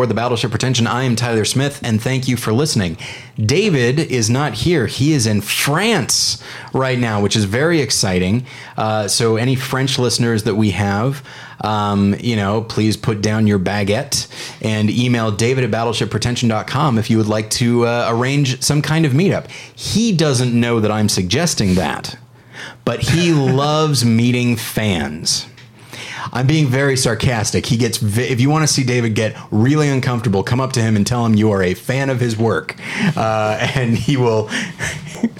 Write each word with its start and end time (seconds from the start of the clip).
aboard 0.00 0.08
the 0.08 0.14
Battleship 0.14 0.50
Pretension. 0.50 0.86
I 0.86 1.02
am 1.02 1.14
Tyler 1.14 1.44
Smith, 1.44 1.78
and 1.82 2.00
thank 2.00 2.26
you 2.26 2.38
for 2.38 2.54
listening. 2.54 2.96
David 3.38 4.00
is 4.00 4.30
not 4.30 4.54
here. 4.54 4.86
He 4.86 5.12
is 5.12 5.26
in 5.26 5.42
France 5.42 6.42
right 6.72 6.98
now, 6.98 7.20
which 7.20 7.36
is 7.36 7.44
very 7.44 7.82
exciting. 7.82 8.46
Uh, 8.78 9.08
so, 9.08 9.36
any 9.36 9.54
French 9.54 9.98
listeners 9.98 10.44
that 10.44 10.54
we 10.54 10.70
have, 10.70 11.22
um, 11.60 12.14
you 12.18 12.34
know, 12.34 12.62
please 12.62 12.96
put 12.96 13.20
down 13.20 13.46
your 13.46 13.58
baguette 13.58 14.26
and 14.62 14.88
email 14.88 15.30
david 15.30 15.64
at 15.64 15.70
battleshippretension.com 15.70 16.96
if 16.96 17.10
you 17.10 17.18
would 17.18 17.28
like 17.28 17.50
to 17.50 17.84
uh, 17.84 18.06
arrange 18.08 18.62
some 18.62 18.80
kind 18.80 19.04
of 19.04 19.12
meetup. 19.12 19.50
He 19.50 20.12
doesn't 20.16 20.58
know 20.58 20.80
that 20.80 20.90
I'm 20.90 21.10
suggesting 21.10 21.74
that, 21.74 22.16
but 22.86 23.00
he 23.00 23.32
loves 23.34 24.02
meeting 24.02 24.56
fans. 24.56 25.44
I'm 26.32 26.46
being 26.46 26.66
very 26.66 26.96
sarcastic. 26.96 27.66
He 27.66 27.76
gets, 27.76 27.98
vi- 27.98 28.28
if 28.28 28.40
you 28.40 28.50
want 28.50 28.66
to 28.66 28.72
see 28.72 28.84
David 28.84 29.14
get 29.14 29.36
really 29.50 29.88
uncomfortable, 29.88 30.42
come 30.42 30.60
up 30.60 30.72
to 30.72 30.80
him 30.80 30.96
and 30.96 31.06
tell 31.06 31.24
him 31.24 31.34
you 31.34 31.50
are 31.50 31.62
a 31.62 31.74
fan 31.74 32.10
of 32.10 32.20
his 32.20 32.36
work. 32.36 32.76
Uh, 33.16 33.58
and 33.74 33.96
he 33.96 34.16
will, 34.16 34.48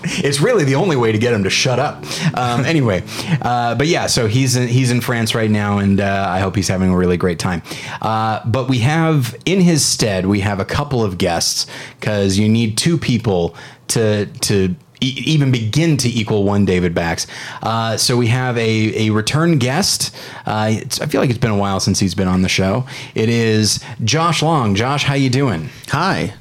it's 0.04 0.40
really 0.40 0.64
the 0.64 0.74
only 0.74 0.96
way 0.96 1.12
to 1.12 1.18
get 1.18 1.32
him 1.32 1.44
to 1.44 1.50
shut 1.50 1.78
up. 1.78 2.04
Um, 2.36 2.64
anyway, 2.64 3.02
uh, 3.42 3.74
but 3.74 3.86
yeah, 3.86 4.06
so 4.06 4.26
he's 4.26 4.56
in, 4.56 4.68
he's 4.68 4.90
in 4.90 5.00
France 5.00 5.34
right 5.34 5.50
now, 5.50 5.78
and 5.78 6.00
uh, 6.00 6.26
I 6.28 6.40
hope 6.40 6.56
he's 6.56 6.68
having 6.68 6.90
a 6.90 6.96
really 6.96 7.16
great 7.16 7.38
time. 7.38 7.62
Uh, 8.00 8.40
but 8.46 8.68
we 8.68 8.78
have, 8.78 9.36
in 9.44 9.60
his 9.60 9.84
stead, 9.84 10.26
we 10.26 10.40
have 10.40 10.60
a 10.60 10.64
couple 10.64 11.04
of 11.04 11.18
guests 11.18 11.66
because 11.98 12.38
you 12.38 12.48
need 12.48 12.78
two 12.78 12.98
people 12.98 13.54
to, 13.88 14.26
to, 14.26 14.74
e- 15.00 15.22
even 15.26 15.50
begin 15.50 15.96
to 15.98 16.08
equal 16.08 16.44
one 16.44 16.64
David 16.64 16.94
Bax. 16.94 17.26
Uh, 17.62 17.96
so 17.96 18.16
we 18.16 18.28
have 18.28 18.56
a, 18.58 19.06
a 19.08 19.10
return 19.10 19.58
guest. 19.58 20.14
Uh, 20.46 20.68
it's, 20.72 21.00
I 21.00 21.06
feel 21.06 21.20
like 21.20 21.30
it's 21.30 21.38
been 21.38 21.50
a 21.50 21.56
while 21.58 21.80
since 21.80 21.98
he's 22.00 22.14
been 22.14 22.28
on 22.28 22.42
the 22.42 22.48
show. 22.48 22.86
It 23.14 23.28
is 23.28 23.82
Josh 24.04 24.42
Long. 24.42 24.74
Josh, 24.74 25.04
how 25.04 25.14
you 25.14 25.30
doing? 25.30 25.70
Hi. 25.88 26.34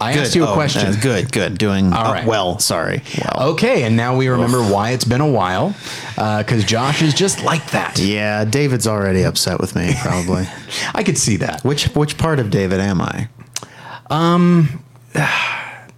I 0.00 0.12
asked 0.12 0.36
you 0.36 0.44
a 0.44 0.50
Oh, 0.50 0.54
question. 0.54 0.86
uh, 0.86 0.96
good, 1.02 1.32
good. 1.32 1.58
Doing 1.58 1.92
All 1.92 2.12
uh, 2.14 2.24
well. 2.24 2.60
Sorry. 2.60 3.02
Well. 3.34 3.50
Okay, 3.54 3.82
and 3.82 3.96
now 3.96 4.16
we 4.16 4.28
remember 4.28 4.62
why 4.62 4.90
it's 4.92 5.04
been 5.04 5.20
a 5.20 5.28
while, 5.28 5.74
because 6.14 6.62
Josh 6.64 7.02
is 7.02 7.14
just 7.14 7.42
like 7.42 7.72
that. 7.72 7.98
Yeah, 7.98 8.44
David's 8.44 8.86
already 8.86 9.24
upset 9.24 9.58
with 9.58 9.74
me. 9.74 9.94
Probably. 10.00 10.46
I 10.94 11.02
could 11.02 11.18
see 11.18 11.36
that. 11.38 11.64
which 11.64 11.86
which 11.96 12.16
part 12.16 12.38
of 12.38 12.50
David 12.50 12.78
am 12.78 13.00
I? 13.00 13.28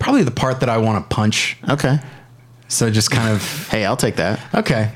Probably 0.01 0.25
the 0.25 0.31
part 0.33 0.59
that 0.61 0.69
I 0.69 0.79
want 0.79 1.09
to 1.09 1.15
punch. 1.15 1.57
Okay. 1.69 1.99
So 2.69 2.91
just 2.91 3.11
kind 3.13 3.31
of 3.33 3.69
Hey, 3.71 3.85
I'll 3.85 3.97
take 3.97 4.17
that. 4.17 4.41
okay. 4.55 4.91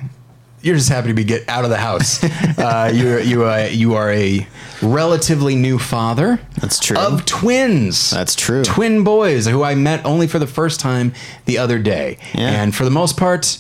You're 0.63 0.77
just 0.77 0.89
happy 0.89 1.09
to 1.09 1.15
be 1.15 1.25
get 1.25 1.47
out 1.47 1.65
of 1.65 1.71
the 1.71 1.77
house. 1.77 2.25
uh, 2.59 2.91
you 2.93 3.19
you 3.19 3.45
uh, 3.45 3.69
you 3.71 3.95
are 3.97 4.11
a 4.11 4.47
relatively 4.81 5.55
new 5.57 5.79
father. 5.79 6.41
That's 6.59 6.79
true. 6.79 6.97
Of 6.97 7.27
twins. 7.27 8.09
That's 8.11 8.35
true. 8.35 8.65
Twin 8.65 9.05
boys 9.05 9.47
who 9.47 9.63
I 9.63 9.75
met 9.75 10.07
only 10.07 10.27
for 10.27 10.39
the 10.39 10.47
first 10.47 10.81
time 10.81 11.13
the 11.45 11.59
other 11.59 11.79
day, 11.79 12.17
Yeah. 12.35 12.63
and 12.63 12.75
for 12.75 12.85
the 12.85 12.91
most 12.91 13.19
part, 13.19 13.59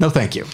no, 0.00 0.10
thank 0.10 0.34
you. 0.34 0.46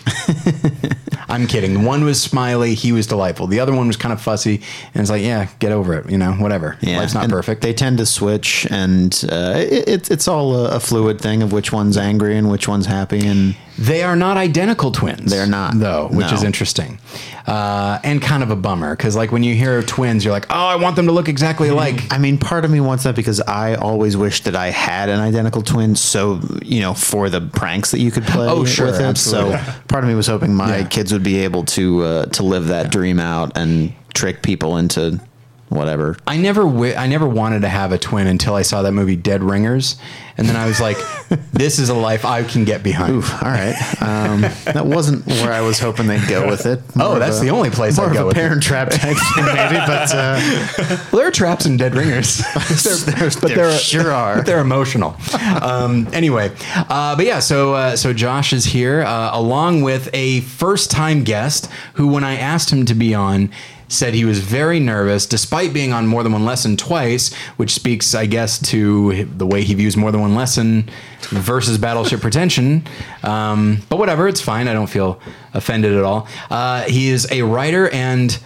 I'm 1.28 1.46
kidding. 1.46 1.84
One 1.84 2.04
was 2.04 2.20
smiley. 2.22 2.74
He 2.74 2.92
was 2.92 3.06
delightful. 3.06 3.46
The 3.46 3.60
other 3.60 3.74
one 3.74 3.86
was 3.86 3.96
kind 3.96 4.12
of 4.12 4.20
fussy, 4.20 4.62
and 4.92 5.00
it's 5.00 5.10
like, 5.10 5.22
yeah, 5.22 5.48
get 5.58 5.72
over 5.72 5.94
it. 5.94 6.10
You 6.10 6.18
know, 6.18 6.32
whatever. 6.32 6.76
Yeah, 6.80 6.98
Life's 6.98 7.14
not 7.14 7.24
and 7.24 7.32
perfect. 7.32 7.62
They 7.62 7.72
tend 7.72 7.98
to 7.98 8.06
switch, 8.06 8.66
and 8.70 9.12
uh, 9.30 9.54
it, 9.56 9.88
it, 9.88 10.10
it's 10.10 10.28
all 10.28 10.54
a, 10.54 10.76
a 10.76 10.80
fluid 10.80 11.20
thing 11.20 11.42
of 11.42 11.52
which 11.52 11.72
one's 11.72 11.96
angry 11.96 12.36
and 12.36 12.50
which 12.50 12.68
one's 12.68 12.86
happy. 12.86 13.26
And 13.26 13.56
They 13.78 14.02
are 14.02 14.16
not 14.16 14.36
identical 14.38 14.90
twins. 14.90 15.30
They're 15.30 15.46
not. 15.46 15.78
though, 15.78 16.08
which 16.10 16.28
No. 16.28 16.32
is 16.34 16.42
interesting, 16.42 16.98
uh, 17.46 17.98
and 18.02 18.22
kind 18.22 18.42
of 18.42 18.50
a 18.50 18.56
bummer 18.56 18.96
because, 18.96 19.14
like, 19.16 19.30
when 19.32 19.42
you 19.42 19.54
hear 19.54 19.82
twins, 19.82 20.24
you're 20.24 20.32
like, 20.32 20.46
"Oh, 20.48 20.54
I 20.66 20.76
want 20.76 20.96
them 20.96 21.06
to 21.06 21.12
look 21.12 21.28
exactly 21.28 21.68
alike." 21.68 22.02
I 22.10 22.16
mean, 22.18 22.38
part 22.38 22.64
of 22.64 22.70
me 22.70 22.80
wants 22.80 23.04
that 23.04 23.14
because 23.14 23.40
I 23.42 23.74
always 23.74 24.16
wish 24.16 24.42
that 24.44 24.56
I 24.56 24.68
had 24.70 25.08
an 25.10 25.20
identical 25.20 25.60
twin. 25.62 25.94
So 25.94 26.40
you 26.64 26.80
know, 26.80 26.94
for 26.94 27.28
the 27.28 27.40
pranks 27.42 27.90
that 27.90 28.00
you 28.00 28.10
could 28.10 28.24
play. 28.24 28.46
Oh, 28.48 28.64
sure, 28.64 28.86
with 28.86 29.00
it. 29.00 29.02
absolutely. 29.04 29.58
So 29.58 29.72
part 29.88 30.04
of 30.04 30.08
me 30.08 30.16
was 30.16 30.26
hoping 30.26 30.54
my 30.54 30.78
Yeah. 30.78 30.84
kids 30.84 31.12
would 31.12 31.22
be 31.22 31.38
able 31.44 31.64
to 31.64 32.02
uh, 32.02 32.26
to 32.26 32.42
live 32.42 32.68
that 32.68 32.90
dream 32.90 33.20
out 33.20 33.52
and 33.56 33.92
trick 34.14 34.42
people 34.42 34.78
into 34.78 35.20
whatever. 35.68 36.16
I 36.26 36.36
never, 36.36 36.62
wi- 36.62 36.94
I 36.96 37.06
never 37.06 37.26
wanted 37.28 37.62
to 37.62 37.68
have 37.68 37.92
a 37.92 37.98
twin 37.98 38.26
until 38.26 38.54
I 38.54 38.62
saw 38.62 38.82
that 38.82 38.92
movie 38.92 39.16
Dead 39.16 39.42
Ringers, 39.42 39.96
and 40.38 40.46
then 40.48 40.54
I 40.56 40.66
was 40.66 40.80
like, 40.80 40.96
"This 41.52 41.78
is 41.78 41.88
a 41.88 41.94
life 41.94 42.24
I 42.24 42.42
can 42.44 42.64
get 42.64 42.82
behind." 42.82 43.14
All 43.24 43.40
right, 43.50 43.74
um, 44.02 44.42
that 44.72 44.84
wasn't 44.86 45.26
where 45.26 45.52
I 45.52 45.60
was 45.62 45.78
hoping 45.78 46.06
they'd 46.06 46.26
go 46.28 46.46
with 46.48 46.66
it. 46.66 46.80
Oh, 46.94 46.98
More 46.98 47.12
of 47.14 47.18
that's 47.20 47.38
a- 47.38 47.44
the 47.44 47.50
only 47.50 47.70
place 47.70 47.96
more 47.96 48.06
I'd 48.06 48.10
of 48.10 48.16
go 48.16 48.22
a 48.22 48.26
with 48.26 48.36
it. 48.36 48.40
parent 48.40 48.62
trap 48.62 48.90
type 48.90 49.16
thing, 49.16 49.44
maybe. 49.44 49.76
But 49.76 50.14
uh, 50.14 50.40
Well, 50.78 50.98
there 51.20 51.26
are 51.28 51.30
traps 51.30 51.66
in 51.66 51.76
Dead 51.76 51.94
Ringers, 51.94 52.38
there, 53.06 53.28
there 53.48 53.72
sure 53.78 54.12
are. 54.12 54.42
They're 54.42 54.60
emotional. 54.60 55.16
Um, 55.62 56.06
anyway, 56.12 56.52
uh, 56.74 57.16
but 57.16 57.24
yeah, 57.26 57.40
so 57.40 57.74
uh, 57.74 57.96
so 57.96 58.12
Josh 58.12 58.52
is 58.52 58.64
here 58.66 59.02
uh, 59.02 59.30
along 59.32 59.82
with 59.82 60.08
a 60.12 60.40
first 60.42 60.90
time 60.90 61.24
guest 61.24 61.68
who, 61.94 62.08
when 62.08 62.24
I 62.24 62.36
asked 62.36 62.70
him 62.70 62.84
to 62.86 62.94
be 62.94 63.14
on, 63.14 63.50
said 63.88 64.14
he 64.14 64.24
was 64.24 64.40
very 64.40 64.80
nervous, 64.80 65.26
despite 65.26 65.72
being 65.72 65.92
on 65.92 66.06
more 66.06 66.22
than 66.22 66.32
one 66.32 66.44
lesson 66.44 66.76
twice, 66.76 67.32
which 67.56 67.70
speaks, 67.72 68.14
I 68.14 68.26
guess, 68.26 68.58
to 68.70 69.24
the 69.26 69.46
way 69.46 69.62
he 69.62 69.74
views 69.74 69.96
more 69.96 70.10
than 70.10 70.20
one 70.20 70.34
lesson 70.34 70.90
versus 71.30 71.78
Battleship 71.78 72.20
Pretension. 72.20 72.84
Um, 73.22 73.78
but 73.88 73.98
whatever, 73.98 74.26
it's 74.28 74.40
fine. 74.40 74.66
I 74.68 74.72
don't 74.72 74.88
feel 74.88 75.20
offended 75.54 75.94
at 75.94 76.02
all. 76.02 76.26
Uh, 76.50 76.82
he 76.82 77.08
is 77.08 77.26
a 77.30 77.42
writer 77.42 77.88
and. 77.90 78.38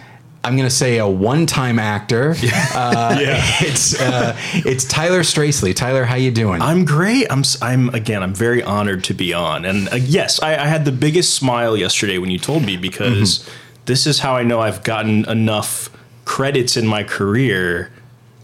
I'm 0.43 0.57
gonna 0.57 0.71
say 0.71 0.97
a 0.97 1.07
one-time 1.07 1.77
actor. 1.77 2.33
Uh, 2.73 3.15
It's 3.61 3.99
uh, 4.01 4.35
it's 4.55 4.85
Tyler 4.85 5.23
Stracely. 5.23 5.71
Tyler, 5.75 6.03
how 6.03 6.15
you 6.15 6.31
doing? 6.31 6.63
I'm 6.63 6.83
great. 6.83 7.27
I'm 7.29 7.43
I'm 7.61 7.89
again. 7.93 8.23
I'm 8.23 8.33
very 8.33 8.63
honored 8.63 9.03
to 9.03 9.13
be 9.13 9.35
on. 9.35 9.65
And 9.65 9.87
uh, 9.93 9.97
yes, 9.97 10.41
I, 10.41 10.55
I 10.55 10.65
had 10.65 10.83
the 10.85 10.91
biggest 10.91 11.35
smile 11.35 11.77
yesterday 11.77 12.17
when 12.17 12.31
you 12.31 12.39
told 12.39 12.63
me 12.65 12.75
because 12.75 13.37
Mm-hmm. 13.39 13.57
This 13.85 14.05
is 14.07 14.19
how 14.19 14.35
I 14.35 14.43
know 14.43 14.59
I've 14.61 14.83
gotten 14.83 15.27
enough 15.29 15.89
credits 16.25 16.77
in 16.77 16.87
my 16.87 17.03
career 17.03 17.91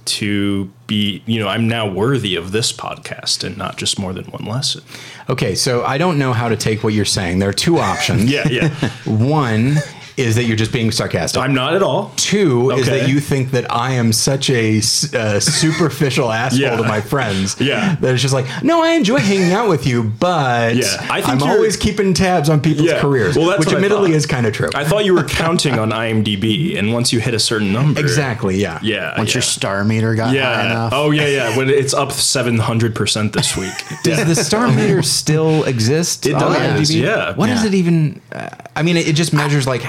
to 0.05 0.71
be. 0.87 1.21
You 1.25 1.39
know, 1.39 1.47
I'm 1.47 1.67
now 1.67 1.89
worthy 1.89 2.35
of 2.35 2.51
this 2.51 2.71
podcast 2.73 3.43
and 3.43 3.57
not 3.57 3.77
just 3.77 3.99
more 3.99 4.13
than 4.13 4.25
one 4.25 4.45
lesson. 4.45 4.83
Okay, 5.29 5.55
so 5.55 5.83
I 5.83 5.97
don't 5.97 6.17
know 6.17 6.33
how 6.33 6.49
to 6.49 6.55
take 6.55 6.83
what 6.83 6.93
you're 6.93 7.05
saying. 7.05 7.39
There 7.39 7.49
are 7.49 7.53
two 7.53 7.79
options. 7.79 8.31
Yeah, 8.31 8.47
yeah. 8.49 8.69
One 9.05 9.77
is 10.17 10.35
that 10.35 10.43
you're 10.45 10.57
just 10.57 10.73
being 10.73 10.91
sarcastic. 10.91 11.41
I'm 11.41 11.53
not 11.53 11.75
at 11.75 11.83
all. 11.83 12.11
Two 12.15 12.71
is 12.71 12.87
that 12.87 13.07
you 13.07 13.19
think 13.19 13.51
that 13.51 13.71
I 13.71 13.91
am 13.93 14.11
such 14.11 14.49
a 14.49 14.77
uh, 14.79 15.39
superficial 15.39 16.31
asshole 16.43 16.59
Yeah. 16.59 16.75
to 16.77 16.83
my 16.83 17.01
friends. 17.01 17.55
Yeah. 17.67 17.95
That 17.95 18.13
it's 18.13 18.21
just 18.21 18.33
like, 18.33 18.45
no, 18.63 18.81
I 18.81 18.91
enjoy 18.91 19.17
hanging 19.19 19.51
out 19.51 19.67
with 19.69 19.85
you, 19.85 20.03
but 20.03 20.75
Yeah, 20.75 20.85
I 21.09 21.21
think 21.21 21.41
I'm 21.41 21.43
always 21.43 21.75
keeping 21.75 22.13
tabs 22.13 22.49
on 22.49 22.61
people's 22.61 22.87
Yeah. 22.89 23.01
careers, 23.01 23.35
Well, 23.35 23.47
that's 23.47 23.65
which 23.65 23.73
admittedly 23.75 24.13
is 24.13 24.25
kind 24.25 24.45
of 24.45 24.53
true. 24.53 24.69
I 24.73 24.85
thought 24.85 25.03
you 25.05 25.13
were 25.13 25.23
counting 25.25 25.77
on 25.77 25.91
IMDb, 25.91 26.77
and 26.77 26.93
once 26.93 27.11
you 27.11 27.19
hit 27.19 27.33
a 27.33 27.39
certain 27.39 27.73
number, 27.73 27.99
exactly, 27.99 28.55
yeah. 28.57 28.79
Yeah. 28.81 29.17
once 29.17 29.31
yeah. 29.31 29.35
your 29.35 29.41
star 29.41 29.83
meter 29.83 30.15
got 30.15 30.27
high 30.29 30.35
yeah. 30.35 30.65
enough. 30.65 30.93
Oh 30.95 31.11
yeah, 31.11 31.27
yeah. 31.27 31.57
When 31.57 31.69
it's 31.69 31.93
up 31.93 32.11
seven 32.11 32.57
hundred 32.57 32.95
percent 32.95 33.33
this 33.33 33.57
week. 33.57 33.73
Does 34.03 34.23
the 34.25 34.35
star 34.35 34.67
meter 34.69 35.01
still 35.03 35.63
exist? 35.65 36.25
It 36.25 36.33
on 36.35 36.53
does, 36.53 36.89
IMDb? 36.89 37.01
yeah. 37.01 37.35
What 37.35 37.49
is 37.49 37.61
Yeah. 37.63 37.67
it 37.67 37.73
even? 37.75 38.21
Uh, 38.31 38.49
I 38.75 38.83
mean, 38.83 38.95
it, 38.97 39.07
it 39.09 39.13
just 39.13 39.33
measures 39.33 39.67
like 39.67 39.81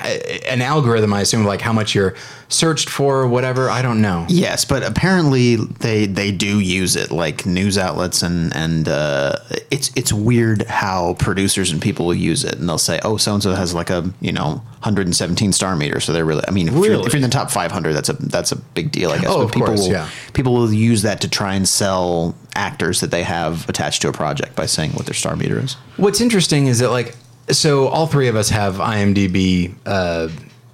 an 0.49 0.63
algorithm. 0.63 1.13
I 1.13 1.21
assume 1.23 1.45
like 1.45 1.61
how 1.61 1.73
much 1.73 1.95
you're 1.95 2.15
searched 2.49 2.89
for 2.89 3.21
or 3.21 3.29
whatever. 3.29 3.69
I 3.71 3.83
don't 3.83 4.01
know. 4.01 4.27
Yes, 4.29 4.65
but 4.65 4.83
apparently 4.83 5.57
they 5.57 6.07
they 6.07 6.33
do 6.33 6.61
use 6.61 6.97
it 6.97 7.11
like 7.11 7.47
news 7.47 7.77
outlets 7.79 8.23
and 8.23 8.55
and 8.57 8.89
uh, 8.89 9.37
it's 9.71 9.91
it's 9.97 10.13
weird 10.13 10.63
how 10.63 11.15
producers 11.19 11.71
and 11.71 11.81
people 11.83 12.07
will 12.07 12.15
use 12.15 12.45
it 12.45 12.55
and 12.59 12.69
they'll 12.69 12.79
say 12.79 13.01
oh 13.05 13.17
so 13.17 13.35
and 13.35 13.43
so 13.43 13.55
has 13.55 13.75
like 13.75 13.91
a 13.91 14.13
you 14.21 14.33
know 14.33 14.63
117 14.81 15.53
star 15.53 15.77
meter 15.77 16.01
so 16.01 16.13
they're 16.13 16.25
really 16.25 16.43
I 16.49 16.51
mean 16.53 16.69
if, 16.69 16.75
you're, 16.75 16.83
Really? 16.85 17.07
if 17.07 17.13
you're 17.13 17.19
in 17.19 17.23
the 17.23 17.29
top 17.29 17.51
500 17.51 17.93
that's 17.93 18.09
a 18.09 18.13
that's 18.15 18.53
a 18.53 18.57
big 18.57 18.93
deal 18.93 19.11
I 19.11 19.19
guess 19.19 19.31
Oh, 19.31 19.39
but 19.39 19.45
of 19.45 19.53
people 19.53 19.67
course, 19.69 19.81
will 19.83 19.93
yeah. 19.93 20.09
people 20.33 20.55
will 20.55 20.73
use 20.73 21.03
that 21.03 21.21
to 21.23 21.29
try 21.29 21.55
and 21.55 21.69
sell 21.69 22.35
actors 22.55 23.01
that 23.01 23.11
they 23.11 23.23
have 23.25 23.69
attached 23.69 24.03
to 24.03 24.09
a 24.09 24.13
project 24.13 24.57
by 24.57 24.67
saying 24.67 24.93
what 24.93 25.07
their 25.07 25.15
star 25.15 25.37
meter 25.37 25.59
is. 25.59 25.75
What's 25.97 26.21
interesting 26.21 26.67
is 26.67 26.79
that 26.81 26.91
like 26.91 27.15
so 27.51 27.89
all 27.89 28.07
three 28.07 28.29
of 28.29 28.37
us 28.37 28.51
have 28.51 28.75
IMDb 28.77 29.75
uh, 29.87 30.29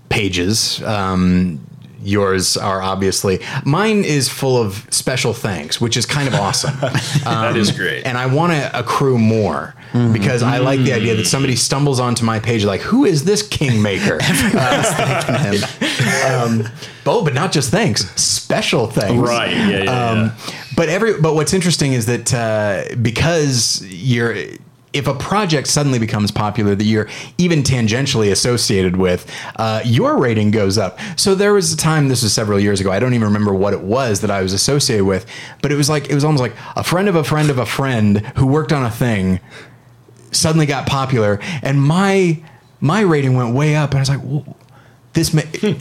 pages. 0.08 0.82
Um, 0.82 1.60
yours 2.02 2.56
are 2.58 2.82
obviously 2.82 3.40
mine 3.64 4.04
is 4.04 4.28
full 4.28 4.60
of 4.60 4.86
special 4.90 5.32
thanks, 5.32 5.80
which 5.80 5.96
is 5.96 6.04
kind 6.04 6.28
of 6.28 6.34
awesome. 6.34 6.74
that 7.24 7.56
is 7.56 7.70
great. 7.72 8.04
and 8.04 8.18
I 8.18 8.26
want 8.26 8.52
to 8.52 8.78
accrue 8.78 9.16
more 9.18 9.74
because 10.12 10.42
I 10.42 10.58
like 10.58 10.80
the 10.80 10.92
idea 10.92 11.14
that 11.14 11.26
somebody 11.26 11.54
stumbles 11.54 12.00
onto 12.00 12.24
my 12.24 12.40
page 12.40 12.64
like, 12.64 12.80
who 12.80 13.04
is 13.04 13.22
this 13.24 13.46
kingmaker? 13.46 14.14
um, 16.26 16.68
oh, 17.06 17.22
but 17.24 17.32
not 17.32 17.52
just 17.52 17.70
thanks, 17.70 18.04
special 18.20 18.88
thanks. 18.88 19.16
Right, 19.28 19.52
yeah, 19.52 19.82
yeah, 19.84 20.10
Um, 20.10 20.18
yeah. 20.26 20.34
But 20.76 20.88
every 20.88 21.20
but 21.20 21.36
what's 21.36 21.54
interesting 21.54 21.92
is 21.92 22.06
that 22.06 22.34
uh, 22.34 22.96
because 23.00 23.84
you're 23.86 24.34
if 24.94 25.08
a 25.08 25.14
project 25.14 25.66
suddenly 25.66 25.98
becomes 25.98 26.30
popular 26.30 26.74
that 26.74 26.84
you're 26.84 27.08
even 27.36 27.62
tangentially 27.62 28.30
associated 28.30 28.96
with, 28.96 29.30
uh, 29.56 29.82
your 29.84 30.16
rating 30.16 30.50
goes 30.50 30.78
up. 30.78 30.98
So 31.16 31.34
there 31.34 31.52
was 31.52 31.72
a 31.72 31.76
time, 31.76 32.08
this 32.08 32.22
was 32.22 32.32
several 32.32 32.60
years 32.60 32.80
ago, 32.80 32.90
I 32.90 33.00
don't 33.00 33.12
even 33.12 33.26
remember 33.26 33.52
what 33.52 33.74
it 33.74 33.80
was 33.80 34.20
that 34.20 34.30
I 34.30 34.42
was 34.42 34.52
associated 34.52 35.04
with, 35.04 35.26
but 35.60 35.72
it 35.72 35.74
was 35.74 35.90
like, 35.90 36.08
it 36.08 36.14
was 36.14 36.24
almost 36.24 36.40
like 36.40 36.54
a 36.76 36.84
friend 36.84 37.08
of 37.08 37.16
a 37.16 37.24
friend 37.24 37.50
of 37.50 37.58
a 37.58 37.66
friend 37.66 38.20
who 38.36 38.46
worked 38.46 38.72
on 38.72 38.84
a 38.84 38.90
thing 38.90 39.40
suddenly 40.30 40.66
got 40.66 40.86
popular 40.86 41.38
and 41.62 41.80
my 41.80 42.42
my 42.80 43.00
rating 43.00 43.34
went 43.34 43.54
way 43.54 43.76
up 43.76 43.90
and 43.90 43.98
I 43.98 44.00
was 44.00 44.08
like, 44.10 44.56
this 45.14 45.32
may, 45.32 45.44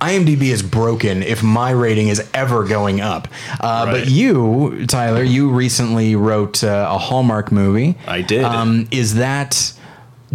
IMDb 0.00 0.42
is 0.52 0.62
broken 0.62 1.22
if 1.22 1.42
my 1.42 1.70
rating 1.70 2.08
is 2.08 2.28
ever 2.34 2.64
going 2.64 3.00
up. 3.00 3.28
Uh, 3.60 3.84
Right. 3.86 4.00
But 4.00 4.08
you, 4.08 4.86
Tyler, 4.86 5.22
you 5.22 5.50
recently 5.50 6.16
wrote 6.16 6.62
uh, 6.62 6.88
a 6.90 6.98
Hallmark 6.98 7.50
movie. 7.52 7.96
I 8.06 8.20
did. 8.22 8.44
Um, 8.44 8.88
is 8.90 9.14
that? 9.16 9.72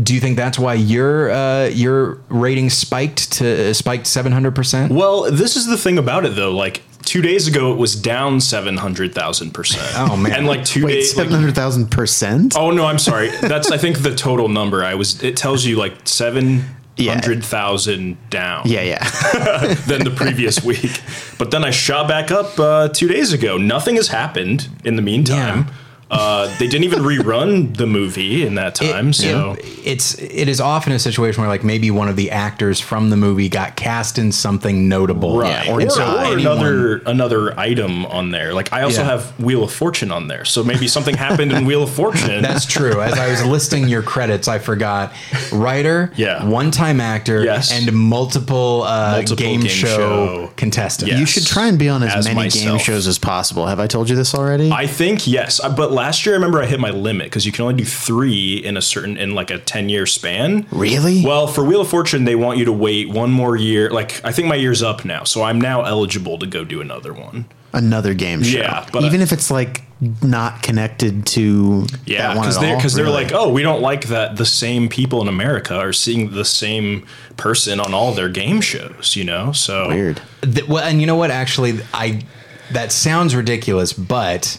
Do 0.02 0.14
you 0.16 0.22
think 0.22 0.38
that's 0.38 0.58
why 0.58 0.76
your 0.76 1.30
uh, 1.32 1.66
your 1.66 2.22
rating 2.30 2.70
spiked 2.70 3.34
to 3.34 3.74
spiked 3.74 4.08
seven 4.08 4.32
hundred 4.32 4.56
percent? 4.56 4.92
Well, 4.94 5.30
this 5.32 5.56
is 5.58 5.68
the 5.68 5.78
thing 5.78 5.98
about 5.98 6.26
it 6.26 6.36
though. 6.36 6.52
Like 6.56 6.82
two 7.04 7.22
days 7.22 7.46
ago, 7.48 7.74
it 7.74 7.78
was 7.78 7.96
down 7.96 8.40
seven 8.40 8.78
hundred 8.78 9.14
thousand 9.14 9.52
percent. 9.54 9.92
Oh, 9.98 10.16
man. 10.16 10.32
And 10.34 10.48
like 10.48 10.64
two 10.64 10.86
Wait, 10.86 10.94
days. 10.94 11.14
Seven 11.14 11.34
hundred 11.34 11.56
thousand 11.56 11.92
percent? 11.92 12.56
oh 12.58 12.72
no, 12.72 12.86
I'm 12.86 13.00
sorry. 13.00 13.30
That's 13.42 13.70
I 13.70 13.78
think 13.78 14.00
the 14.02 14.16
total 14.16 14.48
number. 14.48 14.84
I 14.84 14.96
was. 14.96 15.22
It 15.22 15.36
tells 15.36 15.66
you 15.66 15.76
like 15.76 15.94
seven 16.08 16.64
hundred 17.08 17.44
thousand 17.44 18.18
down. 18.30 18.64
Yeah, 18.66 18.82
yeah. 18.82 19.04
than 19.88 20.04
the 20.04 20.14
previous 20.16 20.64
week. 20.64 21.02
But 21.38 21.52
then 21.52 21.64
I 21.64 21.72
shot 21.72 22.08
back 22.08 22.32
up 22.32 22.60
uh, 22.60 22.88
two 22.90 23.08
days 23.08 23.34
ago. 23.34 23.58
Nothing 23.58 23.96
has 23.96 24.08
happened 24.10 24.70
in 24.84 24.96
the 24.96 25.02
meantime. 25.02 25.68
Yeah. 25.68 25.74
Uh, 26.12 26.46
they 26.60 26.68
didn't 26.68 26.84
even 26.84 27.00
rerun 27.04 27.76
the 27.78 27.88
movie 27.88 28.46
in 28.46 28.56
that 28.56 28.76
time. 28.76 29.14
so 29.14 29.54
It- 29.54 29.66
it's 29.84 30.14
it 30.16 30.48
is 30.48 30.60
often 30.62 30.92
a 30.94 31.00
situation 31.00 31.42
where 31.42 31.50
like 31.50 31.64
maybe 31.64 31.90
one 31.90 32.08
of 32.10 32.16
the 32.16 32.30
actors 32.32 32.80
from 32.80 33.10
the 33.10 33.18
movie 33.18 33.50
got 33.50 33.76
cast 33.76 34.20
in 34.20 34.32
something 34.32 34.88
notable, 34.90 35.40
right, 35.40 35.68
or 35.70 35.82
or, 35.82 35.84
or 35.84 36.38
another 36.38 36.98
another 37.06 37.58
item 37.60 38.06
on 38.08 38.30
there. 38.32 38.54
Like 38.54 38.72
I 38.74 38.84
also 38.84 39.02
Yeah. 39.02 39.08
have 39.12 39.40
Wheel 39.40 39.64
of 39.64 39.72
Fortune 39.72 40.12
on 40.12 40.28
there, 40.28 40.44
so 40.46 40.64
maybe 40.64 40.88
something 40.88 41.16
happened 41.16 41.52
in 41.54 41.66
Wheel 41.66 41.82
of 41.84 41.90
Fortune. 41.90 42.42
That's 42.44 42.66
true. 42.66 43.02
As 43.02 43.18
I 43.18 43.30
was 43.32 43.44
listing 43.46 43.88
your 43.88 44.02
credits, 44.04 44.48
I 44.50 44.60
forgot 44.60 45.14
writer, 45.52 46.12
Yeah. 46.16 46.46
one-time 46.46 47.00
actor, 47.02 47.44
Yes. 47.44 47.72
and 47.72 47.92
multiple, 47.94 48.84
uh, 48.86 49.12
Multiple 49.14 49.36
game, 49.38 49.62
game 49.62 49.70
show, 49.70 49.88
show. 49.88 50.52
contestants. 50.58 51.12
Yeah. 51.12 51.20
You 51.20 51.26
should 51.26 51.46
try 51.48 51.68
and 51.68 51.80
be 51.80 51.90
on 51.90 52.04
as, 52.04 52.14
As 52.16 52.26
many 52.36 52.50
game 52.50 52.78
shows 52.80 53.08
as 53.08 53.18
possible. 53.18 53.66
Have 53.68 53.80
I 53.80 53.88
told 53.88 54.10
you 54.10 54.16
this 54.16 54.36
already? 54.36 54.72
I 54.72 54.86
think 54.88 55.26
yes, 55.26 55.60
Uh, 55.64 55.70
but 55.70 55.92
last 56.02 56.26
year 56.26 56.34
I 56.34 56.38
remember 56.38 56.62
I 56.62 56.66
hit 56.66 56.80
my 56.80 56.90
limit 56.90 57.28
because 57.28 57.46
you 57.46 57.52
can 57.52 57.62
only 57.64 57.76
do 57.76 57.86
three 57.86 58.56
in 58.58 58.76
a 58.76 58.82
certain 58.82 59.18
in 59.18 59.36
like 59.36 59.52
a 59.52 59.60
ten 59.60 59.88
year 59.90 60.06
span. 60.06 60.66
really? 60.72 61.24
Well, 61.24 61.48
for 61.48 61.64
Wheel 61.64 61.82
of 61.82 61.90
Fortune, 61.90 62.24
they 62.26 62.36
want 62.36 62.58
you 62.58 62.66
to 62.66 62.72
wait 62.72 63.10
one 63.10 63.32
more 63.32 63.56
year. 63.56 63.90
Like, 63.90 64.24
I 64.26 64.32
think 64.32 64.48
my 64.48 64.56
year's 64.56 64.82
up 64.82 65.06
now, 65.06 65.24
so 65.24 65.44
I'm 65.44 65.62
now 65.62 65.84
eligible 65.84 66.40
to 66.40 66.48
go 66.48 66.64
do 66.66 66.82
another 66.82 67.14
one. 67.14 67.46
Another 67.74 68.14
game 68.14 68.42
show. 68.44 68.58
Yeah, 68.60 68.86
but- 68.92 69.04
even 69.04 69.22
if 69.22 69.32
it's 69.32 69.50
like 69.52 69.84
not 70.24 70.64
connected 70.64 71.28
to 71.28 71.86
Yeah, 72.08 72.30
that 72.30 72.36
one 72.36 72.44
because 72.46 72.60
they're 72.60 72.70
all? 72.72 72.76
because 72.78 72.94
they're 72.96 73.10
like, 73.10 73.32
oh, 73.34 73.50
we 73.50 73.62
don't 73.62 73.82
like 73.82 74.08
that 74.08 74.36
the 74.38 74.46
same 74.48 74.90
people 74.90 75.22
in 75.22 75.28
America 75.28 75.76
are 75.78 75.94
seeing 75.94 76.32
the 76.32 76.44
same 76.44 77.06
person 77.38 77.80
on 77.80 77.94
all 77.94 78.12
their 78.12 78.28
game 78.28 78.62
shows. 78.62 79.16
You 79.16 79.26
know, 79.26 79.52
so 79.52 79.88
weird. 79.90 80.20
Th- 80.42 80.68
well, 80.68 80.84
and 80.84 81.00
you 81.00 81.06
know 81.08 81.16
what? 81.16 81.30
Actually, 81.30 81.80
I 81.94 82.24
that 82.72 82.92
sounds 82.92 83.36
ridiculous, 83.36 83.94
but 83.94 84.58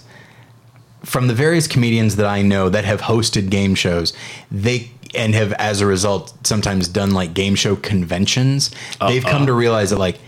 from 1.04 1.28
the 1.28 1.34
various 1.34 1.66
comedians 1.66 2.16
that 2.16 2.26
I 2.26 2.42
know 2.42 2.68
that 2.68 2.84
have 2.84 3.02
hosted 3.02 3.50
game 3.50 3.74
shows, 3.74 4.12
they 4.50 4.90
and 5.14 5.34
have 5.34 5.52
as 5.54 5.80
a 5.80 5.86
result 5.86 6.32
sometimes 6.46 6.88
done 6.88 7.10
like 7.10 7.34
game 7.34 7.54
show 7.54 7.76
conventions. 7.76 8.70
They've 9.00 9.22
come 9.22 9.46
to 9.46 9.52
uh-huh. 9.52 9.58
realize 9.58 9.90
that 9.90 9.98
like 9.98 10.18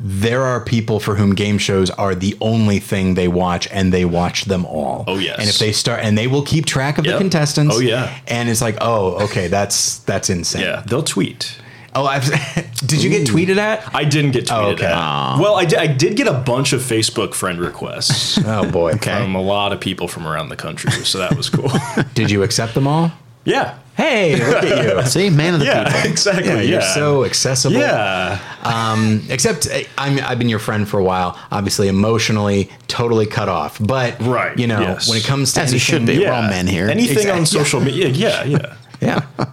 there 0.00 0.42
are 0.42 0.60
people 0.60 1.00
for 1.00 1.14
whom 1.14 1.34
game 1.34 1.56
shows 1.56 1.88
are 1.90 2.14
the 2.14 2.36
only 2.40 2.78
thing 2.78 3.14
they 3.14 3.28
watch 3.28 3.66
and 3.70 3.92
they 3.92 4.04
watch 4.04 4.44
them 4.44 4.66
all. 4.66 5.04
Oh, 5.06 5.18
yes. 5.18 5.38
And 5.38 5.48
if 5.48 5.58
they 5.58 5.72
start 5.72 6.00
and 6.00 6.18
they 6.18 6.26
will 6.26 6.42
keep 6.42 6.66
track 6.66 6.98
of 6.98 7.04
the 7.04 7.16
contestants. 7.16 7.74
Oh, 7.74 7.80
yeah. 7.80 8.18
And 8.26 8.48
it's 8.48 8.60
like, 8.60 8.76
"Oh, 8.80 9.24
okay, 9.24 9.48
that's 9.48 9.98
that's 10.00 10.28
insane." 10.28 10.62
yeah, 10.62 10.82
they'll 10.86 11.02
tweet. 11.02 11.56
Oh, 11.96 12.04
I've, 12.06 12.24
did 12.86 13.02
you 13.02 13.10
get 13.10 13.26
tweeted 13.28 13.56
at? 13.56 13.94
I 13.94 14.04
didn't 14.04 14.32
get 14.32 14.46
tweeted 14.46 14.64
Oh, 14.64 14.70
okay. 14.70 14.86
at. 14.86 15.38
Well, 15.38 15.54
I 15.54 15.64
did, 15.64 15.78
I 15.78 15.86
did 15.86 16.16
get 16.16 16.26
a 16.26 16.32
bunch 16.32 16.72
of 16.72 16.80
Facebook 16.80 17.34
friend 17.34 17.60
requests 17.60 18.38
Oh 18.44 18.68
boy. 18.70 18.92
Okay. 18.94 19.16
from 19.16 19.34
a 19.34 19.40
lot 19.42 19.72
of 19.72 19.80
people 19.80 20.08
from 20.08 20.26
around 20.26 20.48
the 20.48 20.56
country, 20.56 20.90
so 21.04 21.18
that 21.18 21.36
was 21.36 21.48
cool. 21.48 21.70
Did 22.14 22.30
you 22.30 22.42
accept 22.42 22.74
them 22.74 22.86
all? 22.86 23.12
yeah, 23.44 23.78
Hey, 23.96 24.34
look 24.44 24.64
at 24.64 24.84
you. 24.84 25.02
See, 25.08 25.30
man 25.30 25.54
of 25.54 25.60
the 25.60 25.66
yeah, 25.66 25.84
people. 25.92 26.10
exactly. 26.10 26.46
Yeah, 26.46 26.54
Yeah, 26.56 26.62
you're 26.62 26.80
so 26.82 27.24
accessible. 27.24 27.76
yeah. 27.76 28.40
Um, 28.64 29.22
except 29.30 29.68
uh, 29.68 29.82
I'm, 29.96 30.18
I've 30.24 30.38
been 30.40 30.48
your 30.48 30.58
friend 30.58 30.88
for 30.88 30.98
a 30.98 31.04
while. 31.04 31.38
Obviously, 31.52 31.86
emotionally, 31.86 32.70
totally 32.88 33.26
cut 33.26 33.48
off. 33.48 33.78
But 33.80 34.20
Right, 34.20 34.58
you 34.58 34.66
know, 34.66 34.80
yes. 34.80 35.08
when 35.08 35.18
it 35.18 35.24
comes 35.24 35.52
to 35.52 35.60
As 35.60 35.72
you 35.72 35.78
should 35.78 36.06
be. 36.06 36.14
yeah. 36.14 36.30
We're 36.30 36.34
all 36.34 36.42
men 36.50 36.66
here. 36.66 36.88
Anything 36.88 37.30
on 37.30 37.46
social 37.46 37.80
media? 37.80 38.08
Yeah, 38.08 38.42
yeah. 38.42 38.76
yeah. 39.00 39.46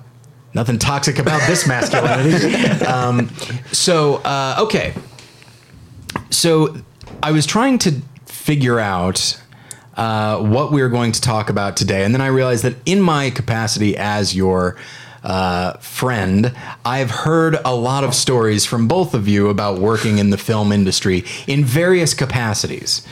Nothing 0.54 0.80
toxic 0.80 1.20
about 1.20 1.46
this 1.48 1.68
masculinity. 1.68 2.56
um, 2.86 3.30
so, 3.72 4.16
uh, 4.18 4.58
okay. 4.60 4.94
So, 6.30 6.76
I 7.24 7.32
was 7.32 7.46
trying 7.46 7.78
to 7.80 8.02
figure 8.26 8.80
out 8.80 9.42
uh, 9.96 10.40
what 10.40 10.72
we 10.72 10.82
were 10.82 10.90
going 10.90 11.12
to 11.12 11.22
talk 11.22 11.50
about 11.50 11.78
today, 11.78 12.04
and 12.04 12.14
then 12.14 12.22
I 12.22 12.28
realized 12.28 12.64
that 12.64 12.76
in 12.86 13.02
my 13.02 13.30
capacity 13.30 13.96
as 13.96 14.36
your 14.36 14.78
uh, 15.24 15.74
friend, 15.74 16.54
I've 16.84 17.12
heard 17.12 17.58
a 17.64 17.76
lot 17.76 18.04
of 18.04 18.16
stories 18.16 18.66
from 18.66 18.88
both 18.88 19.14
of 19.14 19.28
you 19.28 19.50
about 19.50 19.80
working 19.80 20.18
in 20.18 20.32
the 20.32 20.38
film 20.38 20.72
industry 20.72 21.24
in 21.48 21.64
various 21.64 22.14
capacities. 22.14 23.06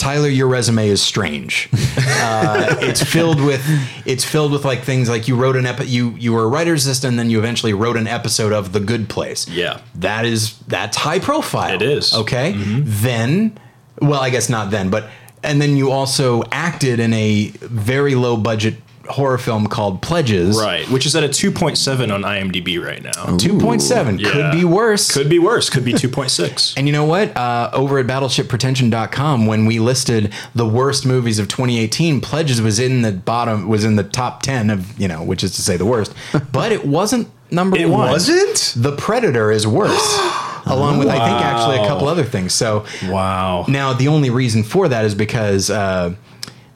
Tyler, 0.00 0.28
your 0.28 0.48
resume 0.48 0.88
is 0.88 1.02
strange. 1.02 1.68
Uh, 2.22 2.76
it's 2.80 3.02
filled 3.02 3.40
with 3.40 3.62
it's 4.04 4.24
filled 4.24 4.52
with 4.52 4.64
like 4.64 4.82
things 4.82 5.08
like 5.08 5.26
you 5.26 5.34
wrote 5.36 5.56
an 5.56 5.64
epi- 5.66 5.86
you 5.86 6.10
you 6.18 6.32
were 6.34 6.42
a 6.44 6.46
writer's 6.46 6.86
assistant, 6.86 7.10
and 7.12 7.18
then 7.18 7.30
you 7.30 7.38
eventually 7.38 7.72
wrote 7.72 7.96
an 7.96 8.06
episode 8.06 8.52
of 8.52 8.72
The 8.72 8.80
Good 8.80 9.08
Place. 9.08 9.48
Yeah. 9.48 9.80
that 9.96 10.24
is 10.26 10.58
that's 10.68 10.96
high 10.98 11.18
profile. 11.18 11.74
It 11.74 11.82
is. 11.82 12.10
Mm-hmm. 12.10 12.20
okay. 12.22 12.52
Then, 12.56 13.58
well, 14.02 14.20
I 14.20 14.28
guess 14.30 14.48
not 14.50 14.70
then, 14.70 14.90
but 14.90 15.08
and 15.42 15.60
then 15.62 15.76
you 15.76 15.90
also 15.90 16.42
acted 16.52 17.00
in 17.00 17.12
a 17.14 17.48
very 17.60 18.14
low 18.14 18.36
budget 18.36 18.74
horror 19.08 19.38
film 19.38 19.66
called 19.66 20.02
Pledges. 20.02 20.58
Right, 20.60 20.88
which 20.90 21.06
is 21.06 21.16
at 21.16 21.24
a 21.24 21.28
2.7 21.28 22.12
on 22.12 22.22
IMDb 22.22 22.80
right 22.82 23.02
now. 23.02 23.36
Two 23.36 23.58
point 23.58 23.82
seven 23.82 24.18
Yeah. 24.18 24.30
could 24.30 24.52
be 24.52 24.64
worse. 24.64 25.10
Could 25.10 25.28
be 25.28 25.38
worse. 25.38 25.68
Could 25.70 25.84
be 25.84 25.92
2.6. 25.94 26.74
And 26.76 26.86
you 26.86 26.92
know 26.92 27.04
what? 27.04 27.36
Uh, 27.36 27.70
over 27.72 27.98
at 27.98 28.06
battleshippretension.com, 28.06 29.46
when 29.46 29.66
we 29.66 29.78
listed 29.78 30.32
the 30.54 30.66
worst 30.66 31.06
movies 31.06 31.38
of 31.38 31.48
2018, 31.48 32.20
Pledges 32.20 32.60
was 32.62 32.78
in 32.78 33.02
the 33.02 33.12
bottom, 33.12 33.68
was 33.68 33.84
in 33.84 33.96
the 33.96 34.04
top 34.04 34.42
10 34.42 34.70
of, 34.70 34.98
you 35.00 35.08
know, 35.08 35.22
which 35.22 35.42
is 35.42 35.54
to 35.56 35.62
say 35.62 35.76
the 35.76 35.86
worst. 35.86 36.14
But 36.52 36.72
it 36.72 36.84
wasn't 36.86 37.28
number 37.50 37.76
one. 37.76 37.84
It 37.84 37.88
one. 37.90 38.10
wasn't? 38.10 38.74
The 38.76 38.92
Predator 38.96 39.50
is 39.52 39.66
worse, 39.66 40.18
along 40.66 40.98
with, 40.98 41.08
I 41.08 41.18
think, 41.18 41.40
actually 41.44 41.76
a 41.78 41.86
couple 41.86 42.06
other 42.08 42.24
things. 42.24 42.52
So 42.54 42.84
Wow. 43.08 43.64
now 43.68 43.92
the 43.92 44.08
only 44.08 44.30
reason 44.30 44.62
for 44.62 44.88
that 44.88 45.04
is 45.04 45.14
because 45.14 45.70
uh, 45.70 46.14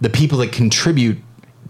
the 0.01 0.11
people 0.11 0.39
that 0.39 0.53
contribute 0.53 1.19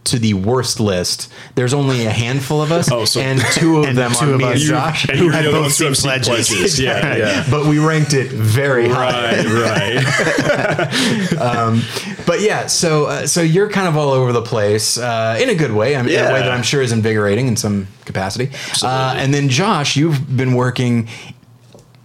to 0.05 0.19
the 0.19 0.35
worst 0.35 0.81
list, 0.81 1.31
there's 1.55 1.73
only 1.75 2.05
a 2.07 2.11
handful 2.11 2.61
of 2.63 2.71
us, 2.73 2.89
Oh, 2.93 3.05
so- 3.05 3.21
and 3.21 3.41
two 3.53 3.79
of 3.79 3.85
And 3.89 3.97
them 3.99 4.13
two 4.13 4.27
are 4.27 4.33
of 4.35 4.39
me 4.39 4.45
us. 4.45 4.53
and 4.61 4.63
Josh. 4.63 5.09
And 5.09 5.19
Who 5.19 5.31
had 5.31 5.45
both 5.47 5.61
ones 5.63 5.79
who 5.79 5.95
seen 5.95 6.11
Pledges. 6.11 6.49
pledges. 6.49 6.81
Yeah, 6.81 7.17
yeah. 7.17 7.47
but 7.51 7.67
we 7.67 7.79
ranked 7.79 8.13
it 8.15 8.31
very 8.31 8.89
high. 8.89 9.45
Right, 9.45 10.05
right. 10.05 11.81
But 12.27 12.41
yeah, 12.41 12.67
so 12.69 13.05
uh, 13.07 13.27
so 13.27 13.43
you're 13.43 13.69
kind 13.69 13.87
of 13.87 13.97
all 13.99 14.11
over 14.11 14.33
the 14.33 14.41
place 14.43 14.97
uh, 14.97 15.39
in 15.41 15.51
a 15.51 15.55
good 15.55 15.73
way, 15.73 15.95
I 15.95 16.03
mean, 16.03 16.15
in 16.15 16.25
a 16.25 16.33
way 16.33 16.41
that 16.41 16.51
I'm 16.51 16.63
sure 16.63 16.81
is 16.81 16.91
invigorating 16.91 17.49
in 17.49 17.57
some 17.57 17.87
capacity. 18.07 18.51
Uh, 18.83 19.15
and 19.19 19.33
then 19.35 19.49
Josh, 19.51 19.95
you've 19.97 20.35
been 20.37 20.55
working 20.55 21.09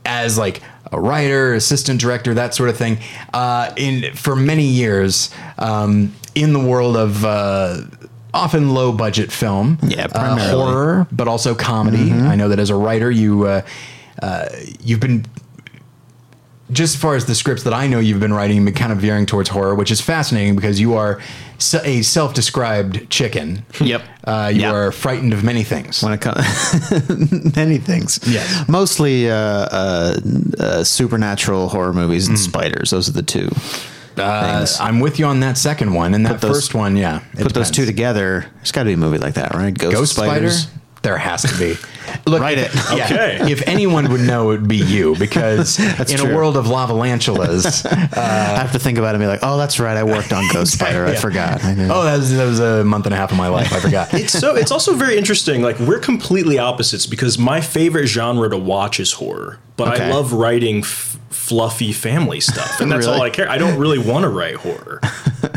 as 0.06 0.38
like 0.38 0.62
a 0.92 1.00
writer, 1.00 1.54
assistant 1.54 2.02
director, 2.02 2.34
that 2.34 2.54
sort 2.54 2.70
of 2.70 2.76
thing, 2.78 2.98
uh, 3.34 3.72
in 3.78 4.14
for 4.16 4.36
many 4.36 4.66
years 4.66 5.30
um, 5.58 6.14
in 6.36 6.54
the 6.54 6.60
world 6.60 6.96
of. 6.98 7.24
Uh, 7.26 7.82
Often 8.32 8.76
low 8.76 8.92
budget 8.92 9.32
film, 9.32 9.80
Yeah, 9.82 10.04
uh, 10.06 10.08
primarily. 10.10 10.42
Mm-hmm. 10.44 10.56
horror, 10.60 11.08
but 11.12 11.28
also 11.28 11.56
comedy. 11.56 12.12
I 12.14 12.36
know 12.36 12.50
that 12.50 12.60
as 12.60 12.70
a 12.70 12.76
writer, 12.76 13.10
you 13.10 13.48
uh, 13.48 13.62
uh, 14.22 14.46
you've 14.80 15.00
been 15.00 15.26
just 16.72 16.94
as 16.94 17.02
far 17.02 17.16
as 17.16 17.26
the 17.26 17.34
scripts 17.34 17.64
that 17.64 17.74
I 17.74 17.88
know 17.88 17.98
you've 17.98 18.20
been 18.20 18.32
writing, 18.32 18.58
you've 18.58 18.66
been 18.66 18.76
kind 18.76 18.92
of 18.92 19.00
veering 19.00 19.26
towards 19.26 19.50
horror, 19.50 19.74
which 19.74 19.90
is 19.90 20.00
fascinating 20.00 20.56
because 20.56 20.80
you 20.80 20.94
are 20.94 21.20
a 21.84 22.04
self-described 22.04 23.10
chicken. 23.10 23.66
Yep. 23.82 24.04
Uh, 24.26 24.52
you 24.54 24.62
Yep. 24.62 24.74
are 24.76 24.92
frightened 24.92 25.34
of 25.34 25.44
many 25.44 25.64
things. 25.64 26.04
when 26.04 26.14
it 26.14 26.22
comes 26.22 27.56
many 27.56 27.80
things. 27.80 28.20
Yes. 28.28 28.68
Mostly 28.70 29.28
uh, 29.32 29.36
uh, 29.36 30.20
uh, 30.60 30.84
supernatural 30.84 31.70
horror 31.70 31.94
movies 31.94 32.28
and 32.28 32.38
spiders. 32.38 32.92
Those 32.92 33.10
are 33.10 33.14
the 33.14 33.24
two. 33.24 33.50
Uh, 34.20 34.58
things. 34.60 34.80
I'm 34.80 35.00
with 35.00 35.20
you 35.20 35.26
on 35.26 35.40
that 35.42 35.58
second 35.58 35.94
one, 35.94 36.14
and 36.14 36.26
that 36.26 36.42
those- 36.42 36.52
first 36.52 36.74
one, 36.74 36.96
yeah. 36.98 37.22
it 37.34 37.44
Put 37.44 37.54
those 37.54 37.72
two 37.72 37.86
together. 37.86 38.46
There's 38.56 38.72
got 38.72 38.82
to 38.84 38.88
be 38.88 38.94
a 38.94 38.98
movie 38.98 39.18
like 39.18 39.36
that, 39.36 39.54
right? 39.54 39.76
Ghost, 39.78 39.96
Ghost 39.96 40.16
Spider. 40.16 40.52
There 41.02 41.18
has 41.18 41.44
to 41.44 41.58
be. 41.58 41.76
Look, 42.26 42.42
Write 42.42 42.58
if- 42.58 42.76
it. 42.92 42.98
yeah, 42.98 43.06
Okay. 43.06 43.52
If 43.52 43.66
anyone 43.68 44.12
would 44.12 44.20
know, 44.20 44.52
it 44.52 44.60
would 44.60 44.68
be 44.68 44.78
you, 44.78 45.16
because 45.18 45.80
in 46.12 46.20
a 46.20 46.36
world 46.36 46.58
of 46.58 46.66
lavalantulas, 46.66 47.86
I 48.18 48.58
have 48.58 48.74
to 48.74 48.80
think 48.80 48.98
about 48.98 49.10
it 49.10 49.16
and 49.16 49.22
be 49.22 49.28
like, 49.28 49.40
oh, 49.44 49.58
that's 49.58 49.80
right. 49.80 49.96
I 49.96 50.04
worked 50.04 50.34
on 50.34 50.44
Ghost 50.52 50.74
Spider. 50.74 51.06
I 51.06 51.16
forgot. 51.16 51.64
I 51.64 51.72
oh, 51.90 52.04
that 52.04 52.18
was, 52.18 52.36
that 52.36 52.46
was 52.46 52.60
a 52.60 52.84
month 52.84 53.06
and 53.06 53.14
a 53.14 53.18
half 53.18 53.32
of 53.32 53.38
my 53.38 53.48
life. 53.48 53.72
I 53.72 53.80
forgot. 53.80 54.14
It's 54.14 54.34
so 54.38 54.56
it's 54.56 54.72
also 54.72 54.94
very 54.96 55.18
interesting. 55.18 55.62
Like 55.62 55.80
we're 55.80 56.00
completely 56.00 56.58
opposites 56.60 57.06
because 57.06 57.38
my 57.38 57.62
favorite 57.62 58.08
genre 58.08 58.50
to 58.50 58.58
watch 58.58 59.00
is 59.00 59.14
horror, 59.14 59.60
but 59.78 59.94
Okay. 59.96 60.06
I 60.06 60.12
love 60.12 60.34
writing 60.34 60.80
f- 60.80 61.09
fluffy 61.30 61.92
family 61.94 62.40
stuff, 62.40 62.80
and 62.82 62.92
that's 62.92 63.08
all 63.08 63.22
I 63.22 63.30
care. 63.30 63.50
I 63.50 63.58
don't 63.58 63.80
really 63.80 64.00
want 64.00 64.24
to 64.24 64.30
write 64.30 64.56
horror, 64.56 65.00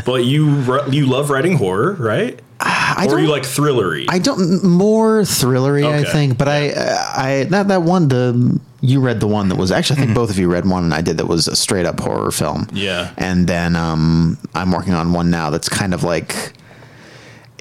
but 0.05 0.25
you 0.25 0.81
you 0.91 1.05
love 1.07 1.29
writing 1.29 1.57
horror, 1.57 1.93
right? 1.93 2.39
I 2.65 3.07
or 3.09 3.19
you 3.19 3.27
like 3.27 3.43
thrillery? 3.43 4.05
I 4.07 4.19
don't 4.19 4.63
more 4.63 5.21
thrillery, 5.23 5.85
I 5.85 6.05
think, 6.05 6.37
but 6.37 6.47
I, 6.47 6.67
I 7.15 7.43
that 7.49 7.67
that 7.67 7.81
one 7.83 8.07
the 8.07 8.59
you 8.79 8.99
read 9.01 9.19
the 9.19 9.27
one 9.27 9.49
that 9.49 9.55
was 9.57 9.71
actually 9.71 9.95
I 9.97 10.03
Mm-hmm. 10.03 10.07
think 10.07 10.15
both 10.15 10.29
of 10.29 10.39
you 10.39 10.49
read 10.51 10.65
one 10.65 10.83
and 10.85 10.93
I 10.93 11.01
did 11.01 11.17
that 11.17 11.25
was 11.27 11.47
a 11.49 11.55
straight 11.55 11.85
up 11.85 11.99
horror 11.99 12.31
film. 12.31 12.67
Yeah. 12.71 13.11
and 13.17 13.47
then 13.47 13.75
um, 13.75 14.37
I'm 14.55 14.71
working 14.71 14.93
on 14.93 15.11
one 15.13 15.29
now 15.29 15.49
that's 15.49 15.67
kind 15.69 15.93
of 15.93 16.03
like 16.03 16.53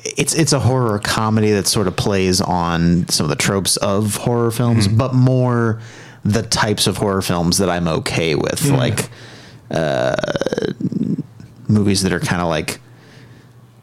it's 0.04 0.34
it's 0.34 0.52
a 0.52 0.58
horror 0.60 0.98
comedy 0.98 1.52
that 1.52 1.66
sort 1.66 1.86
of 1.86 1.96
plays 1.96 2.40
on 2.40 3.08
some 3.08 3.24
of 3.24 3.30
the 3.30 3.36
tropes 3.36 3.76
of 3.78 4.16
horror 4.16 4.50
films, 4.50 4.86
Mm-hmm. 4.86 4.96
but 4.98 5.14
more 5.14 5.80
the 6.24 6.42
types 6.42 6.86
of 6.86 6.96
horror 6.98 7.22
films 7.22 7.58
that 7.58 7.68
I'm 7.70 7.88
okay 7.88 8.34
with, 8.34 8.60
Mm-hmm. 8.60 8.76
like 8.76 9.08
uh, 9.70 10.14
movies 11.68 12.02
that 12.02 12.12
are 12.12 12.20
kind 12.20 12.42
of 12.42 12.48
like 12.48 12.80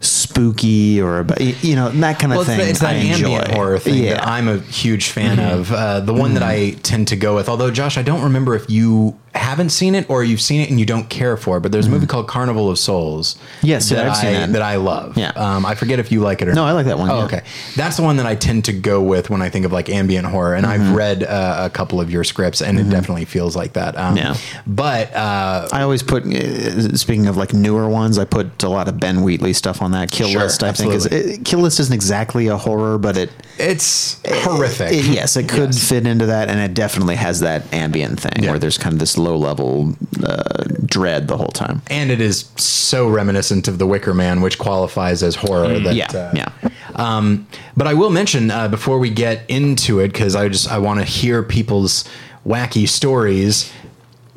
spooky 0.02 1.02
or 1.02 1.20
about 1.20 1.42
you 1.42 1.76
know 1.76 1.90
that 1.90 2.20
kind 2.20 2.32
of 2.32 2.38
Well, 2.38 2.46
thing. 2.46 2.60
the, 2.60 2.70
it's 2.70 2.80
that 2.80 2.92
I 2.92 2.94
enjoy. 2.94 3.32
ambient 3.34 3.52
horror 3.52 3.80
thing 3.80 4.04
Yeah. 4.04 4.14
that 4.16 4.28
I'm 4.28 4.48
a 4.48 4.60
huge 4.60 5.10
fan 5.10 5.40
of. 5.40 5.72
Uh, 5.72 6.00
the 6.00 6.14
one 6.14 6.36
that 6.36 6.44
I 6.44 6.72
tend 6.84 7.10
to 7.10 7.16
go 7.18 7.36
with, 7.36 7.50
although 7.50 7.72
Josh, 7.72 7.98
I 7.98 8.02
don't 8.04 8.22
remember 8.24 8.56
if 8.56 8.70
you 8.70 9.20
haven't 9.36 9.70
seen 9.70 9.96
it 9.96 10.10
or 10.10 10.24
you've 10.24 10.42
seen 10.42 10.62
it 10.62 10.70
and 10.70 10.80
you 10.80 10.86
don't 10.86 11.10
care 11.10 11.38
for 11.38 11.58
it. 11.58 11.62
But 11.62 11.72
there's 11.72 11.88
a 11.88 11.90
movie 11.90 12.08
called 12.08 12.28
Carnival 12.28 12.70
of 12.70 12.78
Souls. 12.80 13.38
Yes, 13.62 13.90
yeah, 13.92 13.98
that 13.98 14.10
I've 14.10 14.18
seen 14.18 14.36
I, 14.36 14.46
that. 14.48 14.62
I 14.62 14.76
love. 14.78 15.18
Yeah. 15.18 15.30
um, 15.36 15.66
I 15.66 15.76
forget 15.76 16.00
if 16.00 16.12
you 16.12 16.22
like 16.22 16.42
it 16.42 16.48
or 16.48 16.54
not. 16.54 16.62
No. 16.62 16.66
I 16.66 16.72
like 16.74 16.86
that 16.88 16.98
one, 16.98 17.10
Oh, 17.10 17.20
yeah. 17.20 17.26
okay. 17.26 17.42
That's 17.76 17.98
the 17.98 18.04
one 18.04 18.18
that 18.18 18.26
I 18.26 18.36
tend 18.36 18.66
to 18.66 18.74
go 18.74 19.02
with 19.02 19.30
when 19.30 19.42
I 19.42 19.50
think 19.50 19.66
of 19.66 19.72
like 19.72 19.90
ambient 19.90 20.26
horror. 20.28 20.56
And 20.56 20.66
I've 20.66 20.94
read 20.96 21.24
uh, 21.24 21.58
a 21.66 21.70
couple 21.70 22.00
of 22.02 22.10
your 22.12 22.24
scripts, 22.24 22.62
and 22.62 22.80
it 22.80 22.90
definitely 22.90 23.26
feels 23.26 23.56
like 23.56 23.74
that. 23.74 23.98
Um, 23.98 24.18
Yeah. 24.18 24.36
But 24.68 25.14
uh, 25.16 25.68
I 25.72 25.82
always 25.82 26.04
put. 26.04 26.26
Uh, 26.26 26.96
speaking 26.96 27.28
of 27.28 27.38
like 27.38 27.54
newer 27.54 27.88
ones, 27.90 28.18
I 28.18 28.26
put 28.26 28.62
a 28.64 28.70
lot 28.70 28.88
of 28.88 29.00
Ben 29.00 29.22
Wheatley 29.24 29.54
stuff 29.54 29.82
on 29.82 29.92
that. 29.92 30.12
Kill 30.12 30.28
Sure, 30.30 30.42
List, 30.42 30.64
I 30.64 30.72
think, 30.74 30.94
is 30.94 31.06
it, 31.06 31.46
Kill 31.46 31.60
List 31.60 31.80
isn't 31.80 31.94
exactly 31.94 32.48
a 32.48 32.58
horror, 32.58 32.98
but 32.98 33.18
it 33.18 33.30
it's 33.58 34.20
horrific. 34.44 34.92
It- 34.94 35.06
yes, 35.06 35.36
it 35.38 35.50
could 35.50 35.76
fit 35.76 36.06
into 36.08 36.26
that, 36.28 36.50
and 36.50 36.60
it 36.60 36.74
definitely 36.74 37.16
has 37.16 37.40
that 37.42 37.72
ambient 37.74 38.20
thing 38.20 38.44
Yeah. 38.44 38.52
where 38.52 38.60
there's 38.60 38.78
kind 38.78 38.94
of 38.94 39.00
this 39.00 39.18
low 39.20 39.38
level 39.38 39.96
uh, 40.24 40.64
dread 40.86 41.28
the 41.28 41.38
whole 41.38 41.48
time. 41.48 41.82
and 41.88 42.12
it 42.12 42.22
is 42.22 42.50
so 42.56 43.08
reminiscent 43.08 43.68
of 43.68 43.78
The 43.78 43.86
Wicker 43.86 44.14
Man, 44.14 44.42
which 44.42 44.58
qualifies 44.58 45.22
as 45.24 45.36
horror. 45.36 45.80
That, 45.80 45.96
yeah, 45.96 46.08
uh, 46.12 46.32
yeah. 46.36 46.70
Um, 46.96 47.48
but 47.78 47.88
I 47.88 47.94
will 47.94 48.10
mention 48.10 48.52
uh, 48.52 48.68
before 48.68 49.00
we 49.00 49.10
get 49.10 49.44
into 49.50 50.00
it, 50.00 50.10
because 50.12 50.36
I 50.36 50.50
just 50.50 50.72
I 50.72 50.80
want 50.80 51.00
to 51.00 51.06
hear 51.06 51.44
people's 51.44 52.06
wacky 52.46 52.88
stories 52.88 53.72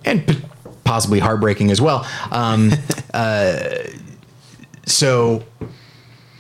and 0.05 0.27
p- 0.27 0.41
possibly 0.85 1.19
heartbreaking 1.21 1.71
as 1.71 1.81
well. 1.81 2.07
Um, 2.31 2.73
uh, 3.15 3.69
so 4.87 5.45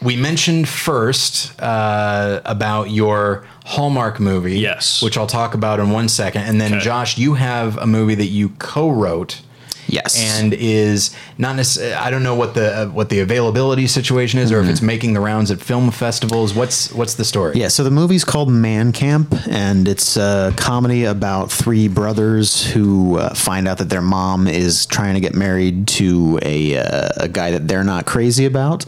we 0.02 0.16
mentioned 0.16 0.68
first 0.68 1.60
uh, 1.60 2.40
about 2.44 2.90
your 2.90 3.46
Hallmark 3.64 4.18
movie, 4.20 4.58
Yes. 4.58 5.02
which 5.02 5.16
I'll 5.16 5.26
talk 5.26 5.54
about 5.54 5.80
in 5.80 5.90
one 5.90 6.08
second, 6.08 6.42
and 6.42 6.60
then 6.60 6.74
Okay. 6.74 6.84
Josh, 6.84 7.16
you 7.18 7.34
have 7.34 7.76
a 7.78 7.86
movie 7.86 8.14
that 8.16 8.26
you 8.26 8.50
co-wrote 8.58 9.40
Yes, 9.88 10.16
and 10.38 10.54
is 10.54 11.10
not 11.38 11.56
necessarily. 11.56 11.94
I 11.94 12.10
don't 12.10 12.22
know 12.22 12.36
what 12.36 12.54
the 12.54 12.82
uh, 12.82 12.86
what 12.86 13.08
the 13.08 13.18
availability 13.18 13.88
situation 13.88 14.38
is, 14.38 14.50
or 14.52 14.60
if 14.60 14.68
it's 14.68 14.80
making 14.80 15.12
the 15.12 15.20
rounds 15.20 15.50
at 15.50 15.60
film 15.60 15.90
festivals. 15.90 16.54
What's 16.54 16.92
what's 16.92 17.14
the 17.14 17.24
story? 17.24 17.56
Yeah, 17.56 17.66
so 17.68 17.82
the 17.82 17.90
movie's 17.90 18.24
called 18.24 18.48
Man 18.48 18.92
Camp, 18.92 19.34
and 19.48 19.88
it's 19.88 20.16
a 20.16 20.54
comedy 20.56 21.04
about 21.04 21.50
three 21.50 21.88
brothers 21.88 22.64
who 22.64 23.18
uh, 23.18 23.34
find 23.34 23.66
out 23.66 23.78
that 23.78 23.90
their 23.90 24.00
mom 24.02 24.46
is 24.46 24.86
trying 24.86 25.14
to 25.14 25.20
get 25.20 25.34
married 25.34 25.88
to 25.88 26.38
a, 26.42 26.78
uh, 26.78 27.08
a 27.16 27.28
guy 27.28 27.50
that 27.50 27.66
they're 27.66 27.84
not 27.84 28.06
crazy 28.06 28.44
about. 28.46 28.86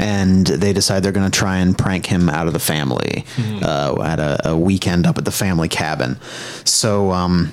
And 0.00 0.46
they 0.46 0.72
decide 0.72 1.02
they're 1.02 1.12
going 1.12 1.30
to 1.30 1.38
try 1.38 1.58
and 1.58 1.76
prank 1.76 2.06
him 2.06 2.28
out 2.28 2.46
of 2.46 2.52
the 2.52 2.58
family 2.58 3.24
uh, 3.62 4.02
at 4.02 4.18
a, 4.18 4.50
a 4.50 4.56
weekend 4.56 5.06
up 5.06 5.18
at 5.18 5.24
the 5.24 5.30
family 5.30 5.68
cabin. 5.68 6.18
So 6.64 7.12
um, 7.12 7.52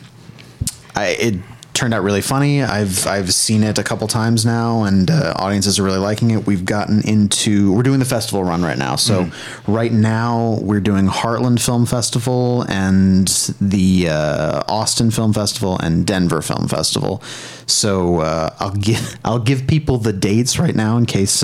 I, 0.96 1.08
it 1.20 1.36
turned 1.78 1.94
out 1.94 2.02
really 2.02 2.22
funny. 2.22 2.64
I've 2.64 3.06
I've 3.06 3.32
seen 3.32 3.64
it 3.64 3.78
a 3.78 3.84
couple 3.84 4.08
times 4.08 4.46
now, 4.46 4.84
and 4.84 5.12
uh, 5.12 5.34
audiences 5.36 5.78
are 5.78 5.84
really 5.84 6.00
liking 6.00 6.32
it. 6.32 6.48
We've 6.48 6.66
gotten 6.66 7.08
into 7.08 7.72
we're 7.72 7.84
doing 7.84 8.00
the 8.00 8.06
festival 8.06 8.44
run 8.44 8.64
right 8.64 8.78
now. 8.78 8.96
So 8.96 9.30
right 9.68 9.92
now 9.92 10.58
we're 10.62 10.80
doing 10.80 11.08
Heartland 11.08 11.64
Film 11.64 11.86
Festival 11.86 12.64
and 12.68 13.28
the 13.62 14.10
uh, 14.10 14.64
Austin 14.68 15.12
Film 15.12 15.34
Festival 15.34 15.78
and 15.80 16.06
Denver 16.06 16.42
Film 16.42 16.68
Festival. 16.68 17.22
So 17.68 18.22
uh, 18.22 18.56
I'll 18.60 18.72
give 18.72 19.16
I'll 19.24 19.40
give 19.40 19.68
people 19.68 20.00
the 20.00 20.14
dates 20.14 20.58
right 20.58 20.76
now 20.76 20.98
in 20.98 21.06
case. 21.06 21.44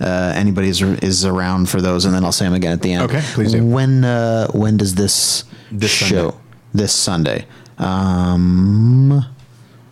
Uh, 0.00 0.32
anybody 0.34 0.68
is, 0.68 0.80
is 0.80 1.24
around 1.26 1.68
for 1.68 1.80
those, 1.82 2.06
and 2.06 2.14
then 2.14 2.24
I'll 2.24 2.32
say 2.32 2.46
them 2.46 2.54
again 2.54 2.72
at 2.72 2.80
the 2.82 2.92
end. 2.94 3.02
Okay, 3.10 3.20
please 3.34 3.52
do. 3.52 3.64
When 3.64 4.02
uh, 4.04 4.48
when 4.52 4.76
does 4.78 4.94
this, 4.94 5.44
This 5.70 5.90
show? 5.90 6.30
Sunday. 6.30 6.36
This 6.72 6.92
Sunday. 6.92 7.46
Um, 7.78 9.24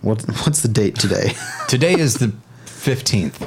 what 0.03 0.23
what's 0.45 0.63
the 0.63 0.69
date 0.69 0.95
today? 0.97 1.33
Today 1.69 1.93
is 1.93 2.15
the 2.15 2.33
fifteenth. 2.65 3.45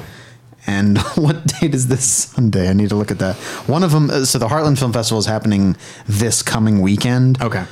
and 0.66 0.98
what 1.16 1.44
date 1.60 1.74
is 1.74 1.88
this 1.88 2.04
Sunday? 2.04 2.68
I 2.68 2.72
need 2.74 2.90
to 2.90 2.94
look 2.96 3.10
at 3.10 3.18
that. 3.18 3.34
One 3.66 3.82
of 3.82 3.90
them. 3.90 4.10
uh, 4.10 4.24
So 4.24 4.38
the 4.38 4.48
Heartland 4.48 4.78
Film 4.78 4.92
Festival 4.92 5.18
is 5.18 5.26
happening 5.26 5.76
this 6.06 6.42
coming 6.42 6.80
weekend. 6.80 7.40
Okay. 7.42 7.64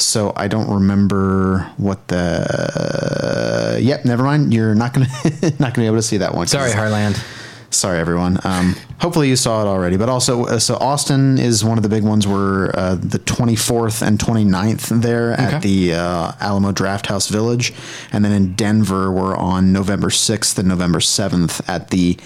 So 0.00 0.32
I 0.36 0.48
don't 0.48 0.68
remember 0.72 1.70
what 1.76 2.08
the. 2.08 3.78
Yep, 3.80 4.04
never 4.04 4.22
mind. 4.22 4.52
You're 4.52 4.74
not 4.74 4.92
gonna 4.94 5.06
not 5.58 5.74
gonna 5.74 5.82
be 5.82 5.86
able 5.86 5.96
to 5.96 6.02
see 6.02 6.18
that 6.18 6.34
one. 6.34 6.46
Sorry, 6.46 6.72
Harland. 6.72 7.22
Sorry, 7.72 8.00
everyone. 8.00 8.36
Um, 8.42 8.74
hopefully 8.98 9.28
you 9.28 9.36
saw 9.36 9.62
it 9.62 9.66
already. 9.68 9.96
But 9.96 10.08
also, 10.08 10.44
uh, 10.46 10.58
so 10.58 10.74
Austin 10.76 11.38
is 11.38 11.64
one 11.64 11.78
of 11.78 11.84
the 11.84 11.88
big 11.88 12.02
ones. 12.02 12.26
We're 12.26 12.72
uh, 12.74 12.96
the 12.96 13.20
24th 13.20 14.04
and 14.04 14.18
29th 14.18 15.00
there 15.02 15.34
Okay. 15.34 15.42
at 15.44 15.62
the 15.62 15.94
uh, 15.94 16.32
Alamo 16.40 16.72
Drafthouse 16.72 17.30
Village. 17.30 17.72
And 18.10 18.24
then 18.24 18.32
in 18.32 18.54
Denver, 18.54 19.12
we're 19.12 19.36
on 19.36 19.72
November 19.72 20.08
6th 20.08 20.58
and 20.58 20.66
November 20.66 20.98
7th 20.98 21.60
at 21.68 21.90
the 21.90 22.18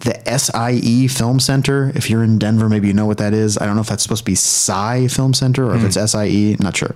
the 0.00 0.38
SIE 0.38 1.08
Film 1.08 1.40
Center. 1.40 1.90
If 1.94 2.10
you're 2.10 2.22
in 2.22 2.38
Denver, 2.38 2.68
maybe 2.68 2.88
you 2.88 2.94
know 2.94 3.06
what 3.06 3.18
that 3.18 3.32
is. 3.32 3.58
I 3.58 3.66
don't 3.66 3.74
know 3.74 3.80
if 3.80 3.88
that's 3.88 4.02
supposed 4.02 4.22
to 4.22 4.30
be 4.30 4.34
Psy 4.34 5.08
Film 5.08 5.34
Center 5.34 5.64
or 5.66 5.76
if 5.76 5.84
it's 5.84 6.12
SIE. 6.12 6.56
Not 6.60 6.76
sure. 6.76 6.94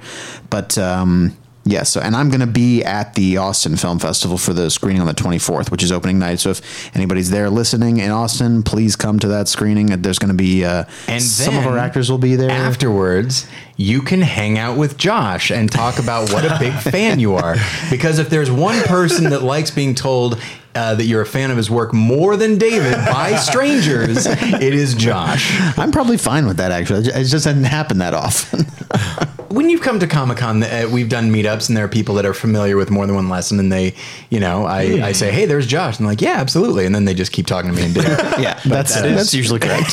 But 0.51 0.77
um, 0.77 1.37
yeah, 1.65 1.83
so 1.83 2.01
and 2.01 2.17
I'm 2.17 2.29
going 2.29 2.41
to 2.41 2.47
be 2.47 2.83
at 2.83 3.15
the 3.15 3.37
Austin 3.37 3.77
Film 3.77 3.99
Festival 3.99 4.39
for 4.39 4.55
the 4.55 4.71
screening 4.71 5.03
on 5.03 5.07
the 5.07 5.15
24th, 5.15 5.71
which 5.71 5.83
is 5.83 5.93
opening 5.93 6.19
night. 6.19 6.41
So 6.41 6.51
if 6.51 6.97
anybody's 6.97 7.31
there 7.31 7.51
listening 7.51 7.99
in 7.99 8.11
Austin, 8.11 8.63
please 8.63 8.97
come 8.97 9.19
to 9.19 9.29
that 9.29 9.49
screening. 9.49 9.87
There's 9.87 10.19
going 10.19 10.31
to 10.31 10.35
be 10.37 10.65
uh, 10.65 10.85
And 11.07 11.23
some 11.23 11.57
of 11.57 11.67
our 11.67 11.77
actors 11.77 12.11
will 12.11 12.19
be 12.19 12.37
there. 12.37 12.51
Afterwards, 12.51 13.47
you 13.81 14.03
can 14.03 14.21
hang 14.21 14.59
out 14.59 14.77
with 14.77 14.97
Josh 14.99 15.51
and 15.53 15.71
talk 15.71 16.01
about 16.01 16.33
what 16.33 16.45
a 16.45 16.57
big 16.59 16.73
fan 16.93 17.21
you 17.21 17.35
are. 17.37 17.55
Because 17.91 18.19
if 18.19 18.29
there's 18.29 18.51
one 18.51 18.83
person 18.83 19.31
that 19.31 19.43
likes 19.43 19.71
being 19.71 19.95
told 19.95 20.39
uh, 20.75 20.97
that 20.97 21.05
you're 21.05 21.23
a 21.23 21.27
fan 21.27 21.53
of 21.53 21.57
his 21.57 21.71
work 21.71 21.95
more 21.95 22.37
than 22.37 22.59
David 22.59 22.95
by 23.07 23.37
strangers, 23.41 24.27
it 24.27 24.75
is 24.75 24.95
Josh. 24.95 25.51
I'm 25.79 25.93
probably 25.93 26.17
fine 26.19 26.47
with 26.47 26.57
that. 26.57 26.73
Actually, 26.73 27.07
it 27.07 27.25
just 27.25 27.33
doesn't 27.45 27.63
happen 27.65 27.99
that 27.99 28.15
often. 28.15 28.65
when 29.55 29.71
you've 29.71 29.81
come 29.83 30.01
to 30.01 30.09
Comic 30.09 30.39
Con, 30.39 30.63
uh, 30.65 30.89
we've 30.93 31.09
done 31.09 31.31
meetups, 31.31 31.69
and 31.69 31.77
there 31.77 31.85
are 31.85 31.89
people 31.89 32.17
that 32.17 32.27
are 32.27 32.35
familiar 32.35 32.77
with 32.77 32.91
more 32.91 33.07
than 33.07 33.15
one 33.15 33.29
lesson, 33.29 33.61
and 33.61 33.71
they, 33.73 33.95
you 34.31 34.41
know, 34.41 34.67
I, 34.67 34.81
I 35.07 35.13
say, 35.13 35.31
"Hey, 35.31 35.47
there's 35.47 35.69
Josh," 35.69 35.99
and 35.99 36.07
like, 36.07 36.21
"Yeah, 36.21 36.41
absolutely," 36.41 36.85
and 36.85 36.93
then 36.95 37.05
they 37.05 37.15
just 37.15 37.31
keep 37.33 37.47
talking 37.47 37.71
to 37.71 37.77
me 37.77 37.85
and 37.85 37.95
Dave. 37.95 38.05
yeah, 38.41 38.59
that's 38.65 38.95
that 38.95 39.07
is- 39.07 39.17
that's 39.17 39.35
usually 39.35 39.61
correct. 39.61 39.93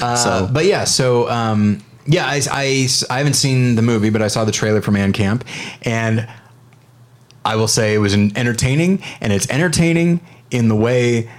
so 0.00 0.48
but 0.52 0.64
yeah, 0.66 0.84
so 0.84 1.28
um, 1.30 1.82
yeah, 2.06 2.26
I, 2.26 2.40
I, 2.50 2.88
I 3.10 3.18
haven't 3.18 3.34
seen 3.34 3.74
the 3.74 3.82
movie, 3.82 4.10
but 4.10 4.22
I 4.22 4.28
saw 4.28 4.44
the 4.44 4.52
trailer 4.52 4.80
for 4.82 4.90
Man 4.92 5.12
Camp, 5.12 5.44
and 5.82 6.28
I 7.44 7.56
will 7.56 7.68
say 7.68 7.94
it 7.94 7.98
was 7.98 8.14
an 8.14 8.36
entertaining, 8.36 9.02
and 9.20 9.32
it's 9.32 9.48
entertaining 9.50 10.20
in 10.50 10.68
the 10.68 10.76
way 10.76 11.30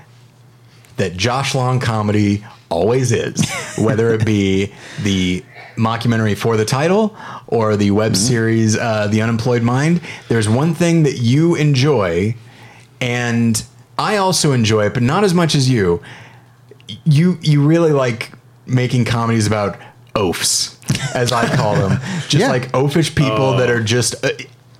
that 0.97 1.15
Josh 1.15 1.53
Long 1.55 1.79
comedy 1.79 2.43
always 2.69 3.11
is, 3.11 3.49
whether 3.77 4.13
it 4.13 4.25
be 4.25 4.73
the 5.03 5.43
mockumentary 5.75 6.35
for 6.35 6.57
the 6.57 6.65
title 6.65 7.15
or 7.47 7.77
the 7.77 7.91
web 7.91 8.13
Mm-hmm. 8.13 8.27
series 8.27 8.77
uh, 8.77 9.07
The 9.07 9.21
Unemployed 9.21 9.61
Mind, 9.61 10.01
there's 10.27 10.49
one 10.49 10.73
thing 10.73 11.03
that 11.03 11.17
you 11.19 11.55
enjoy, 11.55 12.35
and 12.99 13.63
I 13.97 14.17
also 14.17 14.51
enjoy 14.53 14.87
it, 14.87 14.93
but 14.93 15.03
not 15.03 15.23
as 15.23 15.33
much 15.33 15.55
as 15.55 15.69
you. 15.69 16.01
You 17.03 17.37
you 17.41 17.65
really 17.65 17.91
like 17.91 18.31
making 18.65 19.05
comedies 19.05 19.45
about 19.45 19.77
oafs, 20.17 20.75
as 21.15 21.31
I 21.31 21.47
call 21.55 21.75
them, 21.75 21.99
just 22.27 22.35
Yeah. 22.35 22.49
like 22.49 22.71
oafish 22.73 23.13
people 23.15 23.57
that 23.57 23.69
are 23.69 23.83
just. 23.83 24.23
Uh, 24.25 24.29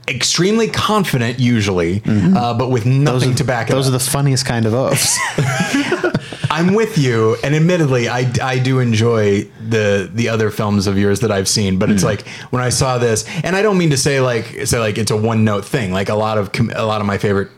Extremely 0.10 0.70
confident, 0.70 1.38
usually, 1.38 2.01
uh, 2.08 2.53
but 2.53 2.72
with 2.72 2.86
Mm-hmm. 2.86 3.03
Nothing 3.03 3.32
are, 3.34 3.36
to 3.36 3.44
back 3.44 3.70
it 3.70 3.74
those 3.74 3.88
up. 3.88 3.94
are 3.94 3.98
the 3.98 4.10
funniest 4.10 4.46
kind 4.46 4.65
of 4.65 4.74
oafs. 4.74 5.17
I'm 6.50 6.74
with 6.75 6.98
you, 6.98 7.36
and 7.44 7.53
admittedly, 7.53 8.08
I, 8.08 8.32
I 8.41 8.58
do 8.58 8.79
enjoy 8.79 9.41
the 9.70 10.10
the 10.13 10.29
other 10.29 10.50
films 10.50 10.88
of 10.88 10.98
yours 10.98 11.20
that 11.20 11.32
I've 11.32 11.50
seen. 11.50 11.77
But 11.77 11.89
it's 11.91 12.03
Hmm. 12.03 12.08
like 12.08 12.27
when 12.51 12.63
I 12.63 12.70
saw 12.70 12.98
this, 12.98 13.25
and 13.44 13.53
I 13.53 13.62
don't 13.62 13.77
mean 13.77 13.89
to 13.89 13.98
say 13.98 14.22
like 14.22 14.65
say 14.65 14.79
like 14.79 14.98
it's 14.98 15.12
a 15.12 15.17
one 15.17 15.44
note 15.44 15.65
thing. 15.65 15.91
Like 15.91 16.08
a 16.08 16.15
lot 16.15 16.38
of 16.38 16.53
com- 16.53 16.72
a 16.74 16.86
lot 16.86 17.01
of 17.01 17.08
my 17.08 17.17
favorite 17.17 17.50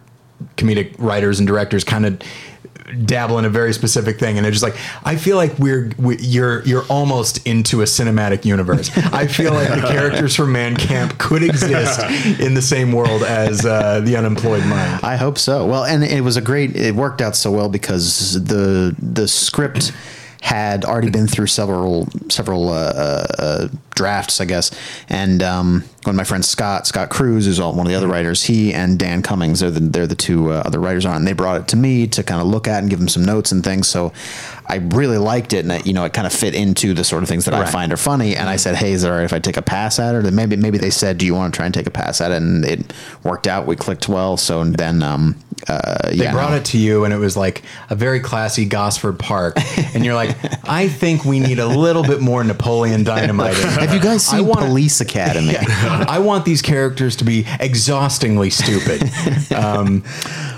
comedic 0.58 0.96
writers 0.98 1.38
and 1.38 1.48
directors 1.48 1.84
kind 1.84 2.06
of 2.08 2.20
dabble 3.06 3.40
in 3.40 3.46
a 3.46 3.50
very 3.50 3.74
specific 3.74 4.20
thing, 4.20 4.38
and 4.38 4.46
they're 4.46 4.52
just 4.52 4.64
like 4.64 4.78
I 5.04 5.16
feel 5.16 5.38
like 5.38 5.58
we're 5.60 5.92
we, 5.98 6.18
you're 6.18 6.64
you're 6.64 6.86
almost 6.90 7.46
into 7.48 7.82
a 7.82 7.86
cinematic 7.86 8.46
universe. 8.46 8.90
I 8.98 9.28
feel 9.28 9.54
like 9.54 9.70
the 9.70 9.88
characters 9.88 10.36
from 10.36 10.52
Man 10.52 10.76
Camp 10.76 11.18
could 11.18 11.44
exist 11.44 12.00
in 12.40 12.54
the 12.54 12.62
same 12.62 12.92
world 12.92 13.24
as 13.24 13.66
uh, 13.66 14.02
the 14.02 14.16
Unemployed 14.16 14.66
Mind. 14.66 15.04
I 15.04 15.16
hope 15.16 15.38
so. 15.38 15.66
Well, 15.66 15.86
and 15.86 16.04
it 16.04 16.22
was 16.22 16.38
a 16.38 16.42
great. 16.42 16.76
It 16.76 16.96
worked 16.96 17.22
out 17.22 17.36
so 17.36 17.52
well 17.52 17.70
because 17.70 18.44
the 18.44 18.96
the 19.00 19.28
script 19.28 19.92
had 20.42 20.86
already 20.86 21.10
been 21.10 21.28
through 21.28 21.48
several 21.48 22.08
several 22.30 22.70
uh, 22.70 22.94
uh, 22.96 23.28
uh, 23.38 23.68
drafts, 23.96 24.40
I 24.40 24.46
guess. 24.46 24.72
And 25.10 25.44
um, 25.44 25.84
one 26.04 26.14
of 26.14 26.16
my 26.16 26.24
friends, 26.24 26.48
Scott 26.48 26.88
Scott 26.88 27.10
Cruz, 27.10 27.46
who's 27.46 27.60
all, 27.60 27.74
one 27.74 27.86
of 27.86 27.92
the 27.92 27.98
other 27.98 28.08
writers, 28.08 28.44
he 28.44 28.74
and 28.74 28.98
Dan 28.98 29.22
Cummings, 29.22 29.60
they're 29.60 29.72
the 29.72 29.82
they're 29.82 30.08
the 30.08 30.16
two 30.16 30.52
uh, 30.52 30.64
other 30.66 30.80
writers 30.80 31.06
on, 31.06 31.14
it, 31.14 31.16
and 31.18 31.28
they 31.28 31.34
brought 31.34 31.60
it 31.62 31.68
to 31.70 31.76
me 31.76 32.08
to 32.08 32.24
kind 32.24 32.42
of 32.42 32.48
look 32.48 32.68
at 32.68 32.80
and 32.80 32.90
give 32.90 33.00
them 33.00 33.10
some 33.10 33.26
notes 33.26 33.52
and 33.52 33.64
things. 33.64 33.88
So 33.88 34.14
I 34.70 34.76
really 34.76 35.18
liked 35.18 35.54
it, 35.54 35.66
and 35.66 35.72
it, 35.72 35.88
you 35.88 35.94
know, 35.94 36.06
it 36.06 36.14
kind 36.14 36.28
of 36.28 36.34
fit 36.34 36.54
into 36.54 36.94
the 36.94 37.04
sort 37.04 37.24
of 37.24 37.30
things 37.30 37.46
that 37.46 37.54
I 37.54 37.66
find 37.66 37.92
are 37.92 37.98
funny. 37.98 38.36
And 38.36 38.48
I 38.48 38.56
said, 38.56 38.76
"Hey, 38.76 38.92
is 38.92 39.04
it 39.04 39.10
all 39.10 39.16
right 39.18 39.24
if 39.24 39.34
I 39.34 39.40
take 39.40 39.58
a 39.58 39.62
pass 39.64 40.00
at 40.00 40.14
it?" 40.16 40.26
Or 40.26 40.32
maybe 40.32 40.56
maybe 40.56 40.78
they 40.78 40.92
said, 40.92 41.18
"Do 41.18 41.26
you 41.26 41.34
want 41.36 41.54
to 41.54 41.58
try 41.58 41.66
and 41.66 41.74
take 41.74 41.88
a 41.88 41.92
pass 41.92 42.22
at 42.22 42.32
it?" 42.32 42.36
And 42.42 42.64
it 42.64 42.94
worked 43.24 43.48
out. 43.48 43.66
We 43.66 43.76
clicked 43.76 44.08
well. 44.08 44.38
So 44.38 44.64
then, 44.64 45.02
um, 45.04 45.36
uh, 45.68 46.10
They 46.10 46.16
yeah, 46.18 46.32
brought 46.32 46.52
no. 46.52 46.58
it 46.58 46.66
to 46.66 46.78
you, 46.78 47.04
and 47.04 47.14
it 47.14 47.18
was 47.18 47.36
like 47.36 47.64
a 47.90 47.96
very 47.96 48.20
classy 48.20 48.66
Gosford 48.66 49.18
Park, 49.20 49.58
and 49.94 50.06
you're 50.06 50.14
like, 50.16 50.38
I 50.70 50.88
think 50.88 51.26
we 51.26 51.40
need 51.40 51.60
a 51.60 51.68
little 51.68 52.04
bit 52.04 52.22
more 52.22 52.44
Napoleon 52.44 53.04
Dynamite. 53.04 53.56
Have 53.56 53.94
you 53.94 54.00
guys 54.00 54.26
seen 54.26 54.46
wanna- 54.46 54.68
Police 54.68 55.02
Academy? 55.02 55.56
I 55.60 56.20
want 56.20 56.46
these 56.46 56.62
characters 56.62 57.16
to 57.18 57.24
be 57.26 57.46
exhaustingly 57.60 58.50
stupid. 58.52 59.10
Um, 59.56 60.04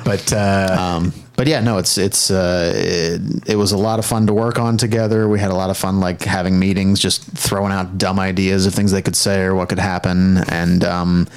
but 0.03 0.31
uh, 0.33 0.75
Um, 0.79 1.13
but 1.41 1.47
yeah, 1.47 1.59
no, 1.59 1.79
it's 1.79 1.97
it's 1.97 2.29
uh, 2.29 2.71
it, 2.75 3.49
it 3.49 3.55
was 3.55 3.71
a 3.71 3.77
lot 3.77 3.97
of 3.97 4.05
fun 4.05 4.27
to 4.27 4.33
work 4.33 4.59
on 4.59 4.77
together. 4.77 5.27
We 5.27 5.39
had 5.39 5.49
a 5.49 5.55
lot 5.55 5.71
of 5.71 5.77
fun 5.77 5.99
like 5.99 6.21
having 6.21 6.59
meetings, 6.59 6.99
just 6.99 7.23
throwing 7.23 7.71
out 7.71 7.97
dumb 7.97 8.19
ideas 8.19 8.67
of 8.67 8.75
things 8.75 8.91
they 8.91 9.01
could 9.01 9.15
say 9.15 9.41
or 9.41 9.55
what 9.55 9.67
could 9.67 9.79
happen, 9.79 10.37
and 10.49 10.83
um, 10.83 11.27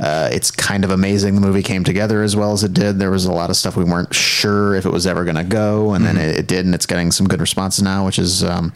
uh, 0.00 0.28
it's 0.32 0.50
kind 0.50 0.82
of 0.82 0.90
amazing 0.90 1.36
the 1.36 1.40
movie 1.40 1.62
came 1.62 1.84
together 1.84 2.24
as 2.24 2.34
well 2.34 2.52
as 2.52 2.64
it 2.64 2.72
did. 2.72 2.98
There 2.98 3.12
was 3.12 3.24
a 3.24 3.30
lot 3.30 3.50
of 3.50 3.56
stuff 3.56 3.76
we 3.76 3.84
weren't 3.84 4.12
sure 4.12 4.74
if 4.74 4.84
it 4.84 4.90
was 4.90 5.06
ever 5.06 5.22
going 5.22 5.36
to 5.36 5.44
go, 5.44 5.92
and 5.92 6.04
then 6.04 6.16
it, 6.16 6.38
it 6.38 6.48
did, 6.48 6.64
and 6.66 6.74
it's 6.74 6.86
getting 6.86 7.12
some 7.12 7.28
good 7.28 7.40
responses 7.40 7.84
now, 7.84 8.04
which 8.04 8.18
is 8.18 8.42
um, 8.42 8.72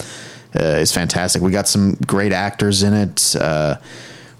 uh, 0.54 0.62
is 0.62 0.92
fantastic. 0.92 1.42
We 1.42 1.50
got 1.50 1.66
some 1.66 1.96
great 2.06 2.30
actors 2.30 2.84
in 2.84 2.94
it. 2.94 3.34
Uh, 3.34 3.78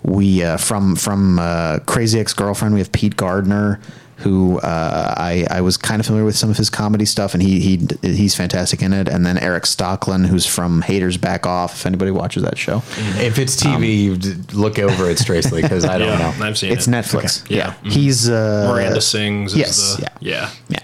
we 0.04 0.44
uh, 0.44 0.58
from 0.58 0.94
from 0.94 1.40
uh, 1.40 1.80
Crazy 1.86 2.20
Ex 2.20 2.34
Girlfriend. 2.34 2.72
We 2.72 2.78
have 2.78 2.92
Pete 2.92 3.16
Gardner, 3.16 3.80
who 4.18 4.58
uh, 4.60 5.14
I 5.16 5.46
I 5.50 5.60
was 5.60 5.76
kind 5.76 6.00
of 6.00 6.06
familiar 6.06 6.24
with 6.24 6.36
some 6.36 6.48
of 6.50 6.56
his 6.56 6.70
comedy 6.70 7.04
stuff, 7.04 7.34
and 7.34 7.42
he 7.42 7.60
he 7.60 7.86
he's 8.02 8.34
fantastic 8.34 8.82
in 8.82 8.92
it. 8.92 9.08
And 9.08 9.26
then 9.26 9.36
Erik 9.38 9.64
Stocklin, 9.64 10.26
who's 10.26 10.46
from 10.46 10.80
Haters 10.82 11.16
Back 11.18 11.46
Off. 11.46 11.74
If 11.74 11.86
anybody 11.86 12.10
watches 12.10 12.42
that 12.42 12.56
show, 12.56 12.78
if 13.18 13.38
it's 13.38 13.56
TV, 13.62 13.96
you 14.04 14.16
look 14.58 14.78
over 14.78 15.10
it 15.10 15.18
strangely 15.18 15.60
because 15.62 15.84
I 15.84 15.98
don't 15.98 16.08
Yeah, 16.08 16.34
know. 16.38 16.46
I've 16.46 16.56
seen 16.56 16.70
it. 16.70 16.74
it's 16.74 16.86
it. 16.86 16.90
Netflix. 16.90 17.44
Okay. 17.44 17.56
Yeah. 17.56 17.74
Mhm. 17.84 17.92
he's 17.92 18.30
uh, 18.30 18.70
Miranda 18.72 19.00
sings. 19.00 19.54
Yes, 19.54 19.96
the, 19.96 20.02
yeah. 20.02 20.08
yeah. 20.20 20.50
Yeah. 20.68 20.78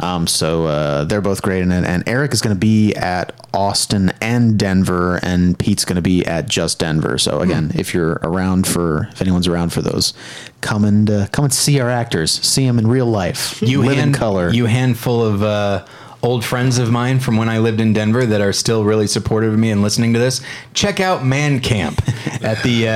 Um, 0.00 0.26
so 0.26 0.66
uh, 0.66 1.04
they're 1.04 1.20
both 1.20 1.42
great 1.42 1.62
it. 1.62 1.70
And 1.70 2.08
Erik 2.08 2.32
is 2.32 2.40
going 2.40 2.56
to 2.56 2.58
be 2.58 2.94
at 2.94 3.34
Austin 3.52 4.12
and 4.20 4.58
Denver, 4.58 5.20
and 5.22 5.58
Pete's 5.58 5.84
going 5.84 5.96
to 5.96 6.02
be 6.02 6.24
at 6.24 6.48
just 6.48 6.78
Denver. 6.78 7.18
So 7.18 7.40
again, 7.40 7.72
if 7.74 7.92
you're 7.92 8.14
around 8.22 8.66
for, 8.66 9.08
if 9.12 9.20
anyone's 9.20 9.46
around 9.46 9.72
for 9.72 9.82
those, 9.82 10.14
come 10.62 10.84
and 10.84 11.10
uh, 11.10 11.26
come 11.28 11.44
and 11.44 11.52
see 11.52 11.80
our 11.80 11.90
actors, 11.90 12.32
see 12.32 12.66
them 12.66 12.78
in 12.78 12.86
real 12.86 13.06
life, 13.06 13.60
You 13.70 13.82
live 13.82 13.96
hand, 13.96 14.14
in 14.14 14.18
color. 14.18 14.50
You 14.50 14.66
handful 14.66 15.22
of 15.22 15.42
uh, 15.42 15.84
old 16.22 16.44
friends 16.44 16.78
of 16.78 16.90
mine 16.90 17.20
from 17.20 17.36
when 17.36 17.48
I 17.48 17.58
lived 17.58 17.80
in 17.80 17.92
Denver 17.92 18.24
that 18.24 18.40
are 18.40 18.52
still 18.52 18.84
really 18.84 19.06
supportive 19.06 19.52
of 19.52 19.58
me 19.58 19.70
and 19.70 19.82
listening 19.82 20.12
to 20.14 20.18
this. 20.18 20.40
Check 20.74 21.00
out 21.00 21.24
Man 21.24 21.60
Camp 21.60 22.00
at 22.42 22.62
the 22.62 22.88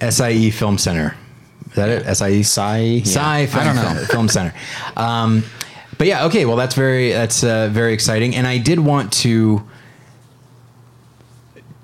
uh, 0.00 0.10
SIE 0.10 0.50
Film 0.50 0.78
Center. 0.78 1.16
Is 1.68 1.74
that 1.74 1.88
it? 1.88 2.14
SIE. 2.14 2.42
Psy 2.42 2.78
yeah. 3.40 3.46
Film, 3.46 3.62
I 3.62 3.64
don't 3.64 3.76
know. 3.76 4.04
Film 4.06 4.28
Center. 4.28 4.54
Um, 4.96 5.44
but 5.98 6.06
yeah, 6.06 6.24
okay. 6.26 6.44
Well, 6.46 6.56
that's 6.56 6.74
very 6.74 7.10
that's 7.12 7.42
uh, 7.44 7.68
very 7.70 7.92
exciting, 7.92 8.34
and 8.34 8.46
I 8.46 8.58
did 8.58 8.78
want 8.80 9.12
to 9.24 9.62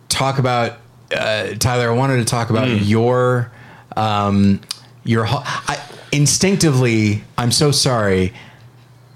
talk 0.09 0.38
about 0.38 0.79
uh, 1.16 1.55
Tyler. 1.59 1.90
I 1.90 1.94
wanted 1.94 2.18
to 2.18 2.24
talk 2.24 2.50
about 2.50 2.68
Hmm. 2.68 2.77
your 2.83 3.50
um, 3.96 4.61
your. 5.05 5.27
I, 5.29 5.79
instinctively, 6.12 7.24
I'm 7.37 7.50
so 7.53 7.70
sorry. 7.70 8.33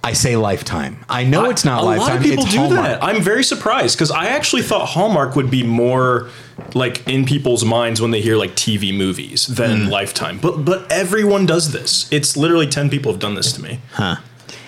I 0.05 0.13
say 0.13 0.37
Lifetime. 0.37 1.05
I 1.09 1.25
know 1.25 1.51
it's 1.51 1.65
not 1.65 1.83
a 1.83 1.85
Lifetime. 1.85 2.07
lot 2.09 2.17
of 2.17 2.23
people 2.23 2.45
do 2.45 2.59
Hallmark. 2.59 2.85
that. 2.87 3.03
I'm 3.05 3.21
very 3.21 3.43
surprised 3.43 3.97
because 3.97 4.13
I 4.13 4.27
actually 4.27 4.63
thought 4.63 4.87
Hallmark 4.87 5.35
would 5.37 5.51
be 5.51 5.65
more 5.65 6.29
like 6.75 7.07
in 7.09 7.25
people's 7.25 7.65
minds 7.65 8.01
when 8.01 8.13
they 8.13 8.21
hear 8.21 8.37
like 8.37 8.53
TV 8.53 8.97
movies 8.97 9.47
than 9.49 9.85
Hmm. 9.87 9.89
Lifetime. 9.91 10.39
But 10.39 10.65
but 10.65 10.91
everyone 10.91 11.47
does 11.47 11.73
this. 11.73 12.09
It's 12.13 12.37
literally 12.37 12.67
ten 12.69 12.89
people 12.91 13.11
have 13.13 13.21
done 13.21 13.35
this 13.35 13.53
to 13.55 13.63
me. 13.63 13.81
Huh. 13.93 14.17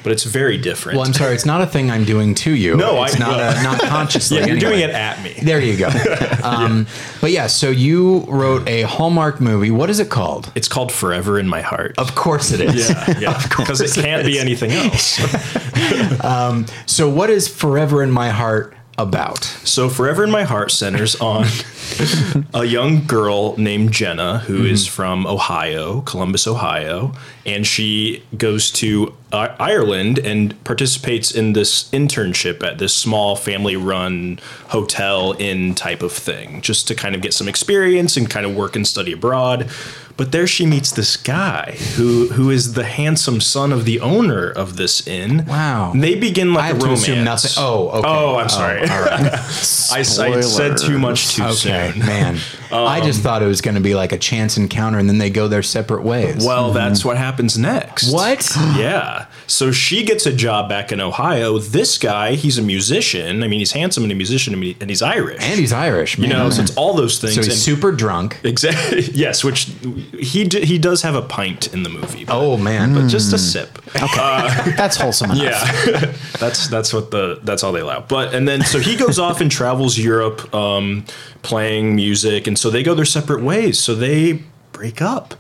But 0.02 0.12
it's 0.12 0.24
very 0.24 0.56
different. 0.56 0.96
Well, 0.96 1.06
I'm 1.06 1.12
sorry. 1.12 1.34
It's 1.34 1.44
not 1.44 1.60
a 1.60 1.66
thing 1.66 1.90
I'm 1.90 2.04
doing 2.04 2.34
to 2.36 2.50
you. 2.52 2.76
No, 2.76 3.04
it's 3.04 3.16
I- 3.16 3.18
not 3.18 3.38
a, 3.40 3.62
not 3.62 3.80
consciously. 3.96 4.38
yeah, 4.38 4.46
you're 4.46 4.56
anyway. 4.56 4.70
doing 4.78 4.80
it 4.88 4.90
at 4.90 5.22
me. 5.22 5.34
There 5.42 5.60
you 5.60 5.76
go. 5.76 5.90
Um, 6.42 6.86
But 7.20 7.32
yeah, 7.32 7.46
so 7.48 7.68
you 7.70 8.20
wrote 8.20 8.66
a 8.66 8.82
Hallmark 8.82 9.40
movie. 9.42 9.70
What 9.70 9.90
is 9.90 10.00
it 10.00 10.08
called? 10.08 10.50
It's 10.54 10.68
called 10.68 10.90
Forever 10.90 11.38
in 11.38 11.46
My 11.46 11.60
Heart. 11.60 11.94
Of 11.98 12.14
course 12.14 12.50
it 12.50 12.60
is. 12.62 12.88
yeah, 12.88 13.18
yeah, 13.18 13.30
of 13.44 13.50
course 13.50 13.78
because 13.78 13.98
it 13.98 14.02
can't 14.02 14.24
be 14.24 14.38
anything 14.38 14.70
else. 14.72 15.18
So 16.86 17.08
what 17.08 17.30
is 17.30 17.46
Forever 17.48 18.02
in 18.02 18.10
My 18.10 18.30
Heart 18.30 18.74
about? 19.00 19.44
So 19.44 19.88
Forever 19.88 20.24
in 20.24 20.30
My 20.30 20.44
Heart 20.44 20.70
centers 20.70 21.16
on 21.16 21.46
a 22.54 22.64
young 22.64 23.06
girl 23.06 23.56
named 23.56 23.92
Jenna 23.92 24.38
who 24.40 24.64
is 24.64 24.86
from 24.86 25.26
Ohio, 25.26 26.02
Columbus, 26.02 26.46
Ohio, 26.46 27.12
and 27.46 27.66
she 27.66 28.22
goes 28.36 28.70
to 28.72 29.14
uh, 29.32 29.54
Ireland 29.58 30.18
and 30.18 30.62
participates 30.64 31.30
in 31.30 31.52
this 31.52 31.88
internship 31.90 32.62
at 32.62 32.78
this 32.78 32.94
small 32.94 33.36
family-run 33.36 34.40
hotel 34.68 35.34
inn 35.38 35.74
type 35.74 36.02
of 36.02 36.12
thing, 36.12 36.60
just 36.60 36.86
to 36.88 36.94
kind 36.94 37.14
of 37.14 37.22
get 37.22 37.32
some 37.32 37.48
experience 37.48 38.16
and 38.16 38.28
kind 38.28 38.44
of 38.44 38.54
work 38.54 38.76
and 38.76 38.86
study 38.86 39.12
abroad. 39.12 39.70
But 40.20 40.33
there 40.33 40.46
she 40.46 40.66
meets 40.66 40.92
this 40.92 41.16
guy 41.16 41.78
who 41.96 42.28
who 42.28 42.50
is 42.50 42.74
the 42.74 42.85
handsome 42.85 43.40
son 43.40 43.72
of 43.72 43.87
the 43.87 44.00
owner 44.00 44.50
of 44.50 44.76
this 44.76 45.06
inn. 45.06 45.46
Wow. 45.46 45.92
And 45.92 46.04
they 46.04 46.14
begin 46.14 46.52
like 46.52 46.74
I 46.74 46.76
a 46.76 46.78
romance. 46.78 47.09
nothing. 47.09 47.52
Oh, 47.56 47.88
okay. 47.88 48.06
Oh, 48.06 48.37
I'm 48.37 48.50
sorry. 48.50 48.80
Oh, 48.83 48.92
all 48.92 49.00
right. 49.00 49.22
I, 49.33 50.00
I 50.00 50.02
said 50.02 50.76
too 50.76 50.98
much 50.98 51.37
too 51.37 51.44
Okay, 51.44 51.92
soon. 51.94 52.00
man. 52.00 52.37
I 52.72 53.00
just 53.00 53.20
um, 53.20 53.22
thought 53.22 53.42
it 53.42 53.46
was 53.46 53.61
going 53.61 53.74
to 53.74 53.80
be 53.80 53.94
like 53.94 54.12
a 54.12 54.18
chance 54.18 54.56
encounter, 54.56 54.98
and 54.98 55.09
then 55.09 55.18
they 55.18 55.30
go 55.30 55.48
their 55.48 55.62
separate 55.62 56.02
ways. 56.02 56.44
Well, 56.44 56.66
mm-hmm. 56.66 56.74
that's 56.74 57.04
what 57.04 57.16
happens 57.16 57.59
next. 57.59 58.12
What? 58.12 58.48
Yeah. 58.80 59.26
So 59.46 59.72
she 59.72 60.04
gets 60.04 60.26
a 60.26 60.33
job 60.33 60.68
back 60.68 60.92
in 60.92 61.00
Ohio. 61.00 61.59
This 61.59 61.98
guy, 61.98 62.35
he's 62.35 62.56
a 62.56 62.62
musician. 62.62 63.42
I 63.42 63.48
mean, 63.48 63.59
he's 63.59 63.72
handsome 63.72 64.04
and 64.04 64.12
a 64.12 64.14
musician, 64.14 64.54
and 64.54 64.76
and 64.80 64.88
he's 64.88 65.02
Irish. 65.02 65.42
And 65.42 65.59
he's 65.59 65.72
Irish, 65.72 66.16
man. 66.18 66.30
you 66.30 66.37
know, 66.37 66.50
so 66.50 66.62
it's 66.62 66.76
all 66.76 66.94
those 66.94 67.18
things. 67.18 67.35
So 67.35 67.40
he's 67.40 67.48
and- 67.48 67.59
super 67.59 67.90
drunk. 67.90 68.38
Exactly. 68.44 69.00
Yes, 69.12 69.42
which 69.42 69.68
he 70.18 70.44
d- 70.44 70.64
he 70.64 70.78
does 70.78 71.02
have 71.02 71.14
a 71.14 71.22
pint 71.22 71.72
in 71.72 71.82
the 71.82 71.88
movie. 71.88 72.24
But, 72.24 72.36
Oh 72.36 72.56
man. 72.56 72.94
but 72.94 73.08
just 73.08 73.32
a 73.32 73.38
sip. 73.38 73.78
Okay. 73.96 74.72
That's 74.76 74.96
wholesome 74.96 75.30
enough. 75.32 75.42
Yeah, 75.42 76.12
that's 76.38 76.68
that's 76.68 76.92
what 76.92 77.10
the 77.10 77.40
that's 77.42 77.62
all 77.62 77.72
they 77.72 77.80
allow. 77.80 78.00
But 78.00 78.34
and 78.34 78.46
then 78.48 78.62
so 78.62 78.78
he 78.78 78.96
goes 78.96 79.18
off 79.18 79.40
and 79.40 79.50
travels 79.50 79.98
Europe, 79.98 80.52
um, 80.54 81.04
playing 81.42 81.94
music, 81.96 82.46
and 82.46 82.58
so 82.58 82.70
they 82.70 82.82
go 82.82 82.94
their 82.94 83.04
separate 83.04 83.42
ways. 83.42 83.78
So 83.78 83.94
they 83.94 84.42
break 84.72 85.02
up, 85.02 85.34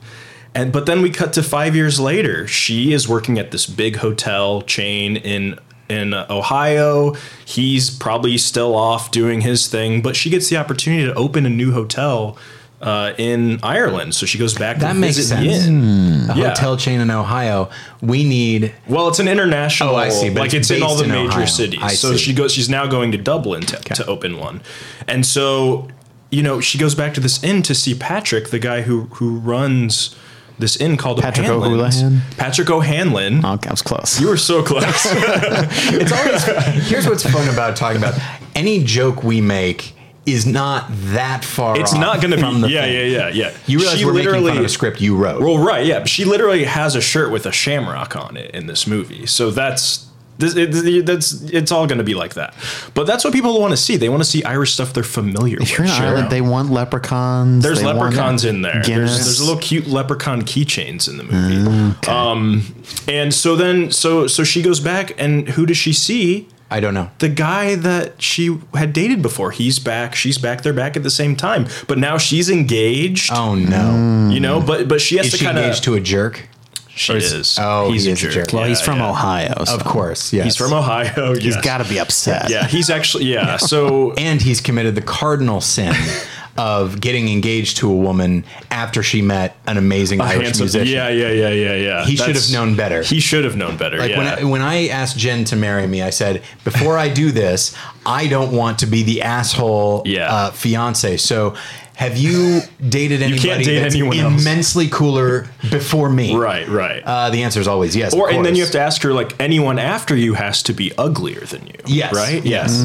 and 0.54 0.72
but 0.72 0.86
then 0.86 1.00
we 1.02 1.10
cut 1.10 1.32
to 1.34 1.42
five 1.42 1.74
years 1.76 1.98
later. 2.00 2.46
She 2.46 2.92
is 2.92 3.08
working 3.08 3.38
at 3.38 3.50
this 3.52 3.66
big 3.66 3.96
hotel 3.96 4.62
chain 4.62 5.16
in 5.16 5.58
in 5.88 6.12
uh, 6.14 6.26
Ohio. 6.30 7.14
He's 7.44 7.90
probably 7.90 8.36
still 8.38 8.74
off 8.74 9.10
doing 9.10 9.40
his 9.42 9.66
thing, 9.68 10.02
but 10.02 10.16
she 10.16 10.28
gets 10.30 10.48
the 10.50 10.56
opportunity 10.56 11.04
to 11.06 11.14
open 11.14 11.46
a 11.46 11.50
new 11.50 11.72
hotel 11.72 12.36
uh, 12.80 13.12
in 13.18 13.60
Ireland. 13.62 14.14
So 14.14 14.24
she 14.26 14.38
goes 14.38 14.54
back. 14.54 14.78
That 14.78 14.94
to 14.94 14.98
makes 14.98 15.16
visit 15.16 15.36
sense. 15.36 15.64
the 15.64 15.68
inn. 15.70 16.30
A 16.30 16.36
Yeah. 16.36 16.48
hotel 16.50 16.76
chain 16.76 17.00
in 17.00 17.10
Ohio. 17.10 17.68
We 18.00 18.24
need 18.24 18.72
Well, 18.88 19.08
it's 19.08 19.18
an 19.18 19.28
international. 19.28 19.90
Oh, 19.90 19.96
I 19.96 20.08
see, 20.08 20.30
but 20.30 20.40
like 20.40 20.54
it's 20.54 20.70
it's, 20.70 20.78
in 20.78 20.82
all 20.82 20.96
the 20.96 21.04
in 21.04 21.10
major 21.10 21.28
Ohio. 21.32 21.46
cities. 21.46 21.80
I 21.82 21.88
so 21.94 22.12
see. 22.12 22.18
she 22.18 22.32
goes. 22.32 22.52
She's 22.52 22.68
now 22.70 22.86
going 22.86 23.12
to 23.12 23.18
Dublin 23.18 23.62
to, 23.62 23.76
to 23.94 24.06
open 24.06 24.38
one, 24.38 24.60
and 25.06 25.26
so 25.26 25.88
you 26.30 26.42
know 26.42 26.60
she 26.60 26.78
goes 26.78 26.94
back 26.94 27.12
to 27.14 27.20
this 27.20 27.42
inn 27.44 27.62
to 27.62 27.74
see 27.74 27.94
Patrick, 27.94 28.48
the 28.50 28.58
guy 28.58 28.82
who 28.82 29.02
who 29.14 29.38
runs 29.38 30.14
this 30.58 30.76
inn 30.76 30.96
called 30.96 31.20
Patrick 31.22 31.48
O'Hanlon's. 31.48 31.96
O'Houlihan? 32.02 32.22
Patrick 32.36 32.70
O'Hanlon. 32.70 33.44
Oh, 33.44 33.58
I 33.66 33.70
was 33.70 33.80
close. 33.82 34.20
You 34.20 34.28
were 34.28 34.36
so 34.36 34.62
close. 34.70 34.84
It's 35.06 36.12
always 36.12 36.44
here's 36.88 37.06
what's 37.06 37.28
fun 37.28 37.48
about 37.48 37.76
talking 37.76 37.98
about 38.00 38.14
any 38.54 38.82
joke 38.84 39.22
we 39.24 39.40
make 39.40 39.94
is 40.26 40.44
not 40.46 40.86
that 40.90 41.44
far. 41.44 41.78
it's 41.80 41.92
off 41.94 42.00
not 42.00 42.20
going 42.20 42.30
to 42.32 42.38
from 42.38 42.56
be. 42.56 42.60
the 42.62 42.70
Yeah, 42.70 42.82
thing. 42.82 42.92
yeah, 43.12 43.28
yeah, 43.28 43.28
yeah. 43.28 43.56
You 43.66 43.78
realize 43.78 43.98
She 43.98 44.04
we're 44.04 44.12
making 44.14 44.32
fun 44.32 44.58
of 44.58 44.64
a 44.64 44.68
script 44.68 45.00
you 45.00 45.16
wrote. 45.16 45.42
Well, 45.42 45.58
right, 45.58 45.84
yeah. 45.86 46.04
She 46.04 46.24
literally 46.24 46.64
has 46.64 46.94
a 46.94 47.00
shirt 47.00 47.30
with 47.32 47.46
a 47.46 47.52
shamrock 47.52 48.16
on 48.16 48.36
it 48.36 48.50
in 48.54 48.66
this 48.66 48.86
movie. 48.86 49.26
So 49.26 49.50
that's 49.50 50.06
this, 50.38 50.54
it, 50.56 51.04
that's 51.04 51.42
it's 51.50 51.70
all 51.72 51.86
going 51.86 51.98
to 51.98 52.04
be 52.04 52.14
like 52.14 52.34
that. 52.34 52.54
But 52.94 53.06
that's 53.06 53.24
what 53.24 53.32
people 53.34 53.60
want 53.60 53.72
to 53.72 53.76
see. 53.76 53.96
They 53.96 54.08
want 54.08 54.22
to 54.22 54.28
see 54.28 54.42
Irish 54.44 54.72
stuff 54.72 54.92
they're 54.94 55.02
familiar 55.02 55.56
with. 55.58 55.64
If 55.70 55.76
you're 55.78 55.86
in 55.86 55.92
Sure. 55.92 56.06
Ireland, 56.06 56.30
they 56.30 56.40
want 56.40 56.70
leprechauns. 56.70 57.62
There's 57.62 57.80
they 57.80 57.86
leprechauns 57.92 58.44
in 58.46 58.62
there. 58.62 58.74
There's, 58.74 58.86
Guinness. 58.86 59.16
there's 59.24 59.40
little 59.40 59.60
cute 59.60 59.86
leprechaun 59.86 60.42
keychains 60.42 61.08
in 61.08 61.18
the 61.18 61.24
movie. 61.24 62.08
Um, 62.08 62.74
and 63.08 63.34
so 63.34 63.54
then, 63.56 63.90
so 63.90 64.26
so 64.26 64.44
she 64.44 64.62
goes 64.62 64.80
back, 64.80 65.12
and 65.18 65.48
who 65.50 65.66
does 65.66 65.76
she 65.76 65.92
see? 65.92 66.48
I 66.70 66.78
don't 66.80 66.94
know. 66.94 67.10
The 67.18 67.28
guy 67.28 67.74
that 67.74 68.22
she 68.22 68.56
had 68.74 68.92
dated 68.92 69.22
before. 69.22 69.50
He's 69.50 69.78
back. 69.80 70.14
She's 70.14 70.38
back. 70.38 70.62
They're 70.62 70.72
back 70.72 70.96
at 70.96 71.02
the 71.02 71.10
same 71.10 71.34
time. 71.34 71.66
But 71.88 71.98
now 71.98 72.16
she's 72.16 72.48
engaged. 72.48 73.30
Oh 73.32 73.54
no. 73.56 74.28
You 74.32 74.40
know. 74.40 74.60
But 74.60 74.86
but 74.88 75.00
she 75.00 75.16
has 75.16 75.26
Is 75.26 75.32
to 75.32 75.38
she 75.38 75.44
kind 75.44 75.58
of. 75.58 75.64
engaged 75.64 75.84
to 75.84 75.94
a 75.94 76.00
jerk? 76.00 76.46
She 76.94 77.14
is- 77.14 77.32
is. 77.32 77.58
oh, 77.60 77.90
he's 77.90 78.04
he 78.04 78.10
a 78.10 78.12
is 78.12 78.18
a 78.18 78.22
jerk. 78.24 78.32
jerk. 78.34 78.52
well, 78.52 78.62
Yeah, 78.62 78.68
he's 78.68 78.80
from 78.82 78.98
yeah. 78.98 79.10
Ohio. 79.10 79.64
so 79.64 79.74
Of 79.74 79.84
course, 79.84 80.32
yes. 80.32 80.44
He's 80.44 80.56
from 80.56 80.72
Ohio. 80.74 81.34
He's 81.34 81.54
yes. 81.54 81.64
got 81.64 81.78
to 81.78 81.88
be 81.88 81.98
upset. 81.98 82.50
Yeah, 82.50 82.66
he's 82.66 82.90
actually 82.90 83.24
yeah. 83.24 83.56
So 83.56 84.12
and 84.18 84.42
he's 84.42 84.60
committed 84.60 84.94
the 84.96 85.02
cardinal 85.02 85.60
sin 85.60 85.94
of 86.56 87.00
getting 87.00 87.28
engaged 87.28 87.78
to 87.78 87.90
a 87.90 87.94
woman 87.94 88.44
after 88.70 89.02
she 89.02 89.22
met 89.22 89.56
an 89.66 89.76
amazing 89.78 90.20
Irish 90.20 90.44
handsome- 90.44 90.64
musician. 90.64 90.94
Yeah, 90.94 91.08
yeah, 91.08 91.30
yeah, 91.30 91.48
yeah, 91.50 91.74
yeah. 91.74 92.04
He 92.04 92.16
should 92.16 92.34
have 92.36 92.52
known 92.52 92.76
better. 92.76 93.02
He 93.02 93.20
should 93.20 93.44
have 93.44 93.56
known 93.56 93.76
better. 93.76 93.98
Like 93.98 94.10
yeah. 94.10 94.18
when 94.18 94.26
I, 94.26 94.44
when 94.44 94.62
I 94.62 94.88
asked 94.88 95.16
Jen 95.16 95.44
to 95.46 95.56
marry 95.56 95.86
me, 95.86 96.02
I 96.02 96.10
said, 96.10 96.42
before 96.64 96.98
I 96.98 97.08
do 97.08 97.30
this, 97.30 97.74
I 98.04 98.26
don't 98.26 98.52
want 98.54 98.78
to 98.80 98.86
be 98.86 99.02
the 99.02 99.22
asshole 99.22 100.02
Yeah. 100.06 100.32
uh, 100.32 100.50
fiance. 100.50 101.16
So, 101.18 101.54
have 102.00 102.16
you 102.16 102.60
dated 102.88 103.20
anybody 103.20 103.46
can't 103.46 103.62
date 103.62 103.80
that's 103.80 103.94
anyone 103.94 104.18
else. 104.18 104.40
immensely 104.40 104.88
cooler 104.88 105.46
before 105.68 106.08
me? 106.08 106.34
right, 106.34 106.66
right. 106.66 107.02
Uh, 107.04 107.28
the 107.28 107.42
answer 107.42 107.60
is 107.60 107.68
always 107.68 107.94
yes. 107.94 108.14
or 108.14 108.30
and 108.30 108.42
then 108.42 108.54
you 108.54 108.62
have 108.62 108.72
to 108.72 108.80
ask 108.80 109.02
her 109.02 109.12
like 109.12 109.38
anyone 109.38 109.78
after 109.78 110.16
you 110.16 110.32
has 110.32 110.62
to 110.62 110.72
be 110.72 110.96
uglier 110.96 111.40
than 111.40 111.66
you. 111.66 111.74
Yes. 111.84 112.14
Right. 112.14 112.42
Yes. 112.42 112.82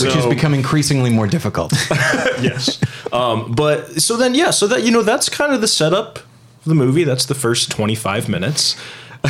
which 0.00 0.14
has 0.14 0.26
become 0.26 0.54
increasingly 0.54 1.10
more 1.10 1.26
difficult. 1.26 1.72
yes. 1.90 2.80
Um, 3.12 3.52
but 3.52 4.00
so 4.00 4.16
then 4.16 4.32
yeah. 4.32 4.50
So 4.50 4.68
that 4.68 4.84
you 4.84 4.92
know 4.92 5.02
that's 5.02 5.28
kind 5.28 5.52
of 5.52 5.60
the 5.60 5.66
setup 5.66 6.20
of 6.20 6.64
the 6.66 6.76
movie. 6.76 7.02
That's 7.02 7.26
the 7.26 7.34
first 7.34 7.68
twenty 7.68 7.96
five 7.96 8.28
minutes. 8.28 8.76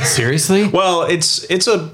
Seriously? 0.02 0.68
Well, 0.72 1.04
it's 1.04 1.44
it's 1.50 1.66
a 1.66 1.90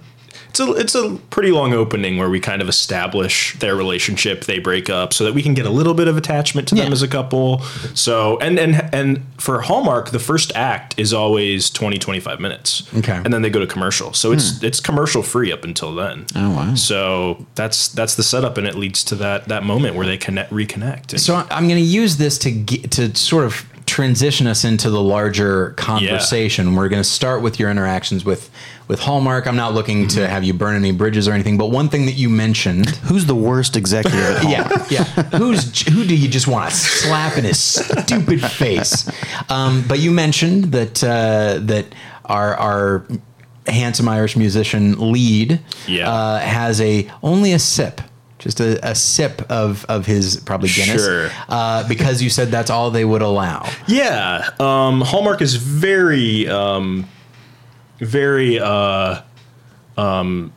it's 0.49 0.61
a 0.61 0.73
it's 0.73 0.95
a 0.95 1.17
pretty 1.31 1.51
long 1.51 1.73
opening 1.73 2.19
where 2.19 2.31
we 2.31 2.41
kind 2.41 2.63
of 2.63 2.69
establish 2.69 3.59
their 3.59 3.77
relationship. 3.77 4.45
They 4.45 4.59
break 4.59 4.91
up 4.91 5.13
so 5.13 5.25
that 5.25 5.35
we 5.35 5.43
can 5.43 5.55
get 5.55 5.67
a 5.67 5.71
little 5.71 5.95
bit 5.95 6.09
of 6.09 6.17
attachment 6.17 6.69
to 6.69 6.75
them 6.75 6.93
as 6.93 7.03
a 7.03 7.09
couple. 7.09 7.61
So 7.95 8.39
and 8.39 8.59
and 8.59 8.89
and 8.93 9.23
for 9.39 9.61
Hallmark, 9.61 10.11
the 10.11 10.19
first 10.19 10.53
act 10.55 10.99
is 10.99 11.13
always 11.13 11.71
20 11.71 11.99
25 11.99 12.41
minutes. 12.41 12.95
Okay. 12.95 13.21
And 13.25 13.33
then 13.33 13.43
they 13.43 13.51
go 13.51 13.61
to 13.61 13.67
commercial. 13.67 14.13
So 14.13 14.33
it's 14.33 14.59
hmm. 14.59 14.67
it's 14.67 14.81
commercial 14.81 15.23
free 15.23 15.53
up 15.53 15.65
until 15.65 15.95
then. 15.95 16.27
Oh, 16.35 16.51
wow. 16.51 16.75
So 16.75 17.47
that's 17.55 17.89
that's 17.89 18.15
the 18.17 18.23
setup 18.23 18.59
and 18.59 18.67
it 18.67 18.75
leads 18.75 19.05
to 19.05 19.15
that 19.17 19.49
that 19.49 19.65
moment 19.65 19.97
where 19.97 20.07
they 20.07 20.17
connect 20.17 20.51
reconnect. 20.51 21.19
So 21.19 21.37
I'm 21.51 21.69
going 21.69 21.83
to 21.83 21.89
use 21.89 22.17
this 22.17 22.39
to 22.39 22.51
get, 22.51 22.91
to 22.93 23.15
sort 23.15 23.45
of 23.45 23.65
transition 23.89 24.47
us 24.47 24.65
into 24.65 24.91
the 24.91 25.01
larger 25.01 25.71
conversation. 25.77 26.75
We're 26.77 26.89
going 26.89 27.03
to 27.03 27.09
start 27.09 27.43
with 27.43 27.59
your 27.59 27.71
interactions 27.71 28.25
with 28.25 28.51
with 28.87 29.01
Hallmark. 29.01 29.47
I'm 29.47 29.57
not 29.57 29.75
looking 29.75 29.99
Mm-hmm. 30.07 30.21
to 30.21 30.29
have 30.29 30.45
you 30.45 30.55
burn 30.55 30.77
any 30.77 30.93
bridges 30.93 31.27
or 31.29 31.33
anything, 31.33 31.59
but 31.59 31.67
one 31.67 31.89
thing 31.89 32.07
that 32.07 32.13
you 32.13 32.29
mentioned. 32.31 32.89
Who's 33.09 33.27
the 33.27 33.35
worst 33.35 33.77
executive? 33.77 34.43
Yeah, 34.49 34.87
yeah. 34.91 35.05
Who's 35.39 35.83
who 35.89 36.05
do 36.05 36.15
you 36.17 36.29
just 36.29 36.47
want 36.47 36.71
to 36.71 36.77
slap 36.77 37.37
in 37.37 37.45
his 37.45 37.59
stupid 37.61 38.41
face? 38.43 39.11
Um, 39.51 39.85
but 39.89 39.99
you 39.99 40.11
mentioned 40.11 40.67
that 40.73 41.03
uh, 41.05 41.59
that 41.63 41.87
our 42.25 42.55
our 42.55 43.05
handsome 43.67 44.09
Irish 44.09 44.37
musician 44.37 45.13
lead 45.13 45.61
Yeah. 45.87 46.11
uh, 46.11 46.39
has 46.39 46.81
a 46.81 47.11
only 47.23 47.53
a 47.53 47.59
sip. 47.59 48.01
Just 48.39 48.61
a, 48.61 48.79
a 48.89 48.95
sip 48.95 49.43
of, 49.51 49.85
of 49.89 50.07
his 50.07 50.37
probably 50.37 50.69
Guinness, 50.69 51.05
Sure. 51.05 51.29
uh, 51.49 51.87
because 51.89 52.23
you 52.23 52.31
said 52.31 52.49
that's 52.53 52.71
all 52.71 52.91
they 52.93 53.05
would 53.05 53.21
allow. 53.23 53.69
Yeah, 53.89 54.49
um, 54.61 55.01
Hallmark 55.01 55.43
is 55.43 55.57
very, 55.57 56.47
um, 56.47 57.09
very. 57.99 58.61
Uh, 58.61 59.23
um, 59.97 60.53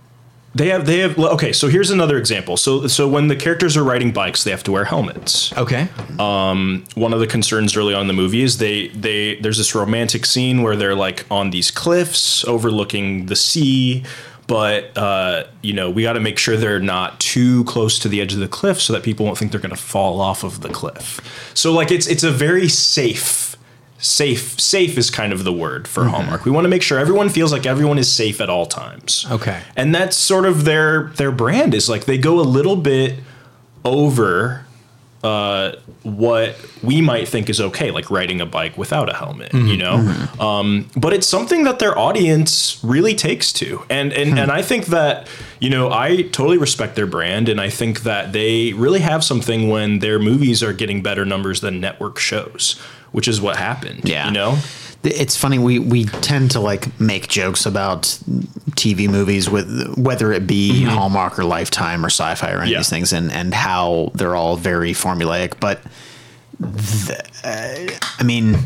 they 0.54 0.68
have 0.68 0.86
they 0.86 1.00
have 1.00 1.18
okay. 1.18 1.54
So 1.54 1.70
here's 1.70 1.92
another 1.92 2.18
example. 2.18 2.58
So 2.58 2.86
so 2.88 3.08
when 3.08 3.30
the 3.30 3.36
characters 3.38 3.78
are 3.78 3.84
riding 3.86 4.12
bikes, 4.12 4.44
they 4.44 4.52
have 4.52 4.64
to 4.64 4.72
wear 4.74 4.84
helmets. 4.84 5.52
Okay, 5.58 5.86
One 6.18 7.14
of 7.14 7.20
the 7.22 7.28
concerns 7.28 7.76
early 7.78 7.94
on 7.94 8.02
in 8.02 8.08
the 8.08 8.14
movie 8.14 8.42
is 8.42 8.58
they 8.58 8.90
they 8.90 9.36
there's 9.36 9.58
this 9.58 9.74
romantic 9.74 10.26
scene 10.26 10.62
where 10.62 10.76
they're 10.76 10.94
like 10.94 11.26
on 11.32 11.52
these 11.52 11.72
cliffs 11.72 12.44
overlooking 12.46 13.28
the 13.28 13.36
sea. 13.36 14.04
But 14.52 14.98
uh, 14.98 15.46
you 15.62 15.72
know 15.72 15.90
we 15.90 16.04
got 16.04 16.14
to 16.14 16.20
make 16.20 16.38
sure 16.38 16.58
they're 16.58 16.78
not 16.78 17.22
too 17.22 17.64
close 17.64 17.98
to 18.00 18.10
the 18.10 18.20
edge 18.20 18.34
of 18.34 18.40
the 18.40 18.50
cliff 18.50 18.82
so 18.82 18.92
that 18.92 19.02
people 19.02 19.26
won't 19.26 19.38
think 19.38 19.52
they're 19.52 19.62
going 19.62 19.70
to 19.70 19.82
fall 19.82 20.20
off 20.20 20.44
of 20.44 20.60
the 20.60 20.68
cliff. 20.68 21.22
So 21.54 21.72
like 21.72 21.90
it's 21.90 22.06
it's 22.06 22.24
a 22.24 22.32
very 22.32 22.68
safe 22.68 23.56
safe 23.98 24.60
safe 24.60 24.98
is 24.98 25.10
kind 25.10 25.32
of 25.32 25.46
the 25.46 25.54
word 25.54 25.88
for 25.88 26.04
Hallmark. 26.04 26.44
We 26.44 26.52
want 26.52 26.66
to 26.66 26.70
make 26.70 26.82
sure 26.82 27.00
everyone 27.00 27.30
feels 27.30 27.54
like 27.54 27.66
everyone 27.66 27.98
is 27.98 28.12
safe 28.12 28.42
at 28.42 28.50
all 28.50 28.66
times. 28.66 29.26
Okay. 29.32 29.62
And 29.78 29.96
that's 29.96 30.18
sort 30.18 30.46
of 30.46 30.66
their 30.66 31.12
their 31.16 31.32
brand 31.32 31.74
is 31.74 31.88
like 31.88 32.04
they 32.04 32.18
go 32.18 32.42
a 32.42 32.44
little 32.44 32.76
bit 32.76 33.20
over 33.86 34.66
uh, 35.24 35.76
what 36.04 36.56
we 36.82 37.02
might 37.02 37.28
think 37.28 37.50
is 37.50 37.62
okay, 37.62 37.92
like 37.92 38.10
riding 38.10 38.42
a 38.42 38.46
bike 38.46 38.78
without 38.78 39.10
a 39.10 39.14
helmet, 39.14 39.54
you 39.54 39.78
know. 39.78 39.96
Um, 40.40 40.90
but 40.98 41.14
it's 41.14 41.28
something 41.28 41.64
that 41.66 41.80
their 41.80 41.98
audience 41.98 42.80
really 42.84 43.14
takes 43.14 43.54
to, 43.54 43.84
and 43.90 44.12
and 44.14 44.40
and 44.40 44.52
I 44.52 44.62
think 44.62 44.88
that 44.88 45.28
you 45.60 45.70
know 45.70 45.92
I 45.92 46.24
totally 46.24 46.58
respect 46.58 46.96
their 46.96 47.08
brand, 47.08 47.50
and 47.50 47.62
I 47.62 47.70
think 47.70 48.02
that 48.02 48.34
they 48.34 48.74
really 48.74 49.02
have 49.02 49.24
something 49.24 49.70
when 49.70 50.00
their 50.00 50.18
movies 50.18 50.64
are 50.64 50.74
getting 50.74 51.04
better 51.04 51.26
numbers 51.26 51.62
than 51.62 51.80
network 51.80 52.18
shows, 52.18 52.80
which 53.12 53.28
is 53.28 53.40
what 53.40 53.58
happened. 53.58 54.02
Yeah. 54.10 54.26
you 54.26 54.32
know. 54.34 54.58
It's 55.04 55.36
funny 55.36 55.58
we 55.58 55.80
we 55.80 56.06
tend 56.06 56.52
to 56.52 56.60
like 56.60 57.00
make 57.00 57.28
jokes 57.28 57.66
about 57.66 58.04
TV 58.72 59.10
movies 59.10 59.50
with 59.50 59.96
whether 59.98 60.32
it 60.32 60.46
be 60.46 60.84
Hallmark 60.84 61.40
or 61.40 61.44
Lifetime 61.44 62.04
or 62.06 62.10
Sci-Fi 62.10 62.52
or 62.52 62.62
any 62.62 62.72
Yeah. 62.72 62.78
of 62.78 62.82
these 62.82 62.90
things 62.90 63.12
and 63.14 63.32
and 63.32 63.54
how 63.54 64.12
they're 64.14 64.36
all 64.36 64.58
very 64.58 64.92
formulaic 64.94 65.60
but 65.60 65.82
uh, 67.44 67.88
I 68.20 68.24
mean 68.24 68.58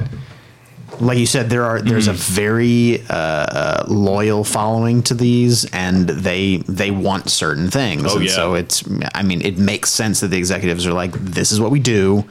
like 1.01 1.17
you 1.17 1.25
said 1.25 1.49
there 1.49 1.63
are 1.63 1.81
there's 1.81 2.07
a 2.07 2.13
very 2.13 3.01
uh, 3.09 3.13
uh, 3.13 3.85
loyal 3.87 4.43
following 4.43 5.01
to 5.03 5.13
these 5.13 5.65
and 5.73 6.07
they 6.09 6.57
they 6.67 6.91
want 6.91 7.29
certain 7.29 7.69
things 7.69 8.03
Oh, 8.07 8.17
and 8.17 8.25
yeah. 8.25 8.31
so 8.31 8.53
it's 8.55 8.83
I 9.13 9.23
mean 9.23 9.41
it 9.41 9.57
makes 9.57 9.89
sense 9.91 10.19
that 10.21 10.27
the 10.27 10.37
executives 10.37 10.85
are 10.87 10.93
like 10.93 11.11
this 11.13 11.51
is 11.51 11.59
what 11.59 11.71
we 11.71 11.79
do 11.79 12.23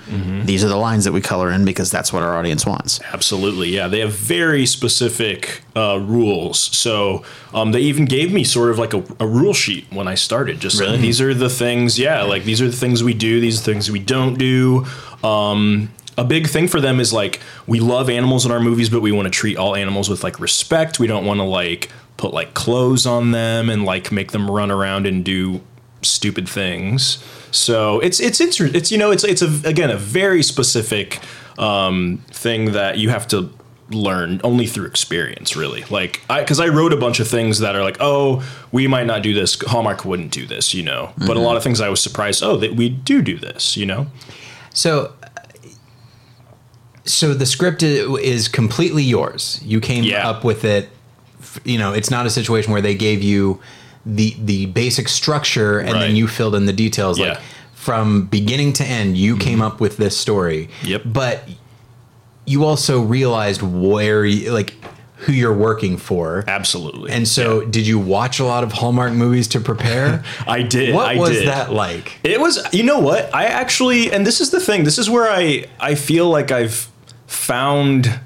these 0.45 0.63
are 0.65 0.69
the 0.69 0.77
lines 0.77 1.05
that 1.05 1.13
we 1.13 1.21
color 1.21 1.51
in 1.51 1.65
because 1.65 1.91
that's 1.91 2.13
what 2.13 2.23
our 2.23 2.37
audience 2.37 2.65
wants 2.67 3.01
Absolutely, 3.13 3.69
yeah. 3.71 3.89
They 3.89 4.01
have 4.01 4.13
very 4.13 4.67
specific 4.67 5.63
uh, 5.77 5.99
rules. 6.01 6.59
So 6.59 7.25
um, 7.53 7.73
they 7.73 7.81
even 7.81 8.05
gave 8.05 8.33
me 8.33 8.45
sort 8.45 8.71
of 8.71 8.79
like 8.79 8.95
a, 8.95 9.03
a 9.21 9.27
rule 9.27 9.55
sheet 9.55 9.87
when 9.91 10.07
I 10.09 10.15
started. 10.15 10.61
Just 10.61 10.79
saying, 10.79 11.01
these 11.01 11.21
are 11.21 11.35
the 11.35 11.49
things, 11.49 11.99
yeah, 11.99 12.23
like 12.23 12.45
these 12.45 12.61
are 12.61 12.67
the 12.69 12.77
things 12.77 13.03
we 13.03 13.15
do. 13.15 13.41
These 13.41 13.59
are 13.61 13.65
the 13.65 13.73
things 13.73 13.91
we 13.91 13.99
don't 14.01 14.37
do. 14.39 14.85
Um, 15.23 15.91
a 16.17 16.25
big 16.25 16.49
thing 16.49 16.69
for 16.69 16.81
them 16.81 17.01
is 17.01 17.13
like 17.13 17.41
we 17.67 17.81
love 17.81 18.09
animals 18.11 18.45
in 18.47 18.53
our 18.53 18.61
movies, 18.61 18.89
but 18.89 19.01
we 19.01 19.13
want 19.13 19.27
to 19.27 19.31
treat 19.31 19.57
all 19.57 19.75
animals 19.75 20.09
with 20.09 20.23
like 20.25 20.39
respect. 20.41 20.99
We 20.99 21.07
don't 21.07 21.25
want 21.25 21.39
to 21.41 21.45
like 21.45 21.91
put 22.17 22.33
like 22.33 22.55
clothes 22.55 23.07
on 23.07 23.33
them 23.33 23.69
and 23.71 23.85
like 23.85 24.13
make 24.13 24.33
them 24.33 24.51
run 24.51 24.71
around 24.71 25.07
and 25.07 25.25
do 25.25 25.61
stupid 26.03 26.49
things. 26.49 27.23
So 27.51 28.01
it's 28.01 28.21
it's 28.21 28.41
it's 28.41 28.61
it's 28.61 28.91
you 28.93 28.99
know 28.99 29.11
it's 29.11 29.25
it's 29.25 29.43
a 29.43 29.69
again 29.69 29.91
a 29.91 29.97
very 29.97 30.43
specific 30.43 31.21
um, 31.59 32.19
thing 32.29 32.73
that 32.73 32.99
you 32.99 33.11
have 33.11 33.27
to 33.29 33.51
learn 33.91 34.41
only 34.43 34.67
through 34.67 34.87
experience, 34.87 35.55
really. 35.57 35.85
Like, 35.91 36.23
I 36.31 36.41
because 36.41 36.59
I 36.59 36.69
wrote 36.69 36.93
a 36.93 36.97
bunch 36.97 37.21
of 37.21 37.29
things 37.29 37.59
that 37.61 37.77
are 37.77 37.83
like, 37.83 37.97
oh, 38.01 38.43
we 38.73 38.87
might 38.87 39.07
not 39.07 39.23
do 39.23 39.35
this. 39.35 39.61
Hallmark 39.61 40.05
wouldn't 40.05 40.31
do 40.33 40.47
this, 40.47 40.75
you 40.75 40.83
know. 40.83 41.13
But 41.19 41.25
a 41.25 41.31
Mm-hmm. 41.35 41.41
lot 41.43 41.57
of 41.57 41.63
things 41.63 41.81
I 41.81 41.89
was 41.89 42.03
surprised. 42.03 42.43
Oh, 42.43 42.57
that 42.57 42.75
we 42.77 42.89
do 42.89 43.21
do 43.23 43.39
this, 43.39 43.77
you 43.77 43.87
know. 43.87 44.07
So, 44.73 45.13
so 47.05 47.35
the 47.35 47.47
script 47.47 47.83
is 47.83 48.49
completely 48.49 49.03
yours. 49.03 49.61
You 49.65 49.81
came 49.81 50.05
Yeah. 50.05 50.29
up 50.29 50.45
with 50.45 50.65
it. 50.65 50.89
You 51.65 51.79
know, 51.79 51.93
it's 51.93 52.11
not 52.11 52.27
a 52.27 52.31
situation 52.31 52.73
where 52.73 52.83
they 52.83 52.95
gave 52.95 53.23
you 53.23 53.61
the 54.07 54.35
the 54.43 54.67
basic 54.67 55.09
structure 55.09 55.79
and 55.79 55.93
Right. 55.93 56.01
then 56.01 56.17
you 56.17 56.27
filled 56.29 56.55
in 56.55 56.67
the 56.67 56.73
details. 56.73 57.19
Yeah. 57.19 57.29
Like 57.31 57.39
from 57.75 58.27
beginning 58.27 58.73
to 58.75 58.85
end, 58.85 59.19
you 59.19 59.35
mm-hmm. 59.35 59.43
came 59.43 59.63
up 59.63 59.79
with 59.79 59.99
this 59.99 60.17
story. 60.17 60.71
Yep. 60.85 61.03
But 61.05 61.47
you 62.47 62.65
also 62.65 63.03
realized 63.03 63.61
where, 63.63 64.25
you, 64.25 64.53
like, 64.53 64.75
who 65.17 65.33
you're 65.33 65.55
working 65.55 65.97
for. 65.99 66.45
Absolutely. 66.47 67.11
And 67.11 67.29
so, 67.29 67.65
did 67.65 67.87
you 67.87 67.99
watch 67.99 68.41
a 68.41 68.45
lot 68.45 68.65
of 68.65 68.73
Hallmark 68.73 69.13
movies 69.13 69.49
to 69.49 69.61
prepare? 69.61 70.23
I 70.47 70.63
did. 70.63 70.95
What 70.95 71.09
I 71.09 71.17
was 71.19 71.31
did. 71.31 71.49
that 71.49 71.73
like? 71.73 72.19
It 72.25 72.41
was, 72.41 72.59
you 72.73 72.83
know 72.85 73.01
what? 73.01 73.35
I 73.35 73.45
actually, 73.45 74.11
and 74.11 74.27
this 74.27 74.41
is 74.41 74.51
the 74.51 74.61
thing. 74.61 74.85
This 74.85 74.99
is 74.99 75.09
where 75.11 75.31
I 75.31 75.67
I 75.79 75.95
feel 75.95 76.29
like 76.31 76.51
I've 76.51 76.89
found 77.35 78.19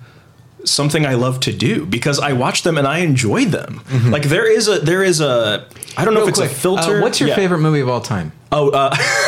something 0.64 1.06
I 1.06 1.14
love 1.14 1.40
to 1.40 1.52
do 1.52 1.86
because 1.86 2.18
I 2.20 2.32
watch 2.34 2.62
them 2.62 2.76
and 2.78 2.86
I 2.86 2.98
enjoy 2.98 3.44
them. 3.46 3.80
Like 4.10 4.24
there 4.24 4.46
is 4.50 4.68
a 4.68 4.78
there 4.80 5.02
is 5.02 5.20
a 5.20 5.66
I 5.96 6.04
don't 6.04 6.14
know 6.14 6.20
Real 6.20 6.28
if 6.28 6.32
it's 6.32 6.38
quick, 6.40 6.50
a 6.50 6.54
filter. 6.54 6.98
uh, 6.98 7.02
what's 7.02 7.18
your 7.20 7.30
Yeah. 7.30 7.36
favorite 7.36 7.58
movie 7.60 7.80
of 7.80 7.88
all 7.88 8.00
time? 8.00 8.32
Oh, 8.52 8.70
uh, 8.70 8.94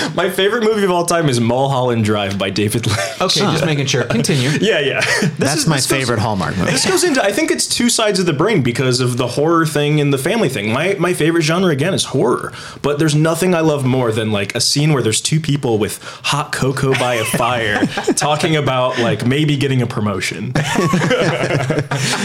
my 0.14 0.30
favorite 0.30 0.64
movie 0.64 0.84
of 0.84 0.90
all 0.90 1.04
time 1.06 1.28
is 1.28 1.40
Mulholland 1.40 2.04
Drive 2.04 2.38
by 2.38 2.50
David 2.50 2.86
Lynch. 2.86 3.20
Okay, 3.20 3.40
just 3.40 3.64
making 3.66 3.86
sure. 3.86 4.04
Continue. 4.18 4.50
Yeah, 4.60 4.80
yeah. 4.80 5.00
This 5.20 5.30
That's 5.38 5.60
is- 5.62 5.66
my 5.66 5.76
this 5.76 5.86
goes- 5.86 5.98
favorite 6.00 6.18
Hallmark 6.20 6.56
movie. 6.56 6.70
This 6.72 6.86
goes 6.86 7.04
into 7.04 7.22
I 7.22 7.32
think 7.32 7.50
it's 7.50 7.66
two 7.66 7.88
sides 7.90 8.18
of 8.18 8.26
the 8.26 8.32
brain 8.32 8.62
because 8.62 9.00
of 9.00 9.16
the 9.16 9.26
horror 9.26 9.64
thing 9.66 10.00
and 10.00 10.12
the 10.12 10.18
family 10.18 10.48
thing. 10.48 10.72
My 10.72 10.94
my 10.98 11.14
favorite 11.14 11.42
genre 11.42 11.70
again 11.72 11.94
is 11.94 12.04
horror, 12.06 12.52
but 12.82 12.98
there's 12.98 13.14
nothing 13.14 13.54
I 13.54 13.60
love 13.60 13.84
more 13.84 14.12
than 14.12 14.32
like 14.32 14.54
a 14.54 14.60
scene 14.60 14.92
where 14.92 15.02
there's 15.02 15.20
two 15.20 15.40
people 15.40 15.78
with 15.78 16.02
hot 16.02 16.52
cocoa 16.52 16.92
by 16.98 17.14
a 17.14 17.24
fire 17.24 17.86
talking 18.16 18.56
about 18.56 18.98
like 18.98 19.24
maybe 19.26 19.56
getting 19.56 19.82
a 19.82 19.86
promotion. 19.86 20.52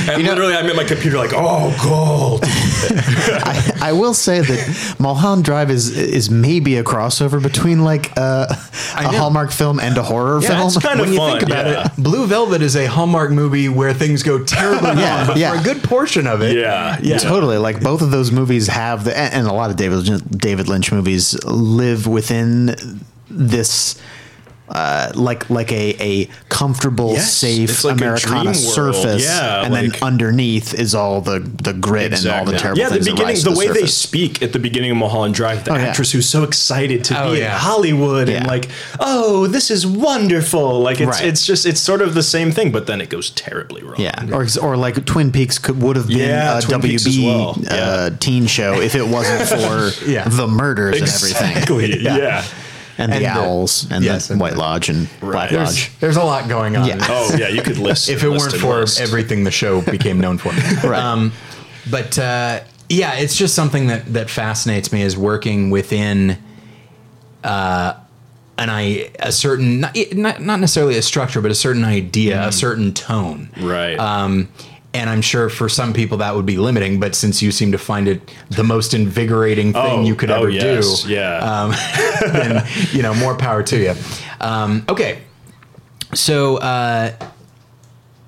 and 0.10 0.24
literally 0.24 0.54
I'm 0.56 0.66
at 0.70 0.76
my 0.76 0.84
computer 0.84 1.18
like, 1.18 1.32
"Oh, 1.34 1.72
gold." 1.84 2.42
I, 2.44 3.72
I 3.82 3.92
will 3.94 4.14
say 4.14 4.42
that 4.42 4.96
Mulholland 5.00 5.44
Drive 5.46 5.70
is 5.70 5.96
is 5.96 6.30
maybe 6.30 6.78
a 6.78 6.84
crossover 6.84 7.42
between 7.42 7.65
like 7.74 8.12
uh, 8.18 8.46
a. 8.50 9.18
Hallmark 9.18 9.52
film 9.52 9.80
and 9.80 9.98
a 9.98 10.04
horror 10.04 10.40
Yeah, 10.42 10.50
film. 10.50 10.68
it's 10.68 10.78
kind 10.78 11.00
of 11.00 11.06
when 11.08 11.14
you 11.14 11.18
fun. 11.20 11.40
think 11.40 11.50
about 11.50 11.66
yeah. 11.66 11.88
it, 11.88 12.04
Blue 12.04 12.28
Velvet 12.28 12.62
is 12.62 12.76
a 12.76 12.86
Hallmark 12.86 13.32
movie 13.32 13.68
where 13.70 13.94
things 13.94 14.22
go 14.22 14.44
terribly 14.44 14.90
wrong, 14.90 15.00
Yeah, 15.00 15.26
but 15.28 15.38
yeah. 15.38 15.52
for 15.54 15.60
a 15.60 15.74
good 15.74 15.84
portion 15.84 16.28
of 16.28 16.42
it, 16.44 16.56
Yeah, 16.56 17.00
yeah. 17.02 17.18
Totally, 17.18 17.58
like 17.58 17.82
both 17.82 18.02
of 18.04 18.12
those 18.12 18.32
movies 18.32 18.68
have 18.68 19.04
the, 19.06 19.18
and 19.18 19.34
and 19.34 19.48
a 19.48 19.54
lot 19.54 19.72
of 19.72 19.76
David 19.78 20.22
David 20.40 20.68
Lynch 20.70 20.92
movies 20.92 21.34
live 21.46 22.06
within 22.06 22.76
this. 23.30 24.00
Uh, 24.68 25.12
like 25.14 25.48
like 25.52 25.72
a, 25.72 25.96
a 26.02 26.26
comfortable, 26.50 27.14
Yes, 27.14 27.32
safe 27.34 27.70
it's 27.70 27.84
like 27.84 27.98
Americana 27.98 28.56
surface, 28.56 29.24
Yeah, 29.24 29.64
and 29.64 29.72
like- 29.74 29.92
then 29.92 30.04
underneath 30.04 30.74
is 30.74 30.96
all 30.96 31.22
the 31.22 31.40
the 31.40 31.72
grit 31.74 32.14
and 32.14 32.26
all 32.34 32.46
the 32.46 32.58
terrible 32.58 32.80
yeah, 32.80 32.88
the 32.90 32.96
things 32.96 33.06
beginning, 33.06 33.28
rise 33.28 33.44
to 33.44 33.52
the 33.52 33.56
way 33.58 33.68
they 33.68 33.86
speak 33.86 34.42
at 34.42 34.54
the 34.54 34.60
beginning 34.60 34.90
of 34.90 34.98
Mulholland 34.98 35.36
Drive, 35.36 35.66
the 35.66 35.72
Oh, 35.74 35.76
yeah. 35.76 35.84
actress 35.84 36.12
who's 36.14 36.28
so 36.28 36.42
excited 36.44 37.04
to 37.06 37.22
Oh, 37.22 37.34
be 37.34 37.40
yeah. 37.40 37.54
in 37.54 37.60
Hollywood 37.60 38.28
and 38.28 38.48
like, 38.48 38.68
oh, 39.00 39.46
this 39.46 39.70
is 39.70 39.86
wonderful. 39.86 40.80
Like 40.82 41.00
it's 41.00 41.20
Right. 41.20 41.26
it's 41.26 41.46
just 41.46 41.68
it's 41.68 41.80
sort 41.80 42.02
of 42.02 42.16
the 42.16 42.24
same 42.24 42.52
thing, 42.52 42.72
but 42.72 42.88
then 42.88 43.02
it 43.02 43.10
goes 43.10 43.30
terribly 43.30 43.84
wrong. 43.84 44.00
Yeah, 44.00 44.26
or 44.34 44.48
or 44.64 44.78
like 44.78 45.06
Twin 45.06 45.32
Peaks 45.32 45.60
could 45.60 45.80
would 45.80 45.96
have 45.96 46.08
been 46.08 46.18
Yeah, 46.18 46.58
a 46.58 46.62
Twin 46.64 46.82
WB 46.82 47.26
well. 47.26 47.56
uh, 47.70 48.10
teen 48.20 48.48
show 48.48 48.82
if 48.82 48.96
it 48.96 49.08
wasn't 49.08 49.48
for 49.48 50.06
Yeah. 50.10 50.28
the 50.28 50.48
murders 50.48 51.00
exactly. 51.02 51.84
and 51.86 51.94
everything, 51.94 52.16
Yeah. 52.24 52.44
And, 52.98 53.12
And 53.12 53.24
the 53.24 53.28
the- 53.28 53.34
owls 53.40 53.88
and 53.92 54.04
yes, 54.04 54.28
the 54.28 54.34
and 54.34 54.42
White 54.42 54.54
the- 54.54 54.60
Lodge 54.60 54.90
and 54.90 55.08
Black 55.20 55.52
Right. 55.52 55.66
Lodge. 55.66 55.92
there's 56.00 56.18
a 56.18 56.24
lot 56.24 56.48
going 56.48 56.76
on. 56.78 56.88
Yeah. 56.88 56.98
Oh 57.10 57.36
yeah, 57.38 57.50
you 57.50 57.62
could 57.62 57.78
list. 57.78 58.08
if 58.10 58.24
it 58.24 58.30
list 58.30 58.52
weren't 58.52 58.62
for 58.62 58.80
list. 58.82 59.00
everything 59.02 59.44
the 59.44 59.52
show 59.52 59.82
became 59.82 60.20
known 60.20 60.38
for. 60.38 60.50
Right. 60.88 61.00
Um, 61.00 61.32
but 61.90 62.18
uh, 62.18 62.62
yeah, 62.90 63.14
it's 63.16 63.36
just 63.36 63.54
something 63.56 63.88
that 63.88 64.14
that 64.14 64.30
fascinates 64.30 64.92
me 64.92 65.02
is 65.02 65.18
working 65.18 65.70
within 65.72 66.38
uh, 67.44 67.94
an 68.58 68.70
I 68.70 69.12
a 69.20 69.32
certain 69.32 69.82
not, 69.82 69.96
not 70.14 70.42
not 70.42 70.60
necessarily 70.60 70.98
a 70.98 71.02
structure, 71.02 71.42
but 71.42 71.52
a 71.52 71.56
certain 71.56 71.84
idea, 71.84 72.48
a 72.48 72.52
certain 72.52 72.94
tone. 72.94 73.50
right. 73.60 74.00
Um, 74.00 74.50
and 74.96 75.10
I'm 75.10 75.22
sure 75.22 75.50
for 75.50 75.68
some 75.70 75.94
people 75.94 76.18
that 76.20 76.36
would 76.36 76.46
be 76.46 76.58
limiting, 76.58 77.00
but 77.00 77.14
since 77.16 77.42
you 77.42 77.52
seem 77.52 77.72
to 77.74 77.78
find 77.78 78.08
it 78.08 78.32
the 78.50 78.64
most 78.64 78.94
invigorating 78.94 79.74
thing 79.74 79.82
Oh, 80.00 80.04
you 80.04 80.16
could 80.16 80.32
oh, 80.32 80.36
ever 80.42 80.50
yes, 80.50 81.04
do, 81.04 81.14
yeah. 81.14 81.38
um, 81.38 81.72
then 82.34 82.66
you 82.92 83.02
know 83.04 83.14
more 83.14 83.36
power 83.38 83.62
to 83.64 83.78
you. 83.78 83.94
Um, 84.42 84.86
okay, 84.90 85.22
so 86.14 86.58
uh, 86.58 87.12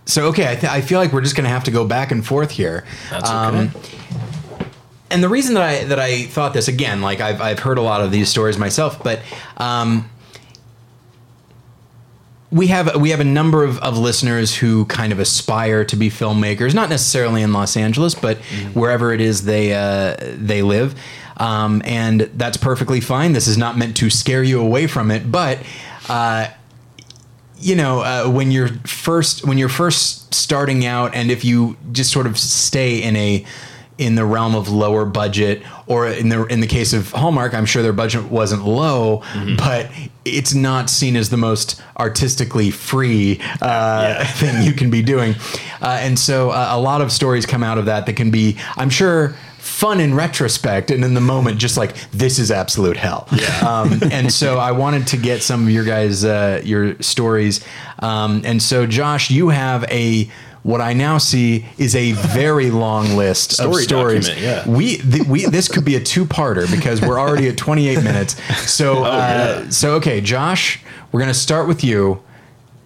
so 0.05 0.25
okay, 0.27 0.51
I, 0.51 0.55
th- 0.55 0.71
I 0.71 0.81
feel 0.81 0.99
like 0.99 1.11
we're 1.13 1.21
just 1.21 1.35
going 1.35 1.45
to 1.45 1.49
have 1.49 1.63
to 1.65 1.71
go 1.71 1.85
back 1.85 2.11
and 2.11 2.25
forth 2.25 2.51
here. 2.51 2.85
That's 3.09 3.29
Um, 3.29 3.55
okay. 3.55 4.67
and 5.11 5.23
the 5.23 5.29
reason 5.29 5.53
that 5.55 5.63
I 5.63 5.83
that 5.85 5.99
I 5.99 6.23
thought 6.25 6.53
this 6.53 6.67
again, 6.67 7.01
like 7.01 7.21
I've 7.21 7.41
I've 7.41 7.59
heard 7.59 7.77
a 7.77 7.81
lot 7.81 8.01
of 8.01 8.11
these 8.11 8.29
stories 8.29 8.57
myself, 8.57 9.01
but 9.03 9.19
um, 9.57 10.09
we 12.51 12.67
have 12.67 12.95
we 12.95 13.09
have 13.09 13.19
a 13.19 13.25
number 13.25 13.63
of, 13.63 13.77
of 13.79 13.97
listeners 13.97 14.55
who 14.55 14.85
kind 14.85 15.11
of 15.11 15.19
aspire 15.19 15.83
to 15.85 15.95
be 15.95 16.09
filmmakers, 16.09 16.73
not 16.73 16.89
necessarily 16.89 17.41
in 17.41 17.51
Los 17.51 17.75
Angeles, 17.75 18.15
but 18.15 18.37
wherever 18.73 19.11
it 19.11 19.19
is 19.19 19.43
they 19.43 19.73
uh, 19.73 20.15
they 20.37 20.61
live, 20.61 20.95
um, 21.37 21.81
and 21.85 22.21
that's 22.35 22.57
perfectly 22.57 23.01
fine. 23.01 23.33
This 23.33 23.47
is 23.47 23.57
not 23.57 23.77
meant 23.77 23.97
to 23.97 24.09
scare 24.09 24.43
you 24.43 24.61
away 24.61 24.87
from 24.87 25.11
it, 25.11 25.31
but. 25.31 25.59
Uh, 26.09 26.47
you 27.59 27.75
know 27.75 28.01
uh, 28.01 28.29
when 28.29 28.51
you're 28.51 28.67
first 28.85 29.43
when 29.43 29.57
you're 29.57 29.67
first 29.67 30.31
starting 30.31 30.85
out 30.85 31.15
and 31.15 31.31
if 31.31 31.43
you 31.43 31.75
just 31.91 32.11
sort 32.11 32.27
of 32.27 32.37
stay 32.37 33.01
in 33.01 33.15
a 33.15 33.43
in 33.97 34.15
the 34.15 34.25
realm 34.25 34.55
of 34.55 34.69
lower 34.69 35.05
budget 35.05 35.63
or 35.87 36.07
in 36.07 36.29
the 36.29 36.45
in 36.45 36.59
the 36.59 36.67
case 36.67 36.93
of 36.93 37.11
Hallmark 37.11 37.53
I'm 37.53 37.65
sure 37.65 37.81
their 37.81 37.93
budget 37.93 38.25
wasn't 38.25 38.65
low 38.65 39.23
but 39.57 39.89
it's 40.25 40.53
not 40.53 40.89
seen 40.89 41.15
as 41.15 41.29
the 41.29 41.37
most 41.37 41.81
artistically 41.97 42.69
free 42.71 43.39
uh, 43.61 44.25
thing 44.33 44.63
you 44.63 44.73
can 44.73 44.89
be 44.89 45.01
doing. 45.01 45.35
Uh, 45.81 45.97
and 46.01 46.17
so 46.19 46.49
uh, 46.51 46.67
a 46.71 46.79
lot 46.79 47.01
of 47.01 47.11
stories 47.11 47.45
come 47.45 47.63
out 47.63 47.77
of 47.77 47.85
that 47.85 48.05
that 48.05 48.13
can 48.13 48.31
be 48.31 48.57
I'm 48.75 48.89
sure 48.89 49.35
fun 49.57 49.99
in 49.99 50.13
retrospect 50.13 50.91
and 50.91 51.03
in 51.03 51.13
the 51.13 51.21
moment 51.21 51.57
just 51.57 51.77
like 51.77 51.93
this 52.11 52.39
is 52.39 52.51
absolute 52.51 52.97
hell. 52.97 53.27
Um, 53.67 53.99
and 54.11 54.31
so 54.31 54.59
i 54.59 54.71
wanted 54.71 55.07
to 55.07 55.17
get 55.17 55.41
some 55.41 55.63
of 55.63 55.69
your 55.69 55.83
guys 55.83 56.23
uh, 56.23 56.61
your 56.63 57.01
stories. 57.01 57.65
Um, 57.99 58.43
and 58.45 58.61
so 58.61 58.85
josh 58.85 59.29
you 59.29 59.49
have 59.49 59.83
a 59.85 60.29
what 60.63 60.81
I 60.81 60.93
now 60.93 61.17
see 61.17 61.65
is 61.77 61.95
a 61.95 62.11
very 62.13 62.69
long 62.85 63.15
list 63.15 63.59
of 63.59 63.73
stories. 63.75 64.29
yeah. 64.29 64.67
We, 64.67 64.97
th- 64.97 65.25
we 65.27 65.45
this 65.45 65.67
could 65.67 65.85
be 65.85 65.95
a 65.95 66.01
two-parter 66.01 66.69
because 66.69 67.01
we're 67.01 67.19
already 67.19 67.47
at 67.47 67.57
28 67.57 68.03
minutes. 68.03 68.35
So, 68.69 69.03
uh, 69.03 69.07
Oh, 69.07 69.61
yeah. 69.63 69.69
so 69.69 69.93
okay, 69.95 70.19
Josh, 70.21 70.81
we're 71.11 71.19
gonna 71.21 71.33
start 71.33 71.67
with 71.67 71.83
you. 71.83 72.21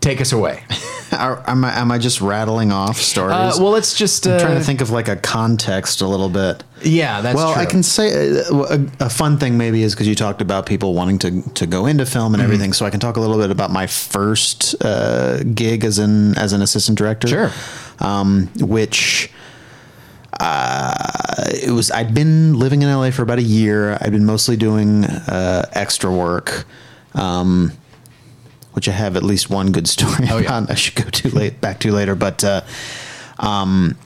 Take 0.01 0.19
us 0.19 0.31
away. 0.33 0.63
Are, 1.11 1.43
am 1.45 1.65
I 1.65 1.77
am 1.77 1.91
I 1.91 1.97
just 1.97 2.21
rattling 2.21 2.71
off 2.71 2.95
stories? 2.97 3.33
Uh, 3.33 3.53
well, 3.59 3.71
let's 3.71 3.93
just 3.93 4.25
uh, 4.25 4.31
I'm 4.33 4.39
trying 4.39 4.57
to 4.57 4.63
think 4.63 4.79
of 4.81 4.91
like 4.91 5.09
a 5.09 5.17
context 5.17 5.99
a 6.01 6.07
little 6.07 6.29
bit. 6.29 6.63
Yeah, 6.83 7.19
that's 7.21 7.35
true. 7.35 7.43
well, 7.43 7.53
true. 7.53 7.61
I 7.61 7.65
can 7.65 7.83
say 7.83 8.39
uh, 8.39 8.77
a, 8.99 9.05
a 9.05 9.09
fun 9.09 9.37
thing 9.37 9.57
maybe 9.57 9.83
is 9.83 9.93
because 9.93 10.07
you 10.07 10.15
talked 10.15 10.41
about 10.41 10.65
people 10.65 10.93
wanting 10.93 11.19
to 11.19 11.41
to 11.53 11.67
go 11.67 11.85
into 11.85 12.05
film 12.05 12.31
Mm-hmm. 12.31 12.33
and 12.35 12.43
everything. 12.43 12.71
So 12.73 12.85
I 12.85 12.89
can 12.89 13.01
talk 13.01 13.17
a 13.17 13.19
little 13.19 13.37
bit 13.37 13.51
about 13.51 13.71
my 13.71 13.87
first 13.87 14.73
uh, 14.83 15.43
gig 15.43 15.83
as 15.83 15.99
an 15.99 16.37
as 16.37 16.53
an 16.53 16.61
assistant 16.61 16.97
director. 16.97 17.27
Sure. 17.27 17.51
Um, 17.99 18.47
which 18.59 19.29
uh, 20.39 20.93
it 21.61 21.71
was 21.71 21.91
I'd 21.91 22.13
been 22.13 22.57
living 22.57 22.81
in 22.81 22.89
LA 22.91 23.11
for 23.11 23.21
about 23.21 23.39
a 23.39 23.43
year. 23.43 23.97
I'd 24.01 24.11
been 24.11 24.25
mostly 24.25 24.55
doing 24.55 25.03
uh, 25.05 25.67
extra 25.73 26.11
work. 26.11 26.65
Um, 27.13 27.73
which 28.73 28.87
I 28.87 28.91
have 28.91 29.15
at 29.15 29.23
least 29.23 29.49
one 29.49 29.71
good 29.71 29.87
story 29.87 30.27
Oh, 30.29 30.37
yeah. 30.37 30.65
I 30.69 30.75
should 30.75 30.95
go 30.95 31.09
to 31.09 31.29
late 31.29 31.61
back 31.61 31.79
to 31.81 31.91
later, 31.91 32.15
but 32.15 32.43
uh, 32.43 32.61
um, 33.39 33.97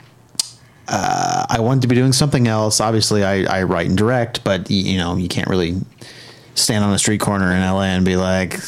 uh, 0.87 1.45
I 1.49 1.59
wanted 1.59 1.81
to 1.81 1.87
be 1.87 1.95
doing 1.95 2.13
something 2.13 2.47
else. 2.47 2.79
Obviously, 2.79 3.23
I, 3.23 3.59
I 3.59 3.63
write 3.63 3.87
and 3.87 3.97
direct, 3.97 4.43
but 4.43 4.69
you 4.69 4.97
know 4.97 5.15
you 5.15 5.27
can't 5.27 5.47
really 5.47 5.75
stand 6.55 6.83
on 6.83 6.93
a 6.93 6.97
street 6.97 7.19
corner 7.19 7.51
in 7.51 7.61
LA 7.61 7.83
and 7.83 8.03
be 8.03 8.15
like, 8.15 8.59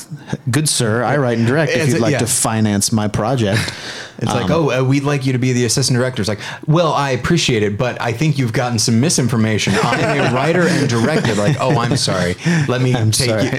"Good 0.52 0.70
sir, 0.70 1.04
I 1.04 1.18
write 1.18 1.38
and 1.38 1.48
direct. 1.48 1.72
If 1.72 1.90
you'd 1.90 2.02
like 2.02 2.12
yeah. 2.12 2.20
to 2.20 2.28
finance 2.28 2.92
my 2.92 3.08
project." 3.08 3.74
It's 4.20 4.34
like, 4.34 4.46
Um, 4.46 4.52
oh, 4.52 4.80
uh, 4.80 4.84
we'd 4.84 5.04
like 5.04 5.28
you 5.28 5.34
to 5.34 5.38
be 5.38 5.54
the 5.54 5.66
assistant 5.66 5.96
director. 5.96 6.24
It's 6.24 6.30
like, 6.30 6.40
well, 6.66 6.92
I 6.92 7.12
appreciate 7.12 7.62
it, 7.62 7.78
but 7.78 8.02
I 8.02 8.14
think 8.14 8.40
you've 8.40 8.54
gotten 8.54 8.80
some 8.80 9.00
misinformation. 9.00 9.74
I'm 9.84 10.00
a 10.20 10.34
writer 10.36 10.68
and 10.68 10.90
director. 10.90 11.36
Like, 11.36 11.58
oh, 11.60 11.78
I'm 11.78 11.98
sorry. 11.98 12.36
Let 12.68 12.82
me 12.82 12.94
take 13.12 13.30
sorry. 13.30 13.44
you. 13.44 13.52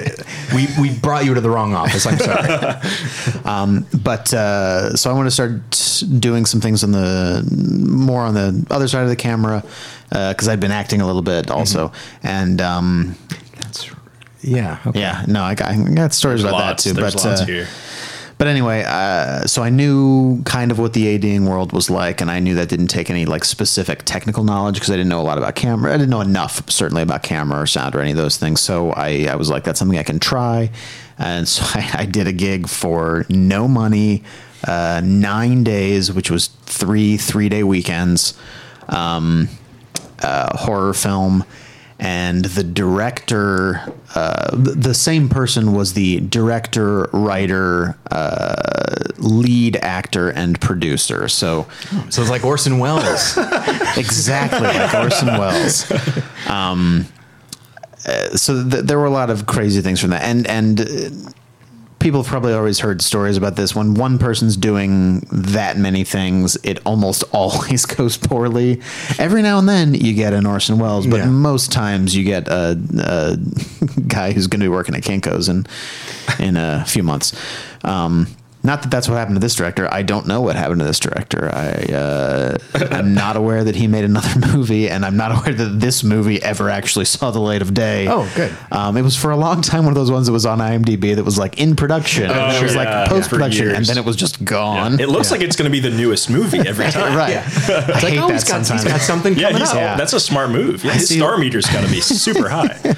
We 0.55 0.67
we 0.81 0.99
brought 0.99 1.25
you 1.25 1.35
to 1.35 1.41
the 1.41 1.51
wrong 1.51 1.75
office. 1.75 2.07
I'm 2.07 2.19
sorry. 2.19 3.89
but 4.03 4.35
uh, 4.35 4.97
so 4.97 5.11
I 5.11 5.13
want 5.13 5.27
to 5.27 5.31
start 5.31 6.21
doing 6.21 6.45
some 6.45 6.61
things 6.61 6.83
on 6.83 6.91
the 6.91 7.47
more 7.89 8.23
on 8.23 8.35
the 8.35 8.67
other 8.71 8.89
side 8.89 9.05
of 9.05 9.11
the 9.11 9.17
camera 9.17 9.63
because 10.09 10.49
I'd 10.49 10.61
been 10.61 10.73
acting 10.73 11.01
a 11.01 11.07
little 11.07 11.23
bit 11.23 11.51
also, 11.53 11.93
and 12.25 12.61
um, 12.61 13.15
That's 13.61 13.91
yeah. 14.41 14.79
Okay. 14.87 15.01
yeah, 15.01 15.25
no, 15.27 15.43
I 15.43 15.55
got, 15.55 15.71
I 15.71 15.77
got 15.95 16.13
stories 16.15 16.43
about 16.43 16.53
Lots, 16.53 16.85
that 16.85 16.95
too. 16.95 17.01
but 17.01 17.15
lots 17.15 17.25
uh, 17.25 17.45
here. 17.45 17.67
but 18.39 18.47
anyway, 18.47 18.85
uh, 18.87 19.47
so 19.47 19.63
I 19.63 19.71
knew 19.71 20.43
kind 20.45 20.71
of 20.71 20.79
what 20.79 20.93
the 20.93 21.07
ADing 21.09 21.47
world 21.47 21.73
was 21.73 21.91
like, 21.91 22.21
and 22.21 22.31
I 22.31 22.39
knew 22.41 22.55
that 22.55 22.69
didn't 22.69 22.87
take 22.89 23.11
any 23.11 23.27
like 23.27 23.45
specific 23.45 24.03
technical 24.05 24.45
knowledge 24.45 24.75
because 24.77 24.91
I 24.91 24.95
didn't 24.97 25.09
know 25.09 25.21
a 25.21 25.23
lot 25.23 25.39
about 25.39 25.55
camera. 25.57 25.93
I 25.93 25.97
didn't 25.97 26.11
know 26.11 26.21
enough 26.21 26.69
certainly 26.71 27.03
about 27.03 27.23
camera 27.23 27.61
or 27.63 27.67
sound 27.67 27.95
or 27.95 28.01
any 28.01 28.13
of 28.13 28.17
those 28.17 28.37
things. 28.37 28.61
So 28.61 28.93
I, 28.93 29.27
I 29.27 29.35
was 29.37 29.51
like, 29.51 29.65
that's 29.65 29.79
something 29.79 29.99
I 29.99 30.03
can 30.05 30.21
try, 30.21 30.71
and 31.19 31.49
so 31.55 31.65
I, 31.79 32.03
I 32.03 32.05
did 32.07 32.27
a 32.27 32.33
gig 32.33 32.69
for 32.69 33.27
no 33.29 33.67
money, 33.67 34.23
uh, 34.67 35.01
nine 35.05 35.65
days, 35.65 36.13
which 36.13 36.31
was 36.31 36.49
three 36.67 37.17
three 37.17 37.49
day 37.49 37.65
weekends, 37.65 38.39
um, 38.89 39.49
uh, 40.23 40.57
horror 40.57 40.95
film. 40.95 41.45
And 42.01 42.45
the 42.45 42.63
director, 42.63 43.93
uh, 44.15 44.51
the 44.55 44.95
same 44.95 45.29
person 45.29 45.73
was 45.75 45.95
the 45.95 46.21
director, 46.21 47.09
writer, 47.13 47.97
uh, 48.13 48.55
lead 49.17 49.77
actor, 49.77 50.31
and 50.31 50.61
producer. 50.61 51.27
So 51.29 51.67
So 52.11 52.23
it's 52.23 52.31
like 52.31 52.45
Orson 52.45 52.79
Welles. 52.79 53.37
exactly 53.97 54.61
like 54.61 54.95
Orson 54.95 55.27
Welles. 55.27 55.91
Um, 56.49 57.07
uh, 58.07 58.29
so 58.37 58.69
th- 58.69 58.85
there 58.85 58.99
were 58.99 59.07
a 59.07 59.11
lot 59.11 59.29
of 59.29 59.47
crazy 59.47 59.81
things 59.81 60.01
from 60.01 60.11
that, 60.11 60.23
and 60.23 60.47
and 60.47 60.81
uh, 60.81 60.85
people 61.99 62.23
have 62.23 62.31
probably 62.31 62.53
always 62.53 62.79
heard 62.79 63.03
stories 63.03 63.37
about 63.37 63.57
this. 63.57 63.75
When 63.75 63.95
one 63.95 64.19
person's 64.19 64.57
doing 64.57 65.21
that 65.33 65.77
many 65.77 66.05
things, 66.05 66.57
it 66.63 66.79
almost 66.87 67.25
always 67.33 67.87
goes 67.87 68.17
poorly. 68.17 68.81
Every 69.19 69.43
now 69.43 69.59
and 69.59 69.69
then 69.69 69.95
you 69.95 70.15
get 70.15 70.33
an 70.33 70.47
Orson 70.47 70.79
Welles, 70.79 71.07
but 71.07 71.17
Yeah. 71.19 71.27
most 71.27 71.73
times 71.73 72.15
you 72.17 72.25
get 72.25 72.47
a, 72.49 72.79
a 72.99 73.37
guy 74.09 74.33
who's 74.33 74.47
going 74.47 74.61
to 74.61 74.65
be 74.65 74.69
working 74.69 74.95
at 74.95 75.03
Kinko's 75.03 75.49
in 75.49 75.67
in 76.39 76.57
a 76.57 76.85
few 76.87 77.03
months. 77.03 77.33
Um, 77.85 78.29
not 78.63 78.83
that 78.83 78.91
that's 78.91 79.09
what 79.09 79.17
happened 79.17 79.37
to 79.37 79.41
this 79.41 79.55
director. 79.55 79.89
I 79.93 80.03
don't 80.03 80.27
know 80.27 80.41
what 80.41 80.57
happened 80.57 80.81
to 80.81 80.85
this 80.85 80.99
director. 80.99 81.49
I 81.55 81.93
uh, 81.93 82.59
I'm 82.91 83.15
not 83.15 83.37
aware 83.37 83.63
that 83.65 83.77
he 83.77 83.87
made 83.87 84.05
another 84.05 84.41
movie, 84.53 84.91
and 84.91 85.05
I'm 85.07 85.17
not 85.17 85.31
aware 85.33 85.55
that 85.55 85.79
this 85.81 86.03
movie 86.03 86.43
ever 86.43 86.69
actually 86.69 87.05
saw 87.05 87.31
the 87.31 87.39
light 87.39 87.63
of 87.63 87.73
day. 87.73 88.09
Oh, 88.09 88.31
good. 88.35 88.53
Um, 88.73 88.97
it 88.97 89.03
was 89.03 89.17
for 89.17 89.31
a 89.31 89.37
long 89.37 89.63
time 89.63 89.85
one 89.85 89.93
of 89.93 89.95
those 89.95 90.11
ones 90.11 90.27
that 90.27 90.33
was 90.33 90.45
on 90.45 90.59
IMDb 90.59 91.15
that 91.15 91.25
was 91.25 91.39
like 91.39 91.59
in 91.61 91.77
production. 91.77 92.31
Oh, 92.31 92.35
and 92.35 92.57
it 92.57 92.63
was 92.63 92.73
yeah, 92.75 92.79
like 92.79 92.89
yeah, 92.89 93.07
post 93.09 93.31
production, 93.31 93.69
for 93.71 93.75
and 93.77 93.85
then 93.87 93.97
it 93.97 94.05
was 94.05 94.17
just 94.17 94.45
gone. 94.45 94.99
It 95.01 95.09
looks 95.09 95.31
like 95.31 95.41
it's 95.41 95.55
going 95.57 95.71
to 95.71 95.73
be 95.73 95.81
the 95.81 95.97
newest 95.97 96.29
movie 96.29 96.59
every 96.59 96.87
time. 96.91 97.17
right. 97.17 97.31
Yeah. 97.31 97.43
I 97.47 97.49
It's 97.49 98.03
like, 98.03 98.13
hate 98.13 98.19
oh, 98.19 98.27
that 98.29 98.33
he's 98.35 98.45
got, 98.45 98.59
he's 98.59 98.67
sometimes. 98.69 98.85
got 98.89 99.01
something 99.01 99.35
Yeah, 99.35 99.47
coming 99.49 99.61
he's, 99.61 99.71
up. 99.71 99.77
Yeah. 99.77 99.97
that's 99.97 100.13
a 100.15 100.21
smart 100.21 100.51
move. 100.51 100.85
Yeah, 100.85 100.93
his 100.93 101.09
see- 101.09 101.19
star 101.19 101.39
meter's 101.39 101.67
got 101.67 101.85
to 101.85 101.91
be 101.91 102.01
super 102.01 102.49
high. 102.49 102.77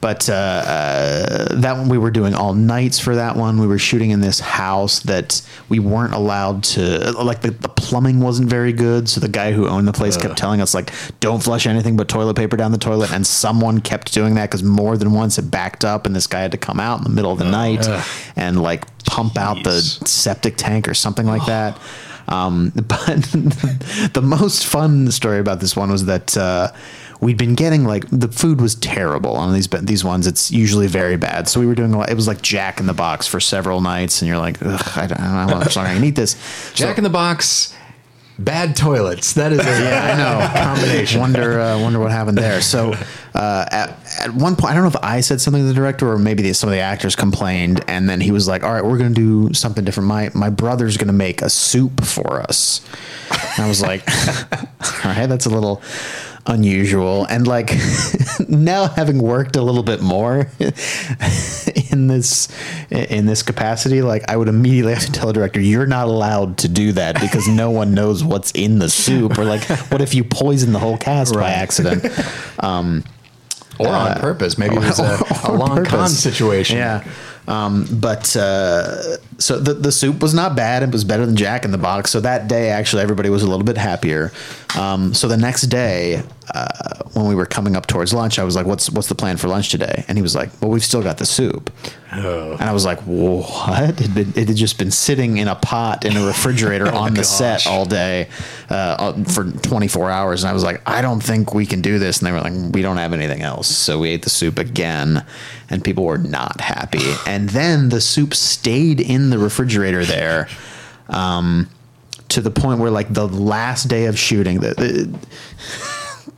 But 0.00 0.28
uh, 0.28 0.32
uh, 0.32 1.54
that 1.60 1.76
one 1.78 1.88
we 1.88 1.98
were 1.98 2.10
doing 2.10 2.34
all 2.34 2.54
nights 2.54 2.98
for 2.98 3.16
that 3.16 3.36
one. 3.36 3.58
We 3.58 3.66
were 3.66 3.78
shooting 3.78 4.10
in 4.10 4.20
this 4.20 4.40
house 4.40 5.00
that 5.00 5.42
we 5.68 5.78
weren't 5.78 6.14
allowed 6.14 6.64
to. 6.64 7.12
Like 7.12 7.40
the, 7.40 7.50
the 7.50 7.68
plumbing 7.68 8.20
wasn't 8.20 8.48
very 8.48 8.72
good, 8.72 9.08
so 9.08 9.20
the 9.20 9.28
guy 9.28 9.52
who 9.52 9.66
owned 9.66 9.88
the 9.88 9.92
place 9.92 10.16
kept 10.16 10.36
telling 10.36 10.60
us 10.60 10.74
like, 10.74 10.92
"Don't 11.20 11.42
flush 11.42 11.66
anything 11.66 11.96
but 11.96 12.08
toilet 12.08 12.36
paper 12.36 12.56
down 12.56 12.72
the 12.72 12.78
toilet." 12.78 13.12
And 13.12 13.26
someone 13.26 13.80
kept 13.80 14.12
doing 14.12 14.34
that 14.34 14.50
because 14.50 14.62
more 14.62 14.96
than 14.96 15.12
once 15.12 15.38
it 15.38 15.50
backed 15.50 15.84
up, 15.84 16.06
and 16.06 16.14
this 16.14 16.26
guy 16.26 16.40
had 16.40 16.52
to 16.52 16.58
come 16.58 16.78
out 16.78 16.98
in 16.98 17.04
the 17.04 17.10
middle 17.10 17.32
of 17.32 17.38
the 17.38 17.44
night 17.44 17.86
and 18.36 18.62
like 18.62 18.84
pump 19.04 19.38
out 19.38 19.64
the 19.64 19.80
septic 19.80 20.56
tank 20.56 20.88
or 20.88 20.94
something 20.94 21.26
like 21.26 21.46
that. 21.46 21.78
Um, 22.28 22.72
but 22.74 23.06
the 24.12 24.22
most 24.22 24.66
fun 24.66 25.10
story 25.10 25.38
about 25.38 25.60
this 25.60 25.76
one 25.76 25.90
was 25.90 26.06
that 26.06 26.36
uh, 26.36 26.72
we'd 27.20 27.38
been 27.38 27.54
getting 27.54 27.84
like 27.84 28.04
the 28.10 28.28
food 28.28 28.60
was 28.60 28.74
terrible 28.74 29.36
on 29.36 29.52
these 29.54 29.68
these 29.68 30.04
ones. 30.04 30.26
It's 30.26 30.50
usually 30.50 30.86
very 30.86 31.16
bad. 31.16 31.48
So 31.48 31.60
we 31.60 31.66
were 31.66 31.74
doing 31.74 31.94
a 31.94 31.98
lot. 31.98 32.10
It 32.10 32.14
was 32.14 32.28
like 32.28 32.42
Jack 32.42 32.80
in 32.80 32.86
the 32.86 32.94
Box 32.94 33.26
for 33.26 33.40
several 33.40 33.80
nights, 33.80 34.22
and 34.22 34.28
you're 34.28 34.38
like, 34.38 34.58
Ugh, 34.62 34.92
I 34.96 35.06
don't, 35.06 35.20
I 35.20 35.46
don't 35.46 35.58
know, 35.58 35.62
I'm 35.64 35.70
sorry, 35.70 35.90
I 35.90 35.98
need 35.98 36.16
this. 36.16 36.36
Jack 36.74 36.98
in 36.98 37.04
the 37.04 37.10
Box, 37.10 37.74
bad 38.38 38.76
toilets. 38.76 39.34
That 39.34 39.52
is 39.52 39.60
a 39.60 39.62
yeah, 39.64 40.12
I 40.12 40.16
know 40.16 40.74
combination. 40.74 41.20
Wonder 41.20 41.60
uh, 41.60 41.80
wonder 41.80 41.98
what 41.98 42.10
happened 42.10 42.38
there. 42.38 42.60
So 42.60 42.94
uh, 43.34 43.66
at 43.70 43.90
at 44.20 44.34
one 44.34 44.56
point, 44.56 44.72
I 44.72 44.74
don't 44.74 44.82
know 44.82 44.88
if 44.88 45.04
I 45.04 45.20
said 45.20 45.40
something 45.40 45.62
to 45.62 45.68
the 45.68 45.74
director 45.74 46.10
or 46.10 46.18
maybe 46.18 46.42
the, 46.42 46.52
some 46.52 46.68
of 46.68 46.74
the 46.74 46.80
actors 46.80 47.16
complained, 47.16 47.82
and 47.88 48.08
then 48.08 48.20
he 48.20 48.30
was 48.30 48.48
like, 48.48 48.62
"All 48.62 48.72
right, 48.72 48.84
we're 48.84 48.98
going 48.98 49.14
to 49.14 49.48
do 49.48 49.54
something 49.54 49.84
different. 49.84 50.08
My 50.08 50.30
my 50.34 50.50
brother's 50.50 50.96
going 50.96 51.08
to 51.08 51.14
make 51.14 51.42
a 51.42 51.50
soup 51.50 52.04
for 52.04 52.40
us." 52.40 52.80
And 53.30 53.64
I 53.64 53.68
was 53.68 53.82
like, 53.82 54.02
"All 54.52 55.12
right, 55.12 55.26
that's 55.26 55.46
a 55.46 55.50
little." 55.50 55.82
Unusual 56.48 57.24
and 57.26 57.46
like 57.46 57.72
now 58.48 58.86
having 58.86 59.18
worked 59.18 59.56
a 59.56 59.62
little 59.62 59.82
bit 59.82 60.00
more 60.00 60.48
in 61.90 62.06
this 62.06 62.48
in 62.90 63.26
this 63.26 63.42
capacity 63.42 64.00
like 64.02 64.22
i 64.30 64.36
would 64.36 64.48
immediately 64.48 64.92
have 64.94 65.04
to 65.04 65.10
tell 65.12 65.26
the 65.26 65.32
director 65.32 65.60
you're 65.60 65.86
not 65.86 66.06
allowed 66.06 66.56
to 66.58 66.68
do 66.68 66.92
that 66.92 67.20
because 67.20 67.48
no 67.48 67.70
one 67.70 67.94
knows 67.94 68.22
what's 68.22 68.50
in 68.52 68.78
the 68.78 68.88
soup 68.88 69.36
or 69.38 69.44
like 69.44 69.64
what 69.90 70.00
if 70.00 70.14
you 70.14 70.22
poison 70.22 70.72
the 70.72 70.78
whole 70.78 70.96
cast 70.96 71.34
by 71.34 71.40
Right. 71.40 71.50
accident 71.52 72.04
or 73.78 73.88
on 73.88 74.18
purpose. 74.20 74.56
Maybe 74.56 74.76
it 74.76 74.80
was 74.82 74.98
a, 74.98 75.02
a 75.02 75.06
Uh, 75.06 75.52
on 75.52 75.58
long 75.58 75.84
con 75.84 76.08
situation. 76.08 76.78
yeah 76.78 77.04
um, 77.46 77.86
but 78.00 78.36
uh, 78.36 79.18
so 79.38 79.58
the, 79.58 79.74
the 79.74 79.92
soup 79.92 80.22
was 80.22 80.34
not 80.34 80.56
bad. 80.56 80.82
It 80.82 80.90
was 80.90 81.04
better 81.04 81.26
than 81.26 81.36
Jack 81.36 81.64
in 81.64 81.70
the 81.70 81.78
Box. 81.78 82.10
So 82.10 82.20
that 82.20 82.48
day, 82.48 82.70
actually, 82.70 83.02
everybody 83.02 83.28
was 83.28 83.42
a 83.42 83.48
little 83.48 83.64
bit 83.64 83.76
happier. 83.76 84.32
Um, 84.76 85.14
so 85.14 85.28
the 85.28 85.36
next 85.36 85.62
day, 85.62 86.22
uh, 86.52 87.02
when 87.12 87.26
we 87.26 87.34
were 87.34 87.46
coming 87.46 87.76
up 87.76 87.86
towards 87.86 88.12
lunch, 88.12 88.38
I 88.38 88.44
was 88.44 88.56
like, 88.56 88.66
"What's 88.66 88.90
what's 88.90 89.08
the 89.08 89.14
plan 89.14 89.36
for 89.36 89.48
lunch 89.48 89.70
today?" 89.70 90.04
And 90.08 90.18
he 90.18 90.22
was 90.22 90.34
like, 90.34 90.50
"Well, 90.60 90.70
we've 90.70 90.84
still 90.84 91.02
got 91.02 91.18
the 91.18 91.26
soup." 91.26 91.70
And 92.52 92.62
I 92.62 92.72
was 92.72 92.84
like, 92.84 93.00
"What?" 93.00 93.82
It 93.82 93.98
had, 94.00 94.14
been, 94.14 94.28
it 94.36 94.48
had 94.48 94.56
just 94.56 94.78
been 94.78 94.90
sitting 94.90 95.38
in 95.38 95.48
a 95.48 95.54
pot 95.54 96.04
in 96.04 96.16
a 96.16 96.26
refrigerator 96.26 96.92
on 96.92 97.14
the 97.14 97.24
set 97.24 97.66
all 97.66 97.84
day 97.84 98.28
uh, 98.68 99.12
for 99.24 99.44
24 99.44 100.10
hours. 100.10 100.44
And 100.44 100.50
I 100.50 100.52
was 100.52 100.62
like, 100.62 100.82
"I 100.88 101.00
don't 101.02 101.22
think 101.22 101.54
we 101.54 101.66
can 101.66 101.80
do 101.80 101.98
this." 101.98 102.18
And 102.18 102.26
they 102.26 102.32
were 102.32 102.40
like, 102.40 102.54
"We 102.72 102.82
don't 102.82 102.98
have 102.98 103.12
anything 103.12 103.42
else." 103.42 103.68
So 103.68 103.98
we 103.98 104.10
ate 104.10 104.22
the 104.22 104.30
soup 104.30 104.58
again, 104.58 105.24
and 105.70 105.84
people 105.84 106.04
were 106.04 106.18
not 106.18 106.60
happy. 106.60 107.14
And 107.26 107.48
then 107.48 107.88
the 107.88 108.00
soup 108.00 108.34
stayed 108.34 109.00
in 109.00 109.30
the 109.30 109.38
refrigerator 109.38 110.04
there. 110.04 110.48
Um, 111.08 111.68
to 112.28 112.40
the 112.40 112.50
point 112.50 112.80
where 112.80 112.90
like 112.90 113.12
the 113.12 113.28
last 113.28 113.84
day 113.84 114.06
of 114.06 114.18
shooting 114.18 114.58
the, 114.58 114.74
the 114.74 115.18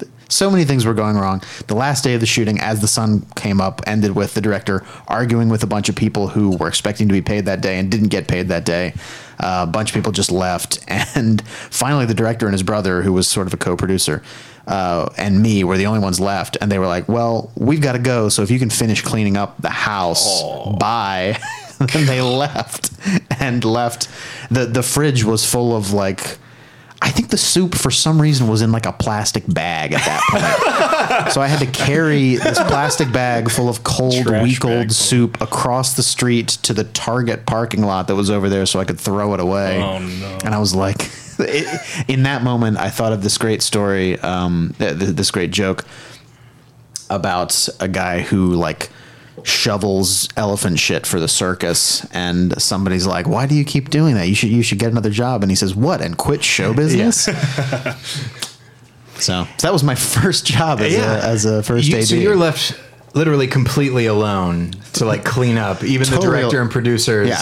so 0.28 0.50
many 0.50 0.64
things 0.64 0.84
were 0.84 0.94
going 0.94 1.16
wrong. 1.16 1.42
The 1.66 1.74
last 1.74 2.04
day 2.04 2.14
of 2.14 2.20
the 2.20 2.26
shooting, 2.26 2.60
as 2.60 2.80
the 2.80 2.88
sun 2.88 3.26
came 3.34 3.60
up, 3.60 3.80
ended 3.86 4.14
with 4.14 4.34
the 4.34 4.40
director 4.40 4.84
arguing 5.06 5.48
with 5.48 5.62
a 5.62 5.66
bunch 5.66 5.88
of 5.88 5.96
people 5.96 6.28
who 6.28 6.56
were 6.56 6.68
expecting 6.68 7.08
to 7.08 7.12
be 7.12 7.22
paid 7.22 7.46
that 7.46 7.62
day 7.62 7.78
and 7.78 7.90
didn't 7.90 8.08
get 8.08 8.28
paid 8.28 8.48
that 8.48 8.64
day. 8.64 8.92
Uh, 9.40 9.64
a 9.66 9.70
bunch 9.70 9.90
of 9.90 9.94
people 9.94 10.12
just 10.12 10.30
left, 10.30 10.84
and 10.88 11.46
finally, 11.48 12.04
the 12.04 12.14
director 12.14 12.46
and 12.46 12.52
his 12.52 12.62
brother, 12.62 13.02
who 13.02 13.12
was 13.12 13.28
sort 13.28 13.46
of 13.46 13.54
a 13.54 13.56
co-producer, 13.56 14.22
uh, 14.68 15.08
and 15.16 15.42
me 15.42 15.64
were 15.64 15.78
the 15.78 15.86
only 15.86 16.00
ones 16.00 16.20
left. 16.20 16.58
And 16.60 16.70
they 16.70 16.78
were 16.78 16.86
like, 16.86 17.08
"Well, 17.08 17.50
we've 17.56 17.80
got 17.80 17.92
to 17.92 17.98
go. 17.98 18.28
So 18.28 18.42
if 18.42 18.50
you 18.50 18.58
can 18.58 18.70
finish 18.70 19.02
cleaning 19.02 19.36
up 19.36 19.60
the 19.60 19.70
house, 19.70 20.42
bye." 20.78 21.40
and 21.80 21.88
they 21.88 22.20
left 22.20 22.92
and 23.40 23.64
left. 23.64 24.08
the 24.50 24.66
The 24.66 24.82
fridge 24.82 25.24
was 25.24 25.44
full 25.44 25.74
of 25.74 25.92
like. 25.92 26.38
I 27.00 27.10
think 27.10 27.28
the 27.28 27.38
soup 27.38 27.74
for 27.74 27.90
some 27.90 28.20
reason 28.20 28.48
was 28.48 28.60
in 28.60 28.72
like 28.72 28.86
a 28.86 28.92
plastic 28.92 29.44
bag 29.46 29.92
at 29.92 30.04
that 30.04 31.22
point. 31.22 31.32
so 31.32 31.40
I 31.40 31.46
had 31.46 31.60
to 31.60 31.66
carry 31.66 32.36
this 32.36 32.58
plastic 32.58 33.12
bag 33.12 33.50
full 33.50 33.68
of 33.68 33.84
cold, 33.84 34.26
Trash 34.26 34.42
week 34.42 34.64
old 34.64 34.90
soup 34.90 35.40
across 35.40 35.94
the 35.94 36.02
street 36.02 36.48
to 36.48 36.74
the 36.74 36.84
Target 36.84 37.46
parking 37.46 37.82
lot 37.82 38.08
that 38.08 38.16
was 38.16 38.30
over 38.30 38.48
there 38.48 38.66
so 38.66 38.80
I 38.80 38.84
could 38.84 38.98
throw 38.98 39.32
it 39.34 39.40
away. 39.40 39.80
Oh, 39.80 39.98
no. 39.98 40.38
And 40.44 40.54
I 40.54 40.58
was 40.58 40.74
like, 40.74 41.08
it, 41.38 42.08
in 42.08 42.24
that 42.24 42.42
moment, 42.42 42.78
I 42.78 42.90
thought 42.90 43.12
of 43.12 43.22
this 43.22 43.38
great 43.38 43.62
story, 43.62 44.18
um, 44.20 44.74
th- 44.78 44.98
th- 44.98 45.10
this 45.10 45.30
great 45.30 45.52
joke 45.52 45.84
about 47.10 47.68
a 47.80 47.88
guy 47.88 48.22
who 48.22 48.54
like 48.54 48.90
shovels 49.44 50.28
elephant 50.36 50.78
shit 50.78 51.06
for 51.06 51.20
the 51.20 51.28
circus 51.28 52.04
and 52.12 52.60
somebody's 52.60 53.06
like 53.06 53.26
why 53.26 53.46
do 53.46 53.54
you 53.54 53.64
keep 53.64 53.90
doing 53.90 54.14
that 54.14 54.28
you 54.28 54.34
should 54.34 54.50
you 54.50 54.62
should 54.62 54.78
get 54.78 54.90
another 54.90 55.10
job 55.10 55.42
and 55.42 55.50
he 55.50 55.56
says 55.56 55.74
what 55.74 56.00
and 56.00 56.16
quit 56.18 56.42
show 56.44 56.72
business 56.74 57.24
so, 57.24 57.32
so 59.18 59.46
that 59.62 59.72
was 59.72 59.82
my 59.82 59.94
first 59.94 60.46
job 60.46 60.80
as, 60.80 60.94
a, 60.94 61.24
as 61.24 61.44
a 61.44 61.62
first 61.62 61.88
You- 61.88 61.98
AD 61.98 62.04
So 62.06 62.14
you're 62.14 62.36
left 62.36 62.78
literally 63.14 63.46
completely 63.46 64.06
alone 64.06 64.72
to 64.92 65.04
like 65.04 65.24
clean 65.24 65.56
up. 65.56 65.82
Even 65.82 66.08
the 66.08 66.18
director 66.18 66.60
and 66.60 66.70
producers. 66.70 67.28
Yeah. 67.28 67.40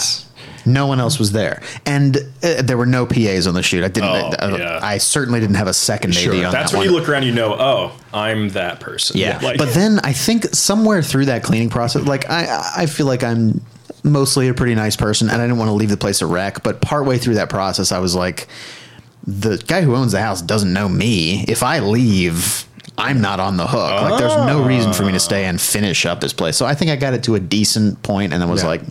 No 0.67 0.85
one 0.85 0.99
else 0.99 1.17
was 1.17 1.31
there, 1.31 1.61
and 1.85 2.17
uh, 2.43 2.61
there 2.61 2.77
were 2.77 2.85
no 2.85 3.05
PAs 3.05 3.47
on 3.47 3.53
the 3.55 3.63
shoot. 3.63 3.83
I 3.83 3.87
didn't. 3.87 4.09
Oh, 4.09 4.31
I, 4.37 4.57
yeah. 4.57 4.79
I 4.83 4.97
certainly 4.99 5.39
didn't 5.39 5.55
have 5.55 5.67
a 5.67 5.73
second 5.73 6.11
AD 6.11 6.17
Sure. 6.17 6.45
on 6.45 6.51
That's 6.51 6.71
that 6.71 6.77
when 6.77 6.85
one. 6.87 6.93
you 6.93 6.99
look 6.99 7.09
around, 7.09 7.23
you 7.23 7.31
know, 7.33 7.55
oh, 7.57 7.97
I'm 8.13 8.49
that 8.49 8.79
person. 8.79 9.17
Yeah, 9.17 9.39
Like, 9.41 9.57
but 9.57 9.73
then 9.73 9.99
I 10.03 10.13
think 10.13 10.43
somewhere 10.53 11.01
through 11.01 11.25
that 11.25 11.41
cleaning 11.43 11.69
process, 11.69 12.03
like 12.05 12.29
I, 12.29 12.71
I 12.77 12.85
feel 12.85 13.05
like 13.07 13.23
I'm 13.23 13.61
mostly 14.03 14.47
a 14.49 14.53
pretty 14.53 14.75
nice 14.75 14.95
person, 14.95 15.29
and 15.29 15.41
I 15.41 15.45
didn't 15.45 15.57
want 15.57 15.69
to 15.69 15.73
leave 15.73 15.89
the 15.89 15.97
place 15.97 16.21
a 16.21 16.25
wreck. 16.27 16.61
But 16.63 16.81
partway 16.81 17.17
through 17.17 17.35
that 17.35 17.49
process, 17.49 17.91
I 17.91 17.99
was 17.99 18.13
like, 18.13 18.47
the 19.25 19.57
guy 19.67 19.81
who 19.81 19.95
owns 19.95 20.11
the 20.11 20.21
house 20.21 20.41
doesn't 20.41 20.71
know 20.73 20.87
me. 20.87 21.43
If 21.47 21.63
I 21.63 21.79
leave. 21.79 22.66
I'm 22.99 23.21
not 23.21 23.39
on 23.39 23.57
the 23.57 23.67
hook. 23.67 23.79
Like, 24.09 24.19
there's 24.19 24.35
no 24.47 24.63
reason 24.65 24.91
for 24.91 25.03
me 25.03 25.11
to 25.11 25.19
stay 25.19 25.45
and 25.45 25.61
finish 25.61 26.05
up 26.05 26.19
this 26.19 26.33
place. 26.33 26.57
So 26.57 26.65
I 26.65 26.73
think 26.73 26.89
I 26.89 26.95
got 26.95 27.13
it 27.13 27.23
to 27.25 27.35
a 27.35 27.39
decent 27.39 28.01
point, 28.01 28.33
and 28.33 28.41
then 28.41 28.49
was 28.49 28.63
Yeah. 28.63 28.69
like, 28.69 28.81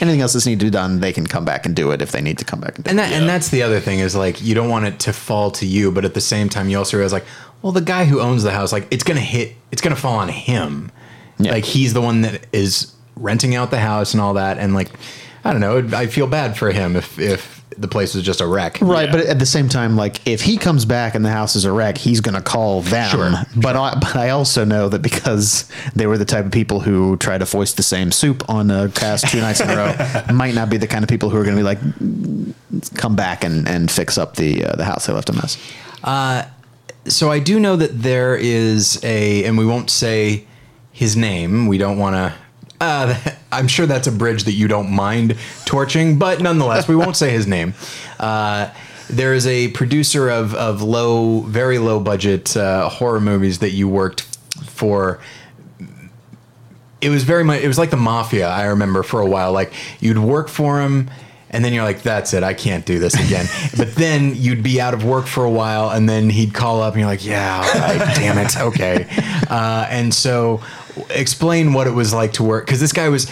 anything 0.00 0.22
else 0.22 0.32
that's 0.32 0.46
need 0.46 0.60
to 0.60 0.64
be 0.66 0.70
done, 0.70 1.00
they 1.00 1.12
can 1.12 1.26
come 1.26 1.44
back 1.44 1.66
and 1.66 1.76
do 1.76 1.90
it 1.90 2.00
if 2.00 2.10
they 2.12 2.22
need 2.22 2.38
to 2.38 2.44
come 2.44 2.60
back 2.60 2.76
and 2.76 2.84
do 2.84 2.90
And 2.90 2.98
it. 2.98 3.02
that 3.02 3.12
and 3.12 3.28
that's 3.28 3.48
the 3.50 3.62
other 3.62 3.78
thing 3.80 3.98
is 3.98 4.16
like 4.16 4.40
you 4.42 4.54
don't 4.54 4.70
want 4.70 4.86
it 4.86 4.98
to 5.00 5.12
fall 5.12 5.50
to 5.52 5.66
you, 5.66 5.90
but 5.92 6.06
at 6.06 6.14
the 6.14 6.20
same 6.22 6.48
time 6.48 6.70
you 6.70 6.78
also 6.78 6.96
realize 6.96 7.12
like, 7.12 7.26
well, 7.60 7.72
the 7.72 7.82
guy 7.82 8.06
who 8.06 8.18
owns 8.20 8.42
the 8.42 8.52
house, 8.52 8.72
like 8.72 8.86
it's 8.90 9.04
gonna 9.04 9.20
hit, 9.20 9.52
it's 9.72 9.82
gonna 9.82 9.94
fall 9.96 10.14
on 10.18 10.28
him. 10.30 10.90
Yeah. 11.38 11.52
Like 11.52 11.64
he's 11.64 11.92
the 11.92 12.00
one 12.00 12.22
that 12.22 12.46
is 12.52 12.92
renting 13.16 13.54
out 13.54 13.70
the 13.70 13.80
house 13.80 14.14
and 14.14 14.22
all 14.22 14.34
that, 14.34 14.56
and 14.56 14.72
like 14.74 14.88
I 15.44 15.52
don't 15.52 15.60
know, 15.60 15.86
I 15.98 16.06
feel 16.06 16.26
bad 16.26 16.56
for 16.56 16.70
him 16.70 16.96
if 16.96 17.18
if 17.18 17.59
the 17.78 17.88
place 17.88 18.14
was 18.14 18.24
just 18.24 18.40
a 18.40 18.46
wreck. 18.46 18.78
Right, 18.80 19.06
Yeah. 19.06 19.12
but 19.12 19.20
at 19.26 19.38
the 19.38 19.46
same 19.46 19.68
time, 19.68 19.96
like 19.96 20.26
if 20.26 20.42
he 20.42 20.56
comes 20.56 20.84
back 20.84 21.14
and 21.14 21.24
the 21.24 21.30
house 21.30 21.54
is 21.56 21.64
a 21.64 21.72
wreck, 21.72 21.96
he's 21.98 22.20
going 22.20 22.34
to 22.34 22.42
call 22.42 22.82
them. 22.82 23.10
Sure, 23.10 23.32
But 23.56 23.76
I, 23.76 23.94
but 23.94 24.16
I 24.16 24.30
also 24.30 24.64
know 24.64 24.88
that 24.88 25.02
because 25.02 25.70
they 25.94 26.06
were 26.06 26.18
the 26.18 26.24
type 26.24 26.44
of 26.44 26.52
people 26.52 26.80
who 26.80 27.16
try 27.18 27.38
to 27.38 27.46
foist 27.46 27.76
the 27.76 27.82
same 27.82 28.10
soup 28.12 28.48
on 28.48 28.70
a 28.70 28.88
cast 28.88 29.28
two 29.28 29.40
nights 29.40 29.60
in 29.60 29.70
a 29.70 29.76
row, 29.76 30.32
might 30.34 30.54
not 30.54 30.68
be 30.68 30.76
the 30.78 30.86
kind 30.88 31.02
of 31.04 31.08
people 31.08 31.30
who 31.30 31.36
are 31.38 31.44
going 31.44 31.56
to 31.56 31.60
be 31.60 31.64
like, 31.64 32.94
come 32.96 33.14
back 33.16 33.44
and, 33.44 33.68
and 33.68 33.90
fix 33.90 34.18
up 34.18 34.36
the 34.36 34.64
uh, 34.64 34.76
the 34.76 34.84
house 34.84 35.06
they 35.06 35.12
left 35.12 35.28
a 35.30 35.32
mess. 35.32 35.56
so 37.06 37.30
I 37.30 37.38
do 37.38 37.58
know 37.60 37.76
that 37.76 38.02
there 38.02 38.36
is 38.36 39.00
a, 39.04 39.44
and 39.44 39.56
we 39.56 39.64
won't 39.64 39.90
say 39.90 40.44
his 40.92 41.16
name. 41.16 41.66
We 41.66 41.78
don't 41.78 41.98
want 41.98 42.16
to. 42.16 42.34
Uh, 42.80 43.18
I'm 43.52 43.68
sure 43.68 43.86
that's 43.86 44.06
a 44.06 44.12
bridge 44.12 44.44
that 44.44 44.52
you 44.52 44.68
don't 44.68 44.90
mind 44.90 45.36
torching, 45.64 46.18
but 46.18 46.40
nonetheless, 46.40 46.86
we 46.86 46.94
won't 46.94 47.16
say 47.16 47.30
his 47.30 47.46
name. 47.46 47.74
Uh, 48.18 48.70
there 49.08 49.34
is 49.34 49.46
a 49.46 49.68
producer 49.68 50.28
of 50.28 50.54
of 50.54 50.82
low, 50.82 51.40
very 51.40 51.78
low 51.78 51.98
budget 51.98 52.56
uh, 52.56 52.88
horror 52.88 53.20
movies 53.20 53.58
that 53.58 53.70
you 53.70 53.88
worked 53.88 54.22
for. 54.64 55.18
It 57.00 57.08
was 57.10 57.24
very 57.24 57.42
much. 57.42 57.60
It 57.62 57.68
was 57.68 57.78
like 57.78 57.90
the 57.90 57.96
mafia. 57.96 58.48
I 58.48 58.66
remember 58.66 59.02
for 59.02 59.20
a 59.20 59.26
while. 59.26 59.52
Like 59.52 59.72
you'd 60.00 60.18
work 60.18 60.48
for 60.48 60.80
him. 60.80 61.10
And 61.52 61.64
then 61.64 61.72
you're 61.72 61.82
like, 61.82 62.02
that's 62.02 62.32
it. 62.32 62.44
I 62.44 62.54
can't 62.54 62.86
do 62.86 63.00
this 63.00 63.14
again. 63.14 63.46
but 63.76 63.96
then 63.96 64.36
you'd 64.36 64.62
be 64.62 64.80
out 64.80 64.94
of 64.94 65.04
work 65.04 65.26
for 65.26 65.44
a 65.44 65.50
while, 65.50 65.90
and 65.90 66.08
then 66.08 66.30
he'd 66.30 66.54
call 66.54 66.80
up, 66.80 66.94
and 66.94 67.00
you're 67.00 67.08
like, 67.10 67.24
yeah, 67.24 67.56
all 67.56 67.80
right, 67.80 68.16
damn 68.16 68.38
it, 68.38 68.56
okay. 68.56 69.06
Uh, 69.50 69.84
and 69.90 70.14
so, 70.14 70.60
explain 71.10 71.72
what 71.72 71.86
it 71.86 71.90
was 71.92 72.12
like 72.12 72.32
to 72.34 72.42
work 72.42 72.66
because 72.66 72.80
this 72.80 72.92
guy 72.92 73.08
was, 73.08 73.30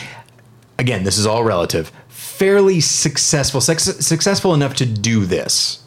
again, 0.79 1.05
this 1.05 1.19
is 1.19 1.27
all 1.27 1.45
relative, 1.45 1.91
fairly 2.09 2.81
successful, 2.81 3.61
sex, 3.61 3.85
successful 3.85 4.55
enough 4.55 4.75
to 4.75 4.87
do 4.87 5.25
this 5.27 5.81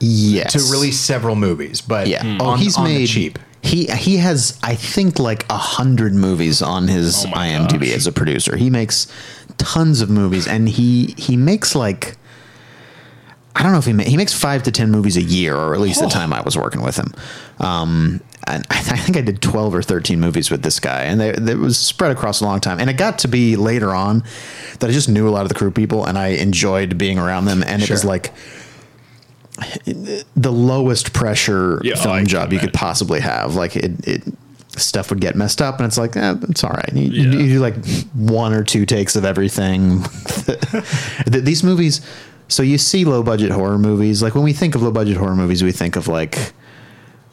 Yes. 0.00 0.52
to 0.52 0.58
release 0.72 0.98
several 1.00 1.36
movies, 1.36 1.80
but 1.80 2.06
Yeah. 2.06 2.22
Hmm. 2.22 2.40
on, 2.40 2.54
Oh, 2.54 2.56
he's 2.56 2.76
on 2.76 2.84
the 2.84 2.90
made 2.94 3.08
cheap. 3.08 3.38
He 3.62 3.86
he 3.86 4.18
has 4.18 4.58
I 4.62 4.74
think 4.76 5.18
like 5.18 5.44
a 5.50 5.56
hundred 5.56 6.14
movies 6.14 6.62
on 6.62 6.86
his 6.88 7.24
Oh 7.24 7.30
IMDb 7.30 7.86
gosh. 7.88 7.96
as 7.96 8.06
a 8.06 8.12
producer. 8.12 8.56
He 8.56 8.70
makes 8.70 9.06
tons 9.58 10.00
of 10.02 10.08
movies, 10.10 10.46
and 10.46 10.68
he 10.68 11.14
he 11.18 11.36
makes 11.36 11.74
like 11.74 12.16
I 13.58 13.62
don't 13.62 13.72
know 13.72 13.78
if 13.78 13.86
he 13.86 13.92
ma- 13.94 14.02
he 14.04 14.16
makes 14.18 14.34
five 14.34 14.62
to 14.64 14.70
ten 14.70 14.90
movies 14.90 15.16
a 15.16 15.22
year, 15.22 15.56
or 15.56 15.74
at 15.74 15.80
least 15.80 16.00
the 16.00 16.06
Oh. 16.06 16.10
time 16.10 16.32
I 16.34 16.42
was 16.42 16.56
working 16.58 16.82
with 16.82 16.96
him. 16.96 17.12
Um, 17.58 18.20
and 18.46 18.64
I, 18.70 18.74
th- 18.80 18.92
I 18.92 18.96
think 18.98 19.16
I 19.16 19.22
did 19.22 19.40
twelve 19.40 19.74
or 19.74 19.80
thirteen 19.82 20.20
movies 20.20 20.50
with 20.50 20.62
this 20.62 20.78
guy, 20.78 21.04
and 21.04 21.18
they, 21.20 21.30
it 21.30 21.58
was 21.58 21.78
spread 21.78 22.10
across 22.12 22.40
a 22.42 22.44
long 22.44 22.60
time. 22.60 22.78
And 22.80 22.90
it 22.90 22.98
got 22.98 23.18
to 23.20 23.28
be 23.28 23.56
later 23.56 23.94
on 23.94 24.22
that 24.80 24.90
I 24.90 24.92
just 24.92 25.08
knew 25.08 25.26
a 25.26 25.30
lot 25.30 25.42
of 25.42 25.48
the 25.48 25.54
crew 25.54 25.70
people, 25.70 26.04
and 26.04 26.18
I 26.18 26.28
enjoyed 26.28 26.98
being 26.98 27.18
around 27.18 27.46
them. 27.46 27.62
And 27.62 27.82
it 27.82 27.88
was 27.90 28.02
Sure. 28.02 28.10
like 28.10 28.32
the 30.36 30.52
lowest 30.52 31.12
pressure 31.12 31.80
Yeah, 31.82 31.94
I 31.94 32.02
film 32.02 32.16
can 32.18 32.26
job 32.26 32.52
you 32.52 32.58
could 32.58 32.68
imagine. 32.70 32.78
possibly 32.78 33.20
have. 33.20 33.54
Like 33.54 33.74
it, 33.76 34.06
it 34.06 34.22
stuff 34.76 35.08
would 35.10 35.20
get 35.20 35.34
messed 35.34 35.62
up, 35.62 35.78
and 35.78 35.86
it's 35.86 35.96
like, 35.98 36.16
eh, 36.16 36.34
it's 36.50 36.62
all 36.62 36.70
right. 36.70 36.90
You, 36.92 37.02
you- 37.08 37.30
Yeah. 37.40 37.46
do 37.54 37.58
like 37.60 37.74
one 38.12 38.52
or 38.52 38.62
two 38.62 38.84
takes 38.84 39.16
of 39.16 39.24
everything. 39.24 40.02
Th- 40.44 41.44
These 41.44 41.64
movies. 41.64 42.00
So 42.48 42.62
you 42.62 42.78
see 42.78 43.04
low 43.04 43.22
budget 43.22 43.50
horror 43.50 43.78
movies. 43.78 44.22
Like 44.22 44.34
when 44.34 44.44
we 44.44 44.52
think 44.52 44.74
of 44.74 44.82
low 44.82 44.90
budget 44.92 45.16
horror 45.16 45.34
movies, 45.36 45.62
we 45.64 45.72
think 45.72 45.96
of 45.96 46.06
like 46.08 46.52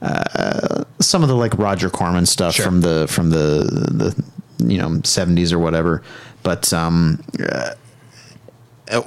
uh, 0.01 0.83
some 0.99 1.23
of 1.23 1.29
the 1.29 1.35
like 1.35 1.57
Roger 1.57 1.89
Corman 1.89 2.25
stuff 2.25 2.55
Sure. 2.55 2.65
from 2.65 2.81
the 2.81 3.07
from 3.09 3.29
the 3.29 3.63
the 3.91 4.23
you 4.65 4.77
know 4.77 4.99
seventies 5.03 5.53
or 5.53 5.59
whatever. 5.59 6.01
But 6.41 6.73
um, 6.73 7.23
uh, 7.39 7.71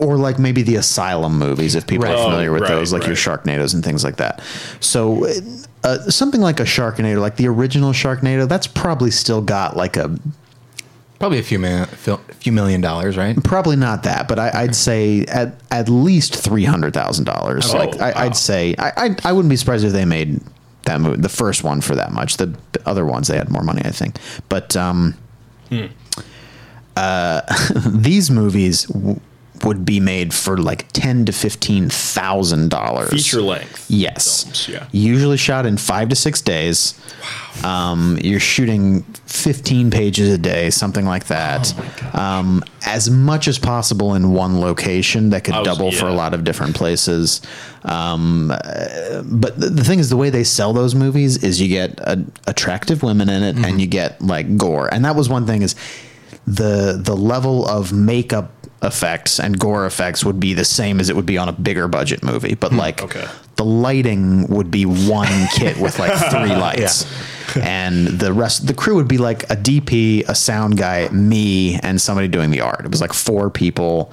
or 0.00 0.16
like 0.16 0.38
maybe 0.38 0.62
the 0.62 0.76
Asylum 0.76 1.38
movies, 1.38 1.74
if 1.74 1.86
people 1.86 2.06
Right. 2.06 2.14
are 2.16 2.24
familiar 2.24 2.50
Oh, 2.50 2.54
with 2.54 2.62
right, 2.62 2.68
those, 2.70 2.92
like 2.92 3.02
your 3.02 3.10
right. 3.10 3.18
Sharknadoes 3.44 3.74
and 3.74 3.84
things 3.84 4.02
like 4.04 4.16
that. 4.16 4.40
So 4.80 5.26
uh, 5.84 5.98
something 6.10 6.40
like 6.40 6.60
a 6.60 6.64
Sharknado, 6.64 7.20
like 7.20 7.36
the 7.36 7.46
original 7.48 7.92
Sharknado, 7.92 8.48
that's 8.48 8.66
probably 8.66 9.10
still 9.10 9.42
got 9.42 9.76
like 9.76 9.96
a 9.98 10.16
Probably 11.18 11.38
a 11.38 11.42
few 11.42 11.58
million, 11.58 11.82
a 11.84 12.18
few 12.34 12.52
million 12.52 12.80
dollars, 12.82 13.16
right? 13.16 13.42
probably 13.42 13.76
not 13.76 14.02
that, 14.02 14.28
but 14.28 14.38
I, 14.38 14.50
I'd 14.52 14.74
say 14.76 15.22
at 15.26 15.54
at 15.70 15.88
least 15.88 16.36
three 16.36 16.64
hundred 16.64 16.92
thousand 16.94 17.24
dollars. 17.24 17.72
Oh, 17.74 17.78
Like 17.78 17.96
I, 18.00 18.10
wow. 18.10 18.14
I'd 18.16 18.36
say 18.36 18.74
I, 18.78 18.92
I 18.96 19.16
I 19.24 19.32
wouldn't 19.32 19.48
be 19.50 19.56
surprised 19.56 19.84
if 19.84 19.92
they 19.92 20.04
made 20.04 20.40
that 20.84 21.00
movie, 21.00 21.20
the 21.20 21.28
first 21.30 21.64
one, 21.64 21.80
for 21.80 21.94
that 21.96 22.12
much. 22.12 22.36
The 22.36 22.54
other 22.84 23.06
ones 23.06 23.28
they 23.28 23.36
had 23.38 23.48
more 23.50 23.62
money, 23.62 23.82
I 23.84 23.90
think. 23.90 24.18
But 24.50 24.76
um, 24.76 25.14
Hmm. 25.70 25.86
uh, 26.96 27.40
these 27.86 28.30
movies 28.30 28.84
w- 28.84 29.20
would 29.64 29.84
be 29.84 30.00
made 30.00 30.32
for 30.34 30.56
like 30.58 30.86
ten 30.92 31.24
to 31.26 31.32
fifteen 31.32 31.88
thousand 31.88 32.70
dollars. 32.70 33.10
Feature 33.10 33.42
length. 33.42 33.86
Yes. 33.90 34.42
films, 34.44 34.68
yeah. 34.68 34.86
Usually 34.92 35.36
shot 35.36 35.66
in 35.66 35.76
five 35.76 36.08
to 36.10 36.16
six 36.16 36.40
days. 36.40 36.94
Um, 37.64 38.18
you're 38.20 38.38
shooting 38.38 39.02
15 39.24 39.90
pages 39.90 40.28
a 40.30 40.36
day, 40.36 40.68
something 40.70 41.06
like 41.06 41.26
that. 41.28 41.72
Oh 42.14 42.18
um, 42.20 42.62
as 42.84 43.08
much 43.08 43.48
as 43.48 43.58
possible 43.58 44.14
in 44.14 44.32
one 44.32 44.60
location 44.60 45.30
that 45.30 45.44
could 45.44 45.54
was- 45.54 45.64
double 45.64 45.90
for 45.90 46.06
a 46.06 46.12
lot 46.12 46.34
of 46.34 46.44
different 46.44 46.76
places. 46.76 47.40
Um, 47.84 48.50
uh, 48.50 49.22
but 49.24 49.58
the, 49.58 49.70
the 49.70 49.84
thing 49.84 49.98
is, 50.00 50.10
the 50.10 50.16
way 50.18 50.28
they 50.28 50.44
sell 50.44 50.72
those 50.74 50.94
movies 50.94 51.42
is 51.42 51.60
you 51.60 51.68
get 51.68 51.98
uh, 52.06 52.16
attractive 52.46 53.02
women 53.02 53.28
in 53.30 53.42
it 53.42 53.56
Mm-hmm. 53.56 53.64
and 53.64 53.80
you 53.80 53.86
get 53.86 54.20
like 54.20 54.56
gore. 54.58 54.92
And 54.92 55.04
that 55.06 55.16
was 55.16 55.28
one 55.30 55.46
thing 55.46 55.62
is 55.62 55.74
the 56.46 57.00
the 57.02 57.16
level 57.16 57.66
of 57.66 57.92
makeup 57.92 58.52
effects 58.82 59.40
and 59.40 59.58
gore 59.58 59.86
effects 59.86 60.24
would 60.24 60.38
be 60.38 60.52
the 60.54 60.64
same 60.64 61.00
as 61.00 61.08
it 61.08 61.16
would 61.16 61.26
be 61.26 61.38
on 61.38 61.48
a 61.48 61.52
bigger 61.52 61.88
budget 61.88 62.22
movie 62.22 62.54
but 62.54 62.72
like 62.72 63.00
Hmm, 63.00 63.06
okay. 63.06 63.26
the 63.56 63.64
lighting 63.64 64.46
would 64.48 64.70
be 64.70 64.84
one 64.84 65.48
kit 65.54 65.78
with 65.78 65.98
like 65.98 66.12
three 66.30 66.54
lights. 66.56 67.06
And 67.56 68.06
the 68.06 68.32
rest 68.34 68.66
the 68.66 68.74
crew 68.74 68.96
would 68.96 69.08
be 69.08 69.16
like 69.18 69.44
a 69.44 69.56
dp 69.56 70.28
a 70.28 70.34
sound 70.34 70.76
guy 70.76 71.08
me 71.08 71.76
and 71.82 71.98
somebody 72.00 72.28
doing 72.28 72.50
the 72.50 72.60
art. 72.60 72.84
It 72.84 72.90
was 72.90 73.00
like 73.00 73.14
four 73.14 73.48
people 73.50 74.12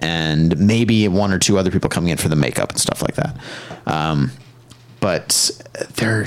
and 0.00 0.58
maybe 0.58 1.08
one 1.08 1.32
or 1.32 1.38
two 1.38 1.56
other 1.56 1.70
people 1.70 1.88
coming 1.88 2.10
in 2.10 2.18
for 2.18 2.28
the 2.28 2.36
makeup 2.36 2.70
and 2.70 2.78
stuff 2.78 3.00
like 3.00 3.14
that. 3.14 3.36
Um, 3.86 4.32
but 5.00 5.50
they're 5.96 6.26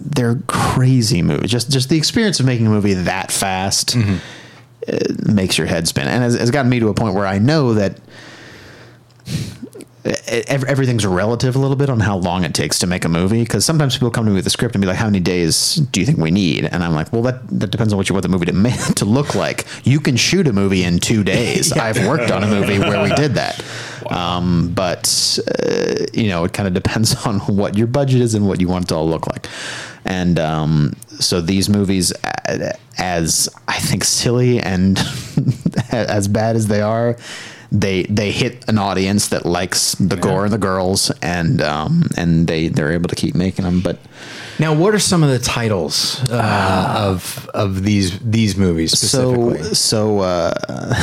they're 0.00 0.36
crazy 0.46 1.22
movies. 1.22 1.50
Just 1.50 1.70
just 1.70 1.88
the 1.88 1.96
experience 1.96 2.38
of 2.38 2.44
making 2.44 2.66
a 2.66 2.70
movie 2.70 2.94
that 2.94 3.32
fast 3.32 3.96
makes 5.26 5.58
your 5.58 5.66
head 5.66 5.88
spin. 5.88 6.06
And 6.06 6.22
has, 6.22 6.34
has 6.34 6.50
gotten 6.50 6.70
me 6.70 6.80
to 6.80 6.88
a 6.88 6.94
point 6.94 7.14
where 7.14 7.26
I 7.26 7.38
know 7.38 7.74
that 7.74 7.98
everything's 10.04 11.06
relative 11.06 11.56
a 11.56 11.58
little 11.58 11.76
bit 11.76 11.88
on 11.88 11.98
how 11.98 12.18
long 12.18 12.44
it 12.44 12.52
takes 12.52 12.78
to 12.78 12.86
make 12.86 13.06
a 13.06 13.08
movie 13.08 13.42
because 13.42 13.64
sometimes 13.64 13.94
people 13.94 14.10
come 14.10 14.26
to 14.26 14.30
me 14.30 14.36
with 14.36 14.46
a 14.46 14.50
script 14.50 14.74
and 14.74 14.82
be 14.82 14.86
like 14.86 14.98
how 14.98 15.06
many 15.06 15.20
days 15.20 15.76
do 15.76 15.98
you 15.98 16.04
think 16.04 16.18
we 16.18 16.30
need? 16.30 16.66
And 16.66 16.84
i'm 16.84 16.92
like 16.92 17.10
well 17.10 17.22
that, 17.22 17.46
that 17.48 17.70
depends 17.70 17.92
on 17.92 17.96
what 17.96 18.10
you 18.10 18.14
want 18.14 18.22
the 18.22 18.28
movie 18.28 18.46
to 18.46 18.52
ma- 18.52 18.68
to 18.96 19.04
look 19.06 19.34
like. 19.34 19.64
You 19.84 20.00
can 20.00 20.16
shoot 20.16 20.46
a 20.46 20.52
movie 20.52 20.84
in 20.84 20.98
two 20.98 21.24
days. 21.34 21.72
I've 21.72 22.06
worked 22.06 22.30
on 22.30 22.44
a 22.44 22.46
movie 22.46 22.78
where 22.78 23.02
we 23.02 23.14
did 23.14 23.34
that. 23.34 23.62
Um, 24.10 24.70
but 24.74 25.38
uh, 25.66 26.04
you 26.12 26.28
know 26.28 26.44
it 26.44 26.52
kind 26.52 26.68
of 26.68 26.74
depends 26.74 27.14
on 27.24 27.40
what 27.40 27.78
your 27.78 27.86
budget 27.86 28.20
is 28.20 28.34
and 28.34 28.46
what 28.46 28.60
you 28.60 28.68
want 28.68 28.84
it 28.84 28.88
to 28.88 28.96
all 28.96 29.08
look 29.08 29.26
like 29.26 29.48
and 30.04 30.38
um, 30.38 30.94
so 31.20 31.40
these 31.40 31.68
movies 31.68 32.12
as 32.98 33.48
i 33.68 33.78
think 33.78 34.04
silly 34.04 34.60
and 34.60 34.98
as 35.92 36.28
bad 36.28 36.56
as 36.56 36.66
they 36.68 36.82
are 36.82 37.16
they 37.74 38.04
they 38.04 38.30
hit 38.30 38.68
an 38.68 38.78
audience 38.78 39.28
that 39.28 39.44
likes 39.44 39.96
the 39.96 40.16
gore 40.16 40.44
and 40.44 40.52
the 40.52 40.58
girls, 40.58 41.10
and 41.20 41.60
um, 41.60 42.04
and 42.16 42.46
they 42.46 42.68
they're 42.68 42.92
able 42.92 43.08
to 43.08 43.16
keep 43.16 43.34
making 43.34 43.64
them. 43.64 43.80
But 43.80 43.98
Now, 44.60 44.74
what 44.74 44.94
are 44.94 45.00
some 45.00 45.24
of 45.24 45.30
the 45.30 45.40
titles 45.40 46.22
uh, 46.30 46.94
of 46.96 47.50
of 47.52 47.82
these 47.82 48.18
these 48.20 48.56
movies 48.56 48.96
so 48.96 49.06
specifically? 49.06 49.74
so 49.74 50.20
uh, 50.20 50.54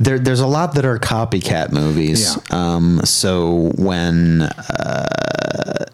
there 0.00 0.18
there's 0.18 0.40
a 0.40 0.46
lot 0.46 0.74
that 0.74 0.84
are 0.84 0.98
copycat 0.98 1.70
movies. 1.70 2.36
Yeah. 2.36 2.74
Um, 2.74 3.00
so 3.04 3.70
when 3.76 4.42
uh, 4.42 5.86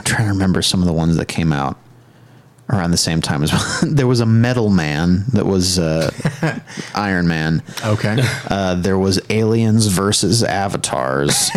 I'm 0.00 0.04
trying 0.04 0.28
to 0.28 0.32
remember 0.32 0.62
some 0.62 0.80
of 0.80 0.86
the 0.86 0.94
ones 0.94 1.16
that 1.18 1.26
came 1.28 1.52
out 1.52 1.76
around 2.70 2.90
the 2.90 2.96
same 2.96 3.20
time 3.20 3.42
as 3.42 3.52
well. 3.52 3.80
there 3.92 4.06
was 4.06 4.20
a 4.20 4.26
Metal 4.26 4.70
Man 4.70 5.24
that 5.34 5.44
was 5.44 5.78
uh, 5.78 6.10
Iron 6.94 7.28
Man. 7.28 7.62
okay, 7.84 8.16
Uh, 8.48 8.76
there 8.76 8.98
was 8.98 9.20
Aliens 9.28 9.88
versus 9.88 10.42
Avatars, 10.42 11.50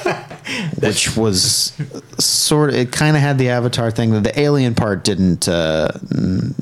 which 0.80 1.16
was 1.16 1.72
sort 2.18 2.70
of 2.70 2.76
it 2.76 2.92
kind 2.92 3.16
of 3.16 3.22
had 3.22 3.38
the 3.38 3.48
Avatar 3.48 3.90
thing. 3.90 4.22
The 4.22 4.38
Alien 4.38 4.76
part 4.76 5.02
didn't 5.02 5.48
uh, 5.48 5.90
mm, 6.04 6.54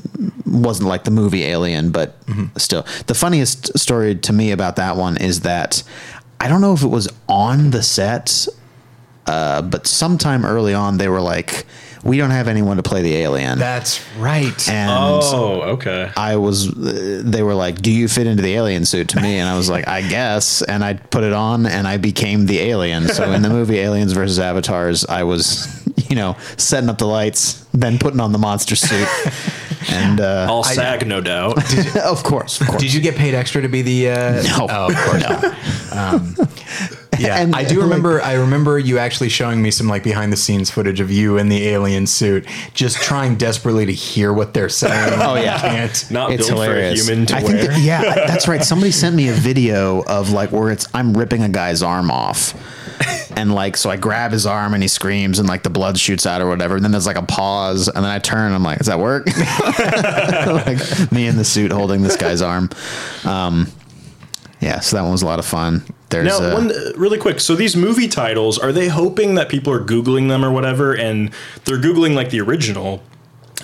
wasn't 0.47 0.89
like 0.89 1.03
the 1.03 1.11
movie 1.11 1.43
Alien, 1.43 1.91
but 1.91 2.15
still, 2.57 2.87
the 3.05 3.13
funniest 3.13 3.77
story 3.77 4.15
to 4.15 4.33
me 4.33 4.51
about 4.51 4.77
that 4.77 4.95
one 4.95 5.15
is 5.17 5.41
that 5.41 5.83
I 6.39 6.47
don't 6.47 6.61
know 6.61 6.73
if 6.73 6.81
it 6.83 6.87
was 6.87 7.07
on 7.27 7.69
the 7.71 7.83
set, 7.83 8.47
uh, 9.29 9.61
but 9.61 9.85
sometime 9.87 10.45
early 10.45 10.73
on 10.73 10.97
they 10.97 11.07
were 11.07 11.21
like, 11.21 11.65
"We 12.03 12.17
don't 12.17 12.31
have 12.31 12.47
anyone 12.47 12.77
to 12.77 12.83
play 12.83 13.01
the 13.01 13.15
alien," 13.17 13.59
that's 13.59 14.01
right. 14.17 14.69
and 14.69 14.89
Oh, 14.91 15.61
okay. 15.75 16.09
I 16.17 16.35
was, 16.37 16.67
uh, 16.67 17.21
they 17.23 17.43
were 17.43 17.53
like, 17.55 17.81
"Do 17.81 17.91
you 17.91 18.07
fit 18.07 18.25
into 18.27 18.41
the 18.41 18.53
alien 18.55 18.85
suit?" 18.85 19.09
To 19.09 19.21
me, 19.21 19.37
and 19.39 19.47
I 19.47 19.55
was 19.57 19.69
like, 19.69 19.87
"I 19.87 20.01
guess." 20.01 20.61
And 20.63 20.83
I 20.83 20.93
put 20.95 21.23
it 21.23 21.33
on, 21.33 21.65
and 21.65 21.87
I 21.87 21.97
became 21.97 22.45
the 22.47 22.59
alien. 22.59 23.07
So 23.09 23.31
in 23.31 23.41
the 23.41 23.49
movie 23.49 23.77
Aliens 23.79 24.13
versus 24.13 24.39
Avatars, 24.39 25.05
I 25.05 25.23
was, 25.23 25.67
you 26.09 26.15
know, 26.15 26.35
setting 26.57 26.89
up 26.89 26.97
the 26.97 27.07
lights, 27.07 27.65
then 27.73 27.99
putting 27.99 28.19
on 28.19 28.31
the 28.31 28.39
monster 28.39 28.75
suit, 28.75 29.07
and 29.91 30.19
uh, 30.21 30.47
All 30.49 30.63
SAG, 30.63 31.05
no 31.07 31.21
doubt. 31.21 31.57
of 31.97 32.23
course, 32.23 32.61
of 32.61 32.67
course. 32.67 32.81
Did 32.81 32.93
you 32.93 33.01
get 33.01 33.15
paid 33.15 33.33
extra 33.35 33.61
to 33.61 33.69
be 33.69 33.81
the? 33.83 34.09
Uh, 34.09 34.43
No. 34.43 34.67
Oh, 34.69 34.87
of 34.89 34.95
course 34.95 35.21
not. 35.23 35.43
Um, 35.91 36.35
yeah, 37.25 37.37
And, 37.39 37.55
I 37.55 37.63
do 37.63 37.75
like- 37.75 37.83
remember. 37.83 38.21
I 38.21 38.33
remember 38.33 38.77
you 38.79 38.97
actually 38.97 39.29
showing 39.29 39.61
me 39.61 39.71
some 39.71 39.87
like 39.87 40.03
behind 40.03 40.31
the 40.33 40.37
scenes 40.37 40.69
footage 40.69 40.99
of 40.99 41.11
you 41.11 41.37
in 41.37 41.49
the 41.49 41.67
alien 41.69 42.07
suit, 42.07 42.45
just 42.73 42.97
trying 42.97 43.35
desperately 43.35 43.85
to 43.85 43.93
hear 43.93 44.33
what 44.33 44.53
they're 44.53 44.69
saying. 44.69 45.19
Oh, 45.21 45.35
yeah. 45.35 45.59
Can't. 45.59 46.11
Not 46.11 46.31
it's 46.31 46.47
built 46.47 46.59
hilarious. 46.61 47.05
for 47.05 47.11
a 47.11 47.15
human 47.15 47.25
to 47.27 47.37
I 47.37 47.43
wear. 47.43 47.51
think 47.57 47.69
that, 47.71 47.79
yeah, 47.81 48.01
I- 48.01 48.27
that's 48.27 48.47
right. 48.47 48.63
Somebody 48.63 48.91
sent 48.91 49.15
me 49.15 49.27
a 49.29 49.33
video 49.33 50.03
of 50.05 50.31
like 50.31 50.51
where 50.51 50.71
it's 50.71 50.87
I'm 50.93 51.15
ripping 51.15 51.43
a 51.43 51.49
guy's 51.49 51.83
arm 51.83 52.09
off. 52.09 52.53
And 53.37 53.53
like 53.53 53.77
so 53.77 53.89
I 53.89 53.95
grab 53.95 54.31
his 54.33 54.45
arm 54.45 54.73
and 54.73 54.83
he 54.83 54.89
screams 54.89 55.39
and 55.39 55.47
like 55.47 55.63
the 55.63 55.69
blood 55.69 55.97
shoots 55.97 56.25
out 56.25 56.41
or 56.41 56.47
whatever. 56.49 56.75
And 56.75 56.83
then 56.83 56.91
there's 56.91 57.05
like 57.05 57.15
a 57.17 57.21
pause 57.23 57.87
and 57.87 57.97
then 57.97 58.05
I 58.11 58.19
turn 58.19 58.47
and 58.47 58.55
I'm 58.55 58.63
like, 58.63 58.79
does 58.79 58.87
that 58.87 58.99
work? 58.99 59.27
like 59.95 61.11
me 61.11 61.27
in 61.27 61.37
the 61.37 61.45
suit 61.45 61.71
holding 61.71 62.01
this 62.01 62.17
guy's 62.17 62.41
arm. 62.41 62.69
Um 63.25 63.67
yeah, 64.59 64.79
so 64.81 64.97
that 64.97 65.03
one 65.03 65.11
was 65.13 65.21
a 65.21 65.25
lot 65.25 65.39
of 65.39 65.45
fun. 65.45 65.83
There's 66.09 66.25
Now, 66.25 66.49
uh, 66.49 66.53
one 66.53 66.71
uh, 66.71 66.91
really 66.95 67.17
quick. 67.17 67.39
So 67.39 67.55
these 67.55 67.75
movie 67.75 68.07
titles, 68.07 68.57
are 68.57 68.71
they 68.71 68.87
hoping 68.87 69.35
that 69.35 69.49
people 69.49 69.71
are 69.71 69.83
googling 69.83 70.27
them 70.27 70.43
or 70.43 70.51
whatever, 70.51 70.95
and 70.95 71.31
they're 71.65 71.77
googling 71.77 72.15
like 72.15 72.31
the 72.31 72.41
original 72.41 73.03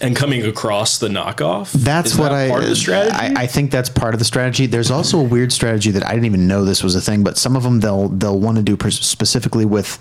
and 0.01 0.15
coming 0.15 0.45
across 0.45 0.99
the 0.99 1.07
knockoff? 1.07 1.71
That's 1.71 2.11
Is 2.11 2.17
what 2.17 2.29
that 2.29 2.45
I 2.45 2.49
part 2.49 2.63
of 2.63 2.69
the 2.69 2.75
strategy. 2.75 3.15
I, 3.15 3.43
I 3.43 3.47
think 3.47 3.71
that's 3.71 3.89
part 3.89 4.13
of 4.13 4.19
the 4.19 4.25
strategy. 4.25 4.65
There's 4.67 4.91
also 4.91 5.19
a 5.19 5.23
weird 5.23 5.51
strategy 5.51 5.91
that 5.91 6.05
I 6.05 6.11
didn't 6.11 6.25
even 6.25 6.47
know 6.47 6.65
this 6.65 6.83
was 6.83 6.95
a 6.95 7.01
thing, 7.01 7.23
but 7.23 7.37
some 7.37 7.55
of 7.55 7.63
them 7.63 7.79
they'll 7.79 8.09
they'll 8.09 8.39
want 8.39 8.57
to 8.57 8.63
do 8.63 8.77
pers- 8.77 8.99
specifically 8.99 9.65
with 9.65 9.97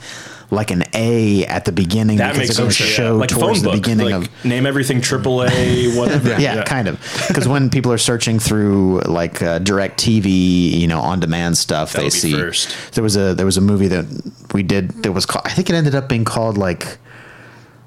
like 0.50 0.70
an 0.70 0.84
A 0.94 1.44
at 1.46 1.64
the 1.64 1.72
beginning 1.72 2.18
that 2.18 2.34
because 2.34 2.48
makes 2.48 2.56
they're 2.56 2.70
sense. 2.70 2.90
show 2.90 3.14
yeah. 3.14 3.20
Like 3.20 3.28
towards 3.30 3.62
the 3.62 3.70
book. 3.70 3.76
beginning 3.82 4.10
like, 4.10 4.28
of 4.28 4.44
name 4.44 4.66
everything 4.66 5.00
AAA, 5.00 5.96
whatever. 5.98 6.28
yeah, 6.40 6.62
kind 6.64 6.88
of. 6.88 7.00
Because 7.34 7.48
when 7.48 7.70
people 7.70 7.92
are 7.92 7.98
searching 7.98 8.38
through 8.38 9.00
like 9.00 9.42
uh, 9.42 9.58
DirecTV, 9.58 10.24
you 10.72 10.86
know, 10.86 11.00
on 11.00 11.18
demand 11.20 11.56
stuff, 11.56 11.92
That'll 11.92 12.06
they 12.06 12.10
see. 12.10 12.32
first. 12.32 12.92
There 12.92 13.02
was 13.02 13.16
a 13.16 13.34
there 13.34 13.46
was 13.46 13.56
a 13.56 13.60
movie 13.60 13.88
that 13.88 14.06
we 14.52 14.62
did 14.62 15.02
that 15.02 15.12
was 15.12 15.26
called. 15.26 15.46
I 15.46 15.50
think 15.50 15.70
it 15.70 15.74
ended 15.74 15.94
up 15.94 16.08
being 16.08 16.24
called 16.24 16.56
like 16.58 16.98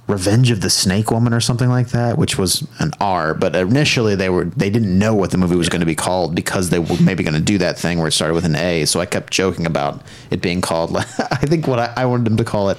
Revenge 0.08 0.52
of 0.52 0.62
the 0.62 0.70
Snake 0.70 1.12
Woman 1.12 1.34
or 1.34 1.42
something 1.42 1.68
like 1.68 1.90
that, 1.90 2.18
which 2.18 2.38
was 2.38 2.66
an 2.80 2.92
R. 3.02 3.34
But 3.34 3.56
initially 3.58 4.16
they 4.16 4.30
were 4.30 4.46
they 4.46 4.70
didn't 4.70 4.98
know 4.98 5.14
what 5.14 5.32
the 5.32 5.38
movie 5.38 5.58
was 5.58 5.68
going 5.68 5.82
to 5.82 5.86
be 5.86 5.96
called 5.96 6.34
because 6.34 6.70
they 6.70 6.80
were 6.80 6.96
maybe 7.02 7.24
going 7.24 7.34
to 7.34 7.42
do 7.42 7.58
that 7.58 7.78
thing 7.78 7.98
where 7.98 8.08
it 8.08 8.14
started 8.14 8.34
with 8.34 8.46
an 8.46 8.56
A. 8.56 8.86
So 8.86 9.02
I 9.02 9.06
kept 9.06 9.34
joking 9.34 9.66
about 9.66 10.02
it 10.32 10.42
being 10.42 10.62
called. 10.62 10.92
Like, 10.92 11.08
I 11.32 11.46
think 11.46 11.68
what 11.68 11.80
I, 11.80 11.94
I 11.98 12.06
wanted 12.06 12.26
them 12.26 12.38
to 12.38 12.46
call 12.46 12.70
it, 12.70 12.78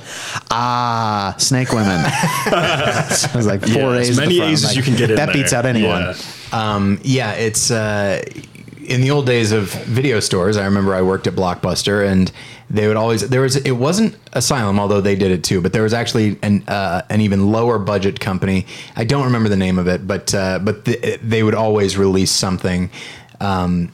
Ah, 0.51 1.35
Snake 1.39 1.71
Women. 1.73 2.03
so 3.15 3.29
it 3.29 3.35
was 3.35 3.47
like 3.47 3.61
four 3.61 3.93
Yeah, 3.95 3.99
A's. 3.99 4.11
as 4.11 4.17
many. 4.19 4.41
A's 4.41 4.65
as 4.65 4.71
like, 4.71 4.77
you 4.77 4.83
can 4.83 4.97
get 4.97 5.11
in 5.11 5.17
That 5.17 5.33
beats 5.33 5.53
out 5.53 5.67
anyone. 5.67 6.01
Yeah. 6.03 6.15
Um, 6.53 6.99
yeah, 7.03 7.33
it's 7.33 7.71
uh, 7.71 8.23
in 8.89 9.03
the 9.03 9.11
old 9.11 9.27
days 9.27 9.53
of 9.53 9.71
video 9.85 10.19
stores. 10.19 10.57
I 10.57 10.65
remember 10.65 10.95
I 10.95 11.03
worked 11.03 11.27
at 11.27 11.35
Blockbuster, 11.35 12.07
and 12.11 12.33
they 12.71 12.89
would 12.89 12.97
always 12.97 13.29
there 13.29 13.43
was 13.43 13.57
it 13.57 13.73
wasn't 13.73 14.17
Asylum, 14.33 14.81
although 14.81 15.01
they 15.01 15.15
did 15.15 15.31
it 15.31 15.45
too, 15.45 15.61
but 15.61 15.73
there 15.73 15.83
was 15.83 15.93
actually 15.93 16.39
an 16.43 16.65
uh, 16.69 17.03
an 17.11 17.21
even 17.21 17.53
lower 17.53 17.79
budget 17.79 18.19
company. 18.19 18.67
I 18.97 19.05
don't 19.05 19.25
remember 19.25 19.49
the 19.49 19.57
name 19.57 19.79
of 19.79 19.87
it, 19.89 20.07
but 20.07 20.35
uh, 20.35 20.59
but 20.59 20.85
th- 20.87 21.21
they 21.23 21.43
would 21.43 21.55
always 21.55 21.97
release 21.97 22.31
something. 22.31 22.91
Um, 23.41 23.93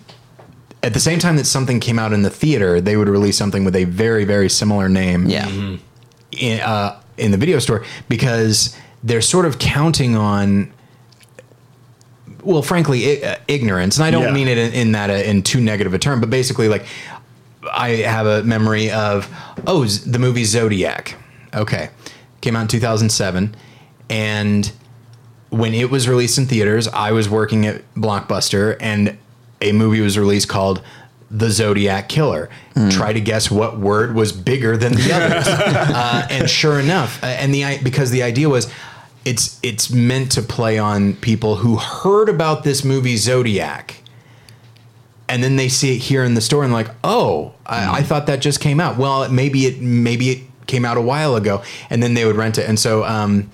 at 0.83 0.93
the 0.95 1.01
same 1.01 1.19
time 1.19 1.37
that 1.37 1.47
something 1.47 1.81
came 1.81 1.99
out 1.99 2.13
in 2.13 2.23
the 2.23 2.31
theater, 2.31 2.81
they 2.81 2.97
would 2.97 3.09
release 3.09 3.37
something 3.39 3.65
with 3.65 3.75
a 3.75 3.85
very, 3.85 4.25
very 4.25 4.51
similar 4.51 4.87
name 4.89 5.27
Yeah. 5.27 5.49
in, 6.33 6.61
uh, 6.61 7.01
in 7.17 7.31
the 7.31 7.39
video 7.39 7.59
store 7.59 7.85
because 8.09 8.77
they're 9.03 9.23
sort 9.23 9.47
of 9.47 9.59
counting 9.59 10.15
on 10.15 10.71
well 12.45 12.63
frankly 12.63 13.23
I- 13.25 13.27
uh, 13.33 13.37
ignorance 13.49 13.97
and 13.97 14.05
i 14.05 14.11
don't 14.11 14.25
Yeah. 14.25 14.33
mean 14.33 14.49
it 14.49 14.59
in, 14.59 14.73
in 14.73 14.93
that 14.93 15.11
uh, 15.11 15.15
in 15.15 15.43
too 15.43 15.61
negative 15.61 15.95
a 15.95 15.99
term 15.99 16.21
but 16.21 16.31
basically 16.31 16.69
like 16.69 16.85
i 17.73 17.89
have 17.91 18.27
a 18.27 18.43
memory 18.43 18.91
of 18.91 19.29
oh 19.67 19.87
Z- 19.87 20.11
the 20.11 20.19
movie 20.19 20.45
zodiac 20.45 21.17
okay 21.55 21.91
came 22.41 22.57
out 22.57 22.63
in 22.63 22.69
2007 22.69 23.55
and 24.11 24.73
when 25.51 25.73
it 25.75 25.91
was 25.91 26.09
released 26.09 26.37
in 26.39 26.47
theaters 26.47 26.89
i 26.89 27.13
was 27.13 27.29
working 27.29 27.67
at 27.67 27.83
blockbuster 27.95 28.77
and 28.81 29.17
a 29.63 29.73
movie 29.73 30.01
was 30.01 30.19
released 30.19 30.49
called 30.49 30.83
the 31.31 31.51
Zodiac 31.51 32.09
Killer. 32.09 32.49
Try 32.91 33.13
to 33.13 33.21
guess 33.21 33.51
what 33.51 33.79
word 33.81 34.15
was 34.15 34.31
bigger 34.31 34.77
than 34.77 34.93
the 34.95 35.13
others, 35.13 35.49
uh, 35.49 36.27
and 36.31 36.49
sure 36.49 36.79
enough, 36.79 37.21
uh, 37.25 37.27
and 37.27 37.53
the 37.53 37.79
because 37.83 38.11
the 38.13 38.23
idea 38.23 38.49
was, 38.49 38.71
it's 39.25 39.59
it's 39.63 39.91
meant 39.91 40.33
to 40.33 40.43
play 40.43 40.79
on 40.79 41.15
people 41.15 41.57
who 41.57 41.77
heard 41.77 42.29
about 42.29 42.65
this 42.65 42.85
movie 42.85 43.17
Zodiac, 43.17 43.97
and 45.29 45.43
then 45.43 45.57
they 45.57 45.69
see 45.69 45.97
it 45.97 45.99
here 45.99 46.25
in 46.25 46.35
the 46.35 46.41
store 46.41 46.65
and 46.65 46.73
like, 46.73 46.89
oh, 47.03 47.55
I, 47.67 47.99
I 47.99 48.03
thought 48.03 48.27
that 48.27 48.41
just 48.41 48.61
came 48.61 48.81
out. 48.81 48.99
Well, 48.99 49.29
maybe 49.31 49.67
it 49.67 49.81
maybe 49.81 50.31
it 50.31 50.41
came 50.67 50.85
out 50.85 50.97
a 50.97 51.03
while 51.03 51.37
ago, 51.37 51.63
and 51.91 52.03
then 52.03 52.15
they 52.15 52.25
would 52.25 52.37
rent 52.37 52.59
it, 52.59 52.69
and 52.69 52.79
so. 52.79 53.05
Um, 53.05 53.51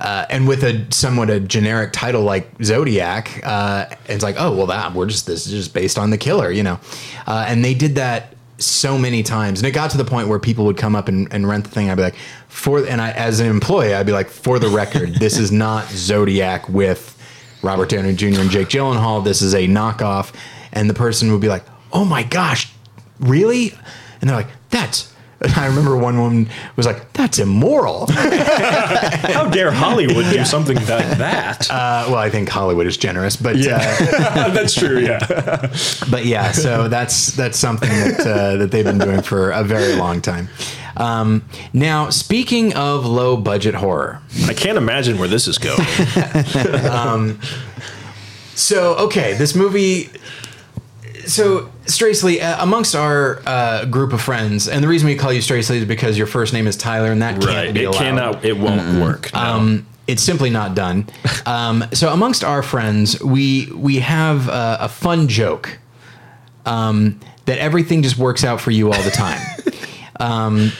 uh, 0.00 0.26
and 0.28 0.48
with 0.48 0.64
a 0.64 0.84
somewhat 0.92 1.30
a 1.30 1.38
generic 1.38 1.92
title 1.92 2.22
like 2.22 2.50
Zodiac, 2.62 3.40
uh, 3.44 3.86
it's 4.06 4.24
like, 4.24 4.34
oh 4.38 4.54
well, 4.54 4.66
that 4.66 4.92
we're 4.92 5.06
just 5.06 5.24
this 5.26 5.46
is 5.46 5.52
just 5.52 5.72
based 5.72 5.98
on 5.98 6.10
the 6.10 6.18
killer, 6.18 6.50
you 6.50 6.64
know. 6.64 6.80
Uh, 7.26 7.46
and 7.48 7.64
they 7.64 7.74
did 7.74 7.94
that 7.94 8.33
so 8.58 8.96
many 8.96 9.22
times, 9.22 9.60
and 9.60 9.66
it 9.66 9.72
got 9.72 9.90
to 9.90 9.96
the 9.96 10.04
point 10.04 10.28
where 10.28 10.38
people 10.38 10.64
would 10.66 10.76
come 10.76 10.94
up 10.94 11.08
and, 11.08 11.32
and 11.32 11.48
rent 11.48 11.64
the 11.64 11.70
thing. 11.70 11.90
I'd 11.90 11.96
be 11.96 12.02
like, 12.02 12.16
for 12.48 12.84
and 12.86 13.00
I 13.00 13.10
as 13.12 13.40
an 13.40 13.46
employee, 13.46 13.94
I'd 13.94 14.06
be 14.06 14.12
like, 14.12 14.28
for 14.28 14.58
the 14.58 14.68
record, 14.68 15.14
this 15.20 15.38
is 15.38 15.50
not 15.50 15.88
Zodiac 15.88 16.68
with 16.68 17.10
Robert 17.62 17.88
Downey 17.88 18.14
Jr. 18.14 18.40
and 18.40 18.50
Jake 18.50 18.68
Gyllenhaal. 18.68 19.24
This 19.24 19.42
is 19.42 19.54
a 19.54 19.66
knockoff, 19.66 20.32
and 20.72 20.88
the 20.88 20.94
person 20.94 21.32
would 21.32 21.40
be 21.40 21.48
like, 21.48 21.64
oh 21.92 22.04
my 22.04 22.22
gosh, 22.22 22.72
really? 23.20 23.72
And 24.20 24.30
they're 24.30 24.36
like, 24.36 24.50
that's. 24.70 25.13
I 25.56 25.66
remember 25.66 25.96
one 25.96 26.18
woman 26.18 26.48
was 26.76 26.86
like, 26.86 27.12
"That's 27.12 27.38
immoral." 27.38 28.06
How 28.10 29.48
dare 29.50 29.70
Hollywood 29.70 30.24
do 30.32 30.44
something 30.44 30.76
like 30.76 30.86
that? 31.18 31.68
Uh, 31.74 32.06
well, 32.08 32.16
I 32.18 32.30
think 32.30 32.48
Hollywood 32.48 32.86
is 32.86 32.96
generous, 32.96 33.36
but 33.36 33.56
uh, 33.56 33.78
That's 34.50 34.74
true. 34.74 34.98
Yeah. 34.98 35.18
but 36.10 36.24
yeah, 36.24 36.52
so 36.52 36.88
that's 36.88 37.28
that's 37.32 37.58
something 37.58 37.88
that 37.88 38.20
uh, 38.20 38.56
that 38.56 38.70
they've 38.70 38.84
been 38.84 38.98
doing 38.98 39.22
for 39.22 39.50
a 39.50 39.64
very 39.64 39.94
long 39.94 40.20
time. 40.20 40.48
Um, 40.96 41.44
now, 41.72 42.10
speaking 42.10 42.74
of 42.74 43.04
low 43.06 43.36
budget 43.36 43.74
horror, 43.74 44.20
I 44.46 44.54
can't 44.54 44.78
imagine 44.78 45.18
where 45.18 45.28
this 45.28 45.48
is 45.48 45.58
going. 45.58 45.78
so 48.54 48.94
okay, 48.96 49.34
this 49.34 49.54
movie. 49.54 50.10
So 51.26 51.70
Stracely, 51.86 52.40
uh, 52.40 52.62
amongst 52.62 52.94
our 52.94 53.42
uh, 53.46 53.84
group 53.84 54.12
of 54.14 54.22
friends, 54.22 54.68
and 54.68 54.82
the 54.82 54.88
reason 54.88 55.06
we 55.06 55.16
call 55.16 55.32
you 55.32 55.42
Stracely 55.42 55.78
is 55.78 55.84
because 55.84 56.16
your 56.16 56.26
first 56.26 56.52
name 56.54 56.66
is 56.66 56.76
Tyler, 56.76 57.12
and 57.12 57.20
that 57.20 57.34
can't 57.34 57.46
right. 57.46 57.74
be 57.74 57.82
It 57.82 57.84
allowed. 57.86 57.98
cannot. 57.98 58.44
It 58.44 58.56
won't 58.56 59.00
work. 59.02 59.30
No. 59.34 59.40
Um, 59.40 59.86
it's 60.06 60.22
simply 60.22 60.50
not 60.50 60.74
done. 60.74 61.06
Um, 61.46 61.84
so 61.92 62.10
amongst 62.10 62.42
our 62.42 62.62
friends, 62.62 63.22
we 63.22 63.66
we 63.74 63.98
have 63.98 64.48
uh, 64.48 64.78
a 64.80 64.88
fun 64.88 65.28
joke 65.28 65.78
um, 66.64 67.20
that 67.44 67.58
everything 67.58 68.02
just 68.02 68.16
works 68.16 68.44
out 68.44 68.62
for 68.62 68.70
you 68.70 68.90
all 68.90 69.02
the 69.02 69.10
time. 69.10 69.40
um, 70.20 70.72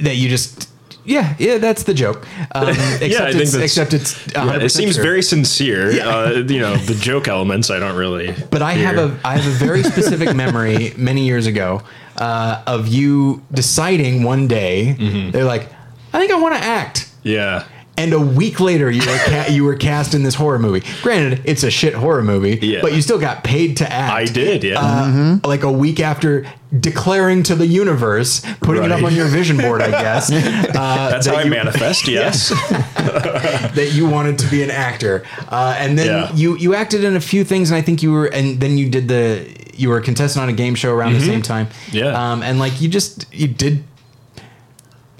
that 0.00 0.16
you 0.16 0.28
just 0.28 0.68
yeah 1.06 1.34
yeah 1.38 1.58
that's 1.58 1.84
the 1.84 1.94
joke. 1.94 2.26
Um, 2.54 2.68
except 2.68 3.20
I 3.20 3.32
think 3.32 3.42
it's, 3.42 3.54
except 3.54 3.92
it's 3.94 4.26
Yeah, 4.28 4.46
100% 4.46 4.62
it 4.62 4.70
seems 4.70 4.94
true. 4.94 5.02
very 5.04 5.22
sincere. 5.22 5.90
Uh, 6.00 6.30
you 6.48 6.60
know, 6.60 6.76
the 6.76 6.94
joke 6.94 7.28
elements 7.28 7.70
I 7.70 7.78
don't 7.78 7.96
really. 7.96 8.34
But 8.50 8.62
I 8.62 8.72
have 8.72 8.96
a 8.98 9.18
I 9.24 9.36
have 9.36 9.46
a 9.46 9.56
very 9.66 9.82
specific 9.82 10.34
memory 10.34 10.92
many 10.96 11.24
years 11.26 11.46
ago 11.46 11.82
uh, 12.16 12.62
of 12.66 12.88
you 12.88 13.42
deciding 13.52 14.22
one 14.22 14.46
day 14.48 14.96
Mm-hmm. 14.98 15.30
they're 15.32 15.44
like, 15.44 15.68
I 16.12 16.18
think 16.18 16.30
I 16.32 16.38
want 16.40 16.54
to 16.56 16.60
act. 16.62 17.08
Yeah. 17.22 17.64
And 17.98 18.12
a 18.12 18.20
week 18.20 18.60
later, 18.60 18.90
you 18.90 19.00
were 19.00 19.16
ca- 19.24 19.46
you 19.48 19.64
were 19.64 19.74
cast 19.74 20.12
in 20.14 20.22
this 20.22 20.34
horror 20.34 20.58
movie. 20.58 20.82
Granted, 21.02 21.40
it's 21.44 21.62
a 21.62 21.70
shit 21.70 21.94
horror 21.94 22.22
movie, 22.22 22.58
Yeah. 22.60 22.80
but 22.82 22.92
you 22.94 23.00
still 23.00 23.18
got 23.18 23.42
paid 23.42 23.78
to 23.78 23.90
act. 23.90 24.12
I 24.12 24.24
did, 24.26 24.64
yeah. 24.64 24.78
Uh, 24.78 25.38
Like 25.48 25.62
a 25.62 25.72
week 25.72 25.98
after 25.98 26.44
declaring 26.78 27.42
to 27.44 27.54
the 27.54 27.66
universe, 27.66 28.42
putting 28.60 28.84
it 28.84 28.92
up 28.92 29.02
on 29.02 29.14
your 29.14 29.26
vision 29.28 29.56
board, 29.56 29.80
I 29.80 29.90
guess. 29.90 30.30
Uh, 30.76 31.08
That's 31.10 31.26
that 31.26 31.34
how 31.34 31.40
I 31.40 31.44
you- 31.44 31.50
manifest, 31.50 32.06
yes. 32.18 32.50
that 33.00 33.90
you 33.94 34.06
wanted 34.06 34.38
to 34.40 34.46
be 34.50 34.62
an 34.62 34.70
actor, 34.70 35.24
uh, 35.50 35.74
and 35.78 35.98
then 35.98 36.06
Yeah. 36.06 36.32
you 36.34 36.56
you 36.58 36.74
acted 36.74 37.02
in 37.04 37.16
a 37.16 37.20
few 37.20 37.44
things, 37.44 37.70
and 37.70 37.78
I 37.78 37.82
think 37.82 38.02
you 38.02 38.12
were, 38.12 38.26
and 38.26 38.60
then 38.60 38.76
you 38.78 38.88
did 38.90 39.08
the 39.08 39.46
you 39.74 39.88
were 39.90 39.98
a 39.98 40.02
contestant 40.02 40.42
on 40.42 40.48
a 40.48 40.52
game 40.52 40.74
show 40.74 40.92
around 40.94 41.12
the 41.14 41.20
same 41.20 41.42
time, 41.42 41.66
Mm-hmm. 41.66 41.96
Yeah. 41.96 42.32
um, 42.32 42.42
and 42.42 42.58
like 42.58 42.80
you 42.80 42.88
just 42.88 43.26
you 43.32 43.48
did. 43.48 43.84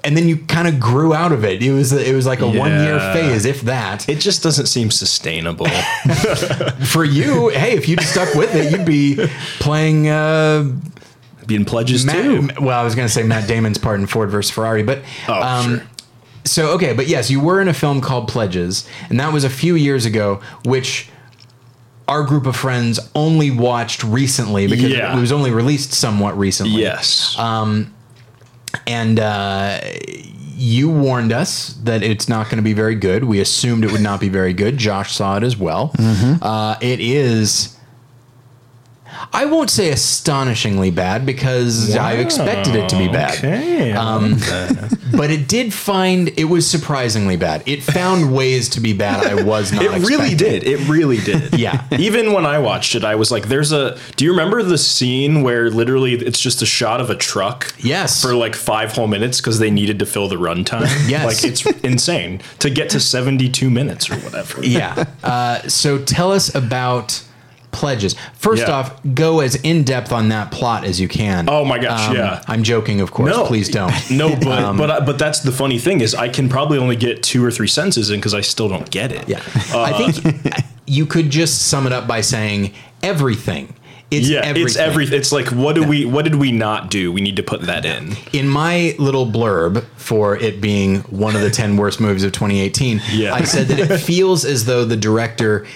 And 0.07 0.16
then 0.16 0.28
you 0.28 0.36
kind 0.38 0.68
of 0.68 0.78
grew 0.80 1.12
out 1.12 1.32
of 1.32 1.44
it. 1.44 1.62
It 1.62 1.72
was 1.72 1.92
it 1.92 2.14
was 2.14 2.26
like 2.26 2.40
a 2.40 2.46
one 2.48 2.70
year 2.70 2.98
phase, 3.12 3.44
if 3.44 3.62
that. 3.62 4.09
It 4.09 4.20
just 4.20 4.42
doesn't 4.42 4.66
seem 4.66 4.90
sustainable. 4.90 5.66
For 6.86 7.04
you, 7.04 7.48
hey, 7.48 7.72
if 7.76 7.88
you'd 7.88 8.00
stuck 8.02 8.34
with 8.34 8.54
it, 8.54 8.70
you'd 8.72 8.86
be 8.86 9.16
playing. 9.59 10.09
Uh, 10.09 10.72
Being 11.46 11.64
pledges 11.64 12.04
Matt, 12.07 12.22
too. 12.24 12.48
well, 12.61 12.78
I 12.80 12.84
was 12.84 12.94
going 12.94 13.07
to 13.09 13.12
say 13.12 13.22
Matt 13.22 13.48
Damon's 13.48 13.78
part 13.78 14.00
in 14.00 14.07
Ford 14.07 14.30
versus 14.30 14.50
Ferrari, 14.50 14.82
but 14.82 15.00
Oh, 15.28 15.42
um, 15.42 15.78
sure. 15.78 15.86
so 16.44 16.68
okay, 16.74 16.92
but 16.92 17.07
yes, 17.09 17.30
you 17.30 17.40
were 17.40 17.61
in 17.61 17.68
a 17.68 17.74
film 17.74 18.00
called 18.00 18.28
Pledges, 18.28 18.88
and 19.11 19.18
that 19.20 19.32
was 19.32 19.44
a 19.44 19.50
few 19.50 19.74
years 19.74 20.04
ago, 20.07 20.40
which 20.64 21.09
our 22.09 22.22
group 22.22 22.46
of 22.46 22.54
friends 22.57 23.00
only 23.16 23.50
watched 23.50 24.04
recently 24.04 24.66
because 24.68 24.90
Yeah. 24.92 25.16
it 25.16 25.20
was 25.20 25.32
only 25.32 25.50
released 25.50 25.92
somewhat 25.92 26.38
recently. 26.38 26.82
Yes. 26.82 27.36
And 28.87 29.18
uh, 29.20 29.80
you 30.57 30.91
warned 30.91 31.32
us 31.32 31.74
that 31.84 32.03
it's 32.03 32.28
not 32.28 32.47
going 32.47 32.57
to 32.57 32.62
be 32.62 32.72
very 32.72 32.95
good. 32.95 33.24
We 33.24 33.41
assumed 33.41 33.84
it 33.84 33.93
would 33.93 34.01
not 34.01 34.20
be 34.20 34.28
very 34.28 34.53
good. 34.53 34.78
Josh 34.78 35.14
saw 35.14 35.37
it 35.37 35.43
as 35.43 35.57
well. 35.57 35.91
Mm-hmm. 35.99 36.43
Uh, 36.43 36.76
it 36.80 37.01
is. 37.01 37.76
I 39.33 39.45
won't 39.47 39.71
say 39.71 39.91
astonishingly 39.91 40.91
bad 40.91 41.25
because 41.27 41.95
I 41.97 42.14
expected 42.14 42.75
it 42.75 42.89
to 42.91 42.99
be 42.99 43.09
bad. 43.09 43.39
Okay. 43.39 43.93
Um, 43.93 44.37
but 45.17 45.31
it 45.31 45.49
did 45.49 45.73
find 45.75 46.29
it 46.39 46.45
was 46.45 46.69
surprisingly 46.69 47.37
bad. 47.37 47.62
It 47.67 47.83
found 47.83 48.35
ways 48.35 48.69
to 48.71 48.81
be 48.81 48.93
bad 48.93 49.27
I 49.27 49.43
was 49.43 49.73
not. 49.73 49.83
it 49.85 49.91
really 49.91 50.33
expecting. 50.33 50.37
did. 50.37 50.64
It 50.64 50.89
really 50.89 51.19
did. 51.19 51.37
Yeah. 51.57 51.87
Even 51.99 52.33
when 52.33 52.45
I 52.45 52.59
watched 52.59 52.95
it, 52.95 53.05
I 53.05 53.14
was 53.14 53.31
like, 53.31 53.49
"There's 53.49 53.73
a." 53.73 53.99
Do 54.17 54.25
you 54.25 54.31
remember 54.33 54.62
the 54.62 54.77
scene 54.79 55.43
where 55.43 55.71
literally 55.71 56.14
it's 56.14 56.39
just 56.41 56.61
a 56.61 56.67
shot 56.67 57.01
of 57.01 57.09
a 57.09 57.14
truck? 57.14 57.73
Yes. 57.79 58.21
For 58.21 58.35
like 58.35 58.55
five 58.55 58.93
whole 58.93 59.07
minutes 59.07 59.41
because 59.41 59.59
they 59.59 59.71
needed 59.71 59.99
to 60.01 60.07
fill 60.07 60.29
the 60.29 60.37
runtime. 60.37 60.87
Yes. 61.09 61.25
Like 61.25 61.45
it's 61.51 61.64
insane 61.85 62.41
to 62.59 62.69
get 62.71 62.91
to 62.91 63.01
72 63.01 63.71
minutes 63.71 64.11
or 64.11 64.17
whatever. 64.17 64.64
yeah. 64.64 65.05
Uh, 65.23 65.61
so 65.69 65.99
tell 66.03 66.33
us 66.33 66.53
about 66.55 67.23
pledges. 67.77 68.16
First 68.35 68.66
Yeah. 68.66 68.74
off, 68.74 68.93
go 69.14 69.41
as 69.41 69.55
in 69.55 69.85
depth 69.85 70.11
on 70.12 70.31
that 70.31 70.51
plot 70.51 70.85
as 70.85 71.01
you 71.01 71.07
can. 71.09 71.49
Oh 71.49 71.64
my 71.64 71.79
gosh, 71.79 72.09
um, 72.09 72.16
yeah. 72.16 72.43
I'm 72.49 72.62
joking, 72.64 73.01
of 73.01 73.12
course. 73.12 73.31
No, 73.37 73.45
Please 73.47 73.68
don't. 73.68 73.93
No, 74.11 74.35
but 74.35 74.47
Um, 74.64 74.77
but 74.77 74.91
I- 74.91 75.01
but 75.01 75.18
that's 75.18 75.41
the 75.41 75.53
funny 75.53 75.79
thing 75.79 76.01
is 76.01 76.14
I 76.14 76.29
can 76.29 76.49
probably 76.49 76.79
only 76.79 76.97
get 76.97 77.22
two 77.22 77.45
or 77.45 77.51
three 77.53 77.68
sentences 77.68 78.11
in 78.11 78.16
because 78.18 78.35
I 78.35 78.41
still 78.41 78.68
don't 78.68 78.91
get 78.91 79.12
it. 79.12 79.29
Yeah. 79.29 79.41
Uh, 79.72 79.83
I 79.83 80.11
think 80.11 80.55
you 80.87 81.05
could 81.07 81.31
just 81.31 81.66
sum 81.68 81.87
it 81.87 81.93
up 81.93 82.07
by 82.09 82.20
saying 82.22 82.72
everything. 83.03 83.74
It's 84.09 84.29
Yeah, 84.29 84.39
everything. 84.45 84.66
it's 84.66 84.77
every. 84.77 85.05
It's 85.07 85.33
like 85.33 85.49
what 85.49 85.74
do 85.74 85.83
we? 85.83 86.05
What 86.05 86.22
did 86.24 86.37
we 86.37 86.53
not 86.53 86.91
do? 86.91 87.11
We 87.11 87.20
need 87.20 87.35
to 87.37 87.43
put 87.43 87.62
that 87.62 87.85
in. 87.85 88.12
In 88.33 88.47
my 88.49 88.95
little 88.99 89.27
blurb 89.27 89.85
for 89.97 90.37
it 90.37 90.61
being 90.61 91.01
one 91.11 91.35
of 91.35 91.43
the 91.43 91.51
10 91.51 91.77
worst 91.77 92.01
movies 92.01 92.22
of 92.22 92.31
2018, 92.31 93.01
Yeah. 93.12 93.35
I 93.35 93.43
said 93.43 93.66
that 93.66 93.81
it 93.81 93.99
feels 93.99 94.45
as 94.45 94.64
though 94.64 94.85
the 94.85 94.97
director 94.97 95.66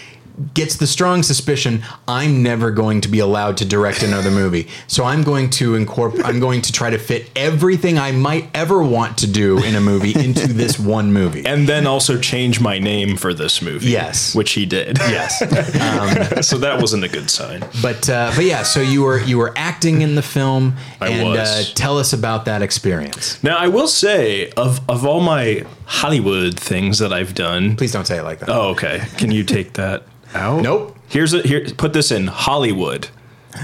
gets 0.55 0.77
the 0.77 0.87
strong 0.87 1.23
suspicion 1.23 1.83
I'm 2.09 2.43
never 2.43 2.71
going 2.71 3.01
to 3.03 3.09
be 3.09 3.19
allowed 3.19 3.57
to 3.59 3.65
direct 3.65 4.03
another 4.03 4.31
movie. 4.31 4.69
So 4.87 5.05
I'm 5.05 5.23
going 5.23 5.51
to 5.51 5.75
incorporate 5.75 6.25
I'm 6.25 6.41
going 6.41 6.63
to 6.63 6.73
try 6.73 6.91
to 6.91 6.99
fit 6.99 7.31
everything 7.37 7.99
I 7.99 8.13
might 8.13 8.49
ever 8.55 8.83
want 8.83 9.19
to 9.19 9.27
do 9.27 9.63
in 9.63 9.75
a 9.75 9.81
movie 9.81 10.13
into 10.19 10.53
this 10.53 10.79
one 10.79 11.13
movie. 11.13 11.45
And 11.45 11.69
then 11.69 11.87
also 11.87 12.19
change 12.19 12.61
my 12.61 12.79
name 12.79 13.17
for 13.17 13.35
this 13.35 13.61
movie. 13.63 13.89
Yes. 13.91 14.35
which 14.35 14.53
he 14.53 14.67
did. 14.67 14.99
yes. 14.99 15.39
so 16.49 16.59
that 16.59 16.81
wasn't 16.81 17.05
a 17.05 17.09
good 17.09 17.31
sign. 17.31 17.61
But 17.83 18.09
uh, 18.09 18.33
but 18.35 18.45
yeah, 18.45 18.63
so 18.63 18.81
you 18.81 19.03
were 19.03 19.21
you 19.21 19.39
were 19.39 19.53
acting 19.57 20.03
in 20.03 20.15
the 20.15 20.23
film 20.23 20.77
I 21.01 21.09
and 21.09 21.37
Uh, 21.37 21.63
tell 21.75 21.99
us 21.99 22.13
about 22.13 22.45
that 22.45 22.63
experience. 22.63 23.43
Now 23.43 23.57
I 23.57 23.69
will 23.69 23.89
say 23.89 24.51
of 24.57 24.81
of 24.89 25.05
all 25.07 25.21
my 25.21 25.65
Hollywood 25.87 26.59
things 26.59 26.99
that 26.99 27.13
I've 27.13 27.35
done. 27.35 27.77
Please 27.77 27.93
don't 27.93 28.07
say 28.07 28.19
it 28.19 28.23
like 28.23 28.39
that. 28.41 28.49
Oh, 28.49 28.71
okay. 28.71 29.03
Can 29.17 29.31
you 29.31 29.45
take 29.45 29.73
that 29.75 30.05
out? 30.35 30.63
Nope. 30.63 30.97
Here's 31.09 31.33
a 31.35 31.43
here. 31.43 31.65
Put 31.77 31.93
this 31.93 32.11
in 32.11 32.27
Hollywood. 32.29 33.09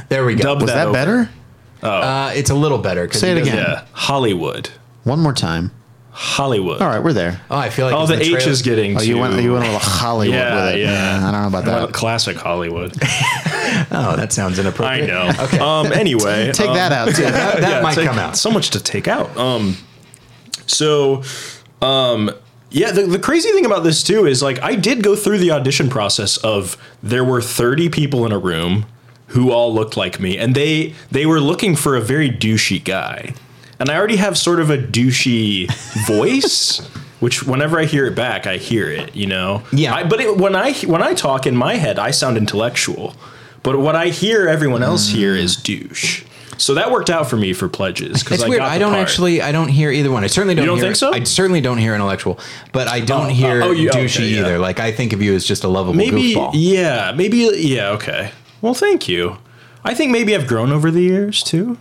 There 0.08 0.24
we 0.24 0.34
go. 0.34 0.42
Dub 0.42 0.62
Was 0.62 0.70
that 0.72 0.88
over. 0.88 0.92
better? 0.92 1.30
Uh, 1.82 2.32
it's 2.34 2.50
a 2.50 2.54
little 2.54 2.78
better. 2.78 3.06
'cause 3.06 3.20
Say 3.20 3.32
it 3.32 3.38
again. 3.38 3.56
Yeah, 3.56 3.84
Hollywood. 3.92 4.70
One 5.04 5.20
more 5.20 5.32
time. 5.32 5.70
Hollywood. 6.10 6.80
All 6.80 6.88
right, 6.88 7.02
we're 7.02 7.12
there. 7.12 7.40
Oh, 7.50 7.58
I 7.58 7.68
feel 7.68 7.84
like 7.86 7.94
Oh, 7.94 8.00
it's 8.02 8.08
the 8.08 8.14
in 8.16 8.22
H 8.22 8.30
trailer. 8.32 8.50
is 8.50 8.62
getting. 8.62 8.96
Oh, 8.98 9.02
you 9.02 9.14
to- 9.14 9.20
went 9.20 9.42
you 9.42 9.52
went 9.52 9.64
a 9.64 9.68
little 9.68 9.78
Hollywood 9.80 10.34
Yeah, 10.34 10.64
with 10.66 10.74
it. 10.76 10.80
yeah. 10.80 11.18
I 11.28 11.30
don't 11.30 11.42
know 11.42 11.48
about 11.58 11.64
that. 11.66 11.92
classic 11.92 12.36
Hollywood. 12.36 12.94
Oh, 13.90 14.16
that 14.16 14.32
sounds 14.32 14.58
inappropriate. 14.58 15.10
I 15.10 15.12
know. 15.12 15.32
Okay. 15.44 15.58
Um. 15.58 15.86
Anyway, 15.92 16.50
Take 16.52 16.68
um, 16.68 16.74
that 16.74 16.92
out 16.92 17.08
too. 17.14 17.22
that 17.22 17.60
that 17.60 17.70
yeah, 17.70 17.80
might 17.82 17.94
take- 17.94 18.06
come 18.06 18.18
out. 18.18 18.36
So 18.36 18.50
much 18.50 18.70
to 18.70 18.80
take 18.80 19.06
out. 19.08 19.36
Um, 19.36 19.76
so, 20.66 21.22
um, 21.82 22.30
yeah, 22.76 22.92
the, 22.92 23.06
the 23.06 23.18
crazy 23.18 23.50
thing 23.52 23.64
about 23.64 23.84
this 23.84 24.02
too 24.02 24.26
is 24.26 24.42
like 24.42 24.60
I 24.62 24.76
did 24.76 25.02
go 25.02 25.16
through 25.16 25.38
the 25.38 25.50
audition 25.50 25.88
process 25.88 26.36
of 26.36 26.76
there 27.02 27.24
were 27.24 27.40
30 27.40 27.88
people 27.88 28.26
in 28.26 28.32
a 28.32 28.38
room 28.38 28.84
who 29.28 29.50
all 29.50 29.74
looked 29.74 29.96
like 29.96 30.20
me, 30.20 30.36
and 30.36 30.54
they 30.54 30.94
they 31.10 31.24
were 31.24 31.40
looking 31.40 31.74
for 31.74 31.96
a 31.96 32.02
very 32.02 32.30
douchey 32.30 32.84
guy, 32.84 33.32
and 33.80 33.88
I 33.88 33.96
already 33.96 34.16
have 34.16 34.36
sort 34.36 34.60
of 34.60 34.68
a 34.68 34.76
douchey 34.76 35.72
voice. 36.06 36.86
Which, 37.18 37.42
whenever 37.44 37.80
I 37.80 37.86
hear 37.86 38.04
it 38.04 38.14
back, 38.14 38.46
I 38.46 38.58
hear 38.58 38.90
it. 38.90 39.16
You 39.16 39.26
know. 39.26 39.62
Yeah. 39.72 39.94
I, 39.94 40.04
but 40.04 40.20
it, 40.20 40.36
when 40.36 40.54
I 40.54 40.74
when 40.80 41.02
I 41.02 41.14
talk 41.14 41.46
in 41.46 41.56
my 41.56 41.76
head, 41.76 41.98
I 41.98 42.10
sound 42.10 42.36
intellectual. 42.36 43.14
But 43.62 43.78
what 43.78 43.96
I 43.96 44.08
hear 44.08 44.46
everyone 44.46 44.82
else 44.82 45.08
mm. 45.08 45.14
hear 45.14 45.34
is 45.34 45.56
douche. 45.56 46.25
So 46.58 46.74
that 46.74 46.90
worked 46.90 47.10
out 47.10 47.28
for 47.28 47.36
me 47.36 47.52
for 47.52 47.68
pledges. 47.68 48.22
It's 48.30 48.42
I 48.42 48.48
weird. 48.48 48.60
got 48.60 48.70
I 48.70 48.78
don't 48.78 48.92
part. 48.92 49.02
actually. 49.02 49.42
I 49.42 49.52
don't 49.52 49.68
hear 49.68 49.90
either 49.90 50.10
one. 50.10 50.24
I 50.24 50.26
certainly 50.26 50.54
don't. 50.54 50.64
You 50.64 50.70
don't 50.70 50.76
hear, 50.78 50.86
think 50.86 50.96
so? 50.96 51.12
I 51.12 51.22
certainly 51.24 51.60
don't 51.60 51.78
hear 51.78 51.94
intellectual, 51.94 52.38
but 52.72 52.88
I 52.88 53.00
don't 53.00 53.26
Oh, 53.26 53.30
uh, 53.30 53.34
hear 53.34 53.62
oh, 53.62 53.70
you- 53.72 53.90
douchey 53.90 54.16
okay, 54.16 54.26
yeah. 54.28 54.40
either. 54.40 54.58
Like 54.58 54.80
I 54.80 54.92
think 54.92 55.12
of 55.12 55.20
you 55.22 55.34
as 55.34 55.44
just 55.44 55.64
a 55.64 55.68
lovable 55.68 55.96
Maybe, 55.96 56.34
goofball. 56.34 56.50
yeah, 56.54 57.12
maybe, 57.14 57.38
yeah. 57.56 57.90
Okay. 57.90 58.30
Well, 58.62 58.74
thank 58.74 59.08
you. 59.08 59.38
I 59.84 59.94
think 59.94 60.10
maybe 60.12 60.34
I've 60.34 60.46
grown 60.46 60.72
over 60.72 60.90
the 60.90 61.02
years 61.02 61.42
too. 61.42 61.78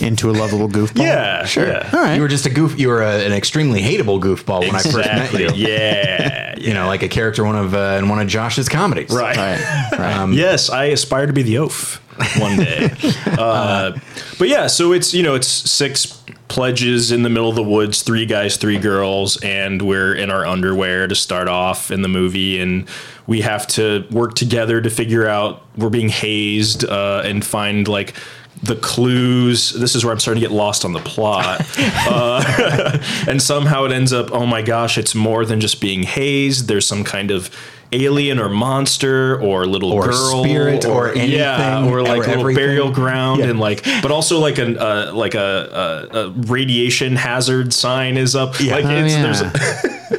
Into 0.00 0.30
a 0.30 0.32
lovable 0.32 0.68
goofball. 0.68 1.02
Yeah, 1.02 1.44
Sure. 1.44 1.66
yeah. 1.68 1.90
All 1.92 2.00
right. 2.00 2.14
You 2.14 2.22
were 2.22 2.28
just 2.28 2.46
a 2.46 2.50
goof. 2.50 2.78
You 2.78 2.88
were 2.88 3.02
a, 3.02 3.24
an 3.26 3.32
extremely 3.32 3.80
hateable 3.80 4.20
goofball 4.20 4.60
when 4.60 4.74
I 4.74 4.80
first 4.82 4.96
met 4.96 5.32
Exactly. 5.34 5.42
you. 5.44 5.68
Yeah. 5.68 6.44
You 6.58 6.74
know, 6.74 6.88
like 6.88 7.04
a 7.04 7.08
character 7.08 7.44
one 7.44 7.54
of 7.54 7.72
uh, 7.72 7.96
in 8.00 8.08
one 8.08 8.18
of 8.18 8.26
Josh's 8.26 8.68
comedies. 8.68 9.10
Right. 9.10 9.36
Right. 9.36 9.92
Right. 9.92 10.16
Um, 10.18 10.32
yes, 10.32 10.70
I 10.70 10.86
aspire 10.86 11.26
to 11.26 11.32
be 11.32 11.42
the 11.44 11.58
oaf 11.58 12.02
one 12.40 12.56
day. 12.56 12.90
uh, 13.26 13.92
but 14.40 14.48
yeah, 14.48 14.66
so 14.66 14.90
it's 14.92 15.14
you 15.14 15.22
know 15.22 15.36
it's 15.36 15.46
six 15.46 16.06
pledges 16.48 17.12
in 17.12 17.22
the 17.22 17.28
middle 17.28 17.48
of 17.48 17.54
the 17.54 17.62
woods, 17.62 18.02
three 18.02 18.26
guys, 18.26 18.56
three 18.56 18.78
girls, 18.78 19.36
and 19.42 19.82
we're 19.82 20.14
in 20.14 20.30
our 20.32 20.44
underwear 20.44 21.06
to 21.06 21.14
start 21.14 21.46
off 21.46 21.92
in 21.92 22.02
the 22.02 22.08
movie, 22.08 22.58
and 22.60 22.88
we 23.28 23.42
have 23.42 23.66
to 23.68 24.04
work 24.10 24.34
together 24.34 24.80
to 24.80 24.90
figure 24.90 25.28
out 25.28 25.62
we're 25.76 25.90
being 25.90 26.08
hazed 26.08 26.84
uh, 26.84 27.22
and 27.24 27.44
find 27.46 27.86
like. 27.86 28.14
The 28.62 28.76
clues. 28.76 29.70
This 29.72 29.94
is 29.94 30.04
where 30.04 30.12
I'm 30.12 30.18
starting 30.18 30.42
to 30.42 30.48
get 30.48 30.54
lost 30.54 30.84
on 30.84 30.92
the 30.92 30.98
plot, 31.00 31.60
uh, 31.78 32.98
and 33.28 33.40
somehow 33.40 33.84
it 33.84 33.92
ends 33.92 34.12
up. 34.12 34.30
Oh 34.32 34.46
my 34.46 34.62
gosh! 34.62 34.98
It's 34.98 35.14
more 35.14 35.44
than 35.44 35.60
just 35.60 35.80
being 35.80 36.02
hazed. 36.02 36.66
There's 36.68 36.86
some 36.86 37.04
kind 37.04 37.30
of 37.30 37.50
alien 37.90 38.38
or 38.38 38.50
monster 38.50 39.40
or 39.40 39.64
little 39.64 39.92
Or 39.92 40.08
girl 40.08 40.44
spirit 40.44 40.84
or 40.84 41.14
yeah, 41.14 41.78
anything 41.78 41.90
or 41.94 42.02
like 42.02 42.10
or 42.10 42.14
a 42.24 42.26
little 42.26 42.40
everything. 42.40 42.62
burial 42.62 42.92
ground 42.92 43.40
Yeah. 43.40 43.46
and 43.48 43.58
like, 43.60 43.82
but 44.02 44.10
also 44.10 44.38
like 44.40 44.58
an 44.58 44.76
uh, 44.76 45.12
like 45.14 45.34
a, 45.34 46.08
a, 46.12 46.16
a 46.18 46.30
radiation 46.30 47.16
hazard 47.16 47.72
sign 47.72 48.18
is 48.18 48.36
up. 48.36 48.60
Yeah. 48.60 48.74
Like 48.76 48.84
Oh, 48.84 48.90
it's 48.90 49.14
yeah. 49.14 49.22
there's 49.22 49.40
a, 50.12 50.17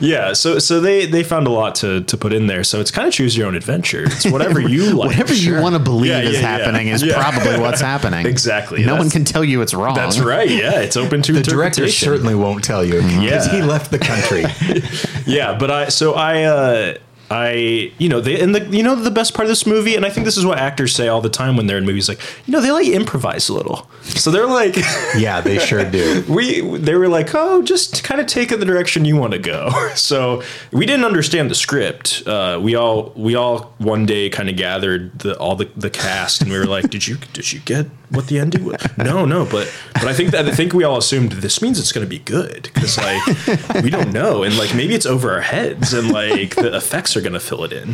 yeah. 0.00 0.32
So 0.32 0.58
so 0.58 0.80
they 0.80 1.06
they 1.06 1.22
found 1.22 1.46
a 1.46 1.50
lot 1.50 1.74
to 1.76 2.02
to 2.02 2.16
put 2.16 2.32
in 2.32 2.46
there. 2.46 2.64
So 2.64 2.80
it's 2.80 2.90
kind 2.90 3.06
of 3.08 3.14
choose 3.14 3.36
your 3.36 3.46
own 3.46 3.54
adventure. 3.54 4.04
It's 4.04 4.30
whatever 4.30 4.60
you 4.60 4.84
like. 4.94 5.08
Whatever 5.10 5.34
you 5.34 5.60
want 5.60 5.74
to 5.74 5.78
believe 5.78 6.10
Yeah, 6.10 6.20
is 6.20 6.34
yeah, 6.34 6.40
yeah. 6.40 6.58
happening 6.58 6.88
is 6.88 7.02
Yeah. 7.02 7.14
probably 7.20 7.58
what's 7.60 7.80
happening. 7.92 8.26
Exactly. 8.26 8.84
No 8.84 8.96
one 8.96 9.10
can 9.10 9.24
tell 9.24 9.44
you 9.44 9.60
it's 9.62 9.74
wrong. 9.74 9.94
That's 9.94 10.18
right. 10.18 10.48
Yeah, 10.50 10.80
it's 10.80 10.96
open 10.96 11.22
to 11.22 11.32
The 11.32 11.42
director 11.42 11.88
certainly 11.88 12.34
won't 12.34 12.64
tell 12.64 12.84
you 12.84 12.94
because 13.02 13.46
Yeah. 13.46 13.48
he 13.52 13.62
left 13.62 13.90
the 13.90 13.98
country. 13.98 14.44
Yeah, 15.26 15.58
but 15.58 15.70
I 15.70 15.88
so 15.88 16.14
I 16.14 16.42
uh 16.44 16.94
I 17.30 17.92
you 17.98 18.08
know 18.08 18.20
they 18.20 18.40
and 18.40 18.54
the 18.54 18.64
you 18.74 18.82
know 18.82 18.94
the 18.94 19.10
best 19.10 19.34
part 19.34 19.44
of 19.44 19.48
this 19.48 19.66
movie 19.66 19.94
and 19.94 20.06
I 20.06 20.10
think 20.10 20.24
this 20.24 20.36
is 20.36 20.46
what 20.46 20.58
actors 20.58 20.94
say 20.94 21.08
all 21.08 21.20
the 21.20 21.28
time 21.28 21.56
when 21.56 21.66
they're 21.66 21.78
in 21.78 21.84
movies 21.84 22.08
like 22.08 22.20
you 22.46 22.52
know 22.52 22.60
they 22.60 22.70
like 22.70 22.86
improvise 22.86 23.48
a 23.48 23.54
little. 23.54 23.88
So 24.02 24.30
they're 24.30 24.46
like 24.46 24.76
yeah, 25.16 25.40
they 25.40 25.58
sure 25.58 25.84
do. 25.88 26.24
we 26.28 26.60
they 26.78 26.94
were 26.94 27.08
like 27.08 27.34
oh 27.34 27.62
just 27.62 28.02
kind 28.02 28.20
of 28.20 28.26
take 28.26 28.50
it 28.52 28.60
the 28.60 28.66
direction 28.66 29.04
you 29.04 29.16
want 29.16 29.32
to 29.32 29.38
go. 29.38 29.70
So 29.98 30.42
we 30.72 30.86
didn't 30.86 31.04
understand 31.04 31.50
the 31.50 31.54
script. 31.54 32.22
Uh, 32.26 32.58
we 32.62 32.74
all 32.74 33.12
we 33.16 33.34
all 33.34 33.74
one 33.78 34.06
day 34.06 34.30
kind 34.30 34.48
of 34.48 34.56
gathered 34.56 35.18
the 35.18 35.36
all 35.38 35.56
the, 35.56 35.68
the 35.76 35.90
cast 35.90 36.40
and 36.40 36.50
we 36.50 36.58
were 36.58 36.66
like 36.66 36.88
did 36.88 37.06
you 37.06 37.16
did 37.32 37.52
you 37.52 37.60
get 37.60 37.86
what 38.10 38.26
the 38.28 38.38
ending 38.38 38.64
was 38.64 38.80
no 38.96 39.24
no 39.26 39.44
but 39.44 39.72
but 39.94 40.04
I 40.04 40.14
think 40.14 40.30
that 40.30 40.46
I 40.46 40.52
think 40.52 40.72
we 40.72 40.84
all 40.84 40.96
assumed 40.96 41.32
this 41.32 41.60
means 41.60 41.78
it's 41.78 41.92
going 41.92 42.06
to 42.06 42.08
be 42.08 42.20
good 42.20 42.70
because 42.72 42.96
like 42.96 43.82
we 43.82 43.90
don't 43.90 44.12
know 44.12 44.42
and 44.44 44.56
like 44.56 44.74
maybe 44.74 44.94
it's 44.94 45.06
over 45.06 45.32
our 45.32 45.40
heads 45.40 45.92
and 45.92 46.10
like 46.10 46.54
the 46.54 46.74
effects 46.74 47.16
are 47.18 47.22
going 47.22 47.32
to 47.34 47.40
fill 47.40 47.64
it 47.64 47.72
in 47.72 47.90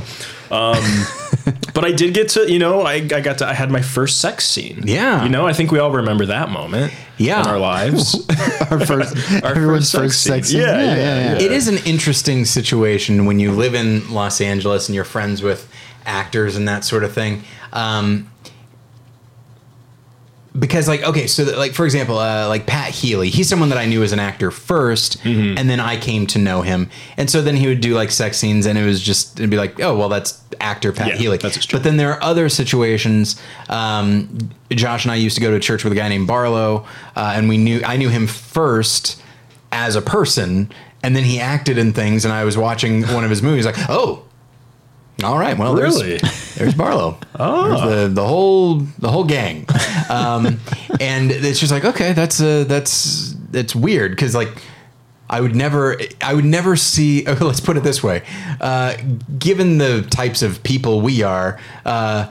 um, 0.51 0.83
but 1.75 1.85
I 1.85 1.91
did 1.93 2.15
get 2.15 2.29
to 2.31 2.51
you 2.51 2.59
know 2.61 2.83
I, 2.83 2.95
I 2.95 3.21
got 3.21 3.39
to 3.39 3.47
I 3.49 3.55
had 3.55 3.71
my 3.71 3.83
first 3.83 4.21
sex 4.21 4.45
scene 4.47 4.83
Yeah. 4.87 5.23
you 5.25 5.29
know 5.31 5.47
I 5.47 5.53
think 5.53 5.73
we 5.73 5.79
all 5.81 5.91
remember 5.91 6.27
that 6.27 6.49
moment 6.51 6.93
Yeah. 7.19 7.41
in 7.41 7.47
our 7.49 7.59
lives 7.59 8.15
Our 8.71 8.79
first, 8.87 9.17
Our 9.45 9.51
everyone's 9.51 9.91
first 9.91 10.03
first 10.05 10.23
sex 10.23 10.49
sex 10.49 10.49
scene. 10.49 10.61
scene. 10.61 10.69
Yeah, 10.69 10.95
yeah, 10.95 11.33
yeah. 11.35 11.45
It 11.45 11.53
is 11.53 11.69
an 11.69 11.79
interesting 11.85 12.45
situation 12.45 13.27
when 13.27 13.39
you 13.41 13.53
live 13.53 13.75
in 13.75 14.13
Los 14.13 14.41
Angeles 14.41 14.89
and 14.89 14.95
you're 14.95 15.05
friends 15.05 15.43
with 15.43 15.69
actors 16.07 16.57
and 16.57 16.67
that 16.69 16.85
sort 16.85 17.05
of 17.05 17.13
thing. 17.13 17.43
Um, 17.73 18.31
because 20.57 20.87
like 20.87 21.03
okay 21.03 21.27
so 21.27 21.45
that, 21.45 21.59
like 21.59 21.73
for 21.73 21.85
example 21.85 22.17
uh, 22.19 22.47
like 22.49 22.65
pat 22.67 22.91
healy 22.91 23.29
he's 23.29 23.49
someone 23.49 23.71
that 23.71 23.79
i 23.79 23.87
knew 23.87 24.03
as 24.05 24.13
an 24.13 24.21
actor 24.21 24.51
1st 24.51 25.19
Mm-hmm. 25.19 25.59
and 25.59 25.69
then 25.69 25.81
i 25.81 25.97
came 25.97 26.27
to 26.29 26.39
know 26.39 26.63
him 26.63 26.89
and 27.17 27.29
so 27.29 27.43
then 27.43 27.57
he 27.57 27.67
would 27.67 27.81
do 27.81 27.95
like 27.95 28.11
sex 28.13 28.37
scenes 28.39 28.65
and 28.67 28.79
it 28.79 28.85
was 28.85 29.01
just 29.03 29.41
it'd 29.41 29.51
be 29.51 29.57
like 29.57 29.81
oh 29.81 29.97
well 29.97 30.09
that's 30.09 30.43
actor 30.61 30.93
pat 30.93 31.09
Yeah, 31.09 31.17
healy 31.17 31.39
that's 31.39 31.65
true. 31.67 31.79
but 31.79 31.83
then 31.85 31.97
there 31.97 32.13
are 32.13 32.23
other 32.23 32.49
situations 32.49 33.41
um, 33.69 34.39
josh 34.71 35.05
and 35.05 35.11
i 35.13 35.17
used 35.17 35.35
to 35.37 35.41
go 35.43 35.51
to 35.51 35.59
church 35.59 35.83
with 35.83 35.93
a 35.93 35.97
guy 35.97 36.09
named 36.09 36.29
barlow 36.29 36.87
uh, 37.17 37.33
and 37.35 37.49
we 37.49 37.57
knew 37.59 37.81
i 37.85 37.97
knew 37.97 38.09
him 38.09 38.27
first 38.29 39.21
as 39.73 39.97
a 39.97 40.03
person 40.03 40.71
and 41.03 41.17
then 41.17 41.25
he 41.25 41.41
acted 41.41 41.79
in 41.79 41.93
things 41.93 42.25
and 42.25 42.33
i 42.33 42.45
was 42.45 42.57
watching 42.57 43.03
one 43.09 43.25
of 43.25 43.31
his 43.31 43.43
movies 43.43 43.67
like 43.67 43.77
oh 43.89 44.23
all 45.23 45.39
right. 45.39 45.57
Well, 45.57 45.77
Really? 45.77 46.19
There's, 46.55 46.59
there's 46.59 46.75
Barlow. 46.75 47.19
Oh, 47.39 47.91
the 47.91 48.09
the 48.09 48.27
whole 48.27 48.77
the 48.99 49.11
whole 49.11 49.25
gang, 49.25 49.67
um, 50.09 50.61
and 51.01 51.31
it's 51.31 51.61
just 51.61 51.73
like 51.73 51.85
okay, 51.85 52.13
that's 52.13 52.41
uh, 52.41 52.65
that's 52.65 53.35
that's 53.51 53.75
weird 53.75 54.13
because 54.13 54.35
like 54.35 54.51
I 55.29 55.41
would 55.41 55.57
never 55.57 55.99
I 56.21 56.35
would 56.35 56.45
never 56.45 56.77
see. 56.77 57.27
Okay, 57.27 57.45
let's 57.45 57.61
put 57.61 57.77
it 57.77 57.83
this 57.83 58.03
way: 58.03 58.23
uh, 58.61 58.97
given 59.39 59.79
the 59.79 60.03
types 60.11 60.43
of 60.43 60.63
people 60.63 61.01
we 61.01 61.23
are. 61.23 61.59
Uh, 61.85 62.31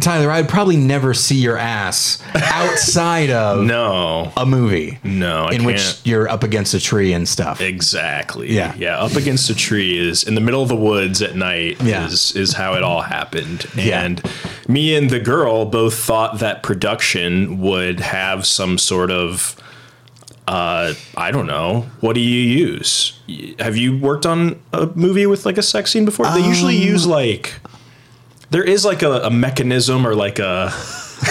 Tyler, 0.00 0.30
I'd 0.30 0.48
probably 0.48 0.76
never 0.78 1.12
see 1.12 1.36
your 1.36 1.58
ass 1.58 2.22
outside 2.34 3.30
of 3.30 3.64
no 3.64 4.32
a 4.36 4.46
movie. 4.46 4.98
No, 5.04 5.44
I 5.44 5.52
in 5.54 5.64
which 5.64 5.76
can't. 5.76 6.00
you're 6.04 6.28
up 6.28 6.42
against 6.42 6.72
a 6.72 6.80
tree 6.80 7.12
and 7.12 7.28
stuff. 7.28 7.60
Exactly. 7.60 8.52
Yeah. 8.54 8.74
Yeah. 8.78 8.98
Up 8.98 9.12
against 9.16 9.50
a 9.50 9.54
tree 9.54 9.98
is 9.98 10.24
in 10.24 10.34
the 10.34 10.40
middle 10.40 10.62
of 10.62 10.68
the 10.68 10.76
woods 10.76 11.20
at 11.20 11.36
night 11.36 11.80
Yeah. 11.82 12.06
is 12.06 12.34
is 12.34 12.54
how 12.54 12.74
it 12.74 12.82
all 12.82 13.02
happened. 13.02 13.66
Yeah. 13.76 14.02
And 14.02 14.22
me 14.66 14.94
and 14.96 15.10
the 15.10 15.20
girl 15.20 15.66
both 15.66 15.94
thought 15.98 16.38
that 16.38 16.62
production 16.62 17.60
would 17.60 18.00
have 18.00 18.46
some 18.46 18.78
sort 18.78 19.10
of 19.10 19.56
uh, 20.48 20.94
I 21.16 21.32
don't 21.32 21.48
know. 21.48 21.86
What 22.00 22.12
do 22.14 22.20
you 22.20 22.40
use? 22.40 23.18
Have 23.58 23.76
you 23.76 23.98
worked 23.98 24.24
on 24.24 24.60
a 24.72 24.86
movie 24.94 25.26
with 25.26 25.44
like 25.44 25.58
a 25.58 25.62
sex 25.62 25.90
scene 25.90 26.04
before? 26.04 26.26
They 26.30 26.46
usually 26.46 26.76
Um, 26.76 26.82
use 26.88 27.04
like 27.06 27.54
there 28.50 28.64
is 28.64 28.84
like 28.84 29.02
a, 29.02 29.22
a 29.22 29.30
mechanism 29.30 30.06
or 30.06 30.14
like 30.14 30.38
a 30.38 30.72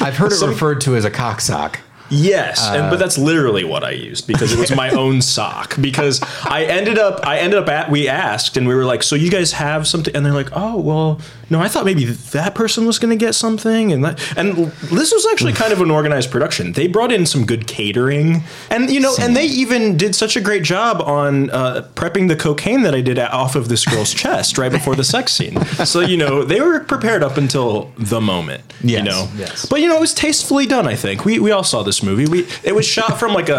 I've 0.00 0.16
heard 0.16 0.32
it 0.32 0.42
referred 0.44 0.80
to 0.82 0.96
as 0.96 1.04
a 1.04 1.10
cock 1.10 1.40
sock. 1.40 1.80
Yes, 2.12 2.66
and, 2.66 2.90
but 2.90 2.94
uh, 2.94 2.96
that's 2.96 3.16
literally 3.16 3.62
what 3.62 3.84
I 3.84 3.92
used 3.92 4.26
because 4.26 4.52
it 4.52 4.58
was 4.58 4.74
my 4.74 4.90
own 4.98 5.22
sock. 5.22 5.80
Because 5.80 6.20
I 6.44 6.64
ended 6.64 6.98
up, 6.98 7.24
I 7.24 7.38
ended 7.38 7.60
up 7.60 7.68
at, 7.68 7.88
we 7.88 8.08
asked 8.08 8.56
and 8.56 8.66
we 8.66 8.74
were 8.74 8.84
like, 8.84 9.04
so 9.04 9.14
you 9.14 9.30
guys 9.30 9.52
have 9.52 9.86
something? 9.86 10.14
And 10.16 10.26
they're 10.26 10.32
like, 10.32 10.50
oh, 10.52 10.80
well, 10.80 11.20
no, 11.50 11.60
I 11.60 11.68
thought 11.68 11.84
maybe 11.84 12.04
that 12.04 12.54
person 12.54 12.86
was 12.86 12.98
going 12.98 13.10
to 13.10 13.22
get 13.22 13.34
something. 13.34 13.92
And 13.92 14.04
that, 14.04 14.36
and 14.38 14.56
this 14.82 15.12
was 15.12 15.26
actually 15.32 15.52
kind 15.52 15.72
of 15.72 15.80
an 15.80 15.90
organized 15.90 16.30
production. 16.30 16.72
They 16.72 16.86
brought 16.86 17.12
in 17.12 17.26
some 17.26 17.44
good 17.44 17.66
catering 17.66 18.42
and, 18.70 18.88
you 18.88 19.00
know, 19.00 19.14
and 19.20 19.36
they 19.36 19.46
even 19.46 19.96
did 19.96 20.14
such 20.14 20.36
a 20.36 20.40
great 20.40 20.62
job 20.62 21.00
on 21.02 21.50
uh, 21.50 21.88
prepping 21.94 22.28
the 22.28 22.36
cocaine 22.36 22.82
that 22.82 22.94
I 22.94 23.00
did 23.00 23.18
off 23.18 23.56
of 23.56 23.68
this 23.68 23.84
girl's 23.84 24.14
chest 24.22 24.56
right 24.58 24.70
before 24.70 24.94
the 24.94 25.04
sex 25.04 25.32
scene. 25.32 25.60
So, 25.84 26.00
you 26.00 26.16
know, 26.16 26.44
they 26.44 26.60
were 26.60 26.80
prepared 26.80 27.22
up 27.22 27.36
until 27.36 27.92
the 27.98 28.20
moment, 28.20 28.62
Yes, 28.82 28.98
you 28.98 29.04
know, 29.04 29.28
yes. 29.36 29.66
but 29.66 29.80
you 29.80 29.88
know, 29.88 29.96
it 29.96 30.00
was 30.00 30.14
tastefully 30.14 30.66
done. 30.66 30.86
I 30.86 30.94
think 30.94 31.24
we 31.24 31.38
we 31.38 31.50
all 31.50 31.64
saw 31.64 31.82
this 31.82 32.02
movie. 32.02 32.26
We 32.26 32.46
it 32.62 32.74
was 32.74 32.86
shot 32.86 33.18
from 33.18 33.34
like 33.34 33.48
a 33.48 33.54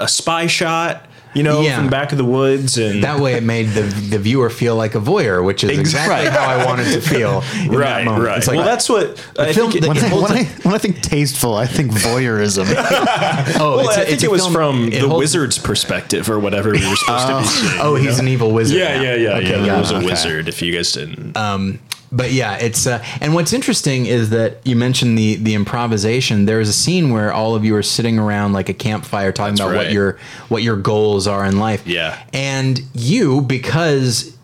a, 0.00 0.04
a 0.04 0.08
spy 0.08 0.46
shot, 0.48 1.06
you 1.36 1.42
know, 1.42 1.60
Yeah. 1.60 1.76
from 1.76 1.88
back 1.90 2.12
of 2.12 2.18
the 2.18 2.24
woods, 2.24 2.78
and 2.78 3.04
That 3.04 3.20
way, 3.20 3.34
it 3.34 3.42
made 3.42 3.68
the 3.70 3.82
the 3.82 4.18
viewer 4.18 4.50
feel 4.50 4.74
like 4.76 4.94
a 4.94 5.00
voyeur, 5.00 5.44
which 5.44 5.62
is 5.64 5.78
exactly 5.78 6.14
Right. 6.26 6.28
how 6.28 6.46
I 6.46 6.64
wanted 6.64 6.92
to 6.92 7.00
feel. 7.00 7.44
In 7.62 7.70
that 7.70 7.76
right, 7.76 8.06
right. 8.06 8.46
Like, 8.46 8.56
well, 8.56 8.64
that's 8.64 8.88
what 8.88 9.18
I 9.38 9.52
film- 9.52 9.70
think. 9.70 9.84
It, 9.84 9.88
When, 9.88 9.96
it 9.96 10.04
I, 10.04 10.14
when, 10.14 10.32
I, 10.32 10.44
when 10.62 10.74
I 10.74 10.78
think 10.78 11.02
tasteful, 11.02 11.54
I 11.54 11.66
think 11.66 11.92
voyeurism. 11.92 12.66
oh, 13.60 13.76
well, 13.78 13.90
I 13.90 14.04
think 14.04 14.22
it 14.22 14.30
was 14.30 14.42
film- 14.42 14.52
from 14.52 14.88
it 14.88 15.00
the 15.02 15.08
holds- 15.08 15.18
wizard's 15.20 15.58
perspective 15.58 16.28
or 16.30 16.38
whatever 16.38 16.70
we 16.70 16.88
were 16.88 16.96
supposed 16.96 17.26
to 17.26 17.32
be 17.32 17.38
oh. 17.38 17.42
seeing. 17.44 17.80
Oh, 17.82 17.94
he's 17.96 18.16
know? 18.16 18.22
an 18.22 18.28
evil 18.28 18.50
wizard. 18.52 18.78
Yeah, 18.78 18.96
now. 18.96 19.02
yeah, 19.02 19.14
yeah, 19.14 19.30
Okay, 19.36 19.48
yeah. 19.50 19.62
There 19.66 19.78
was 19.78 19.90
a 19.90 19.96
okay. 19.96 20.06
wizard. 20.06 20.48
If 20.48 20.62
you 20.62 20.72
guys 20.72 20.92
didn't, 20.92 21.36
um, 21.36 21.78
But 22.12 22.32
yeah, 22.32 22.56
it's 22.56 22.86
uh, 22.86 23.04
and 23.20 23.34
what's 23.34 23.52
interesting 23.52 24.06
is 24.06 24.30
that 24.30 24.64
you 24.64 24.76
mentioned 24.76 25.18
the 25.18 25.36
the 25.36 25.54
improvisation. 25.54 26.46
There 26.46 26.60
is 26.60 26.68
a 26.68 26.72
scene 26.72 27.10
where 27.10 27.32
all 27.32 27.54
of 27.54 27.64
you 27.64 27.74
are 27.76 27.82
sitting 27.82 28.18
around 28.18 28.52
like 28.52 28.68
a 28.68 28.74
campfire 28.74 29.32
talking 29.32 29.56
That's 29.56 29.68
about 29.68 29.76
what 29.76 29.92
your 29.92 30.18
what 30.48 30.62
your 30.62 30.76
goals 30.76 31.26
are 31.26 31.44
in 31.44 31.58
life. 31.58 31.86
Yeah. 31.86 32.22
and 32.32 32.80
you 32.94 33.40
because 33.40 34.36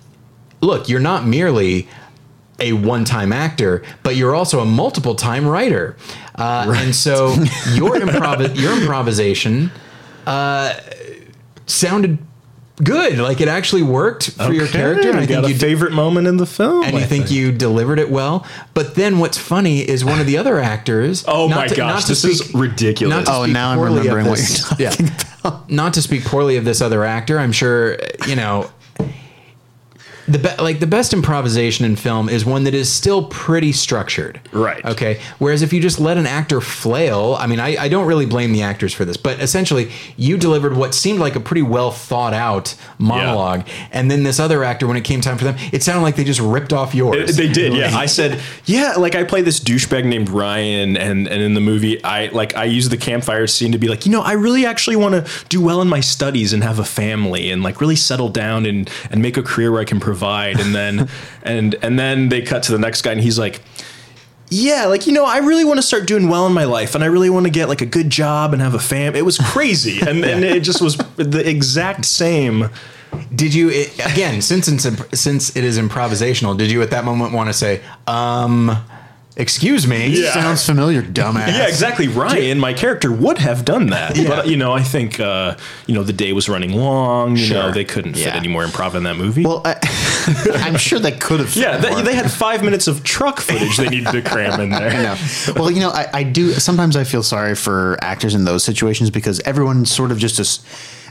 look, 0.60 0.88
you're 0.88 1.00
not 1.00 1.26
merely 1.26 1.88
a 2.58 2.72
one-time 2.72 3.32
actor, 3.32 3.82
but 4.02 4.14
you're 4.14 4.34
also 4.34 4.60
a 4.60 4.64
multiple-time 4.64 5.46
writer, 5.46 5.96
uh, 6.36 6.72
and 6.76 6.94
so 6.94 7.28
your 7.74 7.98
improv 7.98 8.56
your 8.56 8.78
improvisation 8.78 9.70
uh, 10.26 10.74
sounded 11.66 12.18
good. 12.82 13.18
Like 13.18 13.40
it 13.40 13.48
actually 13.48 13.82
worked 13.82 14.30
for 14.30 14.52
your 14.52 14.66
character. 14.66 15.10
And 15.10 15.18
I 15.18 15.26
got 15.26 15.28
think 15.28 15.44
a 15.44 15.48
you 15.48 15.54
did- 15.54 15.60
favorite 15.60 15.92
moment 15.92 16.26
in 16.26 16.36
the 16.36 16.46
film, 16.46 16.84
and 16.84 16.96
I 16.96 17.00
you 17.00 17.06
think 17.06 17.30
you 17.30 17.52
delivered 17.52 17.98
it 17.98 18.10
well. 18.10 18.46
But 18.74 18.94
then 18.94 19.18
what's 19.18 19.38
funny 19.38 19.80
is 19.80 20.04
one 20.04 20.20
of 20.20 20.26
the 20.26 20.36
other 20.38 20.58
actors. 20.58 21.24
Oh 21.32 21.48
not 21.48 21.56
my 21.56 21.66
to- 21.68 21.74
gosh, 21.74 21.94
not 21.94 22.02
to 22.02 22.08
this 22.08 22.24
is 22.24 22.54
ridiculous. 22.54 23.26
not 23.26 23.34
Oh, 23.34 23.42
speak 23.44 23.52
now 23.54 23.70
I'm 23.70 23.78
poorly 23.78 23.98
of 23.98 24.14
remembering 24.14 24.26
what 24.26 24.38
this- 24.38 24.70
you're 24.78 24.90
talking 24.90 25.06
yeah, 25.44 25.60
Not 25.68 25.94
to 25.94 26.02
speak 26.02 26.24
poorly 26.24 26.56
of 26.56 26.64
this 26.64 26.80
other 26.80 27.04
actor, 27.04 27.38
I'm 27.38 27.52
sure 27.52 27.98
you 28.28 28.36
know. 28.36 28.70
The 30.33 30.39
be- 30.39 30.62
like 30.62 30.80
the 30.80 30.87
best 30.87 31.12
improvisation 31.12 31.85
in 31.85 31.97
film 31.97 32.28
is 32.28 32.45
one 32.45 32.64
that 32.64 32.74
is 32.74 32.91
still 32.91 33.24
pretty 33.24 33.72
structured. 33.72 34.41
Right. 34.53 34.83
Okay. 34.85 35.20
Whereas 35.39 35.62
if 35.62 35.72
you 35.72 35.80
just 35.80 36.01
let 36.01 36.16
an 36.16 36.26
actor 36.26 36.61
flail, 36.61 37.37
I 37.39 37.47
mean, 37.47 37.61
I, 37.61 37.76
I 37.76 37.89
don't 37.89 38.07
really 38.07 38.24
blame 38.24 38.53
the 38.53 38.62
actors 38.62 38.95
for 38.95 39.05
this, 39.05 39.16
but 39.16 39.41
essentially 39.41 39.91
you 40.16 40.39
delivered 40.39 40.74
what 40.74 40.95
seemed 40.95 41.18
like 41.18 41.37
a 41.37 41.41
pretty 41.41 41.62
well 41.62 41.91
thought 41.91 42.33
out 42.33 42.74
monologue, 42.99 43.66
and 43.91 44.11
then 44.11 44.22
this 44.22 44.41
other 44.41 44.64
actor, 44.64 44.87
when 44.87 44.97
it 44.97 45.05
came 45.05 45.20
time 45.20 45.37
for 45.37 45.45
them, 45.45 45.57
it 45.70 45.83
sounded 45.83 46.03
like 46.03 46.16
they 46.16 46.24
just 46.24 46.41
ripped 46.41 46.72
off 46.72 46.95
yours. 46.95 47.37
They 47.37 47.49
did, 47.49 47.74
yeah. 47.74 47.95
I 47.95 48.07
said, 48.07 48.41
yeah, 48.64 48.95
like 48.97 49.14
I 49.14 49.24
play 49.24 49.43
this 49.43 49.61
douchebag 49.61 50.07
named 50.07 50.30
Ryan, 50.30 50.97
and 50.97 51.28
and 51.28 51.43
in 51.43 51.53
the 51.55 51.61
movie, 51.61 52.03
I 52.03 52.28
like 52.28 52.57
I 52.57 52.64
use 52.64 52.89
the 52.89 52.97
campfire 52.97 53.47
scene 53.47 53.72
to 53.72 53.78
be 53.78 53.89
like, 53.89 54.07
you 54.07 54.12
know, 54.12 54.22
I 54.22 54.33
really 54.33 54.64
actually 54.64 54.97
want 54.97 55.14
to 55.14 55.47
do 55.49 55.61
well 55.61 55.83
in 55.83 55.89
my 55.89 56.01
studies 56.01 56.53
and 56.55 56.62
have 56.62 56.78
a 56.78 56.85
family 56.85 57.51
and 57.51 57.62
like 57.62 57.80
really 57.80 57.97
settle 57.97 58.30
down 58.30 58.64
and 58.64 58.91
and 59.11 59.20
make 59.20 59.37
a 59.37 59.43
career 59.43 59.70
where 59.70 59.83
I 59.83 59.85
can 59.85 60.01
provide. 60.01 60.21
And 60.22 60.74
then 60.74 61.08
and 61.42 61.74
and 61.82 61.98
then 61.98 62.28
they 62.28 62.42
cut 62.42 62.62
to 62.64 62.72
the 62.72 62.78
next 62.78 63.02
guy, 63.02 63.12
and 63.12 63.20
he's 63.20 63.38
like. 63.38 63.60
Yeah, 64.54 64.84
like 64.84 65.06
you 65.06 65.14
know, 65.14 65.24
I 65.24 65.38
really 65.38 65.64
want 65.64 65.78
to 65.78 65.82
start 65.82 66.06
doing 66.06 66.28
well 66.28 66.46
in 66.46 66.52
my 66.52 66.64
life, 66.64 66.94
and 66.94 67.02
I 67.02 67.06
really 67.06 67.30
want 67.30 67.46
to 67.46 67.50
get 67.50 67.70
like 67.70 67.80
a 67.80 67.86
good 67.86 68.10
job 68.10 68.52
and 68.52 68.60
have 68.60 68.74
a 68.74 68.78
fam. 68.78 69.16
It 69.16 69.24
was 69.24 69.38
crazy, 69.38 70.00
and, 70.02 70.22
and 70.26 70.44
it 70.44 70.62
just 70.62 70.82
was 70.82 70.98
the 71.16 71.42
exact 71.48 72.04
same. 72.04 72.68
Did 73.34 73.54
you 73.54 73.70
it, 73.70 73.94
again 74.12 74.42
since 74.42 74.66
since 75.14 75.56
it 75.56 75.64
is 75.64 75.78
improvisational? 75.78 76.58
Did 76.58 76.70
you 76.70 76.82
at 76.82 76.90
that 76.90 77.06
moment 77.06 77.32
want 77.32 77.48
to 77.48 77.54
say, 77.54 77.80
um, 78.06 78.76
Excuse 79.37 79.87
me. 79.87 80.09
Yeah. 80.09 80.33
Sounds 80.33 80.64
familiar, 80.64 81.03
dumbass. 81.03 81.49
Yeah, 81.49 81.66
exactly. 81.66 82.09
Ryan, 82.09 82.59
my 82.59 82.74
character, 82.74 83.11
would 83.11 83.39
have 83.39 83.64
done 83.64 83.87
that. 83.87 84.16
Yeah. 84.16 84.28
But, 84.28 84.49
you 84.49 84.57
know, 84.57 84.72
I 84.72 84.83
think, 84.83 85.18
uh, 85.18 85.57
you 85.87 85.95
know, 85.95 86.03
the 86.03 86.12
day 86.12 86.33
was 86.33 86.49
running 86.49 86.72
long. 86.72 87.37
You 87.37 87.55
know, 87.55 87.70
they 87.70 87.85
couldn't 87.85 88.14
fit 88.14 88.35
any 88.35 88.49
more 88.49 88.64
improv 88.64 88.95
in 88.95 89.05
that 89.05 89.16
movie. 89.16 89.45
Well, 89.45 89.62
I, 89.64 89.76
I'm 90.64 90.76
sure 90.76 90.99
they 90.99 91.12
could 91.12 91.41
have. 91.41 91.57
yeah, 91.57 91.78
they, 91.78 92.03
they 92.03 92.14
had 92.14 92.30
five 92.30 92.62
minutes 92.62 92.87
of 92.89 93.05
truck 93.05 93.41
footage 93.41 93.76
they 93.76 93.89
needed 93.89 94.12
to 94.12 94.22
cram 94.22 94.61
in 94.61 94.70
there. 94.70 94.93
No. 94.93 95.16
Well, 95.57 95.70
you 95.70 95.80
know, 95.80 95.91
I, 95.91 96.09
I 96.12 96.22
do. 96.24 96.53
Sometimes 96.53 96.97
I 96.97 97.05
feel 97.05 97.22
sorry 97.22 97.55
for 97.55 97.99
actors 98.03 98.35
in 98.35 98.45
those 98.45 98.64
situations 98.64 99.11
because 99.11 99.41
everyone 99.41 99.87
sort 99.87 100.12
of 100.12 100.18
just, 100.18 100.39
as, 100.39 100.61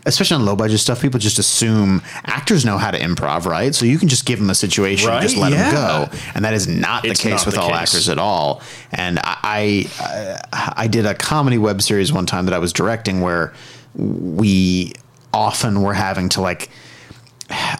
especially 0.05 0.35
on 0.35 0.45
low 0.45 0.55
budget 0.55 0.79
stuff, 0.79 1.01
people 1.01 1.19
just 1.19 1.39
assume 1.39 2.01
actors 2.25 2.65
know 2.65 2.77
how 2.77 2.91
to 2.91 2.99
improv, 2.99 3.45
right? 3.45 3.73
So 3.75 3.85
you 3.85 3.97
can 3.99 4.07
just 4.07 4.25
give 4.25 4.39
them 4.39 4.49
a 4.49 4.55
situation, 4.55 5.09
and 5.09 5.21
just 5.21 5.37
let 5.37 5.51
Yeah. 5.51 5.71
them 5.71 5.73
go, 6.09 6.17
and 6.35 6.43
that 6.45 6.53
is 6.53 6.67
not 6.67 7.05
It's 7.05 7.19
the 7.21 7.29
case 7.29 7.39
not 7.41 7.45
with 7.45 7.55
the 7.55 7.61
all 7.61 7.69
case. 7.69 7.77
actors 7.79 8.09
at 8.09 8.17
all. 8.17 8.61
And 8.91 9.19
I, 9.23 9.87
I, 9.99 10.73
I 10.77 10.87
did 10.87 11.05
a 11.05 11.13
comedy 11.13 11.57
web 11.57 11.81
series 11.81 12.11
one 12.11 12.25
time 12.25 12.45
that 12.45 12.53
I 12.53 12.59
was 12.59 12.73
directing 12.73 13.21
where 13.21 13.53
we 13.95 14.93
often 15.33 15.81
were 15.81 15.93
having 15.93 16.29
to 16.29 16.41
like 16.41 16.69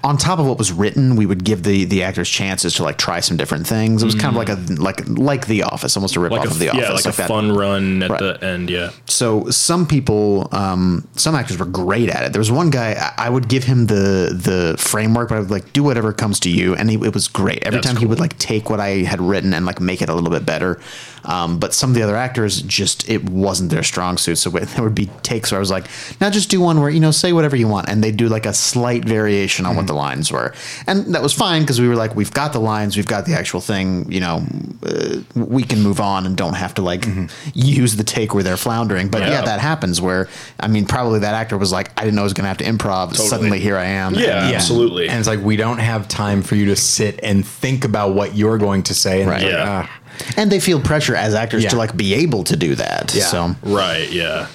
on 0.03 0.17
top 0.17 0.39
of 0.39 0.45
what 0.47 0.57
was 0.57 0.72
written, 0.72 1.15
we 1.15 1.26
would 1.26 1.43
give 1.43 1.63
the 1.63 1.86
the 1.86 2.03
actors 2.03 2.30
chances 2.30 2.74
to 2.76 2.84
like 2.84 2.97
try 2.97 3.19
some 3.19 3.38
different 3.38 3.67
things. 3.67 4.01
It 4.01 4.05
was 4.05 4.15
kind 4.15 4.36
of 4.36 4.36
like 4.36 4.49
a 4.49 4.55
like 4.82 5.07
like 5.07 5.47
The 5.47 5.63
Office, 5.63 5.95
almost 5.97 6.15
a 6.15 6.19
rip 6.19 6.32
Mm. 6.32 6.38
Like 6.38 6.41
off 6.41 6.47
a, 6.47 6.51
of 6.51 6.59
The 6.59 6.69
Office, 6.69 6.82
yeah, 6.82 6.91
Office, 6.91 7.05
like, 7.05 7.13
a 7.13 7.17
that. 7.17 7.28
fun 7.28 7.51
run 7.55 8.03
at 8.03 8.09
Right. 8.09 8.19
the 8.19 8.43
end, 8.45 8.69
yeah. 8.69 8.91
So 9.05 9.49
some 9.49 9.86
people, 9.86 10.47
um, 10.51 11.07
some 11.15 11.36
actors 11.36 11.57
were 11.57 11.65
great 11.65 12.09
at 12.09 12.24
it. 12.24 12.32
There 12.34 12.39
was 12.39 12.51
one 12.51 12.69
guy 12.69 13.11
I 13.17 13.30
would 13.30 13.47
give 13.47 13.63
him 13.63 13.88
the 13.88 14.32
the 14.34 14.76
framework, 14.78 15.30
but 15.30 15.36
I 15.36 15.39
would 15.39 15.51
like 15.51 15.74
do 15.74 15.84
whatever 15.84 16.13
comes 16.13 16.39
to 16.41 16.49
you, 16.49 16.76
and 16.76 16.89
he, 16.89 16.95
it 16.95 17.13
was 17.13 17.28
great. 17.28 17.63
Every 17.63 17.78
That's 17.80 17.88
time 17.88 17.97
he 17.97 18.05
would 18.05 18.19
like 18.19 18.38
take 18.38 18.69
what 18.69 18.80
I 18.80 18.99
had 19.03 19.19
written 19.22 19.53
and 19.53 19.65
like 19.65 19.80
make 19.82 20.01
it 20.01 20.09
a 20.09 20.13
little 20.15 20.30
bit 20.32 20.45
better. 20.45 20.80
Um, 21.24 21.59
but 21.59 21.74
some 21.74 21.89
of 21.91 21.95
the 21.95 22.01
other 22.01 22.15
actors 22.15 22.61
just 22.63 23.07
it 23.09 23.30
wasn't 23.30 23.69
their 23.72 23.84
strong 23.84 24.17
suit. 24.17 24.38
So 24.38 24.49
there 24.49 24.84
would 24.84 24.95
be 24.95 25.07
takes 25.24 25.51
where 25.51 25.59
I 25.59 25.59
was 25.59 25.72
like, 25.72 25.86
now 26.19 26.30
just 26.30 26.49
do 26.49 26.59
one 26.61 26.80
where 26.82 26.89
you 26.89 26.99
know 26.99 27.11
say 27.11 27.34
whatever 27.34 27.55
you 27.55 27.67
want, 27.67 27.89
and 27.89 28.03
they'd 28.03 28.17
do 28.17 28.28
like 28.28 28.45
a 28.45 28.53
slight 28.53 29.05
variation 29.05 29.65
on 29.65 29.76
what 29.76 29.88
the 29.88 29.93
lines 29.93 30.32
were, 30.32 30.53
and 30.88 31.13
that 31.15 31.22
was 31.22 31.34
fine 31.34 31.61
because 31.61 31.80
we 31.80 31.88
were 31.88 31.95
like, 31.95 32.15
we've 32.15 32.34
got 32.34 32.53
the 32.53 32.59
lines, 32.59 32.95
we've 32.97 33.05
got 33.07 33.26
the 33.26 33.34
actual 33.34 33.61
thing, 33.61 34.11
you 34.11 34.19
know, 34.19 34.43
uh, 34.86 35.17
we 35.36 35.63
can 35.63 35.82
move 35.82 35.99
on 35.99 36.26
and 36.26 36.36
don't 36.38 36.55
have 36.55 36.74
to 36.76 36.82
like 36.82 37.05
use 37.53 37.95
the 37.95 38.03
take 38.03 38.34
where 38.34 38.43
they're 38.43 38.57
floundering. 38.57 39.09
But 39.09 39.22
yeah. 39.22 39.30
Yeah. 39.32 39.41
that 39.43 39.59
happens 39.59 40.01
where 40.01 40.28
I 40.59 40.67
mean, 40.67 40.86
probably 40.86 41.19
that 41.19 41.34
actor 41.34 41.57
was 41.57 41.72
like, 41.72 41.91
I 41.97 42.03
didn't 42.03 42.15
know 42.15 42.22
I 42.22 42.24
was 42.24 42.34
going 42.34 42.43
to 42.43 42.47
have 42.49 42.57
to 42.57 42.65
improv. 42.65 43.15
Suddenly 43.15 43.59
here 43.59 43.78
I 43.78 43.86
am. 43.86 44.13
Yeah, 44.15 44.45
And, 44.47 44.55
absolutely. 44.55 45.07
And 45.09 45.19
it's 45.19 45.28
like 45.28 45.39
we 45.41 45.55
don't 45.55 45.78
have 45.80 46.07
time 46.07 46.41
for 46.41 46.55
you 46.55 46.65
to 46.65 46.76
sit 46.76 47.19
and 47.24 47.45
think 47.45 47.86
about 47.86 48.13
what 48.15 48.36
you're 48.36 48.57
going 48.57 48.84
to 48.84 48.93
say. 48.93 49.22
And 49.22 49.30
Right. 49.30 49.41
it's 49.43 49.51
like, 49.53 49.53
Yeah. 49.65 49.88
ah. 49.88 50.01
And 50.38 50.51
they 50.51 50.59
feel 50.59 50.80
pressure 50.80 51.15
as 51.15 51.34
actors 51.36 51.63
Yeah. 51.63 51.69
to 51.69 51.78
like 51.78 51.95
be 51.95 52.13
able 52.15 52.43
to 52.45 52.55
do 52.55 52.76
that. 52.76 53.13
Yeah. 53.15 53.24
So 53.26 53.55
Right, 53.63 54.11
yeah. 54.11 54.47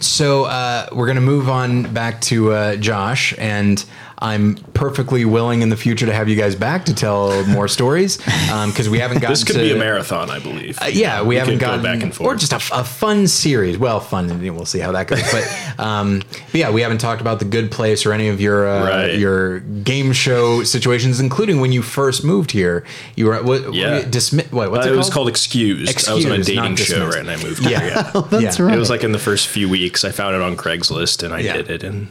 So 0.00 0.44
uh, 0.44 0.86
we're 0.92 1.06
going 1.06 1.16
to 1.16 1.20
move 1.22 1.48
on 1.48 1.92
back 1.94 2.20
to 2.22 2.52
uh, 2.52 2.76
Josh, 2.76 3.34
and 3.38 3.84
I'm 4.18 4.56
perfectly 4.74 5.24
willing 5.24 5.62
in 5.62 5.68
the 5.68 5.76
future 5.76 6.06
to 6.06 6.12
have 6.14 6.28
you 6.28 6.36
guys 6.36 6.54
back 6.54 6.84
to 6.86 6.94
tell 6.94 7.44
more 7.46 7.68
stories 7.68 8.16
because 8.66 8.88
we 8.88 8.98
haven't 8.98 9.18
gotten 9.18 9.32
This 9.32 9.44
could 9.44 9.54
to, 9.54 9.60
be 9.60 9.72
a 9.72 9.76
marathon, 9.76 10.30
I 10.30 10.38
believe. 10.38 10.78
Uh, 10.80 10.86
yeah, 10.86 11.22
we, 11.22 11.36
haven't 11.36 11.58
could 11.58 11.60
go 11.60 11.82
back 11.82 12.02
and 12.02 12.14
forth. 12.14 12.34
or 12.34 12.36
just 12.36 12.52
a 12.52 12.84
fun 12.84 13.26
series. 13.26 13.76
Well, 13.76 14.00
fun. 14.00 14.30
And 14.30 14.40
we'll 14.56 14.64
see 14.66 14.78
how 14.78 14.92
that 14.92 15.08
goes. 15.08 15.22
But, 15.32 15.78
um, 15.84 16.22
but 16.30 16.54
yeah, 16.54 16.70
we 16.70 16.80
haven't 16.80 16.98
talked 16.98 17.20
about 17.20 17.38
the 17.38 17.44
Good 17.44 17.70
Place 17.70 18.06
or 18.06 18.12
any 18.12 18.28
of 18.28 18.40
your 18.40 18.66
uh, 18.68 18.84
Right. 18.88 19.18
your 19.18 19.60
game 19.60 20.12
show 20.12 20.62
situations, 20.62 21.20
including 21.20 21.60
when 21.60 21.72
you 21.72 21.82
first 21.82 22.24
moved 22.24 22.50
here. 22.52 22.84
You 23.16 23.26
were 23.26 23.42
what? 23.42 23.74
Yeah. 23.74 24.02
Dismiss. 24.08 24.50
What? 24.52 24.70
What's 24.70 24.86
Uh, 24.86 24.90
it, 24.90 24.94
it 24.94 24.96
was 24.96 25.10
called 25.10 25.28
Excused. 25.28 26.08
I 26.08 26.14
was 26.14 26.24
on 26.26 26.32
a 26.32 26.42
dating 26.42 26.76
show, 26.76 27.06
right? 27.06 27.16
And 27.18 27.30
I 27.30 27.36
moved 27.42 27.62
here. 27.64 27.72
Yeah, 27.78 28.10
Yeah. 28.14 28.20
that's 28.30 28.58
Yeah. 28.58 28.64
right. 28.66 28.74
It 28.76 28.78
was 28.78 28.90
like 28.90 29.02
in 29.04 29.12
the 29.12 29.18
first 29.18 29.48
few 29.48 29.68
weeks. 29.68 30.04
I 30.04 30.10
found 30.12 30.34
it 30.36 30.40
on 30.42 30.56
Craigslist 30.56 31.22
and 31.22 31.34
I 31.34 31.40
Yeah. 31.40 31.56
did 31.56 31.70
it. 31.70 31.82
And 31.82 32.08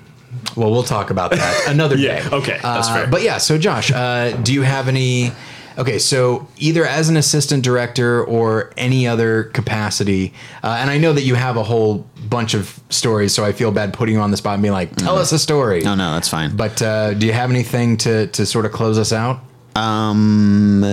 Well, 0.56 0.72
we'll 0.72 0.84
talk 0.84 1.10
about 1.10 1.32
that 1.32 1.64
another 1.68 1.96
Yeah, 1.98 2.28
day. 2.30 2.36
okay, 2.36 2.60
that's 2.62 2.88
Uh, 2.90 2.94
fair. 2.94 3.08
But 3.08 3.22
yeah, 3.24 3.38
so 3.38 3.58
Josh, 3.58 3.92
uh, 3.92 4.32
do 4.44 4.54
you 4.54 4.62
have 4.64 4.88
any? 4.88 5.32
Okay, 5.76 5.98
so 5.98 6.48
either 6.58 6.86
as 6.86 7.10
an 7.10 7.18
assistant 7.18 7.64
director 7.64 8.24
or 8.24 8.72
any 8.78 9.08
other 9.08 9.46
capacity, 9.46 10.32
uh, 10.64 10.78
and 10.80 10.92
I 10.92 11.00
know 11.00 11.14
that 11.14 11.24
you 11.24 11.34
have 11.34 11.58
a 11.58 11.64
whole 11.64 12.06
bunch 12.30 12.54
of 12.54 12.80
stories, 12.92 13.34
so 13.34 13.44
I 13.44 13.54
feel 13.54 13.72
bad 13.72 13.92
putting 13.92 14.14
you 14.14 14.22
on 14.22 14.30
the 14.30 14.38
spot 14.38 14.54
and 14.54 14.62
being 14.62 14.74
like, 14.74 14.96
"Tell 14.98 15.18
us 15.18 15.32
a 15.32 15.40
story." 15.40 15.82
no, 15.82 15.96
no, 15.96 16.14
that's 16.14 16.30
fine. 16.30 16.56
But 16.56 16.80
uh, 16.82 17.16
do 17.16 17.26
you 17.26 17.34
have 17.34 17.50
anything 17.50 17.98
to 17.98 18.28
to 18.28 18.46
sort 18.46 18.66
of 18.68 18.72
close 18.72 19.00
us 19.00 19.12
out? 19.12 19.40
Um, 19.76 20.86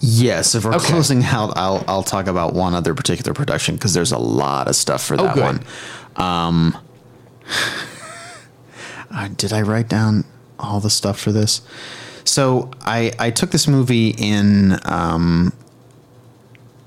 yes, 0.00 0.56
if 0.56 0.64
we're 0.64 0.74
Okay. 0.74 0.86
closing 0.88 1.22
out, 1.22 1.52
I'll 1.56 1.84
I'll 1.86 2.02
talk 2.02 2.26
about 2.26 2.52
one 2.52 2.74
other 2.74 2.94
particular 2.94 3.32
production 3.32 3.76
because 3.76 3.94
there's 3.94 4.10
a 4.12 4.18
lot 4.18 4.66
of 4.66 4.74
stuff 4.74 5.04
for 5.04 5.16
that 5.18 5.34
good. 5.34 5.42
one. 5.44 5.60
Um, 6.16 6.76
uh, 9.16 9.28
did 9.36 9.52
I 9.52 9.62
write 9.62 9.88
down 9.88 10.24
all 10.58 10.78
the 10.78 10.90
stuff 10.90 11.18
for 11.18 11.32
this? 11.32 11.62
So 12.24 12.70
I 12.82 13.12
I 13.18 13.30
took 13.30 13.50
this 13.50 13.66
movie 13.66 14.10
in 14.10 14.78
um 14.84 15.52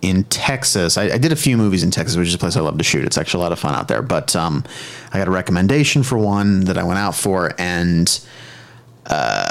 in 0.02 0.24
Texas. 0.26 0.98
I, 0.98 1.04
I 1.04 1.18
did 1.18 1.32
a 1.32 1.36
few 1.36 1.58
movies 1.58 1.84
in 1.84 1.92
Texas, 1.92 2.16
which 2.16 2.28
is 2.30 2.34
a 2.34 2.38
place 2.38 2.56
I 2.56 2.62
love 2.62 2.78
to 2.78 2.84
shoot. 2.84 3.04
It's 3.04 3.18
actually 3.18 3.42
a 3.42 3.44
lot 3.44 3.52
of 3.52 3.60
fun 3.60 3.76
out 3.76 3.88
there. 3.90 4.02
But 4.02 4.36
um, 4.36 4.64
I 5.12 5.18
got 5.18 5.28
a 5.28 5.32
recommendation 5.32 6.04
for 6.04 6.18
one 6.18 6.62
that 6.66 6.78
I 6.78 6.84
went 6.84 7.00
out 7.00 7.16
for, 7.16 7.52
and 7.58 8.20
uh, 9.08 9.46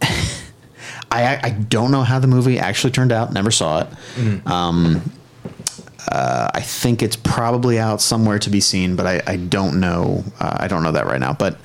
I, 1.10 1.40
I 1.42 1.50
don't 1.50 1.90
know 1.90 2.02
how 2.02 2.18
the 2.18 2.26
movie 2.28 2.58
actually 2.58 2.92
turned 2.92 3.12
out. 3.12 3.32
Never 3.32 3.50
saw 3.50 3.80
it. 3.82 3.88
Um, 4.46 5.02
uh, 6.08 6.50
I 6.54 6.60
think 6.60 7.02
it's 7.02 7.16
probably 7.16 7.78
out 7.78 8.00
somewhere 8.00 8.38
to 8.40 8.50
be 8.50 8.60
seen, 8.60 8.96
but 8.96 9.06
I, 9.06 9.22
I 9.26 9.36
don't 9.36 9.80
know. 9.80 10.24
Uh, 10.38 10.56
I 10.60 10.68
don't 10.68 10.82
know 10.82 10.92
that 10.92 11.06
right 11.06 11.20
now. 11.20 11.32
But 11.32 11.58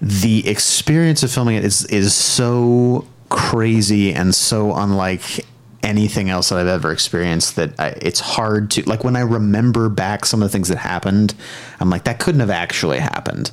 the 0.00 0.46
experience 0.48 1.22
of 1.22 1.30
filming 1.30 1.56
it 1.56 1.64
is 1.64 1.84
is 1.86 2.14
so 2.14 3.06
crazy 3.28 4.12
and 4.12 4.34
so 4.34 4.74
unlike 4.74 5.46
anything 5.82 6.28
else 6.28 6.48
that 6.48 6.58
I've 6.58 6.66
ever 6.66 6.92
experienced 6.92 7.56
that 7.56 7.78
I, 7.78 7.88
it's 8.02 8.20
hard 8.20 8.70
to 8.72 8.82
like 8.82 9.04
when 9.04 9.16
I 9.16 9.20
remember 9.20 9.88
back 9.88 10.26
some 10.26 10.42
of 10.42 10.48
the 10.48 10.52
things 10.52 10.68
that 10.68 10.78
happened. 10.78 11.34
I'm 11.80 11.90
like 11.90 12.04
that 12.04 12.18
couldn't 12.18 12.40
have 12.40 12.50
actually 12.50 12.98
happened. 12.98 13.50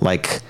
Like 0.00 0.40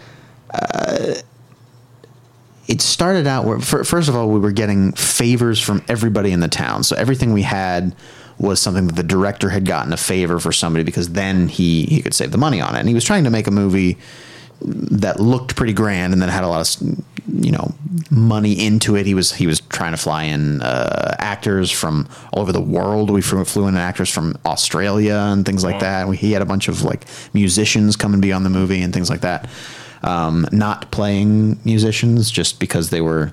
it 2.68 2.82
started 2.82 3.26
out 3.26 3.44
where 3.44 3.58
fir- 3.58 3.84
first 3.84 4.08
of 4.08 4.16
all 4.16 4.28
we 4.28 4.38
were 4.38 4.52
getting 4.52 4.92
favors 4.92 5.60
from 5.60 5.82
everybody 5.88 6.32
in 6.32 6.40
the 6.40 6.48
town 6.48 6.82
so 6.82 6.94
everything 6.96 7.32
we 7.32 7.42
had 7.42 7.94
was 8.38 8.60
something 8.60 8.86
that 8.86 8.96
the 8.96 9.02
director 9.02 9.50
had 9.50 9.64
gotten 9.64 9.92
a 9.92 9.96
favor 9.96 10.38
for 10.38 10.52
somebody 10.52 10.84
because 10.84 11.10
then 11.10 11.48
he 11.48 11.84
he 11.84 12.02
could 12.02 12.14
save 12.14 12.30
the 12.32 12.38
money 12.38 12.60
on 12.60 12.74
it. 12.74 12.78
And 12.78 12.88
he 12.88 12.94
was 12.94 13.04
trying 13.04 13.24
to 13.24 13.30
make 13.30 13.46
a 13.46 13.50
movie 13.50 13.98
that 14.60 15.20
looked 15.20 15.54
pretty 15.54 15.72
grand 15.72 16.12
and 16.12 16.20
then 16.20 16.28
had 16.28 16.42
a 16.42 16.48
lot 16.48 16.60
of 16.60 16.98
you 17.28 17.52
know 17.52 17.74
money 18.10 18.64
into 18.64 18.96
it. 18.96 19.06
He 19.06 19.14
was 19.14 19.32
he 19.32 19.46
was 19.46 19.60
trying 19.60 19.92
to 19.92 19.96
fly 19.96 20.24
in 20.24 20.62
uh, 20.62 21.16
actors 21.18 21.70
from 21.70 22.08
all 22.32 22.42
over 22.42 22.52
the 22.52 22.60
world. 22.60 23.10
We 23.10 23.22
flew, 23.22 23.44
flew 23.44 23.66
in 23.66 23.76
actors 23.76 24.10
from 24.10 24.36
Australia 24.44 25.14
and 25.14 25.44
things 25.44 25.64
like 25.64 25.80
that. 25.80 26.08
We, 26.08 26.16
he 26.16 26.32
had 26.32 26.42
a 26.42 26.46
bunch 26.46 26.68
of 26.68 26.82
like 26.82 27.04
musicians 27.32 27.96
come 27.96 28.12
and 28.12 28.22
be 28.22 28.32
on 28.32 28.42
the 28.42 28.50
movie 28.50 28.82
and 28.82 28.92
things 28.92 29.10
like 29.10 29.20
that. 29.20 29.48
Um, 30.02 30.46
not 30.52 30.90
playing 30.90 31.58
musicians 31.64 32.30
just 32.30 32.60
because 32.60 32.90
they 32.90 33.00
were 33.00 33.32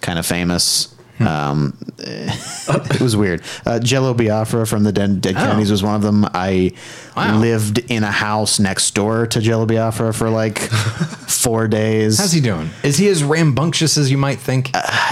kind 0.00 0.18
of 0.18 0.26
famous. 0.26 0.94
Um, 1.20 1.76
it 1.98 3.00
was 3.00 3.16
weird. 3.16 3.42
Uh, 3.66 3.78
Jello 3.78 4.14
Biafra 4.14 4.66
from 4.66 4.84
the 4.84 4.92
Dead, 4.92 5.20
Dead 5.20 5.34
Oh. 5.36 5.38
Kennedys 5.40 5.70
was 5.70 5.82
one 5.82 5.94
of 5.96 6.02
them. 6.02 6.24
I 6.34 6.72
Wow. 7.16 7.38
lived 7.38 7.78
in 7.90 8.04
a 8.04 8.10
house 8.12 8.60
next 8.60 8.94
door 8.94 9.26
to 9.26 9.40
Jello 9.40 9.66
Biafra 9.66 10.12
for 10.14 10.30
like 10.30 10.58
four 11.28 11.66
days. 11.68 12.18
How's 12.18 12.32
he 12.32 12.40
doing? 12.40 12.70
Is 12.84 12.96
he 12.98 13.08
as 13.08 13.24
rambunctious 13.24 13.96
as 13.98 14.10
you 14.10 14.18
might 14.18 14.38
think? 14.38 14.70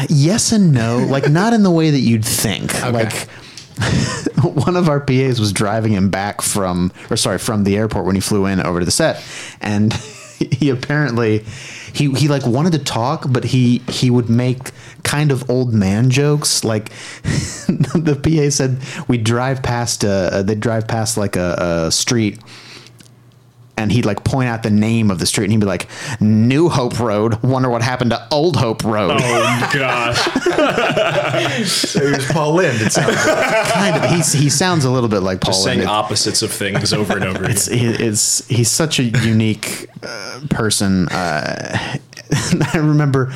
yes 0.08 0.52
and 0.52 0.72
no. 0.72 0.98
Like 0.98 1.28
not 1.30 1.52
in 1.52 1.62
the 1.64 1.70
way 1.70 1.90
that 1.90 2.00
you'd 2.00 2.24
think. 2.24 2.72
Like 2.84 3.28
one 4.42 4.76
of 4.76 4.88
our 4.88 5.00
PAs 5.00 5.40
was 5.40 5.52
driving 5.52 5.92
him 5.92 6.10
back 6.10 6.40
from, 6.42 6.92
or 7.10 7.16
sorry, 7.16 7.38
from 7.38 7.64
the 7.64 7.76
airport 7.76 8.04
when 8.06 8.14
he 8.14 8.20
flew 8.20 8.46
in 8.46 8.60
over 8.60 8.78
to 8.80 8.84
the 8.84 8.90
set, 8.92 9.22
and 9.60 9.92
he 10.38 10.70
apparently 10.70 11.44
he 11.96 12.12
he 12.12 12.28
like 12.28 12.46
wanted 12.46 12.72
to 12.72 12.78
talk, 12.78 13.24
but 13.30 13.44
he 13.44 13.78
he 13.88 14.10
would 14.10 14.28
make 14.28 14.70
kind 15.02 15.32
of 15.32 15.48
old 15.48 15.72
man 15.72 16.10
jokes. 16.10 16.62
Like 16.62 16.90
the 17.22 18.20
PA 18.22 18.50
said, 18.50 18.78
we 19.08 19.16
drive 19.16 19.62
past 19.62 20.02
they 20.02 20.54
drive 20.54 20.86
past 20.86 21.16
like 21.16 21.36
a, 21.36 21.86
a 21.86 21.92
street 21.92 22.38
and 23.78 23.92
he'd 23.92 24.06
like 24.06 24.24
point 24.24 24.48
out 24.48 24.62
the 24.62 24.70
name 24.70 25.10
of 25.10 25.18
the 25.18 25.26
street 25.26 25.44
and 25.44 25.52
he'd 25.52 25.60
be 25.60 25.66
like 25.66 25.86
new 26.20 26.68
hope 26.68 26.98
road 26.98 27.42
wonder 27.42 27.68
what 27.68 27.82
happened 27.82 28.10
to 28.10 28.28
old 28.30 28.56
hope 28.56 28.82
road 28.84 29.12
oh 29.22 29.70
gosh, 29.74 30.16
so 31.68 32.00
he 32.06 32.12
was 32.12 32.26
Paul 32.32 32.54
Lynde. 32.54 32.80
It 32.82 32.92
sounds 32.92 33.14
like. 33.26 33.72
kind 33.72 33.96
of 34.04 34.10
he's, 34.10 34.32
he 34.32 34.48
sounds 34.48 34.84
a 34.84 34.90
little 34.90 35.08
bit 35.08 35.20
like 35.20 35.40
paul 35.40 35.52
Just 35.52 35.64
saying 35.64 35.78
Lynde. 35.80 35.90
opposites 35.90 36.42
of 36.42 36.50
things 36.52 36.92
over 36.92 37.14
and 37.14 37.24
over 37.24 37.38
again. 37.38 37.50
it's, 37.50 37.66
he- 37.66 37.86
it's 37.86 38.46
he's 38.48 38.70
such 38.70 38.98
a 38.98 39.04
unique 39.04 39.86
uh, 40.02 40.40
person 40.50 41.08
uh, 41.08 41.98
I 42.72 42.78
remember 42.78 43.26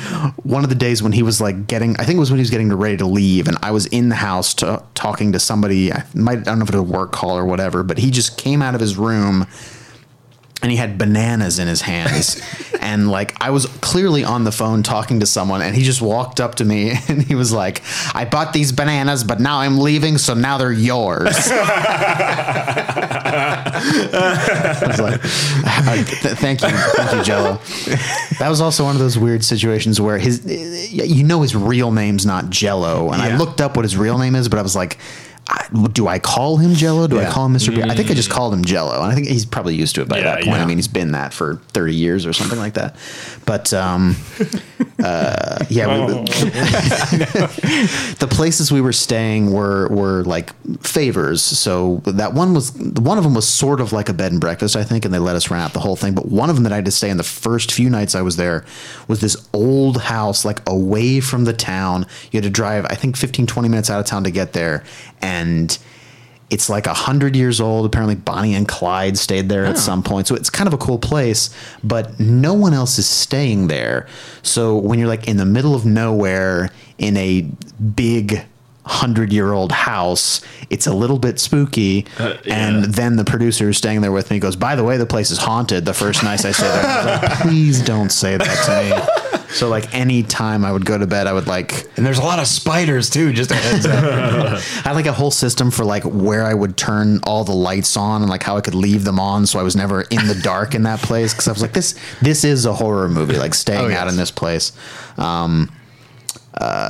one 0.43 0.63
of 0.63 0.69
the 0.69 0.75
days 0.75 1.01
when 1.01 1.13
he 1.13 1.23
was 1.23 1.39
like 1.39 1.65
getting, 1.65 1.95
I 1.97 2.03
think 2.03 2.17
it 2.17 2.19
was 2.19 2.29
when 2.29 2.39
he 2.39 2.41
was 2.41 2.49
getting 2.49 2.73
ready 2.73 2.97
to 2.97 3.05
leave, 3.05 3.47
and 3.47 3.57
I 3.61 3.71
was 3.71 3.85
in 3.85 4.09
the 4.09 4.15
house 4.15 4.53
to, 4.55 4.83
talking 4.95 5.31
to 5.31 5.39
somebody. 5.39 5.93
I 5.93 6.03
might, 6.13 6.39
I 6.39 6.41
don't 6.41 6.59
know 6.59 6.63
if 6.63 6.69
it 6.73 6.75
was 6.77 6.81
a 6.89 6.93
work 6.93 7.13
call 7.13 7.37
or 7.37 7.45
whatever, 7.45 7.83
but 7.83 7.97
he 7.99 8.11
just 8.11 8.37
came 8.37 8.61
out 8.61 8.75
of 8.75 8.81
his 8.81 8.97
room 8.97 9.47
and 10.61 10.71
he 10.71 10.77
had 10.77 10.97
bananas 10.97 11.59
in 11.59 11.67
his 11.67 11.81
hands. 11.81 12.41
And 12.81 13.11
like 13.11 13.35
i 13.39 13.51
was 13.51 13.67
clearly 13.81 14.23
on 14.23 14.43
the 14.43 14.51
phone 14.51 14.81
talking 14.81 15.19
to 15.19 15.27
someone 15.27 15.61
and 15.61 15.75
he 15.75 15.83
just 15.83 16.01
walked 16.01 16.39
up 16.41 16.55
to 16.55 16.65
me 16.65 16.93
and 17.07 17.21
he 17.21 17.35
was 17.35 17.53
like 17.53 17.83
i 18.15 18.25
bought 18.25 18.53
these 18.53 18.71
bananas 18.71 19.23
but 19.23 19.39
now 19.39 19.59
i'm 19.59 19.77
leaving 19.79 20.17
so 20.17 20.33
now 20.33 20.57
they're 20.57 20.71
yours. 20.71 21.51
I 23.33 24.83
was 24.87 24.99
like, 24.99 25.21
th- 25.21 26.37
thank 26.37 26.61
you, 26.61 26.69
thank 26.69 27.11
you, 27.13 27.23
Jello. 27.23 27.59
That 28.39 28.49
was 28.49 28.61
also 28.61 28.83
one 28.83 28.95
of 28.95 28.99
those 28.99 29.17
weird 29.17 29.43
situations 29.43 29.99
where 30.01 30.17
his, 30.17 30.45
you 30.91 31.23
know, 31.23 31.41
his 31.41 31.55
real 31.55 31.91
name's 31.91 32.25
not 32.25 32.49
Jello, 32.49 33.11
and 33.11 33.21
I 33.21 33.37
looked 33.37 33.61
up 33.61 33.75
what 33.75 33.85
his 33.85 33.97
real 33.97 34.17
name 34.17 34.35
is, 34.35 34.49
but 34.49 34.59
I 34.59 34.61
was 34.61 34.75
like, 34.75 34.97
do 35.93 36.07
I 36.07 36.19
call 36.19 36.57
him 36.57 36.73
Jello? 36.73 37.07
Do 37.07 37.19
I 37.19 37.25
call 37.29 37.45
him 37.45 37.53
Mr. 37.53 37.73
Beer? 37.73 37.85
I 37.87 37.95
think 37.95 38.11
I 38.11 38.13
just 38.13 38.29
called 38.29 38.53
him 38.53 38.63
Jello, 38.65 38.93
and 38.95 39.11
I 39.11 39.15
think 39.15 39.27
he's 39.27 39.45
probably 39.45 39.75
used 39.75 39.95
to 39.95 40.01
it 40.01 40.07
by 40.09 40.17
Yeah, 40.17 40.23
that 40.23 40.33
point. 40.43 40.47
yeah. 40.57 40.63
I 40.63 40.65
mean, 40.65 40.77
he's 40.77 40.87
been 40.87 41.11
that 41.13 41.33
for 41.33 41.55
thirty 41.69 41.95
years 41.95 42.25
or 42.25 42.33
something 42.33 42.59
like 42.59 42.73
that. 42.73 42.95
But 43.45 43.73
um, 43.73 44.15
uh, 45.03 45.65
yeah, 45.69 46.05
we, 46.07 46.13
the 48.19 48.27
places 48.29 48.71
we 48.71 48.81
were 48.81 48.93
staying 48.93 49.51
were 49.51 49.87
were 49.89 50.23
like 50.23 50.51
favors. 50.81 51.41
So 51.41 52.01
that 52.05 52.33
one 52.33 52.53
was 52.53 52.71
one 52.77 53.17
of 53.17 53.23
them 53.23 53.33
was 53.33 53.47
sort 53.47 53.81
of 53.81 53.93
like 53.93 54.09
a 54.09 54.13
bed 54.13 54.31
and 54.31 54.41
breakfast, 54.41 54.75
I 54.75 54.83
think, 54.83 55.05
and 55.05 55.13
they 55.13 55.19
let 55.19 55.35
us 55.35 55.49
rent 55.49 55.63
out 55.63 55.73
the 55.73 55.79
whole 55.79 55.95
thing. 55.95 56.13
But 56.13 56.27
one 56.27 56.49
of 56.49 56.55
them 56.55 56.63
that 56.63 56.71
I 56.73 56.75
had 56.75 56.85
to 56.85 56.91
stay 56.91 57.09
in 57.09 57.17
the 57.17 57.23
first 57.23 57.71
few 57.71 57.89
nights 57.89 58.15
I 58.15 58.21
was 58.21 58.35
there 58.35 58.65
was 59.07 59.21
this 59.21 59.47
old 59.53 60.01
house, 60.01 60.45
like 60.45 60.59
away 60.67 61.19
from 61.19 61.45
the 61.45 61.53
town. 61.53 62.05
You 62.31 62.37
had 62.37 62.43
to 62.43 62.49
drive, 62.49 62.85
I 62.89 62.95
think, 62.95 63.17
15, 63.17 63.47
20 63.47 63.69
minutes 63.69 63.89
out 63.89 63.99
of 63.99 64.05
town 64.05 64.23
to 64.25 64.31
get 64.31 64.53
there, 64.53 64.83
and 65.21 65.40
it's 66.51 66.69
like 66.69 66.85
a 66.85 66.93
hundred 66.93 67.35
years 67.35 67.61
old. 67.61 67.85
Apparently, 67.85 68.15
Bonnie 68.15 68.53
and 68.53 68.67
Clyde 68.67 69.17
stayed 69.17 69.47
there 69.47 69.65
at 69.65 69.77
some 69.77 70.03
point, 70.03 70.27
so 70.27 70.35
it's 70.35 70.49
kind 70.49 70.67
of 70.67 70.73
a 70.73 70.77
cool 70.77 70.99
place. 70.99 71.49
But 71.81 72.19
no 72.19 72.53
one 72.53 72.73
else 72.73 72.99
is 72.99 73.07
staying 73.07 73.67
there. 73.67 74.05
So 74.43 74.75
when 74.77 74.99
you're 74.99 75.07
like 75.07 75.29
in 75.29 75.37
the 75.37 75.45
middle 75.45 75.73
of 75.73 75.85
nowhere 75.85 76.69
in 76.97 77.15
a 77.15 77.49
big 77.95 78.45
hundred-year-old 78.85 79.71
house, 79.71 80.41
it's 80.69 80.87
a 80.87 80.93
little 80.93 81.19
bit 81.19 81.39
spooky. 81.39 82.05
Uh, 82.19 82.35
yeah. 82.43 82.67
And 82.67 82.83
then 82.85 83.15
the 83.15 83.23
producer 83.23 83.65
who's 83.65 83.77
staying 83.77 84.01
there 84.01 84.11
with 84.11 84.29
me 84.29 84.39
goes, 84.39 84.57
"By 84.57 84.75
the 84.75 84.83
way, 84.83 84.97
the 84.97 85.05
place 85.05 85.31
is 85.31 85.37
haunted." 85.37 85.85
The 85.85 85.93
first 85.93 86.21
night 86.21 86.43
I 86.43 86.51
stayed 86.51 86.67
there, 86.67 86.85
I 86.85 87.21
like, 87.21 87.31
please 87.41 87.81
don't 87.81 88.11
say 88.11 88.35
that 88.35 88.65
to 88.65 89.27
me. 89.29 89.30
So 89.53 89.69
like 89.69 89.93
any 89.93 90.23
time 90.23 90.63
I 90.65 90.71
would 90.71 90.85
go 90.85 90.97
to 90.97 91.05
bed, 91.07 91.27
I 91.27 91.33
would 91.33 91.47
like 91.47 91.85
And 91.97 92.05
there's 92.05 92.19
a 92.19 92.23
lot 92.23 92.39
of 92.39 92.47
spiders 92.47 93.09
too. 93.09 93.33
Just 93.33 93.51
a 93.51 93.55
heads 93.55 93.85
up. 93.85 94.03
I 94.03 94.59
had 94.89 94.93
like 94.95 95.05
a 95.07 95.13
whole 95.13 95.31
system 95.31 95.71
for 95.71 95.83
like 95.85 96.03
where 96.03 96.45
I 96.45 96.53
would 96.53 96.77
turn 96.77 97.19
all 97.23 97.43
the 97.43 97.51
lights 97.53 97.95
on 97.97 98.21
and 98.21 98.29
like 98.29 98.43
how 98.43 98.57
I 98.57 98.61
could 98.61 98.75
leave 98.75 99.03
them 99.03 99.19
on 99.19 99.45
so 99.45 99.59
I 99.59 99.63
was 99.63 99.75
never 99.75 100.01
in 100.03 100.27
the 100.27 100.35
dark 100.35 100.73
in 100.75 100.83
that 100.83 100.99
place 101.01 101.33
because 101.33 101.47
I 101.47 101.51
was 101.51 101.61
like 101.61 101.73
this 101.73 101.95
this 102.21 102.43
is 102.43 102.65
a 102.65 102.73
horror 102.73 103.09
movie 103.09 103.37
like 103.37 103.53
staying 103.53 103.91
Oh, 103.91 103.95
out 103.95 104.07
in 104.07 104.15
this 104.17 104.31
place. 104.31 104.71
Um, 105.17 105.71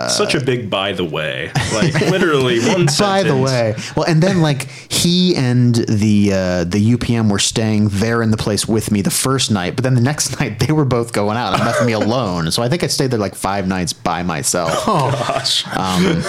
Such 0.09 0.36
a 0.36 0.41
big 0.41 0.69
by 0.69 0.93
the 0.93 1.05
way. 1.05 1.51
Like 1.72 1.93
literally 2.01 2.59
one 2.59 2.88
by 2.99 3.24
the 3.24 3.38
way, 3.38 3.76
well, 3.95 4.05
and 4.05 4.22
then 4.22 4.41
like 4.41 4.69
he 4.91 5.36
and 5.38 5.74
the 5.76 6.32
uh, 6.34 6.63
the 6.65 6.95
UPM 6.95 7.32
were 7.32 7.39
staying 7.39 7.88
there 7.88 8.22
in 8.22 8.30
the 8.30 8.38
place 8.38 8.67
with 8.67 8.91
me 8.91 9.01
the 9.01 9.09
first 9.09 9.51
night, 9.51 9.76
but 9.78 9.84
then 9.84 9.95
the 9.95 10.01
next 10.01 10.38
night 10.39 10.59
they 10.59 10.74
were 10.74 10.84
both 10.84 11.13
going 11.13 11.38
out 11.38 11.53
and 11.53 11.63
left 11.63 11.86
me 11.86 11.93
alone. 11.93 12.51
So 12.51 12.61
I 12.61 12.67
think 12.67 12.84
I 12.84 12.88
stayed 12.88 13.09
there 13.11 13.19
like 13.19 13.36
five 13.36 13.67
nights 13.67 13.93
by 13.93 14.22
myself. 14.22 14.72
Oh, 14.86 15.11
Gosh. 15.11 15.65
Um, 15.78 16.24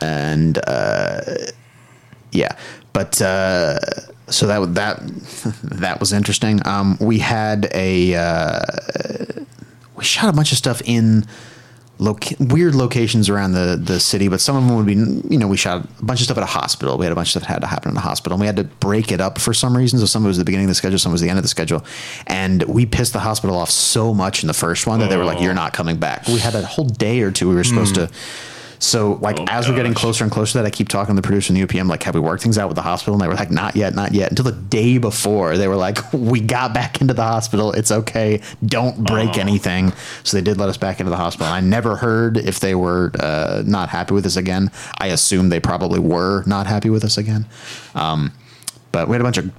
and 0.00 0.58
uh, 0.66 1.20
yeah, 2.30 2.56
but 2.92 3.20
uh, 3.20 3.78
so 4.28 4.46
that 4.46 4.74
that 4.74 5.00
that 5.62 6.00
was 6.00 6.12
interesting. 6.12 6.60
Um, 6.66 6.96
we 7.00 7.18
had 7.18 7.68
a 7.74 8.14
uh, 8.14 8.60
we 9.96 10.04
shot 10.04 10.28
a 10.28 10.32
bunch 10.32 10.52
of 10.52 10.58
stuff 10.58 10.82
in 10.84 11.26
loca- 11.98 12.36
weird 12.38 12.74
locations 12.74 13.28
around 13.28 13.52
the 13.52 13.80
the 13.82 14.00
city, 14.00 14.28
but 14.28 14.40
some 14.40 14.56
of 14.56 14.66
them 14.66 14.76
would 14.76 14.86
be 14.86 14.94
you 15.32 15.38
know 15.38 15.48
we 15.48 15.56
shot 15.56 15.84
a 15.84 16.04
bunch 16.04 16.20
of 16.20 16.24
stuff 16.24 16.36
at 16.36 16.42
a 16.42 16.46
hospital. 16.46 16.98
We 16.98 17.04
had 17.04 17.12
a 17.12 17.14
bunch 17.14 17.28
of 17.28 17.30
stuff 17.30 17.42
that 17.42 17.54
had 17.54 17.60
to 17.62 17.66
happen 17.66 17.90
in 17.90 17.96
a 17.96 18.00
hospital. 18.00 18.34
And 18.34 18.40
we 18.40 18.46
had 18.46 18.56
to 18.56 18.64
break 18.64 19.12
it 19.12 19.20
up 19.20 19.38
for 19.38 19.54
some 19.54 19.76
reason. 19.76 19.98
So 19.98 20.06
some 20.06 20.22
of 20.22 20.26
it 20.26 20.28
was 20.28 20.38
the 20.38 20.44
beginning 20.44 20.66
of 20.66 20.70
the 20.70 20.74
schedule, 20.74 20.98
some 20.98 21.12
was 21.12 21.20
the 21.20 21.28
end 21.28 21.38
of 21.38 21.44
the 21.44 21.48
schedule, 21.48 21.84
and 22.26 22.62
we 22.64 22.86
pissed 22.86 23.12
the 23.12 23.20
hospital 23.20 23.56
off 23.56 23.70
so 23.70 24.14
much 24.14 24.42
in 24.42 24.46
the 24.46 24.54
first 24.54 24.86
one 24.86 25.00
that 25.00 25.10
they 25.10 25.16
were 25.16 25.24
like, 25.24 25.38
oh. 25.38 25.42
"You're 25.42 25.54
not 25.54 25.72
coming 25.72 25.96
back." 25.96 26.26
We 26.28 26.38
had 26.38 26.54
a 26.54 26.64
whole 26.64 26.86
day 26.86 27.22
or 27.22 27.30
two 27.30 27.48
we 27.48 27.54
were 27.54 27.64
supposed 27.64 27.96
hmm. 27.96 28.06
to. 28.06 28.12
So 28.78 29.18
like 29.22 29.36
Oh, 29.38 29.44
as 29.48 29.68
we're 29.68 29.76
getting 29.76 29.94
closer 29.94 30.24
and 30.24 30.32
closer 30.32 30.52
to 30.52 30.58
that, 30.58 30.66
I 30.66 30.70
keep 30.70 30.88
talking 30.88 31.14
to 31.14 31.20
the 31.20 31.26
producer 31.26 31.52
and 31.52 31.60
the 31.60 31.66
UPM, 31.66 31.88
like, 31.88 32.02
have 32.04 32.14
we 32.14 32.20
worked 32.20 32.42
things 32.42 32.58
out 32.58 32.68
with 32.68 32.76
the 32.76 32.82
hospital? 32.82 33.14
And 33.14 33.22
they 33.22 33.28
were 33.28 33.34
like, 33.34 33.50
not 33.50 33.76
yet, 33.76 33.94
not 33.94 34.12
yet. 34.12 34.30
Until 34.30 34.44
the 34.44 34.52
day 34.52 34.98
before, 34.98 35.56
they 35.56 35.68
were 35.68 35.76
like, 35.76 35.98
we 36.12 36.40
got 36.40 36.74
back 36.74 37.00
into 37.00 37.14
the 37.14 37.22
hospital. 37.22 37.72
It's 37.72 37.90
okay. 37.90 38.40
Don't 38.64 39.04
break 39.04 39.38
anything. 39.38 39.92
So 40.22 40.36
they 40.36 40.42
did 40.42 40.58
let 40.58 40.68
us 40.68 40.76
back 40.76 41.00
into 41.00 41.10
the 41.10 41.16
hospital. 41.16 41.52
I 41.52 41.60
never 41.60 41.96
heard 41.96 42.36
if 42.36 42.60
they 42.60 42.74
were 42.74 43.12
uh, 43.20 43.62
not 43.66 43.88
happy 43.88 44.14
with 44.14 44.26
us 44.26 44.36
again. 44.36 44.70
I 44.98 45.08
assume 45.08 45.48
they 45.48 45.60
probably 45.60 45.98
were 45.98 46.42
not 46.46 46.66
happy 46.66 46.90
with 46.90 47.04
us 47.04 47.18
again. 47.18 47.46
Um, 47.94 48.32
but 48.92 49.08
we 49.08 49.14
had 49.14 49.20
a 49.20 49.24
bunch 49.24 49.38
of 49.38 49.50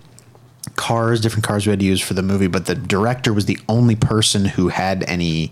cars, 0.75 1.21
different 1.21 1.45
cars 1.45 1.65
we 1.65 1.71
had 1.71 1.79
to 1.79 1.85
use 1.85 2.01
for 2.01 2.13
the 2.13 2.23
movie. 2.23 2.47
But 2.47 2.65
the 2.65 2.75
director 2.75 3.33
was 3.33 3.45
the 3.45 3.59
only 3.69 3.95
person 3.95 4.45
who 4.45 4.69
had 4.69 5.03
any 5.03 5.51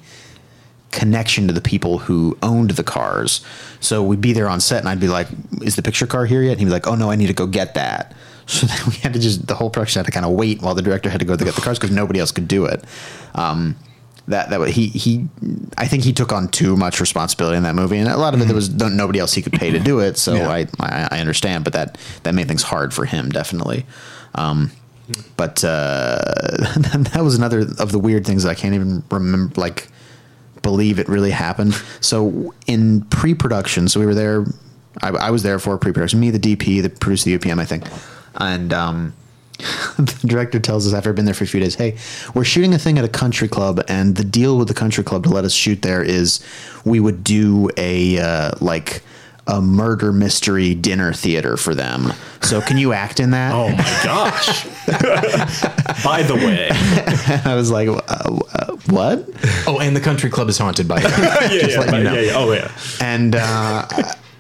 connection 0.96 1.48
to 1.48 1.54
the 1.54 1.62
people 1.62 2.00
who 2.00 2.36
owned 2.42 2.72
the 2.72 2.84
cars. 2.84 3.42
So 3.80 4.02
we'd 4.02 4.22
be 4.22 4.34
there 4.34 4.50
on 4.50 4.60
set, 4.60 4.80
and 4.80 4.90
I'd 4.90 5.00
be 5.00 5.08
like, 5.08 5.28
"Is 5.62 5.76
the 5.76 5.84
picture 5.84 6.08
car 6.08 6.26
here 6.26 6.42
yet?" 6.42 6.52
And 6.54 6.60
he'd 6.60 6.66
be 6.66 6.72
like, 6.72 6.88
"Oh 6.88 6.96
no, 6.96 7.12
I 7.12 7.16
need 7.16 7.28
to 7.28 7.34
go 7.34 7.46
get 7.48 7.74
that." 7.76 8.14
So 8.48 8.68
then 8.68 8.78
we 8.88 8.94
had 9.02 9.14
to 9.14 9.20
just 9.20 9.48
the 9.48 9.56
whole 9.56 9.72
production 9.72 10.00
had 10.00 10.06
to 10.06 10.12
kind 10.12 10.24
of 10.26 10.32
wait 10.34 10.62
while 10.62 10.76
the 10.76 10.84
director 10.84 11.10
had 11.10 11.20
to 11.20 11.26
go 11.26 11.36
to 11.36 11.44
get 11.44 11.56
the 11.56 11.62
cars 11.62 11.80
because 11.80 11.90
nobody 11.96 12.20
else 12.20 12.32
could 12.32 12.48
do 12.48 12.66
it. 12.66 12.84
Um, 13.34 13.76
that 14.28 14.52
that 14.52 14.70
he 14.70 14.88
he, 14.88 15.28
I 15.80 15.88
think 15.88 16.04
he 16.04 16.14
took 16.14 16.32
on 16.32 16.48
too 16.50 16.78
much 16.78 17.00
responsibility 17.02 17.58
in 17.58 17.64
that 17.64 17.74
movie, 17.76 17.98
and 17.98 18.08
a 18.08 18.18
lot 18.18 18.36
of 18.36 18.42
it 18.42 18.46
there 18.46 18.56
was 18.56 18.70
no- 18.70 18.88
nobody 18.88 19.18
else 19.18 19.34
he 19.34 19.42
could 19.42 19.54
pay 19.54 19.72
to 19.72 19.80
do 19.80 20.00
it. 20.00 20.18
So 20.18 20.36
Yeah. 20.36 20.50
I, 20.50 20.68
I 20.80 21.08
I 21.14 21.20
understand, 21.20 21.64
but 21.64 21.74
that 21.74 21.98
that 22.24 22.34
made 22.36 22.48
things 22.48 22.62
hard 22.64 22.94
for 22.94 23.06
him 23.06 23.30
definitely. 23.30 23.86
Um, 24.36 24.72
but 25.38 25.64
uh, 25.64 26.18
that 27.14 27.22
was 27.24 27.36
another 27.36 27.62
of 27.80 27.92
the 27.92 28.00
weird 28.00 28.26
things 28.28 28.46
I 28.46 28.54
can't 28.54 28.76
even 28.76 29.04
remember, 29.10 29.60
like 29.60 29.88
believe 30.66 30.98
it 30.98 31.08
really 31.08 31.30
happened. 31.30 31.76
So 32.02 32.56
in 32.66 33.02
pre-production, 33.06 33.88
so 33.88 34.00
we 34.00 34.08
were 34.08 34.16
there. 34.16 34.46
I, 35.04 35.10
I 35.10 35.30
was 35.30 35.44
there 35.44 35.60
for 35.60 35.78
pre-production. 35.78 36.20
Me, 36.20 36.32
the 36.32 36.40
DP, 36.40 36.82
the 36.82 36.90
producer, 36.90 37.26
the 37.26 37.38
UPM, 37.38 37.60
I 37.60 37.66
think, 37.66 37.84
and 38.38 38.74
um, 38.74 39.14
the 39.98 40.20
director 40.26 40.60
tells 40.60 40.88
us 40.88 40.94
after 40.94 41.10
I've 41.10 41.16
been 41.16 41.26
there 41.26 41.36
for 41.36 41.44
a 41.44 41.48
few 41.48 41.60
days, 41.60 41.76
"Hey, 41.76 41.98
we're 42.34 42.44
shooting 42.44 42.74
a 42.74 42.80
thing 42.80 42.98
at 42.98 43.06
a 43.06 43.10
country 43.24 43.48
club, 43.48 43.80
and 43.88 44.16
the 44.16 44.24
deal 44.24 44.58
with 44.58 44.68
the 44.68 44.74
country 44.74 45.04
club 45.04 45.24
to 45.26 45.30
let 45.30 45.46
us 45.46 45.54
shoot 45.54 45.84
there 45.84 46.02
is 46.02 46.44
we 46.84 47.00
would 47.00 47.24
do 47.24 47.70
a 47.78 48.20
uh, 48.20 48.52
like." 48.60 49.04
A 49.48 49.62
murder 49.62 50.12
mystery 50.12 50.74
dinner 50.74 51.14
theater 51.14 51.56
for 51.56 51.76
them. 51.76 52.14
So, 52.42 52.62
can 52.62 52.78
you 52.80 52.94
act 52.94 53.20
in 53.20 53.30
that? 53.32 53.54
Oh 53.54 53.70
my 53.70 54.00
gosh. 54.04 54.66
by 56.04 56.24
the 56.24 56.34
way. 56.36 56.70
I 57.52 57.54
was 57.56 57.70
like, 57.70 57.88
uh, 57.88 58.00
uh, 58.08 58.76
"What?" 58.88 59.30
oh, 59.68 59.80
and 59.80 59.96
the 59.96 60.02
country 60.02 60.32
club 60.32 60.50
is 60.50 60.58
haunted 60.58 60.88
by 60.88 60.98
it. 61.00 61.04
Yeah, 61.52 61.68
yeah, 61.68 61.80
letting 61.80 61.96
you 61.96 62.04
know. 62.04 62.14
yeah, 62.14 62.22
yeah. 62.22 62.32
Oh 62.36 62.52
yeah. 62.54 62.72
and 63.02 63.36
uh, 63.36 63.86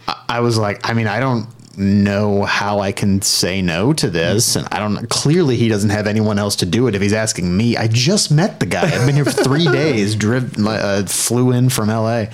I, 0.07 0.23
I 0.27 0.39
was 0.39 0.57
like, 0.57 0.89
I 0.89 0.93
mean, 0.93 1.05
I 1.07 1.19
don't 1.19 1.47
know 1.77 2.43
how 2.43 2.79
I 2.79 2.91
can 2.91 3.21
say 3.21 3.61
no 3.61 3.93
to 3.93 4.09
this, 4.09 4.55
and 4.55 4.67
I 4.71 4.79
don't. 4.79 5.07
Clearly, 5.09 5.55
he 5.55 5.67
doesn't 5.67 5.91
have 5.91 6.07
anyone 6.07 6.39
else 6.39 6.55
to 6.57 6.65
do 6.65 6.87
it. 6.87 6.95
If 6.95 7.01
he's 7.01 7.13
asking 7.13 7.55
me, 7.55 7.77
I 7.77 7.87
just 7.87 8.31
met 8.31 8.59
the 8.59 8.65
guy. 8.65 8.83
I've 8.83 9.05
been 9.05 9.13
here 9.15 9.25
for 9.25 9.31
three 9.43 9.65
days. 9.65 10.15
Driv, 10.15 10.57
uh, 10.65 11.05
flew 11.05 11.51
in 11.51 11.69
from 11.69 11.89
L.A. 11.91 12.31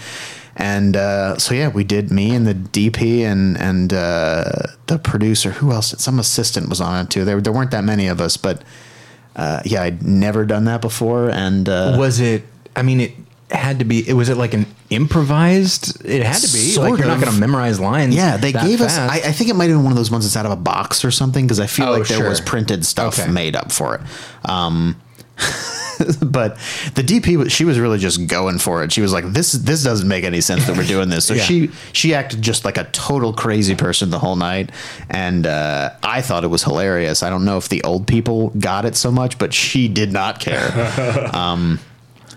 And 0.56 0.96
uh, 0.98 1.38
so 1.38 1.54
yeah, 1.54 1.70
we 1.70 1.84
did 1.84 2.12
me 2.12 2.36
and 2.36 2.46
the 2.46 2.54
DP 2.54 3.22
and 3.22 3.58
and 3.58 3.94
uh, 3.94 4.44
the 4.88 5.00
producer. 5.00 5.52
Who 5.52 5.72
else? 5.72 5.96
Some 6.02 6.20
assistant 6.20 6.70
was 6.70 6.82
on 6.82 7.06
it 7.06 7.10
too. 7.10 7.24
There 7.26 7.40
there 7.42 7.54
weren't 7.54 7.72
that 7.72 7.84
many 7.84 8.08
of 8.08 8.20
us, 8.20 8.36
but 8.38 8.62
uh, 9.36 9.62
yeah, 9.66 9.82
I'd 9.84 10.04
never 10.04 10.46
done 10.46 10.66
that 10.66 10.82
before. 10.82 11.30
And 11.30 11.70
uh, 11.70 11.96
was 11.98 12.20
it? 12.20 12.44
I 12.76 12.82
mean, 12.82 13.00
it 13.00 13.12
had 13.50 13.80
to 13.80 13.86
be. 13.86 14.08
It 14.08 14.14
was 14.14 14.28
it 14.30 14.36
like 14.36 14.54
an 14.54 14.66
improvised? 14.90 16.04
It 16.06 16.24
had 16.24 16.42
to 16.42 16.52
be. 16.54 16.76
Like 16.78 16.98
you're 16.98 17.08
not 17.08 17.22
going 17.22 17.34
to 17.34 17.40
memorize 17.40 17.80
lines. 17.80 18.16
Yeah, 18.16 18.38
they 18.38 18.52
gave 18.52 18.82
us. 18.82 18.98
I, 18.98 19.16
I 19.16 19.32
think 19.32 19.50
it 19.50 19.56
might 19.56 19.70
have 19.70 19.78
been 19.78 19.84
one 19.84 19.92
of 19.94 19.98
those 19.98 20.12
ones 20.12 20.26
that's 20.26 20.36
out 20.36 20.46
of 20.46 20.52
a 20.52 20.62
box 20.62 21.06
or 21.06 21.12
something 21.12 21.46
because 21.46 21.60
I 21.60 21.68
feel 21.68 21.88
Oh, 21.88 21.92
like 21.98 22.08
there 22.08 22.18
sure. 22.18 22.30
was 22.30 22.42
printed 22.42 22.86
stuff 22.86 23.20
Okay. 23.20 23.32
made 23.32 23.56
up 23.56 23.72
for 23.72 23.96
it. 23.96 24.02
Um, 24.50 25.02
but 26.22 26.56
the 26.96 27.04
DP, 27.04 27.50
she 27.52 27.64
was 27.66 27.78
really 27.80 28.00
just 28.00 28.26
going 28.28 28.58
for 28.58 28.84
it. 28.84 28.92
She 28.92 29.02
was 29.02 29.14
like, 29.14 29.26
"This 29.26 29.52
this 29.52 29.84
doesn't 29.84 30.08
make 30.08 30.24
any 30.24 30.42
sense 30.42 30.66
that 30.68 30.76
we're 30.78 30.84
doing 30.88 31.10
this." 31.10 31.26
So 31.26 31.34
Yeah. 31.36 31.44
she 31.44 31.72
she 31.94 32.14
acted 32.16 32.42
just 32.42 32.66
like 32.66 32.78
a 32.78 32.86
total 32.86 33.34
crazy 33.34 33.76
person 33.76 34.10
the 34.10 34.20
whole 34.20 34.36
night, 34.36 34.72
and 35.10 35.46
uh, 35.46 35.92
I 36.02 36.22
thought 36.22 36.44
it 36.44 36.48
was 36.48 36.64
hilarious. 36.64 37.22
I 37.24 37.30
don't 37.30 37.46
know 37.46 37.58
if 37.58 37.70
the 37.70 37.84
old 37.84 38.08
people 38.08 38.50
got 38.58 38.86
it 38.86 38.96
so 38.96 39.12
much, 39.12 39.38
but 39.38 39.54
she 39.54 39.88
did 39.88 40.12
not 40.12 40.40
care. 40.40 41.30
um, 41.34 41.80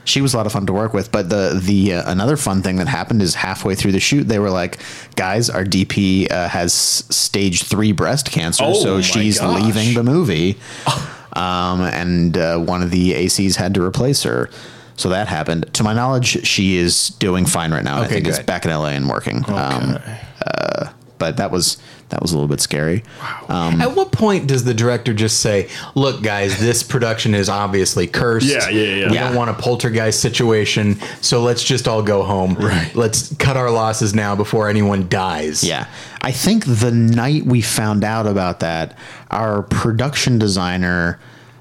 she 0.07 0.21
was 0.21 0.35
a 0.35 0.37
lot 0.37 0.45
of 0.45 0.53
fun 0.53 0.67
to 0.67 0.73
work 0.75 0.93
with. 0.93 1.11
But 1.11 1.31
the 1.31 1.59
the 1.63 1.95
uh, 1.95 2.11
another 2.13 2.37
fun 2.37 2.61
thing 2.61 2.77
that 2.77 2.89
happened 2.89 3.23
is 3.23 3.35
halfway 3.35 3.75
through 3.75 3.93
the 3.93 4.01
shoot, 4.01 4.25
they 4.25 4.39
were 4.39 4.51
like, 4.51 4.79
"Guys, 5.17 5.49
our 5.49 5.65
DP 5.65 6.31
uh, 6.31 6.49
has 6.49 6.75
stage 6.75 7.63
three 7.63 7.93
breast 7.93 8.31
cancer, 8.31 8.65
Oh 8.67 8.75
so 8.75 9.01
she's 9.01 9.39
gosh. 9.41 9.63
leaving 9.63 9.95
the 9.95 10.03
movie." 10.03 10.59
um, 11.35 11.81
and 11.83 12.37
uh, 12.37 12.59
one 12.59 12.83
of 12.83 12.91
the 12.91 13.13
ACs 13.13 13.57
had 13.57 13.75
to 13.75 13.83
replace 13.83 14.23
her. 14.23 14.51
So 14.97 15.09
that 15.09 15.27
happened. 15.27 15.73
To 15.75 15.83
my 15.83 15.93
knowledge, 15.93 16.47
she 16.47 16.77
is 16.77 17.09
doing 17.09 17.47
fine 17.47 17.73
right 17.73 17.83
now. 17.83 18.01
I 18.01 18.07
think 18.07 18.25
good. 18.27 18.47
back 18.47 18.65
in 18.65 18.71
LA 18.71 18.91
and 18.91 19.09
working. 19.09 19.39
Um, 19.51 19.99
uh, 20.47 20.93
but 21.19 21.37
that 21.39 21.51
was 21.51 21.79
that 22.15 22.23
was 22.23 22.31
a 22.31 22.37
little 22.37 22.49
bit 22.49 22.61
scary. 22.61 23.03
Um, 23.49 23.81
At 23.81 23.97
what 23.97 24.13
point 24.13 24.47
does 24.47 24.63
the 24.63 24.73
director 24.73 25.13
just 25.13 25.41
say, 25.41 25.69
"Look, 25.97 26.23
guys, 26.23 26.61
this 26.61 26.85
production 26.85 27.35
is 27.35 27.49
obviously 27.49 28.07
cursed. 28.07 28.47
Yeah, 28.47 28.69
yeah, 28.69 28.83
yeah. 28.95 29.11
We 29.11 29.17
Yeah. 29.17 29.25
don't 29.27 29.35
want 29.35 29.51
a 29.51 29.55
poltergeist 29.55 30.21
situation, 30.21 31.01
so 31.21 31.43
let's 31.43 31.65
just 31.65 31.89
all 31.89 32.03
go 32.03 32.23
home. 32.23 32.55
Right. 32.55 32.95
Let's 32.95 33.35
cut 33.41 33.57
our 33.57 33.69
losses 33.71 34.15
now 34.15 34.37
before 34.37 34.69
anyone 34.69 35.09
dies." 35.09 35.65
Yeah. 35.65 35.87
I 36.23 36.31
think 36.31 36.65
the 36.67 36.93
night 36.93 37.45
we 37.47 37.61
found 37.61 38.05
out 38.05 38.29
about 38.29 38.61
that, 38.61 38.97
our 39.33 39.63
production 39.63 40.39
designer 40.39 41.19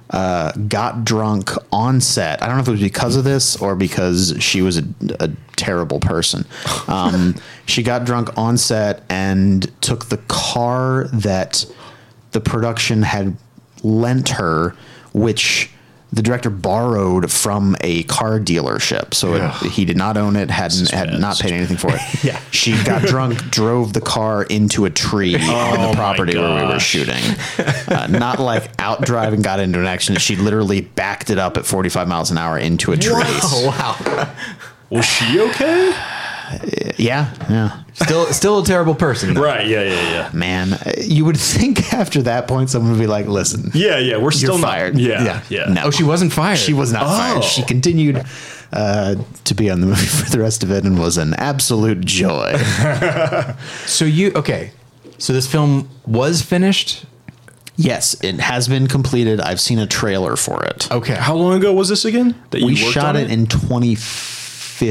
uh, 0.09 0.51
got 0.51 1.05
drunk 1.05 1.51
on 1.71 2.01
set. 2.01 2.41
I 2.41 2.47
don't 2.47 2.57
know 2.57 2.61
if 2.61 2.67
it 2.67 2.71
was 2.71 2.81
because 2.81 3.15
of 3.15 3.23
this 3.23 3.55
or 3.57 3.75
because 3.75 4.35
she 4.39 4.61
was 4.61 4.77
a, 4.77 4.83
a 5.19 5.31
terrible 5.55 5.99
person. 5.99 6.45
Um, 6.87 7.35
she 7.65 7.83
got 7.83 8.05
drunk 8.05 8.37
on 8.37 8.57
set 8.57 9.03
and 9.09 9.69
took 9.81 10.05
the 10.05 10.17
car 10.27 11.05
that 11.13 11.65
the 12.31 12.41
production 12.41 13.03
had 13.03 13.37
lent 13.83 14.29
her, 14.29 14.75
which 15.13 15.69
the 16.13 16.21
director 16.21 16.51
borrowed 16.51 17.31
from 17.31 17.75
a 17.81 18.03
car 18.03 18.39
dealership. 18.39 19.15
So 19.15 19.33
it, 19.33 19.51
he 19.71 19.83
did 19.83 19.97
not 19.97 20.15
own 20.15 20.35
it, 20.35 20.51
hadn't 20.51 20.91
had 20.91 21.19
not 21.19 21.39
paid 21.39 21.51
anything 21.53 21.77
for 21.77 21.89
it. 21.93 22.01
Yeah. 22.23 22.39
She 22.51 22.81
got 22.83 23.01
drunk, 23.07 23.49
drove 23.49 23.91
the 23.91 23.99
car 23.99 24.43
into 24.43 24.85
a 24.85 24.89
tree 24.89 25.35
on 25.35 25.41
Oh 25.43 25.89
the 25.89 25.95
property 25.95 26.37
where 26.37 26.65
we 26.65 26.71
were 26.71 26.79
shooting. 26.79 27.21
Uh, 27.85 28.07
not 28.07 28.39
like 28.39 28.69
out 28.79 29.01
driving, 29.01 29.41
got 29.41 29.59
into 29.59 29.79
an 29.79 29.85
accident. 29.85 30.21
She 30.21 30.35
literally 30.35 30.81
backed 30.81 31.29
it 31.29 31.37
up 31.37 31.57
at 31.57 31.65
45 31.65 32.07
miles 32.07 32.31
an 32.31 32.37
hour 32.37 32.57
into 32.57 32.91
a 32.91 32.97
tree. 32.97 33.13
Oh 33.15 33.67
wow. 33.67 34.33
Was 34.89 35.05
she 35.05 35.39
okay? 35.39 35.93
Yeah, 36.97 37.33
yeah. 37.49 37.83
Still, 37.93 38.25
still 38.27 38.59
a 38.61 38.65
terrible 38.65 38.95
person. 38.95 39.33
though. 39.33 39.41
Right. 39.43 39.67
Yeah. 39.67 39.83
Yeah. 39.83 40.11
Yeah. 40.11 40.29
Man, 40.33 40.77
you 41.01 41.25
would 41.25 41.37
think 41.37 41.93
after 41.93 42.21
that 42.23 42.47
point 42.47 42.69
someone 42.69 42.91
would 42.93 42.99
be 42.99 43.07
like, 43.07 43.27
listen, 43.27 43.71
Yeah. 43.73 43.97
Yeah. 43.99 44.17
We're 44.17 44.31
still 44.31 44.57
not- 44.57 44.67
fired. 44.67 44.97
Yeah. 44.97 45.23
Yeah. 45.23 45.41
Yeah. 45.49 45.65
No. 45.73 45.81
Oh, 45.85 45.91
she 45.91 46.03
wasn't 46.03 46.33
fired. 46.33 46.57
she 46.57 46.73
was 46.73 46.91
not 46.93 47.03
Oh. 47.03 47.17
fired. 47.17 47.43
She 47.43 47.63
continued 47.63 48.23
uh, 48.71 49.15
to 49.43 49.53
be 49.55 49.69
on 49.69 49.81
the 49.81 49.87
movie 49.87 50.05
for 50.23 50.29
the 50.29 50.39
rest 50.39 50.63
of 50.63 50.71
it 50.71 50.83
and 50.85 50.97
was 50.99 51.17
an 51.17 51.33
absolute 51.35 52.01
joy. 52.01 52.53
So 53.85 54.05
you 54.05 54.31
okay? 54.35 54.71
So 55.17 55.33
this 55.33 55.47
film 55.51 55.87
was 56.05 56.41
finished. 56.41 57.05
yes, 57.75 58.15
it 58.23 58.39
has 58.39 58.67
been 58.67 58.87
completed. 58.87 59.39
I've 59.41 59.59
seen 59.61 59.79
a 59.79 59.87
trailer 59.87 60.35
for 60.35 60.63
it. 60.65 60.91
Okay. 60.91 61.15
How 61.15 61.35
long 61.35 61.53
ago 61.57 61.73
was 61.73 61.89
this 61.89 62.05
again? 62.05 62.35
That 62.51 62.61
we 62.61 62.73
worked 62.73 62.93
shot 62.93 63.15
on 63.15 63.21
it 63.23 63.31
in 63.31 63.45
2015. 63.47 64.42
Oh 64.81 64.85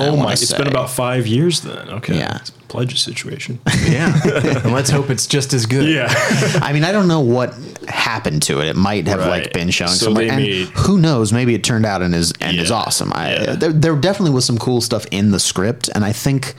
I 0.00 0.06
Oh 0.06 0.10
wanna 0.10 0.22
my! 0.22 0.32
It's 0.32 0.48
say. 0.48 0.56
been 0.58 0.66
about 0.68 0.90
five 0.90 1.26
years 1.26 1.60
then. 1.60 1.88
Okay. 1.88 2.16
Yeah. 2.18 2.36
It's 2.36 2.50
a 2.50 2.52
pledge 2.68 2.98
situation. 3.00 3.58
Yeah. 3.88 4.18
and 4.64 4.72
let's 4.78 4.90
hope 4.90 5.10
it's 5.10 5.26
just 5.26 5.52
as 5.54 5.66
good. 5.66 5.88
yeah. 5.88 6.06
I 6.62 6.72
mean, 6.72 6.84
I 6.84 6.92
don't 6.92 7.08
know 7.08 7.20
what 7.20 7.54
happened 7.88 8.42
to 8.44 8.60
it. 8.60 8.68
It 8.68 8.76
might 8.76 9.06
have 9.08 9.20
like 9.20 9.52
been 9.52 9.70
showing 9.70 9.90
So 9.90 10.06
somewhere, 10.06 10.28
and 10.30 10.36
made- 10.42 10.68
who 10.68 10.98
knows? 10.98 11.32
Maybe 11.32 11.54
it 11.54 11.62
turned 11.64 11.86
out 11.86 12.02
and 12.02 12.14
is 12.14 12.32
and 12.40 12.56
is 12.58 12.70
awesome. 12.70 13.12
I 13.14 13.32
Yeah. 13.34 13.52
there, 13.56 13.72
there 13.72 13.96
definitely 13.96 14.32
was 14.34 14.44
some 14.44 14.58
cool 14.58 14.80
stuff 14.80 15.06
in 15.10 15.30
the 15.30 15.40
script, 15.40 15.88
and 15.94 16.04
I 16.04 16.12
think 16.12 16.54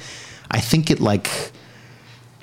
I 0.52 0.60
think 0.60 0.90
it 0.92 1.00
like 1.00 1.30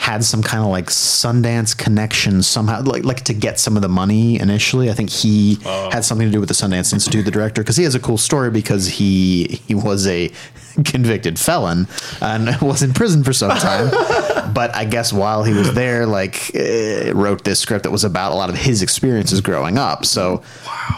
had 0.02 0.24
some 0.24 0.42
kind 0.42 0.64
of 0.64 0.68
like 0.70 0.86
Sundance 0.90 1.78
connection 1.78 2.42
somehow, 2.42 2.82
like 2.82 3.04
like 3.04 3.22
to 3.22 3.32
get 3.34 3.60
some 3.60 3.76
of 3.76 3.82
the 3.82 3.88
money 3.88 4.40
initially. 4.40 4.90
I 4.90 4.94
think 4.94 5.10
he 5.10 5.58
Oh. 5.64 5.90
had 5.92 6.04
something 6.04 6.26
to 6.26 6.32
do 6.32 6.40
with 6.40 6.48
the 6.48 6.54
Sundance 6.56 6.92
Institute, 6.92 7.24
the 7.24 7.30
director, 7.30 7.62
because 7.62 7.76
he 7.76 7.84
has 7.84 7.94
a 7.94 8.00
cool 8.00 8.18
story 8.18 8.50
because 8.50 8.88
he 8.88 9.60
he 9.68 9.76
was 9.76 10.06
a 10.08 10.30
convicted 10.84 11.38
felon 11.38 11.86
and 12.20 12.60
was 12.60 12.82
in 12.82 12.92
prison 12.94 13.22
for 13.22 13.32
some 13.32 13.56
time. 13.58 13.90
but 14.52 14.74
I 14.74 14.84
guess 14.86 15.12
while 15.12 15.44
he 15.44 15.54
was 15.54 15.72
there, 15.74 16.04
like 16.04 16.50
uh, 16.56 17.14
wrote 17.14 17.44
this 17.44 17.60
script 17.60 17.84
that 17.84 17.90
was 17.92 18.02
about 18.02 18.32
a 18.32 18.34
lot 18.34 18.48
of 18.50 18.56
his 18.56 18.82
experiences 18.82 19.40
growing 19.40 19.78
up. 19.78 20.04
So, 20.04 20.42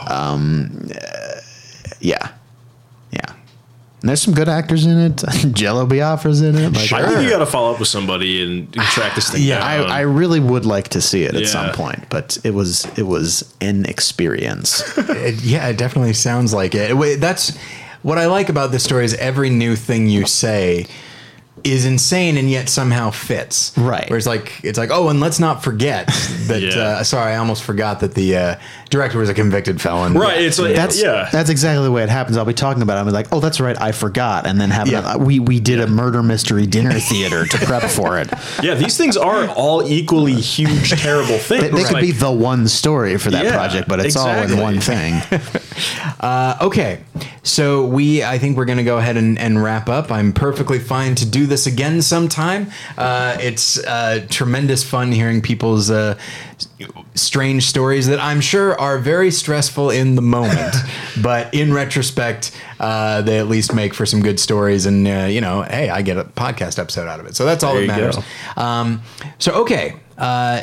um, 0.08 0.88
uh, 0.94 1.40
yeah. 2.00 2.28
And 4.04 4.10
there's 4.10 4.20
some 4.20 4.34
good 4.34 4.50
actors 4.50 4.84
in 4.84 4.98
it. 4.98 5.24
Jello 5.54 5.86
Biafra's 5.86 6.42
in 6.42 6.56
it. 6.56 6.74
Like, 6.74 6.92
I 6.92 7.06
think 7.06 7.16
uh, 7.16 7.20
you 7.20 7.30
got 7.30 7.38
to 7.38 7.46
follow 7.46 7.72
up 7.72 7.78
with 7.78 7.88
somebody 7.88 8.42
and 8.42 8.70
track 8.74 9.14
this 9.14 9.30
thing 9.30 9.40
yeah, 9.42 9.60
down. 9.60 9.90
I, 9.90 9.96
I 9.96 10.00
really 10.02 10.40
would 10.40 10.66
like 10.66 10.88
to 10.88 11.00
see 11.00 11.22
it 11.22 11.34
at 11.34 11.40
Yeah. 11.40 11.46
some 11.46 11.70
point, 11.72 12.04
but 12.10 12.36
it 12.44 12.50
was 12.50 12.84
it 12.98 13.04
was 13.04 13.50
an 13.62 13.86
experience. 13.86 14.82
It, 14.98 15.42
yeah, 15.42 15.68
it 15.68 15.78
definitely 15.78 16.12
sounds 16.12 16.52
like 16.52 16.74
it. 16.74 16.94
Wait, 16.94 17.16
That's 17.16 17.56
what 18.02 18.18
I 18.18 18.26
like 18.26 18.50
about 18.50 18.72
this 18.72 18.84
story 18.84 19.06
is 19.06 19.14
every 19.14 19.48
new 19.48 19.74
thing 19.74 20.06
you 20.06 20.26
say 20.26 20.86
is 21.62 21.86
insane 21.86 22.36
and 22.36 22.50
yet 22.50 22.68
somehow 22.68 23.10
fits. 23.10 23.72
Right. 23.78 24.10
Where 24.10 24.16
it's 24.18 24.26
like 24.26 24.52
it's 24.64 24.76
like 24.76 24.90
oh, 24.90 25.08
and 25.08 25.20
let's 25.20 25.38
not 25.38 25.62
forget 25.62 26.06
that. 26.48 26.60
Yeah. 26.60 26.78
uh, 26.82 27.04
sorry, 27.04 27.32
I 27.32 27.36
almost 27.36 27.62
forgot 27.62 28.00
that 28.00 28.14
the 28.14 28.36
uh, 28.36 28.56
director 28.90 29.18
was 29.18 29.28
a 29.28 29.34
convicted 29.34 29.80
felon. 29.80 30.14
right. 30.14 30.40
It's 30.42 30.58
like 30.58 30.74
That's 30.74 31.00
yeah. 31.00 31.28
that's 31.32 31.50
exactly 31.50 31.84
the 31.84 31.92
way 31.92 32.02
it 32.02 32.08
happens. 32.08 32.36
I'll 32.36 32.44
be 32.44 32.54
talking 32.54 32.82
about 32.82 32.96
it. 32.96 32.98
I'll 33.00 33.04
be 33.06 33.12
like, 33.12 33.28
oh, 33.32 33.40
that's 33.40 33.60
right, 33.60 33.80
I 33.80 33.92
forgot, 33.92 34.46
and 34.46 34.60
then 34.60 34.70
have 34.70 34.88
Yeah. 34.88 35.14
it- 35.14 35.20
we 35.20 35.38
we 35.38 35.60
did 35.60 35.80
a 35.80 35.86
murder 35.86 36.22
mystery 36.22 36.66
dinner 36.66 36.92
theater 36.98 37.46
to 37.46 37.58
prep 37.58 37.82
for 37.90 38.18
it. 38.18 38.28
yeah. 38.62 38.74
These 38.74 38.96
things 38.98 39.16
are 39.16 39.48
all 39.48 39.86
equally 39.88 40.34
huge, 40.34 40.90
terrible 40.90 41.38
things. 41.38 41.62
They, 41.62 41.70
they 41.70 41.84
could 41.84 41.92
Like, 41.94 42.02
be 42.02 42.12
the 42.12 42.32
one 42.32 42.66
story 42.68 43.16
for 43.16 43.30
that 43.30 43.44
Yeah, 43.44 43.52
project, 43.54 43.88
but 43.88 44.00
it's 44.04 44.16
all 44.16 44.28
in 44.28 44.58
one 44.58 44.80
thing. 44.80 45.22
Okay, 46.24 47.00
so 47.42 47.84
we 47.84 48.22
I 48.24 48.38
think 48.38 48.56
we're 48.56 48.64
gonna 48.64 48.84
go 48.84 48.98
ahead 48.98 49.16
and, 49.16 49.38
and 49.38 49.62
wrap 49.62 49.88
up. 49.88 50.10
I'm 50.10 50.32
perfectly 50.32 50.78
fine 50.78 51.14
to 51.16 51.26
do 51.26 51.43
this 51.46 51.66
again 51.66 52.02
sometime. 52.02 52.70
Uh, 52.96 53.36
it's 53.40 53.78
uh, 53.84 54.26
tremendous 54.30 54.82
fun 54.82 55.12
hearing 55.12 55.40
people's 55.40 55.90
uh, 55.90 56.18
strange 57.14 57.66
stories 57.66 58.06
that 58.06 58.20
I'm 58.20 58.40
sure 58.40 58.78
are 58.80 58.98
very 58.98 59.30
stressful 59.30 59.90
in 59.90 60.14
the 60.14 60.22
moment, 60.22 60.74
but 61.22 61.52
in 61.54 61.72
retrospect, 61.72 62.52
uh, 62.80 63.22
they 63.22 63.38
at 63.38 63.48
least 63.48 63.74
make 63.74 63.94
for 63.94 64.06
some 64.06 64.22
good 64.22 64.40
stories. 64.40 64.86
And 64.86 65.06
uh, 65.06 65.26
you 65.30 65.40
know, 65.40 65.62
hey, 65.62 65.90
I 65.90 66.02
get 66.02 66.16
a 66.16 66.24
podcast 66.24 66.78
episode 66.78 67.08
out 67.08 67.20
of 67.20 67.26
it, 67.26 67.36
so 67.36 67.44
that's 67.44 67.64
all 67.64 67.74
There 67.74 67.86
that 67.86 68.00
matters. 68.00 68.18
Um, 68.56 69.02
so 69.38 69.62
okay. 69.62 69.96
Uh, 70.16 70.62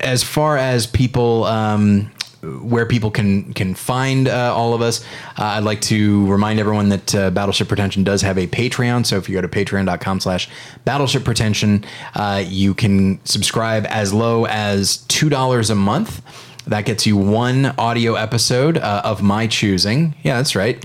as 0.00 0.22
far 0.22 0.56
as 0.56 0.86
people 0.86 1.44
um, 1.44 2.10
where 2.42 2.86
people 2.86 3.10
can 3.10 3.52
can 3.54 3.74
find 3.74 4.28
uh, 4.28 4.52
all 4.54 4.74
of 4.74 4.82
us 4.82 5.04
uh, 5.38 5.44
i'd 5.44 5.64
like 5.64 5.80
to 5.80 6.26
remind 6.26 6.58
everyone 6.58 6.88
that 6.88 7.14
uh, 7.14 7.30
battleship 7.30 7.68
pretension 7.68 8.02
does 8.02 8.20
have 8.22 8.36
a 8.36 8.46
patreon 8.48 9.06
so 9.06 9.16
if 9.16 9.28
you 9.28 9.34
go 9.34 9.40
to 9.40 9.48
patreon.com 9.48 10.18
slash 10.18 10.48
battleship 10.84 11.24
pretension 11.24 11.84
uh, 12.14 12.42
you 12.46 12.74
can 12.74 13.24
subscribe 13.24 13.86
as 13.88 14.12
low 14.12 14.44
as 14.46 14.98
$2 15.08 15.70
a 15.70 15.74
month 15.74 16.20
that 16.66 16.84
gets 16.84 17.06
you 17.06 17.16
one 17.16 17.66
audio 17.78 18.14
episode 18.14 18.76
uh, 18.78 19.02
of 19.04 19.22
my 19.22 19.46
choosing 19.46 20.14
yeah 20.22 20.36
that's 20.36 20.56
right 20.56 20.82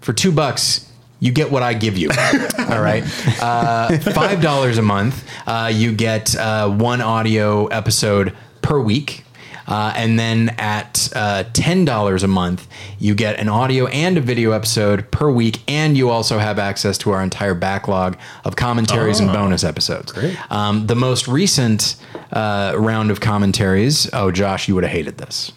for 0.00 0.12
two 0.12 0.32
bucks 0.32 0.88
you 1.20 1.30
get 1.30 1.52
what 1.52 1.62
I 1.62 1.74
give 1.74 1.96
you. 1.96 2.10
All 2.58 2.82
right. 2.82 3.04
Uh, 3.40 3.96
Five 3.98 4.40
dollars 4.42 4.76
a 4.78 4.82
month, 4.82 5.24
uh, 5.46 5.70
you 5.72 5.92
get 5.92 6.34
uh, 6.34 6.68
one 6.68 7.00
audio 7.00 7.66
episode 7.68 8.34
per 8.60 8.80
week. 8.80 9.24
Uh, 9.66 9.92
and 9.96 10.18
then 10.18 10.50
at 10.58 11.08
uh, 11.14 11.44
$10 11.52 12.22
a 12.22 12.26
month, 12.26 12.66
you 12.98 13.14
get 13.14 13.38
an 13.38 13.48
audio 13.48 13.86
and 13.88 14.18
a 14.18 14.20
video 14.20 14.52
episode 14.52 15.10
per 15.10 15.30
week. 15.30 15.60
And 15.68 15.96
you 15.96 16.10
also 16.10 16.38
have 16.38 16.58
access 16.58 16.98
to 16.98 17.10
our 17.12 17.22
entire 17.22 17.54
backlog 17.54 18.16
of 18.44 18.56
commentaries 18.56 19.20
and 19.20 19.32
bonus 19.32 19.64
episodes. 19.64 20.12
Great. 20.12 20.36
Um, 20.50 20.86
the 20.86 20.96
most 20.96 21.28
recent 21.28 21.96
uh, 22.32 22.74
round 22.76 23.10
of 23.10 23.20
commentaries, 23.20 24.08
oh, 24.12 24.30
Josh, 24.30 24.68
you 24.68 24.74
would 24.74 24.84
have 24.84 24.92
hated 24.92 25.18
this. 25.18 25.52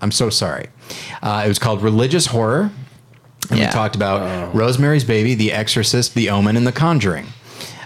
I'm 0.00 0.10
so 0.12 0.30
sorry. 0.30 0.68
Uh, 1.22 1.42
it 1.44 1.48
was 1.48 1.58
called 1.58 1.82
Religious 1.82 2.26
Horror. 2.26 2.70
And 3.50 3.58
Yeah. 3.58 3.66
we 3.68 3.72
talked 3.72 3.94
about 3.94 4.54
Rosemary's 4.54 5.04
Baby, 5.04 5.34
The 5.34 5.52
Exorcist, 5.52 6.14
The 6.14 6.30
Omen, 6.30 6.56
and 6.56 6.66
The 6.66 6.72
Conjuring. 6.72 7.26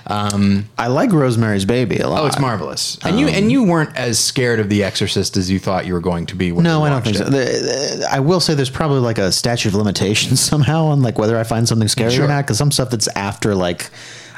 Um, 0.09 0.69
I 0.79 0.87
like 0.87 1.13
Rosemary's 1.13 1.65
Baby 1.67 1.99
a 1.99 2.09
lot. 2.09 2.23
Oh, 2.23 2.27
it's 2.27 2.39
marvelous. 2.39 2.99
And 3.05 3.21
you 3.21 3.27
um, 3.29 3.35
and 3.35 3.53
you 3.53 3.65
weren't 3.65 3.95
as 3.97 4.19
scared 4.19 4.59
of 4.59 4.69
The 4.71 4.83
Exorcist 4.83 5.37
as 5.37 5.51
you 5.51 5.59
thought 5.59 5.87
you 5.87 5.93
were 5.93 6.01
going 6.01 6.25
to 6.27 6.37
be. 6.37 6.51
When 6.51 6.65
No, 6.65 6.83
I 6.85 6.89
don't 6.91 7.03
think 7.05 7.19
watched 7.19 7.31
so. 7.31 7.37
The- 7.39 7.99
the- 8.01 8.09
I 8.11 8.21
will 8.21 8.41
say 8.41 8.55
there's 8.55 8.71
probably 8.71 9.01
like 9.01 9.19
a 9.19 9.31
statute 9.31 9.69
of 9.69 9.75
limitations 9.75 10.41
somehow 10.53 10.87
on 10.87 11.03
like 11.03 11.19
whether 11.19 11.37
I 11.39 11.45
find 11.45 11.69
something 11.69 11.89
scary 11.89 12.11
Sure. 12.13 12.25
or 12.25 12.29
not. 12.29 12.45
Because 12.45 12.57
some 12.59 12.71
stuff 12.71 12.91
that's 12.91 13.09
after 13.09 13.55
like 13.55 13.91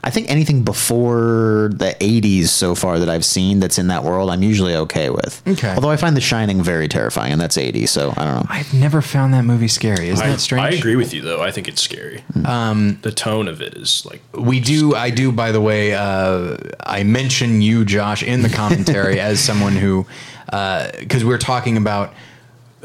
I 0.02 0.10
think 0.10 0.30
anything 0.30 0.62
before 0.64 1.70
the 1.74 1.94
80s 2.00 2.48
so 2.48 2.74
far 2.74 2.98
that 2.98 3.08
I've 3.08 3.24
seen 3.24 3.60
that's 3.60 3.78
in 3.78 3.88
that 3.88 4.02
world, 4.02 4.30
I'm 4.30 4.42
usually 4.42 4.74
okay 4.74 5.10
with. 5.10 5.42
Okay. 5.46 5.74
Although 5.74 5.90
I 5.90 5.96
find 5.96 6.16
The 6.16 6.20
Shining 6.20 6.62
very 6.62 6.88
terrifying, 6.88 7.32
and 7.32 7.40
that's 7.40 7.58
80, 7.58 7.86
so 7.86 8.14
I 8.16 8.24
don't 8.24 8.34
know. 8.36 8.46
I've 8.48 8.72
never 8.72 9.02
found 9.02 9.34
that 9.34 9.44
movie 9.44 9.68
scary. 9.68 10.08
Isn't 10.08 10.24
I, 10.24 10.30
that 10.30 10.40
strange? 10.40 10.74
I 10.74 10.78
agree 10.78 10.96
with 10.96 11.12
you 11.12 11.20
though. 11.20 11.42
I 11.42 11.50
think 11.50 11.68
it's 11.68 11.82
scary. 11.82 12.24
Um, 12.44 12.98
the 13.02 13.12
tone 13.12 13.48
of 13.48 13.60
it 13.60 13.74
is 13.74 14.06
like 14.06 14.22
We 14.32 14.60
do. 14.60 14.94
I 14.94 15.10
do. 15.10 15.32
By 15.32 15.52
the 15.52 15.60
way, 15.60 15.94
uh, 15.94 16.56
I 16.80 17.02
mention 17.02 17.60
you, 17.60 17.84
Josh, 17.84 18.22
in 18.22 18.42
the 18.42 18.48
commentary 18.48 19.20
as 19.30 19.40
someone 19.40 19.74
who, 19.74 20.06
because 20.46 21.24
we're 21.24 21.38
talking 21.38 21.76
about 21.76 22.14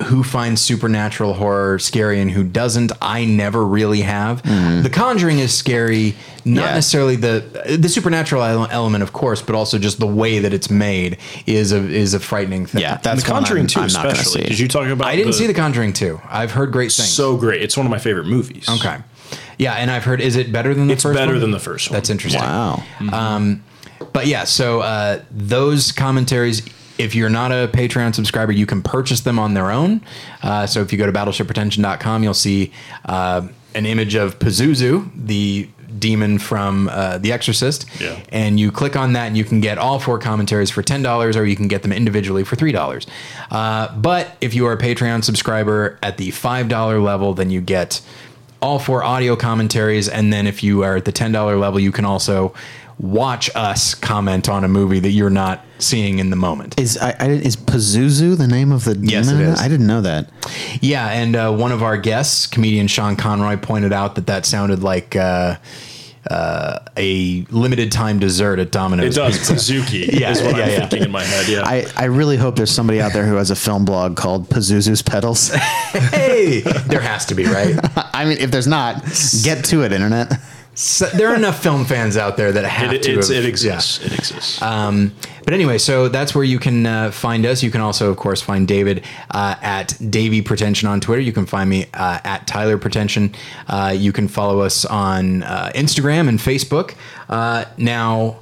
who 0.07 0.23
finds 0.23 0.59
supernatural 0.61 1.33
horror 1.35 1.79
scary 1.79 2.19
and 2.19 2.29
who 2.31 2.43
doesn't. 2.43 2.91
I 3.01 3.23
never 3.25 3.65
really 3.65 4.01
have. 4.01 4.43
The 4.43 4.89
Conjuring 4.91 5.39
is 5.39 5.53
scary, 5.53 6.15
not 6.43 6.61
Yeah. 6.65 6.73
necessarily 6.75 7.15
the 7.15 7.77
the 7.79 7.87
supernatural 7.87 8.43
element, 8.69 9.03
of 9.03 9.13
course, 9.13 9.41
but 9.41 9.55
also 9.55 9.77
just 9.79 9.99
the 9.99 10.07
way 10.07 10.39
that 10.39 10.53
it's 10.53 10.69
made 10.69 11.17
is 11.45 11.71
a 11.71 11.77
is 11.77 12.13
a 12.13 12.19
frightening 12.19 12.65
thing. 12.65 12.81
Yeah, 12.81 12.97
that's 13.01 13.23
the 13.23 13.29
Conjuring 13.29 13.61
I'm- 13.61 13.67
too, 13.67 13.79
not 13.81 13.93
gonna 13.93 14.09
especially. 14.09 14.41
see. 14.43 14.47
Did 14.49 14.59
you 14.59 14.67
talk 14.67 14.87
about? 14.87 15.07
I 15.07 15.15
didn't 15.15 15.33
see 15.33 15.47
The 15.47 15.53
Conjuring 15.53 15.93
two. 15.93 16.19
I've 16.29 16.51
heard 16.51 16.71
great 16.73 16.91
things. 16.91 17.07
so 17.09 17.37
great. 17.37 17.61
It's 17.61 17.77
one 17.77 17.85
of 17.85 17.89
my 17.91 17.99
favorite 17.99 18.27
movies. 18.27 18.67
okay, 18.67 18.97
yeah, 19.57 19.73
and 19.75 19.89
I've 19.89 20.03
heard. 20.03 20.19
Is 20.19 20.35
it 20.35 20.51
better 20.51 20.73
than 20.73 20.87
the 20.87 20.93
It's 20.93 21.03
first? 21.03 21.17
better 21.17 21.31
one? 21.33 21.41
than 21.41 21.51
the 21.51 21.59
first 21.59 21.89
one. 21.89 21.95
That's 21.95 22.09
interesting. 22.09 22.41
Wow. 22.41 22.83
Um, 23.13 23.63
But 24.11 24.27
yeah, 24.27 24.43
so 24.43 24.81
uh, 24.81 25.19
those 25.31 25.91
commentaries, 25.93 26.61
if 26.97 27.15
you're 27.15 27.29
not 27.29 27.51
a 27.51 27.69
Patreon 27.73 28.15
subscriber, 28.15 28.51
you 28.51 28.65
can 28.65 28.81
purchase 28.81 29.21
them 29.21 29.39
on 29.39 29.53
their 29.53 29.71
own. 29.71 30.01
Uh, 30.41 30.65
so 30.65 30.81
if 30.81 30.91
you 30.91 30.97
go 30.97 31.05
to 31.05 31.11
battleshippretension.com, 31.11 32.23
you'll 32.23 32.33
see 32.33 32.71
uh, 33.05 33.47
an 33.73 33.85
image 33.85 34.15
of 34.15 34.39
Pazuzu, 34.39 35.09
the 35.15 35.69
demon 35.99 36.39
from 36.39 36.89
uh, 36.89 37.17
The 37.17 37.31
Exorcist. 37.31 37.85
Yeah. 37.99 38.19
And 38.29 38.59
you 38.59 38.71
click 38.71 38.95
on 38.95 39.13
that 39.13 39.27
and 39.27 39.37
you 39.37 39.43
can 39.43 39.61
get 39.61 39.77
all 39.77 39.99
four 39.99 40.19
commentaries 40.19 40.69
for 40.69 40.83
$10 40.83 41.35
or 41.35 41.45
you 41.45 41.55
can 41.55 41.67
get 41.67 41.83
them 41.83 41.91
individually 41.91 42.43
for 42.43 42.55
$3. 42.55 43.07
Uh, 43.51 43.95
but 43.97 44.35
if 44.41 44.53
you 44.53 44.65
are 44.67 44.73
a 44.73 44.77
Patreon 44.77 45.23
subscriber 45.23 45.99
at 46.03 46.17
the 46.17 46.29
$5 46.29 47.03
level, 47.03 47.33
then 47.33 47.49
you 47.49 47.61
get 47.61 48.01
all 48.61 48.79
four 48.79 49.03
audio 49.03 49.35
commentaries. 49.35 50.09
And 50.09 50.33
then 50.33 50.47
if 50.47 50.63
you 50.63 50.83
are 50.83 50.97
at 50.97 51.05
the 51.05 51.11
$10 51.11 51.59
level, 51.59 51.79
you 51.79 51.91
can 51.91 52.05
also 52.05 52.53
watch 52.99 53.49
us 53.55 53.93
comment 53.93 54.47
on 54.47 54.63
a 54.63 54.67
movie 54.67 54.99
that 54.99 55.11
you're 55.11 55.29
not 55.29 55.63
seeing 55.79 56.19
in 56.19 56.29
the 56.29 56.35
moment. 56.35 56.79
Is 56.79 56.97
I, 56.97 57.15
I, 57.19 57.27
is 57.29 57.55
Pazuzu 57.55 58.37
the 58.37 58.47
name 58.47 58.71
of 58.71 58.85
the 58.85 58.93
demon? 58.93 59.09
Yes, 59.09 59.29
it 59.29 59.39
is. 59.39 59.59
I 59.59 59.67
didn't 59.67 59.87
know 59.87 60.01
that. 60.01 60.29
Yeah, 60.81 61.09
and 61.09 61.35
uh, 61.35 61.51
one 61.53 61.71
of 61.71 61.83
our 61.83 61.97
guests, 61.97 62.47
comedian 62.47 62.87
Sean 62.87 63.15
Conroy, 63.15 63.57
pointed 63.57 63.91
out 63.91 64.15
that 64.15 64.27
that 64.27 64.45
sounded 64.45 64.81
like 64.81 65.15
uh, 65.15 65.57
uh, 66.29 66.79
a 66.97 67.41
limited 67.51 67.91
time 67.91 68.19
dessert 68.19 68.59
at 68.59 68.71
Domino's. 68.71 69.15
It 69.15 69.19
does. 69.19 69.37
Pizza. 69.37 69.59
Suzuki 69.59 70.09
Yeah, 70.13 70.31
is 70.31 70.41
what 70.41 70.55
yeah, 70.55 70.63
I'm 70.63 70.69
yeah. 70.69 70.79
thinking 70.87 71.03
in 71.03 71.11
my 71.11 71.23
head. 71.23 71.47
Yeah. 71.47 71.63
I, 71.65 71.85
I 71.95 72.05
really 72.05 72.37
hope 72.37 72.55
there's 72.55 72.71
somebody 72.71 73.01
out 73.01 73.13
there 73.13 73.25
who 73.25 73.35
has 73.35 73.51
a 73.51 73.55
film 73.55 73.85
blog 73.85 74.15
called 74.15 74.49
Pazuzu's 74.49 75.01
Pedals. 75.01 75.51
Hey, 75.95 76.59
there 76.59 76.99
has 76.99 77.25
to 77.27 77.35
be, 77.35 77.45
right? 77.45 77.73
I 78.13 78.25
mean, 78.25 78.37
if 78.39 78.51
there's 78.51 78.67
not, 78.67 79.01
get 79.43 79.63
to 79.65 79.83
it, 79.83 79.93
internet. 79.93 80.39
So, 80.75 81.05
there 81.07 81.29
are 81.29 81.35
enough 81.35 81.63
film 81.63 81.85
fans 81.85 82.17
out 82.17 82.35
there 82.35 82.51
that 82.51 82.65
have 82.65 82.93
it, 82.93 83.01
to. 83.03 83.15
have- 83.15 83.29
it 83.29 83.43
yeah. 83.43 83.47
exists. 83.47 84.05
It 84.05 84.13
exists. 84.13 84.61
Um, 84.61 85.13
but 85.45 85.53
anyway, 85.53 85.77
so 85.77 86.09
that's 86.09 86.35
where 86.35 86.43
you 86.43 86.59
can 86.59 86.85
uh, 86.85 87.11
find 87.11 87.45
us. 87.45 87.63
You 87.63 87.71
can 87.71 87.79
also, 87.79 88.09
of 88.09 88.17
course, 88.17 88.41
find 88.41 88.67
David 88.67 89.05
uh, 89.31 89.55
at 89.61 89.95
Davy 90.09 90.41
Pretension 90.41 90.89
on 90.89 90.99
Twitter. 90.99 91.21
You 91.21 91.31
can 91.31 91.45
find 91.45 91.69
me 91.69 91.85
uh, 91.93 92.19
at 92.23 92.45
Tyler 92.45 92.77
Pretension. 92.77 93.33
Uh, 93.67 93.93
you 93.95 94.11
can 94.11 94.27
follow 94.27 94.59
us 94.61 94.83
on 94.85 95.43
uh, 95.43 95.71
Instagram 95.75 96.27
and 96.27 96.39
Facebook. 96.39 96.95
Uh, 97.29 97.65
now, 97.77 98.39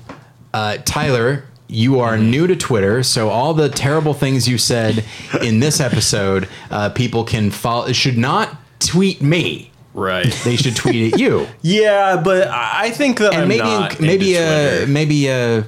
uh, 0.53 0.77
Tyler. 0.85 1.45
You 1.69 2.01
are 2.01 2.19
new 2.19 2.45
to 2.45 2.55
Twitter, 2.55 3.01
so 3.01 3.29
all 3.29 3.55
the 3.55 3.67
terrible 3.67 4.13
things 4.13 4.47
you 4.47 4.59
said 4.59 5.03
in 5.41 5.59
this 5.59 5.79
episode, 5.79 6.47
uh, 6.69 6.89
people 6.89 7.23
can 7.23 7.49
follow. 7.49 7.91
Should 7.93 8.17
not 8.17 8.55
tweet 8.77 9.23
me. 9.23 9.71
Right. 9.93 10.31
They 10.43 10.55
should 10.55 10.75
tweet 10.75 11.13
at 11.13 11.19
you. 11.19 11.47
yeah, 11.61 12.21
but 12.21 12.47
I 12.47 12.85
I 12.85 12.89
think 12.91 13.19
that 13.19 13.33
and 13.33 13.43
I'm 13.43 13.47
maybe 13.47 13.63
not 13.63 13.99
maybe 13.99 14.35
into 14.35 14.47
uh 14.47 14.69
Twitter. 14.77 14.91
maybe 14.91 15.29
uh 15.31 15.63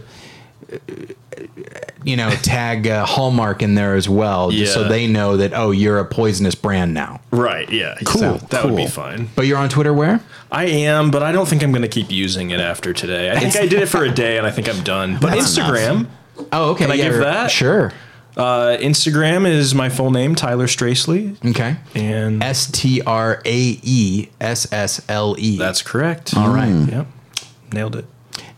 you 2.04 2.16
know 2.16 2.30
tag 2.30 2.88
uh, 2.88 3.06
Hallmark 3.06 3.62
in 3.62 3.76
there 3.76 3.96
as 3.96 4.08
well, 4.08 4.52
just 4.52 4.74
so 4.74 4.88
they 4.88 5.08
know 5.08 5.38
that 5.38 5.54
oh 5.54 5.72
you're 5.72 6.00
a 6.00 6.06
poisonous 6.06 6.56
brand 6.56 6.94
now. 6.94 7.22
right. 7.32 7.70
Yeah. 7.72 7.96
Cool, 8.06 8.22
So 8.40 8.48
that 8.50 8.64
would 8.66 8.76
be 8.76 8.84
cool. 8.84 8.92
fine. 8.92 9.30
But 9.36 9.48
you're 9.48 9.58
on 9.58 9.70
Twitter 9.70 9.94
where? 9.94 10.20
I 10.52 10.66
am, 10.66 11.10
but 11.12 11.24
I 11.24 11.32
don't 11.32 11.48
think 11.48 11.64
I'm 11.64 11.72
going 11.72 11.82
to 11.82 11.88
keep 11.88 12.12
using 12.12 12.52
it 12.52 12.60
after 12.60 12.94
today. 12.94 13.32
I 13.32 13.40
think 13.40 13.56
I 13.56 13.66
did 13.68 13.82
it 13.82 13.88
for 13.88 14.04
a 14.06 14.12
day, 14.12 14.38
and 14.38 14.46
I 14.46 14.52
think 14.52 14.70
I'm 14.70 14.84
done. 14.84 15.18
But 15.22 15.32
That's 15.32 15.58
Instagram, 15.58 16.08
Oh, 16.52 16.72
okay. 16.72 16.84
Can 16.86 16.92
I 16.92 16.98
give 16.98 17.16
that? 17.18 17.50
Sure. 17.50 17.92
Uh, 18.38 18.76
Instagram 18.80 19.48
is 19.48 19.74
my 19.74 19.88
full 19.90 20.12
name, 20.12 20.36
Tyler 20.36 20.68
Straessle, 20.68 21.38
Okay. 21.50 21.78
and 21.96 22.44
S 22.44 22.70
T 22.70 23.02
R 23.02 23.42
A 23.46 23.80
E 23.82 24.30
S 24.42 24.72
S 24.74 25.02
L 25.08 25.36
E. 25.40 25.58
that's 25.58 25.82
correct. 25.82 26.36
all 26.36 26.50
right. 26.50 26.74
Yep, 26.90 27.08
nailed 27.72 27.96
it. 27.96 28.06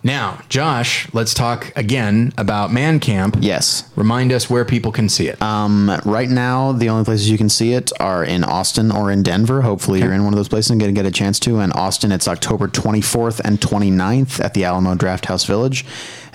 Now, 0.03 0.39
Josh, 0.47 1.09
let's 1.13 1.33
talk 1.33 1.73
again 1.75 2.31
about 2.37 2.71
Man 2.71 2.99
Camp. 3.01 3.35
Yes. 3.41 3.89
Remind 3.97 4.31
us 4.31 4.49
where 4.49 4.63
people 4.63 4.91
can 4.91 5.09
see 5.09 5.27
it. 5.27 5.41
Um, 5.41 5.91
right 6.05 6.29
now, 6.29 6.71
the 6.71 6.87
only 6.89 7.03
places 7.03 7.29
you 7.29 7.37
can 7.37 7.49
see 7.49 7.73
it 7.73 7.91
are 7.99 8.23
in 8.23 8.43
Austin 8.45 8.89
or 8.91 9.11
in 9.11 9.21
Denver. 9.21 9.61
Hopefully, 9.63 9.99
you're 9.99 10.13
in 10.13 10.23
one 10.23 10.31
of 10.33 10.37
those 10.37 10.47
places 10.47 10.71
and 10.71 10.79
get, 10.79 10.93
get 10.93 11.05
a 11.05 11.11
chance 11.11 11.39
to. 11.41 11.59
In 11.59 11.71
Austin, 11.73 12.11
it's 12.13 12.27
October 12.27 12.67
24th 12.69 13.41
and 13.43 13.59
29th 13.59 14.39
at 14.43 14.53
the 14.53 14.63
Alamo 14.63 14.95
Drafthouse 14.95 15.45
Village. 15.45 15.83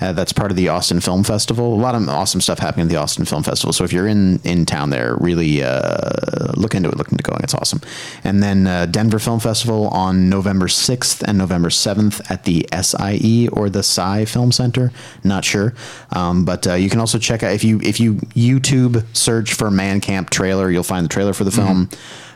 Uh, 0.03 0.11
that's 0.11 0.33
part 0.33 0.51
of 0.51 0.57
the 0.57 0.67
Austin 0.67 0.99
Film 0.99 1.23
Festival. 1.23 1.73
A 1.73 1.79
lot 1.79 1.95
of 1.95 2.09
awesome 2.09 2.41
stuff 2.41 2.59
happening 2.59 2.87
at 2.87 2.89
the 2.89 2.97
Austin 2.97 3.23
Film 3.23 3.41
Festival. 3.41 3.71
So 3.71 3.85
if 3.85 3.93
you're 3.93 4.07
in 4.07 4.41
in 4.43 4.65
town 4.65 4.89
there, 4.89 5.15
really 5.15 5.63
uh, 5.63 6.51
look 6.57 6.75
into 6.75 6.89
it. 6.89 6.97
Look 6.97 7.09
into 7.09 7.23
going. 7.23 7.39
It's 7.41 7.53
awesome. 7.53 7.79
And 8.21 8.43
then 8.43 8.67
uh, 8.67 8.85
Denver 8.85 9.17
Film 9.17 9.39
Festival 9.39 9.87
on 9.87 10.29
November 10.29 10.67
6th 10.67 11.23
and 11.23 11.37
November 11.37 11.69
7th 11.69 12.29
at 12.29 12.43
the 12.43 12.67
SIE 12.73 13.47
or 13.53 13.69
the 13.69 13.81
Sie 13.81 14.25
Film 14.25 14.51
Center. 14.51 14.91
Not 15.23 15.45
sure, 15.45 15.73
um, 16.11 16.43
but 16.43 16.67
uh, 16.67 16.73
you 16.73 16.89
can 16.89 16.99
also 16.99 17.17
check 17.17 17.41
out 17.41 17.53
if 17.53 17.63
you 17.63 17.79
if 17.81 18.01
you 18.01 18.15
YouTube 18.35 19.05
search 19.15 19.53
for 19.53 19.71
Man 19.71 20.01
Camp 20.01 20.29
trailer, 20.29 20.69
you'll 20.69 20.83
find 20.83 21.05
the 21.05 21.09
trailer 21.09 21.31
for 21.31 21.45
the 21.45 21.51
film 21.51 21.89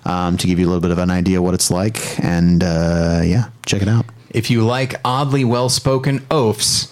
um, 0.05 0.37
to 0.37 0.47
give 0.47 0.57
you 0.57 0.65
a 0.65 0.69
little 0.69 0.81
bit 0.81 0.91
of 0.91 0.99
an 0.99 1.11
idea 1.11 1.41
what 1.41 1.53
it's 1.53 1.69
like. 1.69 2.17
And 2.23 2.63
uh, 2.63 3.23
yeah, 3.25 3.49
check 3.65 3.81
it 3.81 3.89
out. 3.89 4.05
If 4.29 4.49
you 4.51 4.65
like 4.65 4.95
oddly 5.05 5.45
well 5.45 5.69
spoken 5.69 6.25
oafs, 6.29 6.91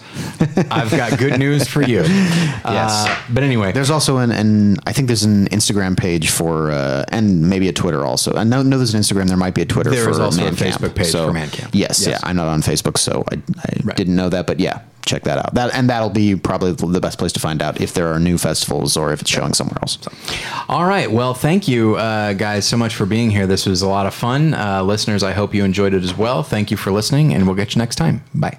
I've 0.70 0.90
got 0.90 1.18
good 1.18 1.38
news 1.38 1.68
for 1.68 1.82
you. 1.82 2.04
Yes. 2.66 3.06
Uh, 3.06 3.16
but 3.32 3.44
anyway, 3.44 3.70
There's 3.70 3.90
also 3.90 4.16
an, 4.18 4.32
an 4.32 4.76
I 4.86 4.92
think 4.92 5.06
there's 5.06 5.22
an 5.22 5.46
Instagram 5.50 5.96
page 5.96 6.30
for 6.30 6.70
uh, 6.72 7.04
and 7.12 7.48
maybe 7.48 7.68
a 7.68 7.72
Twitter 7.72 8.04
also. 8.04 8.34
I 8.34 8.42
know, 8.44 8.62
know 8.62 8.76
there's 8.76 8.92
an 8.94 9.00
Instagram. 9.00 9.28
There 9.28 9.36
might 9.36 9.54
be 9.54 9.62
a 9.62 9.66
Twitter. 9.66 9.90
There 9.90 10.02
for 10.04 10.10
is 10.10 10.18
also 10.18 10.40
a 10.42 10.44
Man 10.46 10.56
Camp. 10.56 10.80
Facebook 10.80 10.94
page 10.96 11.06
So, 11.08 11.26
for 11.28 11.32
Man 11.32 11.48
Camp. 11.50 11.70
Yes, 11.74 12.00
Yes. 12.04 12.20
yeah. 12.22 12.28
I'm 12.28 12.34
not 12.36 12.48
on 12.48 12.60
Facebook, 12.62 12.98
so 12.98 13.24
I, 13.30 13.36
I 13.36 13.80
Right. 13.84 13.96
didn't 13.96 14.16
know 14.16 14.28
that. 14.30 14.46
But 14.48 14.58
yeah, 14.58 14.80
check 15.06 15.22
that 15.24 15.38
out. 15.38 15.54
That 15.54 15.74
and 15.74 15.88
that'll 15.88 16.10
be 16.10 16.36
probably 16.36 16.72
the 16.72 17.00
best 17.00 17.18
place 17.18 17.32
to 17.32 17.40
find 17.40 17.62
out 17.62 17.80
if 17.80 17.94
there 17.94 18.12
are 18.12 18.18
new 18.18 18.36
festivals 18.38 18.96
or 18.96 19.12
if 19.12 19.22
it's 19.22 19.30
showing 19.30 19.54
somewhere 19.54 19.78
else. 19.82 19.98
All 20.68 20.84
right. 20.84 21.10
Well, 21.10 21.34
thank 21.34 21.68
you 21.68 21.96
uh, 21.96 22.34
guys 22.34 22.66
so 22.66 22.76
much 22.76 22.94
for 22.94 23.06
being 23.06 23.30
here. 23.30 23.46
This 23.46 23.66
was 23.66 23.82
a 23.82 23.88
lot 23.88 24.06
of 24.06 24.14
fun. 24.14 24.54
Uh, 24.54 24.82
listeners, 24.82 25.22
I 25.22 25.32
hope 25.32 25.54
you 25.54 25.64
enjoyed 25.64 25.94
it 25.94 26.02
as 26.02 26.16
well. 26.16 26.42
Thank 26.42 26.70
you 26.70 26.76
for 26.76 26.90
listening, 26.90 27.32
and 27.32 27.46
we'll 27.46 27.56
get 27.56 27.74
you 27.74 27.78
next 27.78 27.96
time. 27.96 28.22
Bye. 28.34 28.58